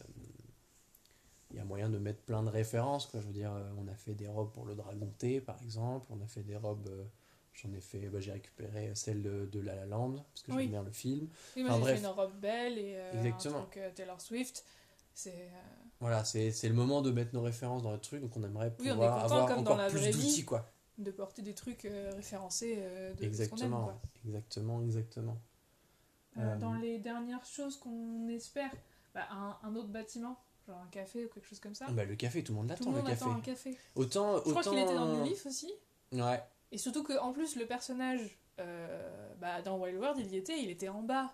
il 1.51 1.57
y 1.57 1.59
a 1.59 1.63
moyen 1.66 1.89
de 1.89 1.97
mettre 1.97 2.22
plein 2.24 2.43
de 2.43 2.49
références. 2.49 3.05
Quoi. 3.07 3.22
Je 3.22 3.28
veux 3.28 3.34
dire, 3.34 3.53
euh, 3.53 3.72
on 3.78 3.88
a 3.88 3.95
fait 3.95 4.13
des 4.13 4.28
robes 4.28 4.51
pour 4.51 4.66
le 4.66 4.76
Dragon 4.76 5.09
T 5.18 5.39
par 5.41 5.61
exemple, 5.63 6.07
on 6.09 6.22
a 6.22 6.28
fait 6.28 6.43
des 6.43 6.57
robes, 6.57 6.88
euh, 6.89 7.03
j'en 7.62 7.72
ai 7.74 7.82
fait, 7.82 8.10
bah, 8.10 8.20
j'ai 8.20 8.32
récupéré 8.32 8.91
celle 8.95 9.22
de, 9.24 9.45
de 9.51 9.60
La 9.60 9.76
La 9.76 9.86
Land 9.86 10.14
parce 10.32 10.43
que 10.43 10.51
Oui. 10.51 10.64
j'aime 10.64 10.72
bien 10.72 10.84
le 10.84 10.91
film. 10.91 11.28
Oui, 11.56 11.64
moi 11.64 11.72
Enfin, 11.72 11.78
j'ai 11.78 11.82
bref. 11.84 11.95
fait 11.95 12.08
une 12.08 12.12
robe 12.14 12.39
belle 12.39 12.78
et 12.78 12.93
euh, 12.97 13.12
Exactement. 13.24 13.58
un 13.60 13.62
truc 13.64 13.78
euh, 13.78 13.91
Taylor 13.95 14.20
Swift. 14.22 14.66
C'est. 15.14 15.32
euh, 15.34 15.60
Voilà, 16.01 16.24
c'est, 16.26 16.51
c'est 16.51 16.68
le 16.68 16.76
moment 16.76 17.01
de 17.01 17.12
mettre 17.12 17.34
nos 17.34 17.41
références 17.41 17.82
dans 17.84 17.91
le 17.93 17.99
truc, 17.99 18.22
donc 18.22 18.36
on 18.36 18.43
aimerait 18.43 18.74
Oui, 18.80 18.89
on 18.89 18.93
pouvoir 18.93 19.14
content, 19.24 19.24
avoir 19.26 19.45
comme 19.47 19.56
dans 19.64 19.72
encore 19.72 19.78
la 19.78 19.89
plus 19.89 20.12
d'outils 20.12 20.43
quoi. 20.45 20.70
de 20.97 21.12
porter 21.12 21.41
des 21.41 21.53
trucs 21.56 21.86
euh, 21.86 22.12
référencés 22.16 22.76
euh, 22.80 23.14
de 23.14 23.16
ce 23.16 23.20
qu'on 23.22 23.26
aime. 23.26 23.30
Exactement, 23.30 23.84
quoi. 23.86 24.01
exactement, 24.26 24.82
exactement. 24.84 25.38
Euh, 26.38 26.41
Euh, 26.41 26.58
Dans 26.58 26.74
les 26.76 26.99
dernières 26.99 27.45
choses 27.45 27.78
qu'on 27.78 28.28
espère, 28.28 28.70
bah, 29.14 29.22
un, 29.32 29.58
un 29.64 29.76
autre 29.78 29.88
bâtiment, 29.88 30.38
genre 30.68 30.80
un 30.86 30.88
café 30.89 31.24
ou 31.26 31.30
quelque 31.30 31.47
chose 31.47 31.62
comme 31.62 31.76
ça. 31.76 31.88
Bah, 31.91 32.03
le 32.03 32.16
café, 32.18 32.43
tout 32.43 32.51
le 32.51 32.58
monde 32.58 32.68
l'attend 32.68 32.89
le 32.91 32.97
le 32.97 33.01
monde 33.03 33.10
café. 33.10 33.24
attend 33.24 33.36
un 33.36 33.39
café. 33.39 33.78
Autant, 33.95 34.36
Je 34.38 34.39
crois 34.49 34.60
autant... 34.60 34.72
qu'il 34.72 34.80
était 34.80 34.95
dans 34.95 35.16
New 35.16 35.24
Leaf 35.24 35.45
aussi. 35.45 35.72
Ouais, 36.12 36.43
Et 36.76 36.78
surtout 36.78 37.03
qu'en 37.03 37.32
plus, 37.32 37.55
le 37.55 37.65
personnage 37.65 38.38
euh, 38.59 39.34
bah, 39.39 39.61
dans 39.61 39.78
Wild 39.80 39.97
World, 39.97 40.19
il 40.19 40.28
y 40.28 40.36
était, 40.36 40.59
il 40.61 40.69
était 40.69 40.89
en 40.89 41.03
bas. 41.03 41.32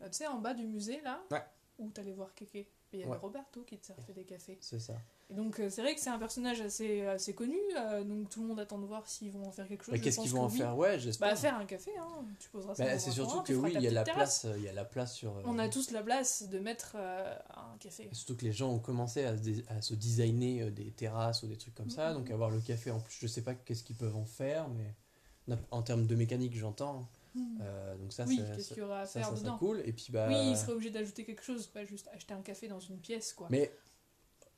Euh, 0.00 0.06
tu 0.06 0.14
sais, 0.14 0.26
en 0.26 0.38
bas 0.38 0.54
du 0.54 0.66
musée, 0.66 1.00
là, 1.02 1.22
Ouais. 1.30 1.44
où 1.78 1.88
t'allais 1.92 2.10
voir 2.10 2.34
Kéké. 2.34 2.68
Il 2.92 3.00
y 3.00 3.02
avait 3.02 3.12
Ouais. 3.12 3.18
Roberto 3.18 3.62
qui 3.62 3.78
te 3.78 3.86
servait 3.86 4.12
des 4.12 4.24
cafés. 4.24 4.58
c'est 4.60 4.78
ça. 4.80 4.94
Et 5.30 5.34
donc, 5.34 5.58
euh, 5.60 5.70
c'est 5.70 5.80
vrai 5.80 5.94
que 5.94 6.00
c'est 6.00 6.10
un 6.10 6.18
personnage 6.18 6.60
assez, 6.60 7.06
assez 7.06 7.34
connu, 7.34 7.56
euh, 7.78 8.04
donc 8.04 8.28
tout 8.28 8.42
le 8.42 8.48
monde 8.48 8.60
attend 8.60 8.78
de 8.78 8.84
voir 8.84 9.06
s'ils 9.08 9.30
vont 9.32 9.46
en 9.46 9.50
faire 9.50 9.66
quelque 9.66 9.82
chose. 9.84 9.94
Bah, 9.94 9.98
qu'est-ce 9.98 10.20
qu'ils 10.20 10.30
vont 10.30 10.42
en 10.42 10.50
oui. 10.50 10.58
faire? 10.58 10.76
Ouais, 10.76 10.98
j'espère. 10.98 11.30
Bah, 11.30 11.36
faire 11.36 11.56
un 11.56 11.64
café, 11.64 11.90
hein. 11.98 12.24
tu 12.38 12.50
poseras 12.50 12.74
ça 12.74 12.84
Bah, 12.84 12.98
c'est 12.98 13.10
surtout 13.12 13.42
que 13.42 13.54
oui, 13.54 13.72
il 13.74 13.80
y 13.80 13.88
a 13.88 13.90
la 13.90 14.02
place, 14.04 14.46
il 14.56 14.62
y 14.62 14.68
a 14.68 14.72
la 14.74 14.84
place 14.84 15.14
sur. 15.14 15.34
euh, 15.38 15.42
On 15.46 15.58
a 15.58 15.68
tous 15.70 15.90
la 15.90 16.02
place 16.02 16.48
de 16.48 16.58
mettre 16.58 16.96
un 16.96 17.76
café. 17.80 18.08
et 18.10 18.14
Surtout 18.14 18.36
que 18.36 18.44
les 18.44 18.52
gens 18.52 18.70
ont 18.70 18.78
commencé 18.78 19.24
à, 19.24 19.36
se 19.38 19.50
à 19.72 19.80
se 19.80 19.94
designer 19.94 20.70
des 20.70 20.90
terrasses 20.90 21.42
ou 21.42 21.46
des 21.46 21.56
trucs 21.56 21.74
comme 21.74 21.90
ça, 21.90 22.10
Mhm. 22.10 22.18
donc 22.18 22.30
avoir 22.30 22.50
le 22.50 22.60
café 22.60 22.90
en 22.90 23.00
plus, 23.00 23.16
je 23.20 23.26
sais 23.26 23.42
pas 23.42 23.54
qu'est-ce 23.54 23.84
qu'ils 23.84 23.96
peuvent 23.96 24.16
en 24.16 24.26
faire, 24.26 24.68
mais 24.68 25.56
en 25.70 25.82
termes 25.82 26.06
de 26.06 26.14
mécanique, 26.14 26.54
j'entends. 26.56 27.08
Euh, 27.60 27.96
donc 27.96 28.12
ça, 28.12 28.24
oui, 28.26 28.42
qu'est-ce 28.54 28.68
qu'il 28.68 28.78
y 28.78 28.82
aura 28.82 29.00
à 29.00 29.06
ça, 29.06 29.20
faire 29.20 29.28
ça 29.30 29.34
dedans 29.36 29.58
cool. 29.58 29.82
Et 29.84 29.92
puis 29.92 30.06
bah. 30.10 30.26
Oui, 30.28 30.50
il 30.52 30.56
serait 30.56 30.72
obligé 30.72 30.90
d'ajouter 30.90 31.24
quelque 31.24 31.42
chose, 31.42 31.66
pas 31.66 31.84
juste 31.84 32.08
acheter 32.12 32.34
un 32.34 32.42
café 32.42 32.68
dans 32.68 32.80
une 32.80 32.98
pièce, 32.98 33.32
quoi. 33.32 33.46
Mais 33.50 33.72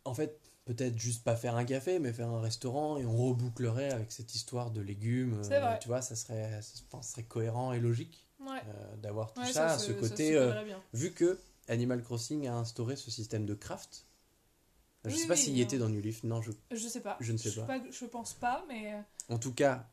en 0.05 0.15
fait, 0.15 0.41
peut-être 0.65 0.99
juste 0.99 1.23
pas 1.25 1.37
faire 1.37 1.55
un 1.57 1.65
café, 1.65 1.99
mais 1.99 2.13
faire 2.13 2.29
un 2.29 2.41
restaurant 2.41 2.97
et 2.99 3.05
on 3.07 3.17
rebouclerait 3.17 3.91
avec 3.91 4.11
cette 4.13 4.35
histoire 4.35 4.71
de 4.71 4.81
légumes. 4.81 5.41
Vrai. 5.43 5.79
Tu 5.81 5.89
vois, 5.89 6.03
ça 6.03 6.17
serait, 6.17 6.61
ça- 6.63 7.03
serait 7.03 7.25
cohérent 7.25 7.73
et 7.73 7.81
logique 7.81 8.29
Ouais, 8.41 8.61
euh, 8.67 8.97
d'avoir 8.97 9.33
tout 9.33 9.41
ouais 9.43 9.53
ça, 9.53 9.79
se- 9.79 9.93
ce 9.93 9.93
côté. 9.93 10.37
euh, 10.37 10.53
vu 10.93 11.13
que 11.13 11.39
Animal 11.69 12.03
Crossing 12.03 12.47
a 12.49 12.55
instauré 12.57 12.97
ce 12.97 13.11
système 13.11 13.47
de 13.47 13.55
craft. 13.55 14.07
Je 15.05 15.11
Oui, 15.11 15.19
sais 15.19 15.27
pas 15.29 15.35
oui, 15.35 15.41
s'il 15.41 15.53
y 15.53 15.57
bien. 15.57 15.65
était 15.65 15.79
dans 15.79 15.89
New 15.91 16.01
Leaf, 16.01 16.25
non, 16.25 16.41
je... 16.41 16.51
Je 16.71 16.89
sais 16.89 17.01
pas. 17.01 17.17
je 17.21 17.33
ne 17.33 17.37
sais 17.39 17.51
pas. 17.53 17.67
Je 17.91 18.05
pense 18.07 18.33
pas, 18.35 18.65
mais. 18.69 18.95
euh, 18.95 19.01
En 19.29 19.39
tout 19.39 19.53
cas, 19.53 19.87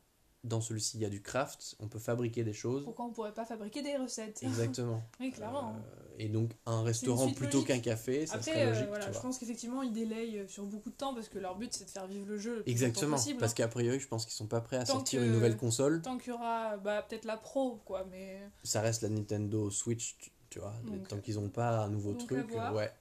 dans 0.44 0.60
celui-ci 0.62 0.98
il 0.98 1.02
y 1.02 1.06
a 1.06 1.10
du 1.10 1.22
craft, 1.22 1.76
on 1.80 1.88
peut 1.88 2.00
fabriquer 2.00 2.44
des 2.44 2.54
choses. 2.54 2.84
Pourquoi 2.84 3.06
on 3.06 3.12
pourrait 3.12 3.34
pas 3.34 3.46
fabriquer 3.46 3.82
des 3.84 3.96
recettes? 3.98 4.42
Exactement. 4.44 5.02
Oui, 5.20 5.32
clairement. 5.32 5.76
Euh, 5.76 6.16
et 6.18 6.30
donc 6.30 6.52
un 6.66 6.82
restaurant 6.84 7.30
plutôt 7.32 7.62
qu'un 7.62 7.80
café, 7.80 8.26
ça 8.26 8.36
Après, 8.36 8.52
serait 8.52 8.66
euh, 8.66 8.70
logique. 8.70 8.88
voilà, 8.88 9.06
tu 9.06 9.10
je 9.10 9.14
vois. 9.14 9.22
pense 9.22 9.38
qu'effectivement, 9.38 9.84
ils 9.84 9.94
délayent 9.94 10.46
sur 10.48 10.66
beaucoup 10.66 10.89
de 10.89 10.96
temps 10.96 11.14
parce 11.14 11.30
que 11.30 11.38
leur 11.39 11.58
but 11.58 11.72
c'est 11.74 11.86
de 11.86 11.89
faire 11.89 12.08
vivre 12.08 12.26
le 12.28 12.38
jeu 12.38 12.56
le 12.58 12.64
plus 12.64 12.72
Exactement, 12.72 13.16
possible. 13.18 13.39
parce 13.39 13.52
hein. 13.52 13.56
qu'a 13.56 13.68
priori, 13.68 14.00
je 14.00 14.08
pense 14.08 14.26
qu'ils 14.26 14.34
sont 14.34 14.48
pas 14.48 14.62
prêts 14.62 14.78
à 14.78 14.84
Tant 14.84 14.94
sortir 14.94 15.22
que- 15.22 15.26
une 15.26 15.32
nouvelle 15.32 15.58
console. 15.58 16.02
Tant 16.02 16.18
qu'il 16.18 16.30
y 16.32 16.36
aura 16.36 16.78
bah, 16.78 17.04
peut-être 17.08 17.26
la 17.26 17.38
pro, 17.38 17.76
quoi, 17.86 18.06
mais 18.10 18.42
Ça 18.64 18.82
reste 18.82 19.04
la 19.04 19.10
Nintendo 19.10 19.70
Switch, 19.70 20.18
tu, 20.50 20.60
vois. 20.60 20.74
Donc, 20.86 21.08
tant 21.08 21.20
qu'ils 21.20 21.38
ont 21.39 21.50
pas 21.50 21.84
un 21.84 21.89
nouveau 21.89 22.14
truc, 22.14 22.52
euh, 22.56 22.72
ouais. 22.74 22.92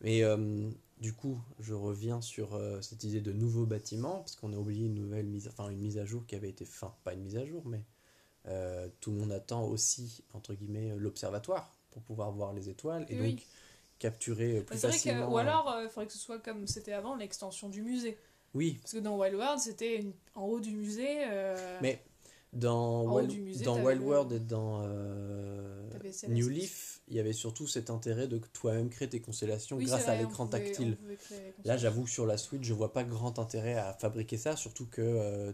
Mais 0.00 0.22
euh, 0.22 0.70
du 1.00 1.12
coup, 1.12 1.38
je 1.60 1.74
reviens 1.74 2.20
sur 2.20 2.54
euh, 2.54 2.80
cette 2.80 3.04
idée 3.04 3.20
de 3.20 3.32
nouveau 3.32 3.66
bâtiment, 3.66 4.18
parce 4.20 4.36
qu'on 4.36 4.52
a 4.52 4.56
oublié 4.56 4.86
une 4.86 4.94
nouvelle 4.94 5.26
mise, 5.26 5.48
enfin 5.48 5.68
une 5.70 5.80
mise 5.80 5.98
à 5.98 6.04
jour 6.04 6.24
qui 6.26 6.34
avait 6.34 6.48
été, 6.50 6.64
enfin 6.68 6.94
pas 7.04 7.12
une 7.14 7.22
mise 7.22 7.36
à 7.36 7.44
jour, 7.44 7.62
mais 7.66 7.82
euh, 8.48 8.88
tout 9.00 9.10
le 9.10 9.18
monde 9.18 9.32
attend 9.32 9.64
aussi 9.64 10.22
entre 10.32 10.54
guillemets 10.54 10.94
l'observatoire 10.96 11.74
pour 11.90 12.02
pouvoir 12.02 12.30
voir 12.32 12.52
les 12.52 12.68
étoiles 12.68 13.04
et 13.08 13.20
Oui. 13.20 13.32
donc 13.34 13.42
capturer 13.98 14.58
euh, 14.58 14.62
plus 14.62 14.80
Bah, 14.82 14.88
que, 14.88 14.92
facilement. 14.94 15.32
ou 15.32 15.36
alors 15.38 15.78
il 15.82 15.88
faudrait 15.88 16.06
que 16.06 16.12
ce 16.12 16.18
soit 16.18 16.38
comme 16.38 16.66
c'était 16.66 16.92
avant 16.92 17.14
l'extension 17.16 17.68
du 17.68 17.82
musée. 17.82 18.16
Oui, 18.54 18.78
Parce 18.80 18.92
que 18.92 18.98
dans 18.98 19.18
Wild 19.18 19.34
World, 19.34 19.58
c'était 19.60 19.96
une- 20.00 20.12
en 20.34 20.44
haut 20.44 20.60
du 20.60 20.70
musée. 20.70 21.26
Mais 21.82 22.02
dans, 22.54 23.04
Wild, 23.04 23.62
dans 23.64 23.82
Wild 23.84 24.00
World 24.02 24.32
et 24.32 24.40
dans. 24.40 24.80
New 26.28 26.48
Leaf, 26.48 26.95
il 27.08 27.14
y 27.16 27.20
avait 27.20 27.32
surtout 27.32 27.66
cet 27.66 27.90
intérêt 27.90 28.26
de 28.28 28.38
toi-même 28.38 28.88
créer 28.90 29.08
tes 29.08 29.20
constellations 29.20 29.76
oui, 29.76 29.84
grâce 29.84 30.08
à 30.08 30.16
l'écran 30.16 30.46
tactile. 30.46 30.96
Là, 31.64 31.76
j'avoue 31.76 32.04
que 32.04 32.10
sur 32.10 32.26
la 32.26 32.36
Switch, 32.38 32.62
je 32.64 32.74
vois 32.74 32.92
pas 32.92 33.04
grand 33.04 33.38
intérêt 33.38 33.74
à 33.74 33.92
fabriquer 33.94 34.36
ça, 34.38 34.56
surtout 34.56 34.86
que 34.86 35.02
euh, 35.02 35.52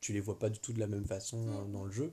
tu 0.00 0.12
les 0.12 0.20
vois 0.20 0.38
pas 0.38 0.48
du 0.50 0.58
tout 0.58 0.72
de 0.72 0.80
la 0.80 0.86
même 0.86 1.04
façon 1.04 1.38
euh, 1.48 1.64
Mm. 1.64 1.72
dans 1.72 1.84
le 1.84 1.90
jeu. 1.92 2.12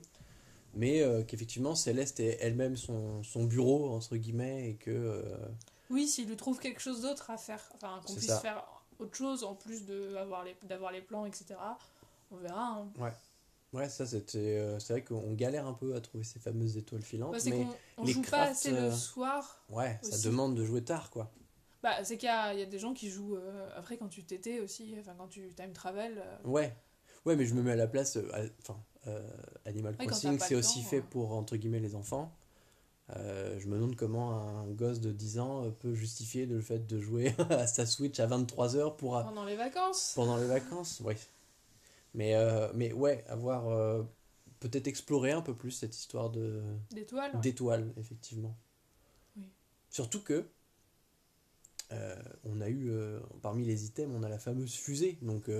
Mais 0.74 1.00
euh, 1.02 1.22
qu'effectivement, 1.22 1.74
Céleste 1.74 2.20
est 2.20 2.38
elle-même 2.40 2.76
son, 2.76 3.22
son 3.22 3.44
bureau, 3.44 3.90
entre 3.90 4.16
guillemets, 4.16 4.70
et 4.70 4.74
que. 4.74 4.90
euh, 4.90 5.22
Oui, 5.90 6.06
s'il 6.06 6.28
lui 6.28 6.36
trouve 6.36 6.58
quelque 6.58 6.80
chose 6.80 7.00
d'autre 7.02 7.30
à 7.30 7.38
faire, 7.38 7.62
enfin 7.74 8.00
qu'on 8.04 8.14
puisse 8.14 8.26
ça. 8.26 8.38
faire 8.40 8.64
autre 8.98 9.16
chose 9.16 9.44
en 9.44 9.54
plus 9.54 9.84
d'avoir 9.86 10.44
les, 10.44 10.56
les 10.92 11.02
plans, 11.02 11.24
etc. 11.26 11.78
On 12.30 12.36
verra. 12.36 12.78
hein. 12.78 12.88
Ouais, 12.98 13.12
ça 13.88 14.06
c'était. 14.06 14.38
euh, 14.58 14.78
c'est 14.78 14.92
vrai 14.94 15.04
qu'on 15.04 15.32
galère 15.34 15.66
un 15.66 15.74
peu 15.74 15.94
à 15.94 16.00
trouver 16.00 16.24
ces 16.24 16.38
fameuses 16.38 16.76
étoiles 16.76 17.02
filantes, 17.02 17.32
Bah, 17.32 17.38
mais 17.46 17.66
on 17.98 18.04
les 18.04 18.12
joue 18.12 18.22
pas 18.22 18.42
assez 18.44 18.72
euh, 18.72 18.86
le 18.90 18.92
soir. 18.94 19.64
ouais, 19.70 19.98
ça 20.02 20.16
demande 20.28 20.54
de 20.54 20.64
jouer 20.64 20.82
tard, 20.82 21.10
quoi. 21.10 21.30
Bah, 21.82 22.02
c'est 22.04 22.16
qu'il 22.16 22.28
y 22.28 22.58
y 22.58 22.62
a 22.62 22.66
des 22.66 22.78
gens 22.78 22.94
qui 22.94 23.10
jouent 23.10 23.36
euh, 23.36 23.68
après 23.76 23.96
quand 23.96 24.08
tu 24.08 24.24
t'étais 24.24 24.60
aussi, 24.60 24.94
enfin 24.98 25.14
quand 25.16 25.28
tu 25.28 25.52
time 25.54 25.72
travel. 25.72 26.18
euh, 26.18 26.36
Ouais, 26.48 26.74
ouais, 27.26 27.36
mais 27.36 27.44
je 27.46 27.54
me 27.54 27.62
mets 27.62 27.72
à 27.72 27.76
la 27.76 27.86
place. 27.86 28.16
euh, 28.16 28.48
Enfin, 28.62 28.82
euh, 29.06 29.20
Animal 29.66 29.94
Ouais, 30.00 30.06
Crossing, 30.06 30.38
c'est 30.38 30.54
aussi 30.54 30.82
temps, 30.82 30.88
fait 30.88 30.96
ouais. 30.96 31.04
pour 31.10 31.32
entre 31.34 31.56
guillemets 31.56 31.78
les 31.80 31.94
enfants. 31.94 32.32
Euh, 33.14 33.56
je 33.60 33.68
me 33.68 33.76
demande 33.76 33.94
comment 33.94 34.32
un 34.32 34.66
gosse 34.72 35.00
de 35.00 35.12
10 35.12 35.38
ans 35.38 35.64
euh, 35.66 35.70
peut 35.70 35.94
justifier 35.94 36.44
le 36.44 36.60
fait 36.60 36.88
de 36.88 36.98
jouer 37.00 37.36
à 37.50 37.66
sa 37.68 37.86
Switch 37.86 38.18
à 38.18 38.26
23h 38.26 38.96
pour, 38.96 39.12
pendant 39.22 39.44
les 39.44 39.54
vacances. 39.54 40.12
pendant 40.16 40.38
les 40.38 40.46
vacances. 40.46 41.00
Oui. 41.04 41.14
Mais, 42.16 42.34
euh, 42.34 42.68
mais 42.74 42.92
ouais, 42.94 43.24
avoir 43.28 43.68
euh, 43.68 44.02
peut-être 44.58 44.86
explorer 44.88 45.32
un 45.32 45.42
peu 45.42 45.54
plus 45.54 45.70
cette 45.70 45.94
histoire 45.94 46.30
de 46.30 46.62
D'étoiles. 46.90 47.30
ouais. 47.34 47.40
d'étoiles, 47.42 47.92
effectivement. 47.98 48.56
Oui. 49.36 49.50
Surtout 49.90 50.22
que 50.22 50.48
euh, 51.92 52.16
on 52.44 52.60
a 52.62 52.68
eu 52.68 52.88
euh, 52.90 53.20
parmi 53.42 53.64
les 53.66 53.84
items, 53.84 54.12
on 54.16 54.22
a 54.22 54.30
la 54.30 54.38
fameuse 54.38 54.74
fusée, 54.74 55.18
donc 55.20 55.50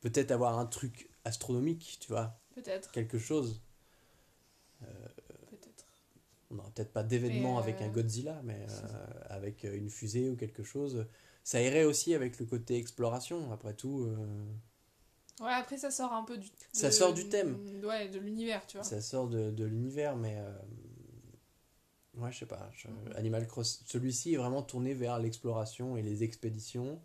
peut-être 0.00 0.30
avoir 0.30 0.58
un 0.58 0.66
truc 0.66 1.10
astronomique, 1.24 1.98
tu 2.00 2.08
vois, 2.08 2.40
Peut-être. 2.54 2.90
quelque 2.90 3.18
chose. 3.18 3.60
Peut-être. 4.80 5.86
On 6.50 6.54
n'aura 6.54 6.70
peut-être 6.70 6.92
pas 6.92 7.02
d'événement 7.02 7.58
avec 7.58 7.82
un 7.82 7.88
Godzilla, 7.88 8.40
mais 8.44 8.66
avec 9.28 9.64
une 9.64 9.90
fusée 9.90 10.30
ou 10.30 10.36
quelque 10.36 10.62
chose. 10.62 11.06
Ça 11.44 11.60
irait 11.60 11.84
aussi 11.84 12.14
avec 12.14 12.38
le 12.40 12.46
côté 12.46 12.78
exploration, 12.78 13.52
après 13.52 13.74
tout. 13.74 14.10
Euh, 15.40 15.44
Ouais, 15.44 15.52
après 15.52 15.78
ça 15.78 15.90
sort 15.90 16.12
un 16.12 16.24
peu 16.24 16.36
du. 16.38 16.48
Ça 16.72 16.88
de- 16.88 16.92
sort 16.92 17.14
du 17.14 17.28
thème. 17.28 17.56
Ouais, 17.84 18.08
de 18.08 18.18
l'univers, 18.18 18.66
tu 18.66 18.76
vois. 18.76 18.84
ça 18.84 19.00
sort 19.00 19.28
de, 19.28 19.50
de 19.50 19.64
l'univers, 19.64 20.16
mais. 20.16 20.36
euh, 20.38 20.52
ouais, 22.16 22.32
je 22.32 22.38
sais 22.38 22.46
pas. 22.46 22.70
je- 22.74 22.88
Mhm. 22.88 23.16
Animal 23.16 23.46
Cross, 23.46 23.82
celui-ci 23.86 24.34
est 24.34 24.36
vraiment 24.36 24.62
tourné 24.62 24.94
vers 24.94 25.18
l'exploration 25.18 25.96
et 25.96 26.02
les 26.02 26.22
expéditions. 26.22 27.00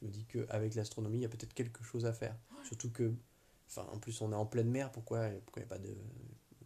Je 0.00 0.06
me 0.06 0.10
dis 0.10 0.24
qu'avec 0.26 0.74
l'astronomie, 0.74 1.18
il 1.18 1.22
y 1.22 1.26
a 1.26 1.28
peut-être 1.28 1.54
quelque 1.54 1.84
chose 1.84 2.06
à 2.06 2.12
faire. 2.12 2.36
Surtout 2.66 2.90
que. 2.90 3.12
Enfin, 3.68 3.86
en 3.92 3.98
plus, 3.98 4.20
on 4.20 4.32
est 4.32 4.36
en 4.36 4.46
pleine 4.46 4.68
mer, 4.70 4.92
pourquoi 4.92 5.28
pourquoi 5.46 5.62
il 5.62 5.66
n'y 5.66 5.72
a 5.72 5.76
pas 5.76 5.78
de. 5.78 5.96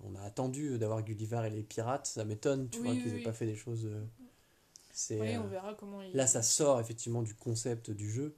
On 0.04 0.14
a 0.16 0.22
attendu 0.22 0.78
d'avoir 0.78 1.02
Gulliver 1.02 1.42
et 1.46 1.50
les 1.50 1.62
pirates, 1.62 2.06
ça 2.06 2.24
m'étonne, 2.24 2.68
tu 2.70 2.78
Oui, 2.80 2.84
vois, 2.84 2.94
oui, 2.94 3.02
qu'ils 3.02 3.12
aient 3.12 3.16
oui. 3.16 3.22
pas 3.24 3.32
fait 3.32 3.46
des 3.46 3.56
choses. 3.56 3.86
euh, 3.86 4.04
C'est. 4.92 5.20
Oui, 5.20 5.34
euh, 5.36 5.40
on 5.42 5.48
verra 5.48 5.74
comment 5.74 6.02
il. 6.02 6.14
Là, 6.14 6.26
ça 6.26 6.42
sort 6.42 6.80
effectivement 6.80 7.22
du 7.22 7.34
concept 7.34 7.90
du 7.90 8.10
jeu, 8.10 8.36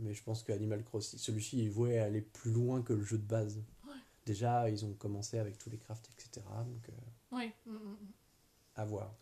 mais 0.00 0.14
je 0.14 0.22
pense 0.22 0.42
que 0.42 0.52
Animal 0.52 0.84
Crossing, 0.84 1.18
celui-ci, 1.18 1.58
il 1.62 1.70
voulait 1.70 1.98
aller 1.98 2.20
plus 2.20 2.50
loin 2.52 2.82
que 2.82 2.92
le 2.92 3.02
jeu 3.02 3.18
de 3.18 3.24
base. 3.26 3.58
Ouais. 3.86 3.94
Déjà, 4.26 4.68
ils 4.70 4.84
ont 4.84 4.92
commencé 4.94 5.38
avec 5.38 5.58
tous 5.58 5.70
les 5.70 5.78
crafts, 5.78 6.08
etc. 6.18 6.44
Donc, 6.66 6.88
euh, 6.88 6.92
Oui. 7.32 7.52
mm, 7.66 7.72
mm, 7.72 7.76
mm. 7.92 7.96
à 8.76 8.84
voir. 8.84 9.14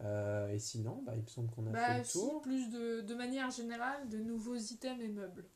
Euh, 0.00 0.48
et 0.52 0.58
sinon, 0.58 1.02
bah, 1.04 1.12
il 1.16 1.22
me 1.22 1.26
semble 1.26 1.50
qu'on 1.50 1.66
a 1.66 1.70
fait 1.70 1.72
Bah, 1.72 1.98
le 1.98 2.04
si, 2.04 2.12
tour. 2.12 2.42
plus 2.42 2.68
de, 2.70 3.00
de 3.00 3.14
manière 3.14 3.50
générale, 3.50 4.08
de 4.08 4.18
nouveaux 4.18 4.56
items 4.56 5.00
et 5.02 5.08
meubles. 5.08 5.46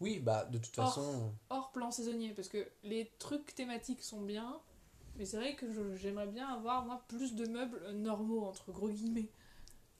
Oui, 0.00 0.18
bah, 0.20 0.44
de 0.46 0.58
toute 0.58 0.74
façon, 0.74 1.34
Hors 1.50 1.72
plan 1.72 1.90
saisonnier, 1.90 2.32
parce 2.32 2.48
que 2.48 2.66
les 2.84 3.10
trucs 3.18 3.54
thématiques 3.54 4.02
sont 4.02 4.22
bien, 4.22 4.58
mais 5.16 5.26
c'est 5.26 5.36
vrai 5.36 5.56
que 5.56 5.94
j'aimerais 5.96 6.28
bien 6.28 6.48
avoir, 6.48 6.86
moi, 6.86 7.04
plus 7.08 7.34
de 7.34 7.46
meubles 7.46 7.90
normaux, 7.92 8.44
entre 8.44 8.72
gros 8.72 8.88
guillemets. 8.88 9.28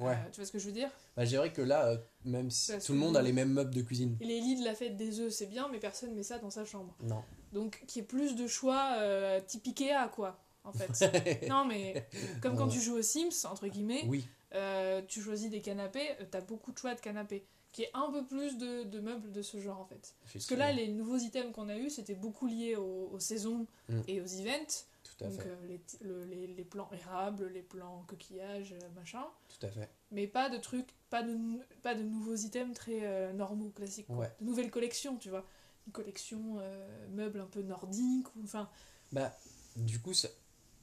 Ouais. 0.01 0.13
Euh, 0.13 0.31
tu 0.33 0.41
vois 0.41 0.47
ce 0.47 0.53
que 0.53 0.59
je 0.59 0.67
veux 0.67 0.73
dire? 0.73 0.91
Bah, 1.17 1.25
je 1.25 1.31
dirais 1.31 1.53
que 1.53 1.63
là, 1.63 1.87
euh, 1.87 1.99
même 2.25 2.51
si 2.51 2.73
Parce 2.73 2.85
tout 2.85 2.93
le 2.93 2.99
monde 2.99 3.17
a 3.17 3.23
les 3.23 3.33
mêmes 3.33 3.53
meubles 3.53 3.75
de 3.75 3.83
cuisine. 3.83 4.17
Et 4.21 4.27
les 4.27 4.41
lits 4.41 4.59
de 4.61 4.65
la 4.65 4.75
fête 4.75 4.97
des 4.97 5.21
œufs, 5.21 5.33
c'est 5.33 5.47
bien, 5.47 5.69
mais 5.71 5.79
personne 5.79 6.15
met 6.15 6.23
ça 6.23 6.39
dans 6.39 6.51
sa 6.51 6.65
chambre. 6.65 6.95
Non. 7.03 7.23
Donc, 7.53 7.83
qu'il 7.87 8.01
y 8.01 8.05
ait 8.05 8.07
plus 8.09 8.35
de 8.37 8.47
choix 8.47 8.95
euh, 8.99 9.41
type 9.47 9.67
Ikea, 9.67 10.09
quoi, 10.15 10.39
en 10.65 10.73
fait. 10.73 11.49
non, 11.49 11.65
mais 11.65 12.07
comme 12.41 12.57
quand 12.57 12.67
Ouais. 12.67 12.73
tu 12.73 12.81
joues 12.81 12.97
aux 12.97 13.03
Sims, 13.03 13.47
entre 13.51 13.67
guillemets, 13.69 14.05
Oui, 14.07 14.27
euh, 14.55 15.03
tu 15.07 15.21
choisis 15.21 15.51
des 15.51 15.61
canapés, 15.61 16.09
t'as 16.31 16.41
beaucoup 16.41 16.73
de 16.73 16.79
choix 16.79 16.95
de 16.95 17.01
canapés. 17.01 17.45
Qui 17.73 17.83
est 17.85 17.91
un 17.95 18.11
peu 18.11 18.25
plus 18.27 18.59
de, 18.59 18.83
de 18.83 18.99
meubles 18.99 19.31
de 19.31 19.43
ce 19.43 19.61
genre, 19.61 19.79
en 19.79 19.85
fait. 19.85 20.17
Parce 20.33 20.47
que 20.47 20.57
là, 20.57 20.73
les 20.73 20.89
nouveaux 20.89 21.19
items 21.19 21.53
qu'on 21.55 21.69
a 21.69 21.77
eu, 21.77 21.89
c'était 21.89 22.17
beaucoup 22.17 22.49
lié 22.49 22.75
aux, 22.75 23.11
aux 23.13 23.21
saisons 23.21 23.65
Mm. 23.89 24.01
et 24.09 24.21
aux 24.21 24.27
events. 24.27 24.87
Tout 25.21 25.27
à 25.27 25.29
Donc 25.29 25.43
fait. 25.43 25.49
euh, 25.49 25.67
les, 25.67 25.81
le- 26.03 26.25
les, 26.25 26.47
les 26.47 26.65
plans 26.65 26.89
érables, 26.93 27.47
les 27.49 27.63
plans 27.63 28.05
coquillages, 28.07 28.73
euh, 28.73 28.89
machin. 28.97 29.25
Tout 29.49 29.67
à 29.67 29.71
fait. 29.71 29.89
Mais 30.11 30.27
pas 30.27 30.49
de 30.49 30.57
trucs, 30.59 30.95
pas 31.11 31.23
de, 31.23 31.37
pas 31.83 31.95
de 31.95 32.03
nouveaux 32.03 32.35
items 32.35 32.75
très 32.75 33.01
euh, 33.05 33.33
normaux, 33.33 33.71
classiques. 33.71 34.07
quoi. 34.07 34.17
Ouais. 34.17 34.33
De 34.41 34.47
nouvelles 34.47 34.71
collections, 34.71 35.17
tu 35.19 35.29
vois. 35.31 35.45
Une 35.87 35.93
collection 35.93 36.57
euh, 36.59 37.09
meubles 37.11 37.41
un 37.41 37.47
peu 37.47 37.63
nordique, 37.63 38.27
ou 38.37 38.43
enfin... 38.45 38.69
Bah, 39.13 39.35
du 39.77 39.99
coup, 40.01 40.15
ça, 40.15 40.29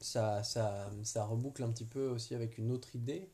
ça, 0.00 0.42
ça, 0.42 0.90
ça 1.02 1.24
reboucle 1.24 1.62
un 1.62 1.70
petit 1.70 1.84
peu 1.84 2.08
aussi 2.08 2.34
avec 2.34 2.58
une 2.58 2.70
autre 2.70 2.94
idée. 2.94 3.28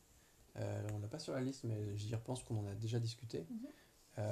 On 0.56 0.98
l'a 1.00 1.08
pas 1.08 1.18
sur 1.18 1.32
la 1.34 1.40
liste, 1.40 1.64
mais 1.64 1.96
j'y 1.96 2.14
repense 2.14 2.44
qu'on 2.44 2.58
en 2.58 2.66
a 2.66 2.74
déjà 2.74 3.00
discuté. 3.00 3.44
Mhm. 3.50 4.24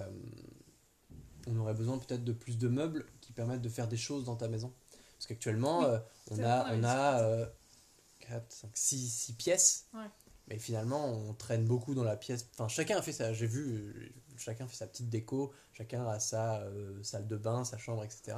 On 1.48 1.56
aurait 1.56 1.74
besoin 1.74 1.98
peut-être 1.98 2.22
de 2.24 2.32
plus 2.32 2.56
de 2.58 2.68
meubles 2.68 3.06
qui 3.20 3.32
permettent 3.32 3.62
de 3.62 3.68
faire 3.68 3.88
des 3.88 3.96
choses 3.96 4.24
dans 4.24 4.36
ta 4.36 4.46
maison. 4.48 4.72
Parce 5.22 5.28
qu'actuellement, 5.28 5.78
Oui, 5.80 5.84
euh, 5.86 5.98
on 6.32 6.42
a, 6.42 6.74
on 6.74 6.82
a 6.82 7.20
euh, 7.22 7.46
4, 8.28 8.44
5, 8.52 8.70
6, 8.74 9.08
6 9.08 9.32
pièces. 9.34 9.86
Ouais. 9.94 10.00
Mais 10.48 10.58
finalement, 10.58 11.04
on 11.06 11.32
traîne 11.32 11.64
beaucoup 11.64 11.94
dans 11.94 12.02
la 12.02 12.16
pièce. 12.16 12.48
Enfin, 12.54 12.66
chacun 12.66 12.98
a 12.98 13.02
fait 13.02 13.12
ça. 13.12 13.32
J'ai 13.32 13.46
vu, 13.46 13.62
euh, 13.72 14.08
chacun 14.36 14.66
fait 14.66 14.74
sa 14.74 14.88
petite 14.88 15.08
déco. 15.10 15.52
Chacun 15.74 16.04
a 16.08 16.18
sa 16.18 16.62
euh, 16.62 17.00
salle 17.04 17.28
de 17.28 17.36
bain, 17.36 17.64
sa 17.64 17.78
chambre, 17.78 18.02
etc. 18.02 18.36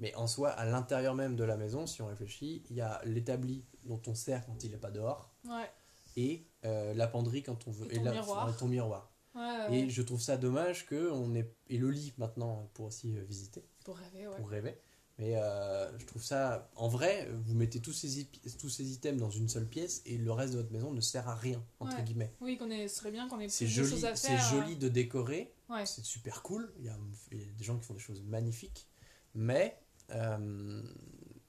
Mais 0.00 0.12
en 0.16 0.26
soi, 0.26 0.50
à 0.50 0.64
l'intérieur 0.64 1.14
même 1.14 1.36
de 1.36 1.44
la 1.44 1.56
maison, 1.56 1.86
si 1.86 2.02
on 2.02 2.08
réfléchit, 2.08 2.64
il 2.68 2.74
y 2.74 2.80
a 2.80 3.00
l'établi 3.04 3.64
dont 3.84 4.02
on 4.08 4.14
sert 4.16 4.44
quand 4.44 4.64
il 4.64 4.72
n'est 4.72 4.76
pas 4.76 4.90
dehors 4.90 5.32
Ouais, 5.48 5.70
et 6.16 6.48
la 6.64 7.06
penderie 7.06 7.44
quand 7.44 7.68
on 7.68 7.70
veut 7.70 7.86
Et 7.92 7.96
ton 7.98 8.02
la- 8.04 8.10
miroir. 8.12 8.50
et 8.50 8.56
ton 8.56 8.66
miroir. 8.66 9.12
ouais, 9.36 9.72
Et 9.72 9.88
je 9.90 10.02
trouve 10.02 10.20
ça 10.20 10.36
dommage 10.36 10.84
que 10.86 11.10
on 11.12 11.32
ait 11.36 11.52
et 11.68 11.78
le 11.78 11.90
lit 11.90 12.12
maintenant 12.18 12.68
pour 12.74 12.86
aussi 12.86 13.12
visiter, 13.20 13.64
pour 13.84 13.96
rêver, 13.96 14.26
ouais. 14.28 14.36
pour 14.36 14.48
rêver. 14.50 14.80
Mais 15.20 15.34
euh, 15.36 15.98
je 15.98 16.06
trouve 16.06 16.22
ça 16.22 16.70
en 16.76 16.86
vrai, 16.86 17.28
vous 17.32 17.54
mettez 17.54 17.80
tous 17.80 17.92
ces 17.92 18.28
tous 18.60 18.68
ces 18.68 18.92
items 18.92 19.20
dans 19.20 19.30
une 19.30 19.48
seule 19.48 19.66
pièce 19.66 20.00
et 20.06 20.16
le 20.16 20.30
reste 20.30 20.52
de 20.52 20.58
votre 20.58 20.70
maison 20.72 20.92
ne 20.92 21.00
sert 21.00 21.28
à 21.28 21.34
rien 21.34 21.60
entre 21.80 21.96
Ouais. 21.96 22.04
guillemets. 22.04 22.32
Oui, 22.40 22.56
qu'on 22.56 22.68
ce 22.70 22.86
serait 22.88 23.10
bien 23.10 23.28
qu'on 23.28 23.40
ait 23.40 23.48
C'est 23.48 23.64
plus 23.64 23.78
de 23.78 23.84
choses 23.84 24.04
à 24.04 24.14
c'est 24.14 24.28
faire. 24.28 24.54
euh, 24.54 24.60
joli 24.60 24.76
de 24.76 24.88
décorer, 24.88 25.52
Ouais. 25.68 25.84
c'est 25.86 26.04
super 26.04 26.42
cool. 26.42 26.72
Il 26.78 26.84
y, 26.86 26.88
a, 26.88 26.96
il 27.32 27.38
y 27.38 27.42
a 27.42 27.46
des 27.46 27.64
gens 27.64 27.76
qui 27.78 27.84
font 27.84 27.94
des 27.94 28.00
choses 28.00 28.22
magnifiques, 28.22 28.86
mais 29.34 29.76
euh, 30.10 30.82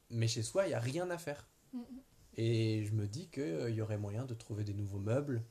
mais 0.09 0.27
chez 0.27 0.41
soi 0.41 0.65
il 0.65 0.71
y 0.71 0.73
a 0.73 0.79
rien 0.79 1.07
à 1.11 1.19
faire. 1.19 1.47
Mm. 1.73 1.79
Et 2.37 2.85
je 2.85 2.91
me 2.93 3.05
dis 3.07 3.27
qu'il 3.29 3.69
y 3.75 3.81
aurait 3.81 3.97
moyen 3.99 4.25
de 4.25 4.33
trouver 4.33 4.63
des 4.63 4.73
nouveaux 4.73 4.97
meubles, 4.99 5.43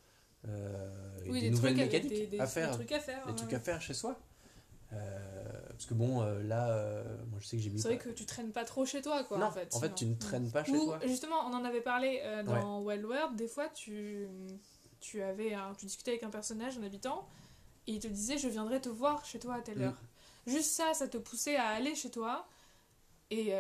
euh, 0.48 1.18
et 1.24 1.30
des, 1.30 1.40
des 1.42 1.50
nouvelles 1.50 1.76
mécaniques 1.76 2.08
des, 2.08 2.26
des- 2.26 2.40
à 2.40 2.46
faire, 2.48 2.70
des 2.70 2.76
trucs 2.78 2.92
à 2.92 3.00
faire. 3.00 3.24
des 3.26 3.30
ouais. 3.30 3.36
trucs 3.36 3.52
à 3.52 3.60
faire 3.60 3.80
chez 3.80 3.94
soi. 3.94 4.18
Euh, 4.92 5.44
parce 5.68 5.84
que 5.86 5.94
bon, 5.94 6.22
euh, 6.22 6.42
là, 6.42 6.70
euh, 6.70 7.04
moi 7.30 7.38
je 7.40 7.46
sais 7.46 7.56
que 7.56 7.62
j'ai 7.62 7.70
mis. 7.70 7.78
C'est 7.80 7.88
vrai 7.88 7.98
que 7.98 8.08
tu 8.08 8.24
traînes 8.24 8.52
pas 8.52 8.64
trop 8.64 8.86
chez 8.86 9.02
toi, 9.02 9.22
quoi, 9.24 9.38
non, 9.38 9.46
en 9.46 9.50
fait. 9.50 9.74
en 9.74 9.80
fait, 9.80 9.94
tu 9.94 10.06
ne 10.06 10.14
traînes 10.14 10.50
pas 10.50 10.64
chez 10.64 10.72
Ou, 10.72 10.84
toi. 10.86 10.98
justement, 11.04 11.36
on 11.46 11.52
en 11.54 11.64
avait 11.64 11.80
parlé 11.82 12.22
dans 12.46 12.80
Wild 12.80 13.04
World, 13.04 13.36
des 13.36 13.48
fois, 13.48 13.68
tu, 13.68 14.26
tu, 15.00 15.22
avais 15.22 15.54
un- 15.54 15.74
tu 15.74 15.86
discutais 15.86 16.12
avec 16.12 16.22
un 16.22 16.30
personnage, 16.30 16.78
un 16.78 16.82
habitant, 16.84 17.26
et 17.86 17.92
il 17.92 18.00
te 18.00 18.08
disait 18.08 18.38
Je 18.38 18.48
viendrai 18.48 18.80
te 18.80 18.88
voir 18.88 19.24
chez 19.24 19.38
toi 19.38 19.56
à 19.56 19.60
telle 19.60 19.78
Mm. 19.78 19.82
heure. 19.82 20.02
Juste 20.46 20.70
ça, 20.70 20.94
ça 20.94 21.06
te 21.06 21.18
poussait 21.18 21.56
à 21.56 21.68
aller 21.68 21.94
chez 21.94 22.10
toi. 22.10 22.46
Et, 23.30 23.52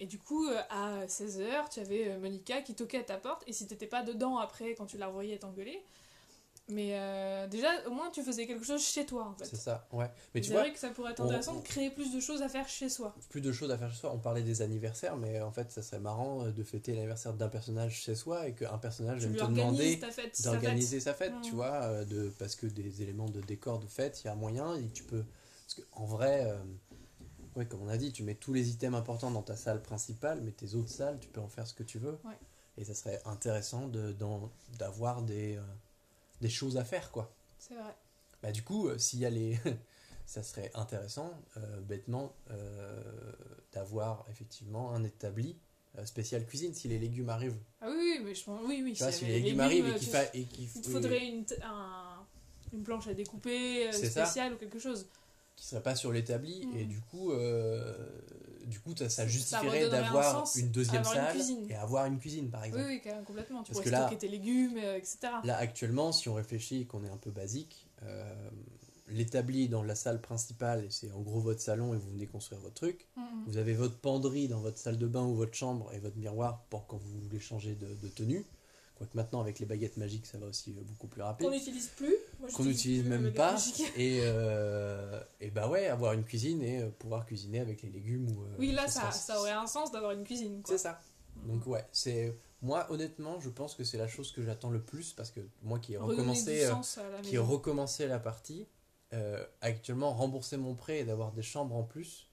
et 0.00 0.06
du 0.06 0.18
coup, 0.18 0.44
à 0.70 1.06
16h, 1.06 1.68
tu 1.70 1.78
avais 1.78 2.18
Monica 2.18 2.62
qui 2.62 2.74
toquait 2.74 2.98
à 2.98 3.04
ta 3.04 3.16
porte, 3.16 3.44
et 3.46 3.52
si 3.52 3.66
t'étais 3.68 3.86
pas 3.86 4.02
dedans 4.02 4.38
après, 4.38 4.74
quand 4.74 4.86
tu 4.86 4.98
la 4.98 5.06
revoyais 5.06 5.38
t'engueuler, 5.38 5.80
mais 6.68 6.90
euh, 6.98 7.46
déjà, 7.46 7.68
au 7.86 7.90
moins, 7.90 8.10
tu 8.10 8.22
faisais 8.22 8.46
quelque 8.46 8.64
chose 8.64 8.82
chez 8.84 9.06
toi, 9.06 9.24
en 9.28 9.34
fait. 9.34 9.44
C'est 9.44 9.56
ça, 9.56 9.86
ouais. 9.92 10.10
Mais 10.34 10.40
tu 10.40 10.48
C'est 10.48 10.52
vois, 10.54 10.62
vrai 10.62 10.72
que 10.72 10.78
ça 10.78 10.88
pourrait 10.90 11.12
être 11.12 11.20
intéressant 11.22 11.54
on- 11.54 11.60
de 11.60 11.64
créer 11.64 11.90
plus 11.90 12.12
de 12.14 12.20
choses 12.20 12.42
à 12.42 12.48
faire 12.48 12.68
chez 12.68 12.88
soi. 12.88 13.14
plus 13.28 13.40
de 13.40 13.52
choses 13.52 13.70
à 13.70 13.78
faire 13.78 13.90
chez 13.92 13.98
soi. 14.00 14.12
On 14.12 14.18
parlait 14.18 14.42
des 14.42 14.62
anniversaires, 14.62 15.16
mais 15.16 15.40
en 15.40 15.52
fait, 15.52 15.70
ça 15.70 15.82
serait 15.82 16.00
marrant 16.00 16.44
euh, 16.44 16.50
de 16.50 16.62
fêter 16.64 16.92
l'anniversaire 16.94 17.34
d'un 17.34 17.48
personnage 17.48 18.00
chez 18.02 18.14
soi 18.14 18.48
et 18.48 18.54
qu'un 18.54 18.78
personnage 18.78 19.20
vienne 19.24 19.36
te 19.36 19.44
demander 19.44 20.00
sa 20.34 20.50
d'organiser 20.50 21.00
sa 21.00 21.14
fête, 21.14 21.32
Mm. 21.34 21.40
tu 21.42 21.52
vois, 21.52 21.82
euh, 21.84 22.04
de, 22.04 22.30
parce 22.38 22.56
que 22.56 22.66
des 22.66 23.02
éléments 23.02 23.28
de 23.28 23.40
décor 23.40 23.78
de 23.78 23.86
fête, 23.86 24.22
il 24.24 24.26
y 24.26 24.30
a 24.30 24.34
moyen 24.34 24.74
et 24.76 24.88
tu 24.88 25.04
peux. 25.04 25.24
Parce 25.66 25.86
qu'en 25.90 26.04
vrai, 26.04 26.46
euh, 26.46 26.58
ouais, 27.56 27.66
comme 27.66 27.82
on 27.82 27.88
a 27.88 27.96
dit, 27.96 28.12
tu 28.12 28.22
mets 28.24 28.34
tous 28.34 28.52
les 28.52 28.70
items 28.70 28.98
importants 28.98 29.30
dans 29.30 29.42
ta 29.42 29.56
salle 29.56 29.82
principale, 29.82 30.40
mais 30.42 30.50
tes 30.52 30.74
autres 30.74 30.90
salles, 30.90 31.18
tu 31.20 31.28
peux 31.28 31.40
en 31.40 31.48
faire 31.48 31.66
ce 31.66 31.74
que 31.74 31.82
tu 31.84 31.98
veux. 31.98 32.18
Ouais. 32.24 32.38
Et 32.78 32.84
ça 32.84 32.94
serait 32.94 33.20
intéressant 33.24 33.88
de, 33.88 34.14
d'avoir 34.78 35.22
des, 35.22 35.56
euh, 35.56 35.62
des 36.40 36.48
choses 36.50 36.76
à 36.76 36.84
faire, 36.84 37.10
quoi. 37.10 37.34
C'est 37.58 37.74
vrai. 37.74 37.94
Bah, 38.42 38.52
du 38.52 38.62
coup, 38.62 38.88
euh, 38.88 38.98
s'il 38.98 39.20
y 39.20 39.26
a 39.26 39.30
les. 39.30 39.58
ça 40.26 40.42
serait 40.42 40.70
intéressant, 40.74 41.32
euh, 41.56 41.80
bêtement, 41.80 42.34
euh, 42.50 43.02
d'avoir 43.72 44.24
effectivement 44.30 44.92
un 44.92 45.04
établi 45.04 45.56
spécial 46.04 46.44
cuisine 46.44 46.74
si 46.74 46.88
les 46.88 46.98
légumes 46.98 47.30
arrivent. 47.30 47.56
Ah 47.80 47.86
oui, 47.88 47.96
oui, 47.98 48.20
mais 48.24 48.34
je 48.34 48.44
pense. 48.44 48.60
Oui, 48.66 48.82
oui. 48.84 48.92
Tu 48.92 49.02
vois, 49.02 49.12
si 49.12 49.24
les 49.24 49.40
légumes 49.40 49.60
arrivent 49.60 49.86
et 49.88 49.94
qu'il 49.94 50.08
fa... 50.08 50.24
Il 50.34 50.46
te 50.46 50.88
faudrait 50.90 51.26
une, 51.26 51.46
un- 51.62 52.26
une 52.74 52.82
planche 52.82 53.06
à 53.08 53.14
découper 53.14 53.90
ça. 53.92 54.10
spéciale 54.10 54.52
ou 54.54 54.56
quelque 54.56 54.78
chose. 54.78 55.08
qui 55.56 55.64
serait 55.66 55.82
pas 55.82 55.94
sur 55.96 56.12
l'établi 56.12 56.68
et 56.76 56.84
du 56.84 57.00
coup 57.00 57.32
du 58.66 58.80
coup 58.80 58.94
ça, 59.08 59.26
justifierait 59.26 59.84
un 59.84 59.88
d'avoir 59.88 60.44
une 60.56 60.70
deuxième 60.70 61.02
une 61.02 61.04
salle 61.04 61.36
et 61.70 61.74
avoir 61.74 62.06
une 62.06 62.18
cuisine 62.18 62.50
par 62.50 62.60
Oui, 62.62 62.66
exemple. 62.68 62.84
oui, 62.88 63.00
quand 63.02 63.14
même, 63.14 63.24
complètement. 63.24 63.62
Tu 63.62 63.72
Parce 63.72 63.78
pourrais 63.78 63.84
que 63.84 63.90
là- 63.90 64.00
stocker 64.06 64.18
tes 64.18 64.28
légumes, 64.28 64.76
euh, 64.76 64.96
etc. 64.96 65.18
Là 65.44 65.56
actuellement, 65.56 66.12
si 66.12 66.28
on 66.28 66.34
réfléchit 66.34 66.82
et 66.82 66.84
qu'on 66.86 67.04
est 67.04 67.08
un 67.10 67.16
peu 67.16 67.30
basique, 67.30 67.86
euh, 68.02 68.50
l'établi 69.08 69.68
dans 69.68 69.82
la 69.82 69.94
salle 69.94 70.20
principale, 70.20 70.86
c'est 70.90 71.12
en 71.12 71.20
gros 71.20 71.40
votre 71.40 71.60
salon 71.60 71.94
et 71.94 71.96
vous 71.96 72.10
venez 72.10 72.26
construire 72.26 72.60
votre 72.60 72.74
truc. 72.74 73.06
Mhm. 73.16 73.24
Vous 73.46 73.56
avez 73.56 73.72
votre 73.74 73.96
penderie 73.98 74.48
dans 74.48 74.60
votre 74.60 74.78
salle 74.78 74.98
de 74.98 75.06
bain 75.06 75.24
ou 75.24 75.34
votre 75.36 75.54
chambre 75.54 75.92
et 75.92 75.98
votre 75.98 76.16
miroir 76.16 76.64
pour 76.70 76.86
quand 76.86 76.96
vous 76.98 77.20
voulez 77.20 77.40
changer 77.40 77.74
de, 77.74 77.86
de 77.86 78.08
tenue. 78.08 78.44
Quoique 78.96 79.14
maintenant 79.14 79.42
avec 79.42 79.58
les 79.58 79.66
baguettes 79.66 79.98
magiques 79.98 80.24
ça 80.26 80.38
va 80.38 80.46
aussi 80.46 80.74
euh, 80.76 80.82
beaucoup 80.82 81.06
plus 81.06 81.22
rapide. 81.22 81.46
Qu'on 81.46 81.52
n'utilise 81.52 81.88
plus. 81.88 82.16
Qu'on 82.54 82.64
n'utilise 82.64 83.02
plus 83.02 83.10
même 83.10 83.32
pas. 83.34 83.56
Et, 83.96 84.20
euh, 84.22 85.22
et 85.40 85.50
bah 85.50 85.68
ouais, 85.68 85.86
avoir 85.86 86.14
une 86.14 86.24
cuisine 86.24 86.62
et 86.62 86.80
euh, 86.80 86.88
pouvoir 86.88 87.26
cuisiner 87.26 87.60
avec 87.60 87.82
les 87.82 87.90
légumes. 87.90 88.28
Ou, 88.30 88.46
Oui, 88.58 88.72
là, 88.72 88.88
ça, 88.88 89.38
aurait 89.38 89.50
un 89.52 89.66
sens 89.66 89.92
d'avoir 89.92 90.12
une 90.12 90.24
cuisine. 90.24 90.62
C'est 90.64 90.78
ça. 90.78 91.00
Donc 91.44 91.66
ouais, 91.66 91.84
c'est 91.92 92.34
moi 92.62 92.90
honnêtement, 92.90 93.38
je 93.40 93.50
pense 93.50 93.74
que 93.74 93.84
c'est 93.84 93.98
la 93.98 94.08
chose 94.08 94.32
que 94.32 94.42
j'attends 94.42 94.70
le 94.70 94.80
plus 94.80 95.12
parce 95.12 95.30
que 95.30 95.40
moi 95.62 95.78
qui 95.78 95.92
ai 95.92 95.98
recommencé, 95.98 96.64
euh, 96.64 96.74
qui 97.22 97.34
ai 97.34 97.38
recommencé 97.38 98.06
la 98.06 98.18
partie, 98.18 98.66
euh, 99.12 99.44
actuellement 99.60 100.12
rembourser 100.14 100.56
mon 100.56 100.74
prêt 100.74 101.00
et 101.00 101.04
d'avoir 101.04 101.32
des 101.32 101.42
chambres 101.42 101.76
en 101.76 101.82
plus, 101.82 102.28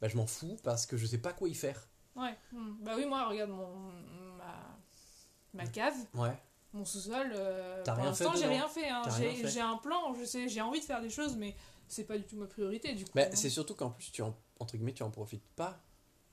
bah 0.00 0.08
je 0.08 0.16
m'en 0.16 0.26
fous 0.26 0.56
parce 0.62 0.86
que 0.86 0.96
je 0.96 1.06
sais 1.06 1.18
pas 1.18 1.32
quoi 1.32 1.48
y 1.48 1.54
faire. 1.54 1.86
Ouais. 2.16 2.34
Mhm. 2.52 2.78
Bah 2.80 2.92
oui, 2.96 3.06
moi, 3.06 3.28
regarde 3.28 3.50
mon, 3.50 3.68
ma, 4.36 4.71
ma 5.54 5.66
cave, 5.66 5.94
Ouais. 6.14 6.36
mon 6.72 6.84
sous-sol. 6.84 7.32
euh, 7.34 7.82
pour 7.84 7.94
l'instant, 7.96 8.32
j'ai 8.36 8.46
rien 8.46 8.68
fait. 8.68 8.88
hein. 8.88 9.02
J'ai 9.18 9.30
fait. 9.34 9.48
j'ai 9.48 9.60
un 9.60 9.76
plan, 9.76 10.14
je 10.18 10.24
sais, 10.24 10.48
j'ai 10.48 10.60
envie 10.60 10.80
de 10.80 10.84
faire 10.84 11.00
des 11.02 11.10
choses, 11.10 11.36
mais 11.36 11.54
c'est 11.88 12.04
pas 12.04 12.16
du 12.16 12.24
tout 12.24 12.36
ma 12.36 12.46
priorité 12.46 12.94
du 12.94 13.04
coup. 13.04 13.10
Mais 13.14 13.30
c'est 13.34 13.50
surtout 13.50 13.74
qu'en 13.74 13.90
plus 13.90 14.10
tu 14.10 14.22
en, 14.22 14.34
entre 14.60 14.76
guillemets 14.76 14.94
tu 14.94 15.02
en 15.02 15.10
profites 15.10 15.44
pas. 15.56 15.80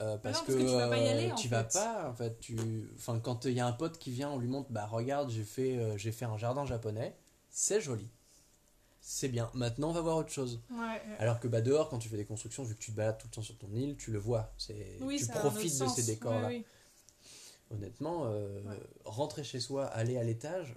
euh, 0.00 0.16
parce, 0.16 0.38
non, 0.38 0.44
parce 0.46 0.56
que 0.58 0.62
tu 0.62 0.66
vas 0.76 0.88
pas 0.88 0.96
y 0.98 1.06
euh, 1.06 1.10
aller, 1.12 1.32
en 1.32 1.36
vas 1.48 1.64
fait. 1.64 1.72
pas 1.78 2.08
en 2.08 2.14
fait 2.14 2.40
tu 2.40 2.90
enfin 2.96 3.20
quand 3.20 3.44
il 3.44 3.52
y 3.52 3.60
a 3.60 3.66
un 3.66 3.72
pote 3.72 3.98
qui 3.98 4.10
vient 4.10 4.30
on 4.30 4.38
lui 4.38 4.48
montre 4.48 4.70
bah 4.70 4.86
regarde 4.86 5.28
j'ai 5.30 5.44
fait 5.44 5.76
euh, 5.76 5.98
j'ai 5.98 6.10
fait 6.12 6.24
un 6.24 6.38
jardin 6.38 6.64
japonais 6.64 7.14
c'est 7.50 7.82
joli 7.82 8.08
c'est 9.02 9.28
bien 9.28 9.50
maintenant 9.52 9.90
on 9.90 9.92
va 9.92 10.00
voir 10.00 10.16
autre 10.16 10.30
chose 10.32 10.62
Ouais, 10.70 10.78
ouais. 10.78 11.02
Alors 11.18 11.40
que 11.40 11.48
bah, 11.48 11.60
dehors, 11.60 11.88
quand 11.90 11.98
tu 11.98 12.08
fais 12.08 12.16
des 12.16 12.24
constructions, 12.24 12.62
vu 12.62 12.74
que 12.74 12.80
tu 12.80 12.92
te 12.92 12.96
balades 12.96 13.18
tout 13.18 13.26
le 13.26 13.32
temps 13.34 13.42
sur 13.42 13.56
ton 13.58 13.70
île, 13.74 13.96
tu 13.96 14.10
le 14.12 14.18
vois. 14.18 14.52
C'est, 14.58 14.96
Oui, 15.00 15.18
tu 15.18 15.26
profites 15.26 15.72
de 15.80 15.84
sens. 15.86 15.96
ces 15.96 16.04
décors-là. 16.04 16.48
Oui. 16.48 16.64
Honnêtement, 17.70 18.24
euh, 18.26 18.60
Ouais. 18.62 18.80
rentrer 19.04 19.44
chez 19.44 19.60
soi, 19.60 19.86
aller 19.86 20.16
à 20.18 20.24
l'étage, 20.24 20.74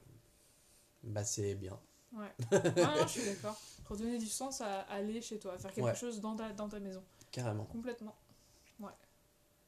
bah 1.04 1.24
c'est 1.24 1.56
bien. 1.56 1.80
Ouais. 2.12 2.32
Ouais, 2.52 2.84
non, 2.84 3.04
je 3.08 3.20
suis 3.20 3.26
d'accord. 3.26 3.60
Redonner 3.90 4.18
du 4.20 4.28
sens 4.28 4.62
à 4.62 4.82
aller 4.82 5.22
chez 5.22 5.40
toi, 5.40 5.58
faire 5.58 5.74
quelque 5.74 5.86
Ouais. 5.86 5.96
chose 5.96 6.22
dans 6.22 6.36
ta, 6.36 6.54
dans 6.54 6.70
ta 6.70 6.80
maison. 6.80 7.04
Carrément. 7.32 7.66
Complètement. 7.66 8.16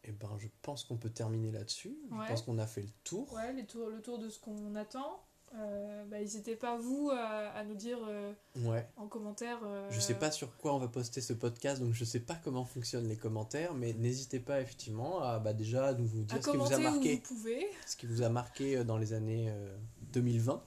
Et 0.08 0.12
ben, 0.12 0.38
je 0.38 0.48
pense 0.62 0.84
qu'on 0.84 0.98
peut 0.98 1.10
terminer 1.10 1.50
là-dessus. 1.52 1.98
Ouais. 2.12 2.26
Je 2.26 2.30
pense 2.30 2.44
qu'on 2.44 2.60
a 2.60 2.68
fait 2.68 2.84
le 2.84 2.92
tour. 3.04 3.34
Ouais, 3.34 3.52
les 3.54 3.66
tours, 3.66 3.90
le 3.90 4.04
tour 4.04 4.20
de 4.20 4.30
ce 4.30 4.38
qu'on 4.40 4.76
attend. 4.76 5.20
Euh, 5.54 6.04
bah, 6.06 6.20
n'hésitez 6.20 6.56
pas, 6.56 6.76
vous, 6.78 7.12
à, 7.14 7.50
à 7.52 7.64
nous 7.64 7.76
dire 7.76 8.00
euh, 8.08 8.34
Ouais. 8.66 8.86
en 8.98 9.08
commentaire. 9.08 9.60
euh, 9.64 9.90
Je 9.90 10.00
sais 10.02 10.16
pas 10.16 10.30
sur 10.32 10.58
quoi 10.58 10.74
on 10.76 10.80
va 10.80 10.88
poster 10.90 11.22
ce 11.22 11.32
podcast, 11.34 11.82
donc 11.82 11.94
je 11.94 12.04
sais 12.04 12.20
pas 12.20 12.36
comment 12.44 12.66
fonctionnent 12.66 13.08
les 13.08 13.16
commentaires, 13.16 13.74
mais 13.74 13.94
n'hésitez 13.94 14.40
pas 14.40 14.60
effectivement 14.60 15.22
à 15.22 15.40
bah, 15.40 15.54
déjà 15.54 15.94
nous 15.94 16.06
vous 16.08 16.22
à 16.24 16.26
dire 16.26 16.44
ce 16.44 16.50
qui 16.52 16.58
vous 16.58 16.74
a 16.74 16.78
marqué, 16.80 17.16
vous 17.16 17.36
pouvez. 17.36 17.68
ce 17.88 17.96
qui 17.96 18.06
vous 18.06 18.22
a 18.22 18.30
marqué 18.30 18.78
euh, 18.78 18.84
dans 18.84 18.98
les 18.98 19.14
années 19.14 19.50
euh, 19.50 19.78
2020, 20.14 20.62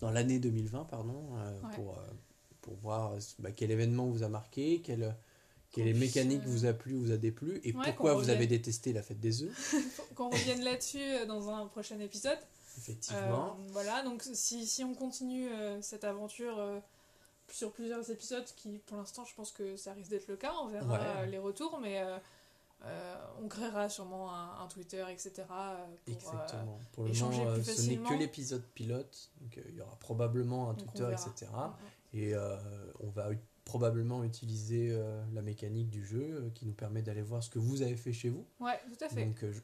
dans 0.00 0.10
l'année 0.10 0.40
2020 0.40 0.84
pardon, 0.86 1.22
euh, 1.36 1.60
Ouais. 1.62 1.74
pour 1.76 1.92
euh, 1.98 2.02
pour 2.62 2.74
voir 2.76 3.12
euh, 3.12 3.18
bah, 3.38 3.50
quel 3.52 3.70
événement 3.70 4.06
vous 4.06 4.22
a 4.24 4.28
marqué, 4.28 4.80
quelle 4.82 5.14
quelle 5.70 5.96
mécanique 5.96 6.42
vous 6.44 6.66
a 6.66 6.72
plu, 6.74 6.94
vous 6.94 7.12
a 7.12 7.16
déplu, 7.16 7.60
et 7.64 7.72
Ouais, 7.74 7.82
pourquoi 7.84 8.14
vous 8.14 8.28
avez 8.28 8.46
détesté 8.46 8.92
la 8.92 9.02
fête 9.02 9.20
des 9.20 9.42
œufs, 9.44 9.74
qu'on 10.16 10.28
revienne 10.30 10.62
là-dessus 10.62 10.98
euh, 11.00 11.24
dans 11.26 11.48
un 11.48 11.66
prochain 11.66 11.98
épisode. 12.00 12.36
Effectivement. 12.78 13.56
Euh, 13.58 13.68
voilà, 13.70 14.02
donc 14.02 14.22
si, 14.22 14.66
si 14.66 14.84
on 14.84 14.94
continue 14.94 15.48
euh, 15.50 15.80
cette 15.82 16.04
aventure 16.04 16.58
euh, 16.58 16.80
sur 17.50 17.72
plusieurs 17.72 18.10
épisodes, 18.10 18.44
qui 18.56 18.78
pour 18.86 18.96
l'instant 18.96 19.24
je 19.24 19.34
pense 19.34 19.52
que 19.52 19.76
ça 19.76 19.92
risque 19.92 20.10
d'être 20.10 20.28
le 20.28 20.36
cas, 20.36 20.52
on 20.62 20.68
verra 20.68 20.92
Ouais. 20.92 20.98
euh, 21.22 21.26
les 21.26 21.38
retours, 21.38 21.78
mais 21.80 22.00
euh, 22.00 22.16
euh, 22.84 23.14
on 23.42 23.48
créera 23.48 23.88
sûrement 23.88 24.34
un, 24.34 24.62
un 24.64 24.66
Twitter, 24.68 25.04
etc. 25.10 25.32
euh, 25.38 25.44
pour, 25.44 26.14
euh, 26.14 26.16
Exactement. 26.16 26.80
Pour 26.92 27.04
le 27.04 27.10
échanger 27.10 27.38
moment, 27.44 27.52
plus 27.54 27.68
euh, 27.68 27.74
ce 27.74 27.90
n'est 27.90 27.96
que 27.96 28.14
l'épisode 28.14 28.64
pilote, 28.74 29.30
donc 29.40 29.58
euh, 29.58 29.62
il 29.68 29.76
y 29.76 29.80
aura 29.80 29.96
probablement 30.00 30.70
un 30.70 30.74
donc 30.74 30.86
Twitter, 30.92 31.08
etc. 31.12 31.50
Et 32.14 32.34
euh, 32.34 32.56
on 33.00 33.08
va 33.10 33.30
probablement 33.64 34.24
utiliser 34.24 34.88
euh, 34.90 35.22
la 35.32 35.40
mécanique 35.42 35.88
du 35.88 36.04
jeu 36.04 36.20
euh, 36.20 36.50
qui 36.50 36.66
nous 36.66 36.72
permet 36.74 37.00
d'aller 37.02 37.22
voir 37.22 37.42
ce 37.42 37.48
que 37.48 37.60
vous 37.60 37.82
avez 37.82 37.96
fait 37.96 38.12
chez 38.12 38.28
vous. 38.28 38.44
Ouais, 38.58 38.78
tout 38.98 39.04
à 39.04 39.08
fait. 39.08 39.24
Donc, 39.24 39.42
euh, 39.44 39.52
je- 39.52 39.60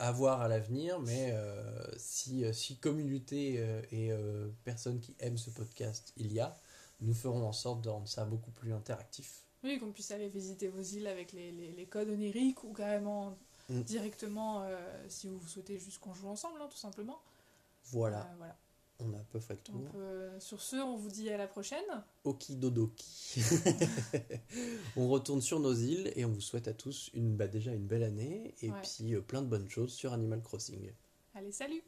à 0.00 0.10
voir 0.12 0.40
à 0.40 0.48
l'avenir, 0.48 0.98
mais 1.00 1.30
euh, 1.32 1.62
si, 1.96 2.44
euh, 2.44 2.52
si 2.52 2.76
communauté 2.78 3.56
euh, 3.58 3.82
et 3.92 4.10
euh, 4.10 4.48
personnes 4.64 4.98
qui 4.98 5.14
aiment 5.20 5.38
ce 5.38 5.50
podcast 5.50 6.12
il 6.16 6.32
y 6.32 6.40
a, 6.40 6.56
nous 7.00 7.14
ferons 7.14 7.46
en 7.46 7.52
sorte 7.52 7.82
de 7.82 7.88
rendre 7.88 8.08
ça 8.08 8.24
beaucoup 8.24 8.50
plus 8.50 8.72
interactif. 8.72 9.42
Oui, 9.62 9.78
qu'on 9.78 9.92
puisse 9.92 10.10
aller 10.10 10.28
visiter 10.28 10.68
vos 10.68 10.80
îles 10.80 11.06
avec 11.06 11.32
les, 11.32 11.52
les, 11.52 11.72
les 11.72 11.86
codes 11.86 12.08
oniriques 12.08 12.64
ou 12.64 12.72
carrément 12.72 13.36
Mm. 13.68 13.82
directement 13.82 14.66
si 15.06 15.28
vous 15.28 15.46
souhaitez 15.46 15.78
juste 15.78 16.00
qu'on 16.00 16.12
joue 16.12 16.26
ensemble, 16.26 16.60
hein, 16.60 16.66
tout 16.68 16.76
simplement. 16.76 17.20
Voilà, 17.92 18.28
voilà. 18.36 18.56
On 19.02 19.14
a 19.14 19.18
à 19.18 19.24
peu 19.30 19.38
près 19.38 19.54
le 19.54 19.60
tour. 19.60 19.82
Euh, 19.96 20.38
sur 20.40 20.60
ce, 20.60 20.76
on 20.76 20.96
vous 20.96 21.08
dit 21.08 21.30
à 21.30 21.36
la 21.36 21.46
prochaine. 21.46 21.84
Okidodoki. 22.24 23.40
on 24.96 25.08
retourne 25.08 25.40
sur 25.40 25.60
nos 25.60 25.74
îles 25.74 26.12
et 26.16 26.24
on 26.24 26.30
vous 26.30 26.40
souhaite 26.40 26.68
à 26.68 26.74
tous 26.74 27.10
bah, 27.14 27.46
déjà 27.46 27.72
une 27.72 27.86
belle 27.86 28.02
année 28.02 28.54
et 28.62 28.70
puis 28.70 29.14
euh, 29.14 29.20
plein 29.20 29.42
de 29.42 29.48
bonnes 29.48 29.68
choses 29.68 29.92
sur 29.92 30.12
Animal 30.12 30.42
Crossing. 30.42 30.92
Allez, 31.34 31.52
salut 31.52 31.82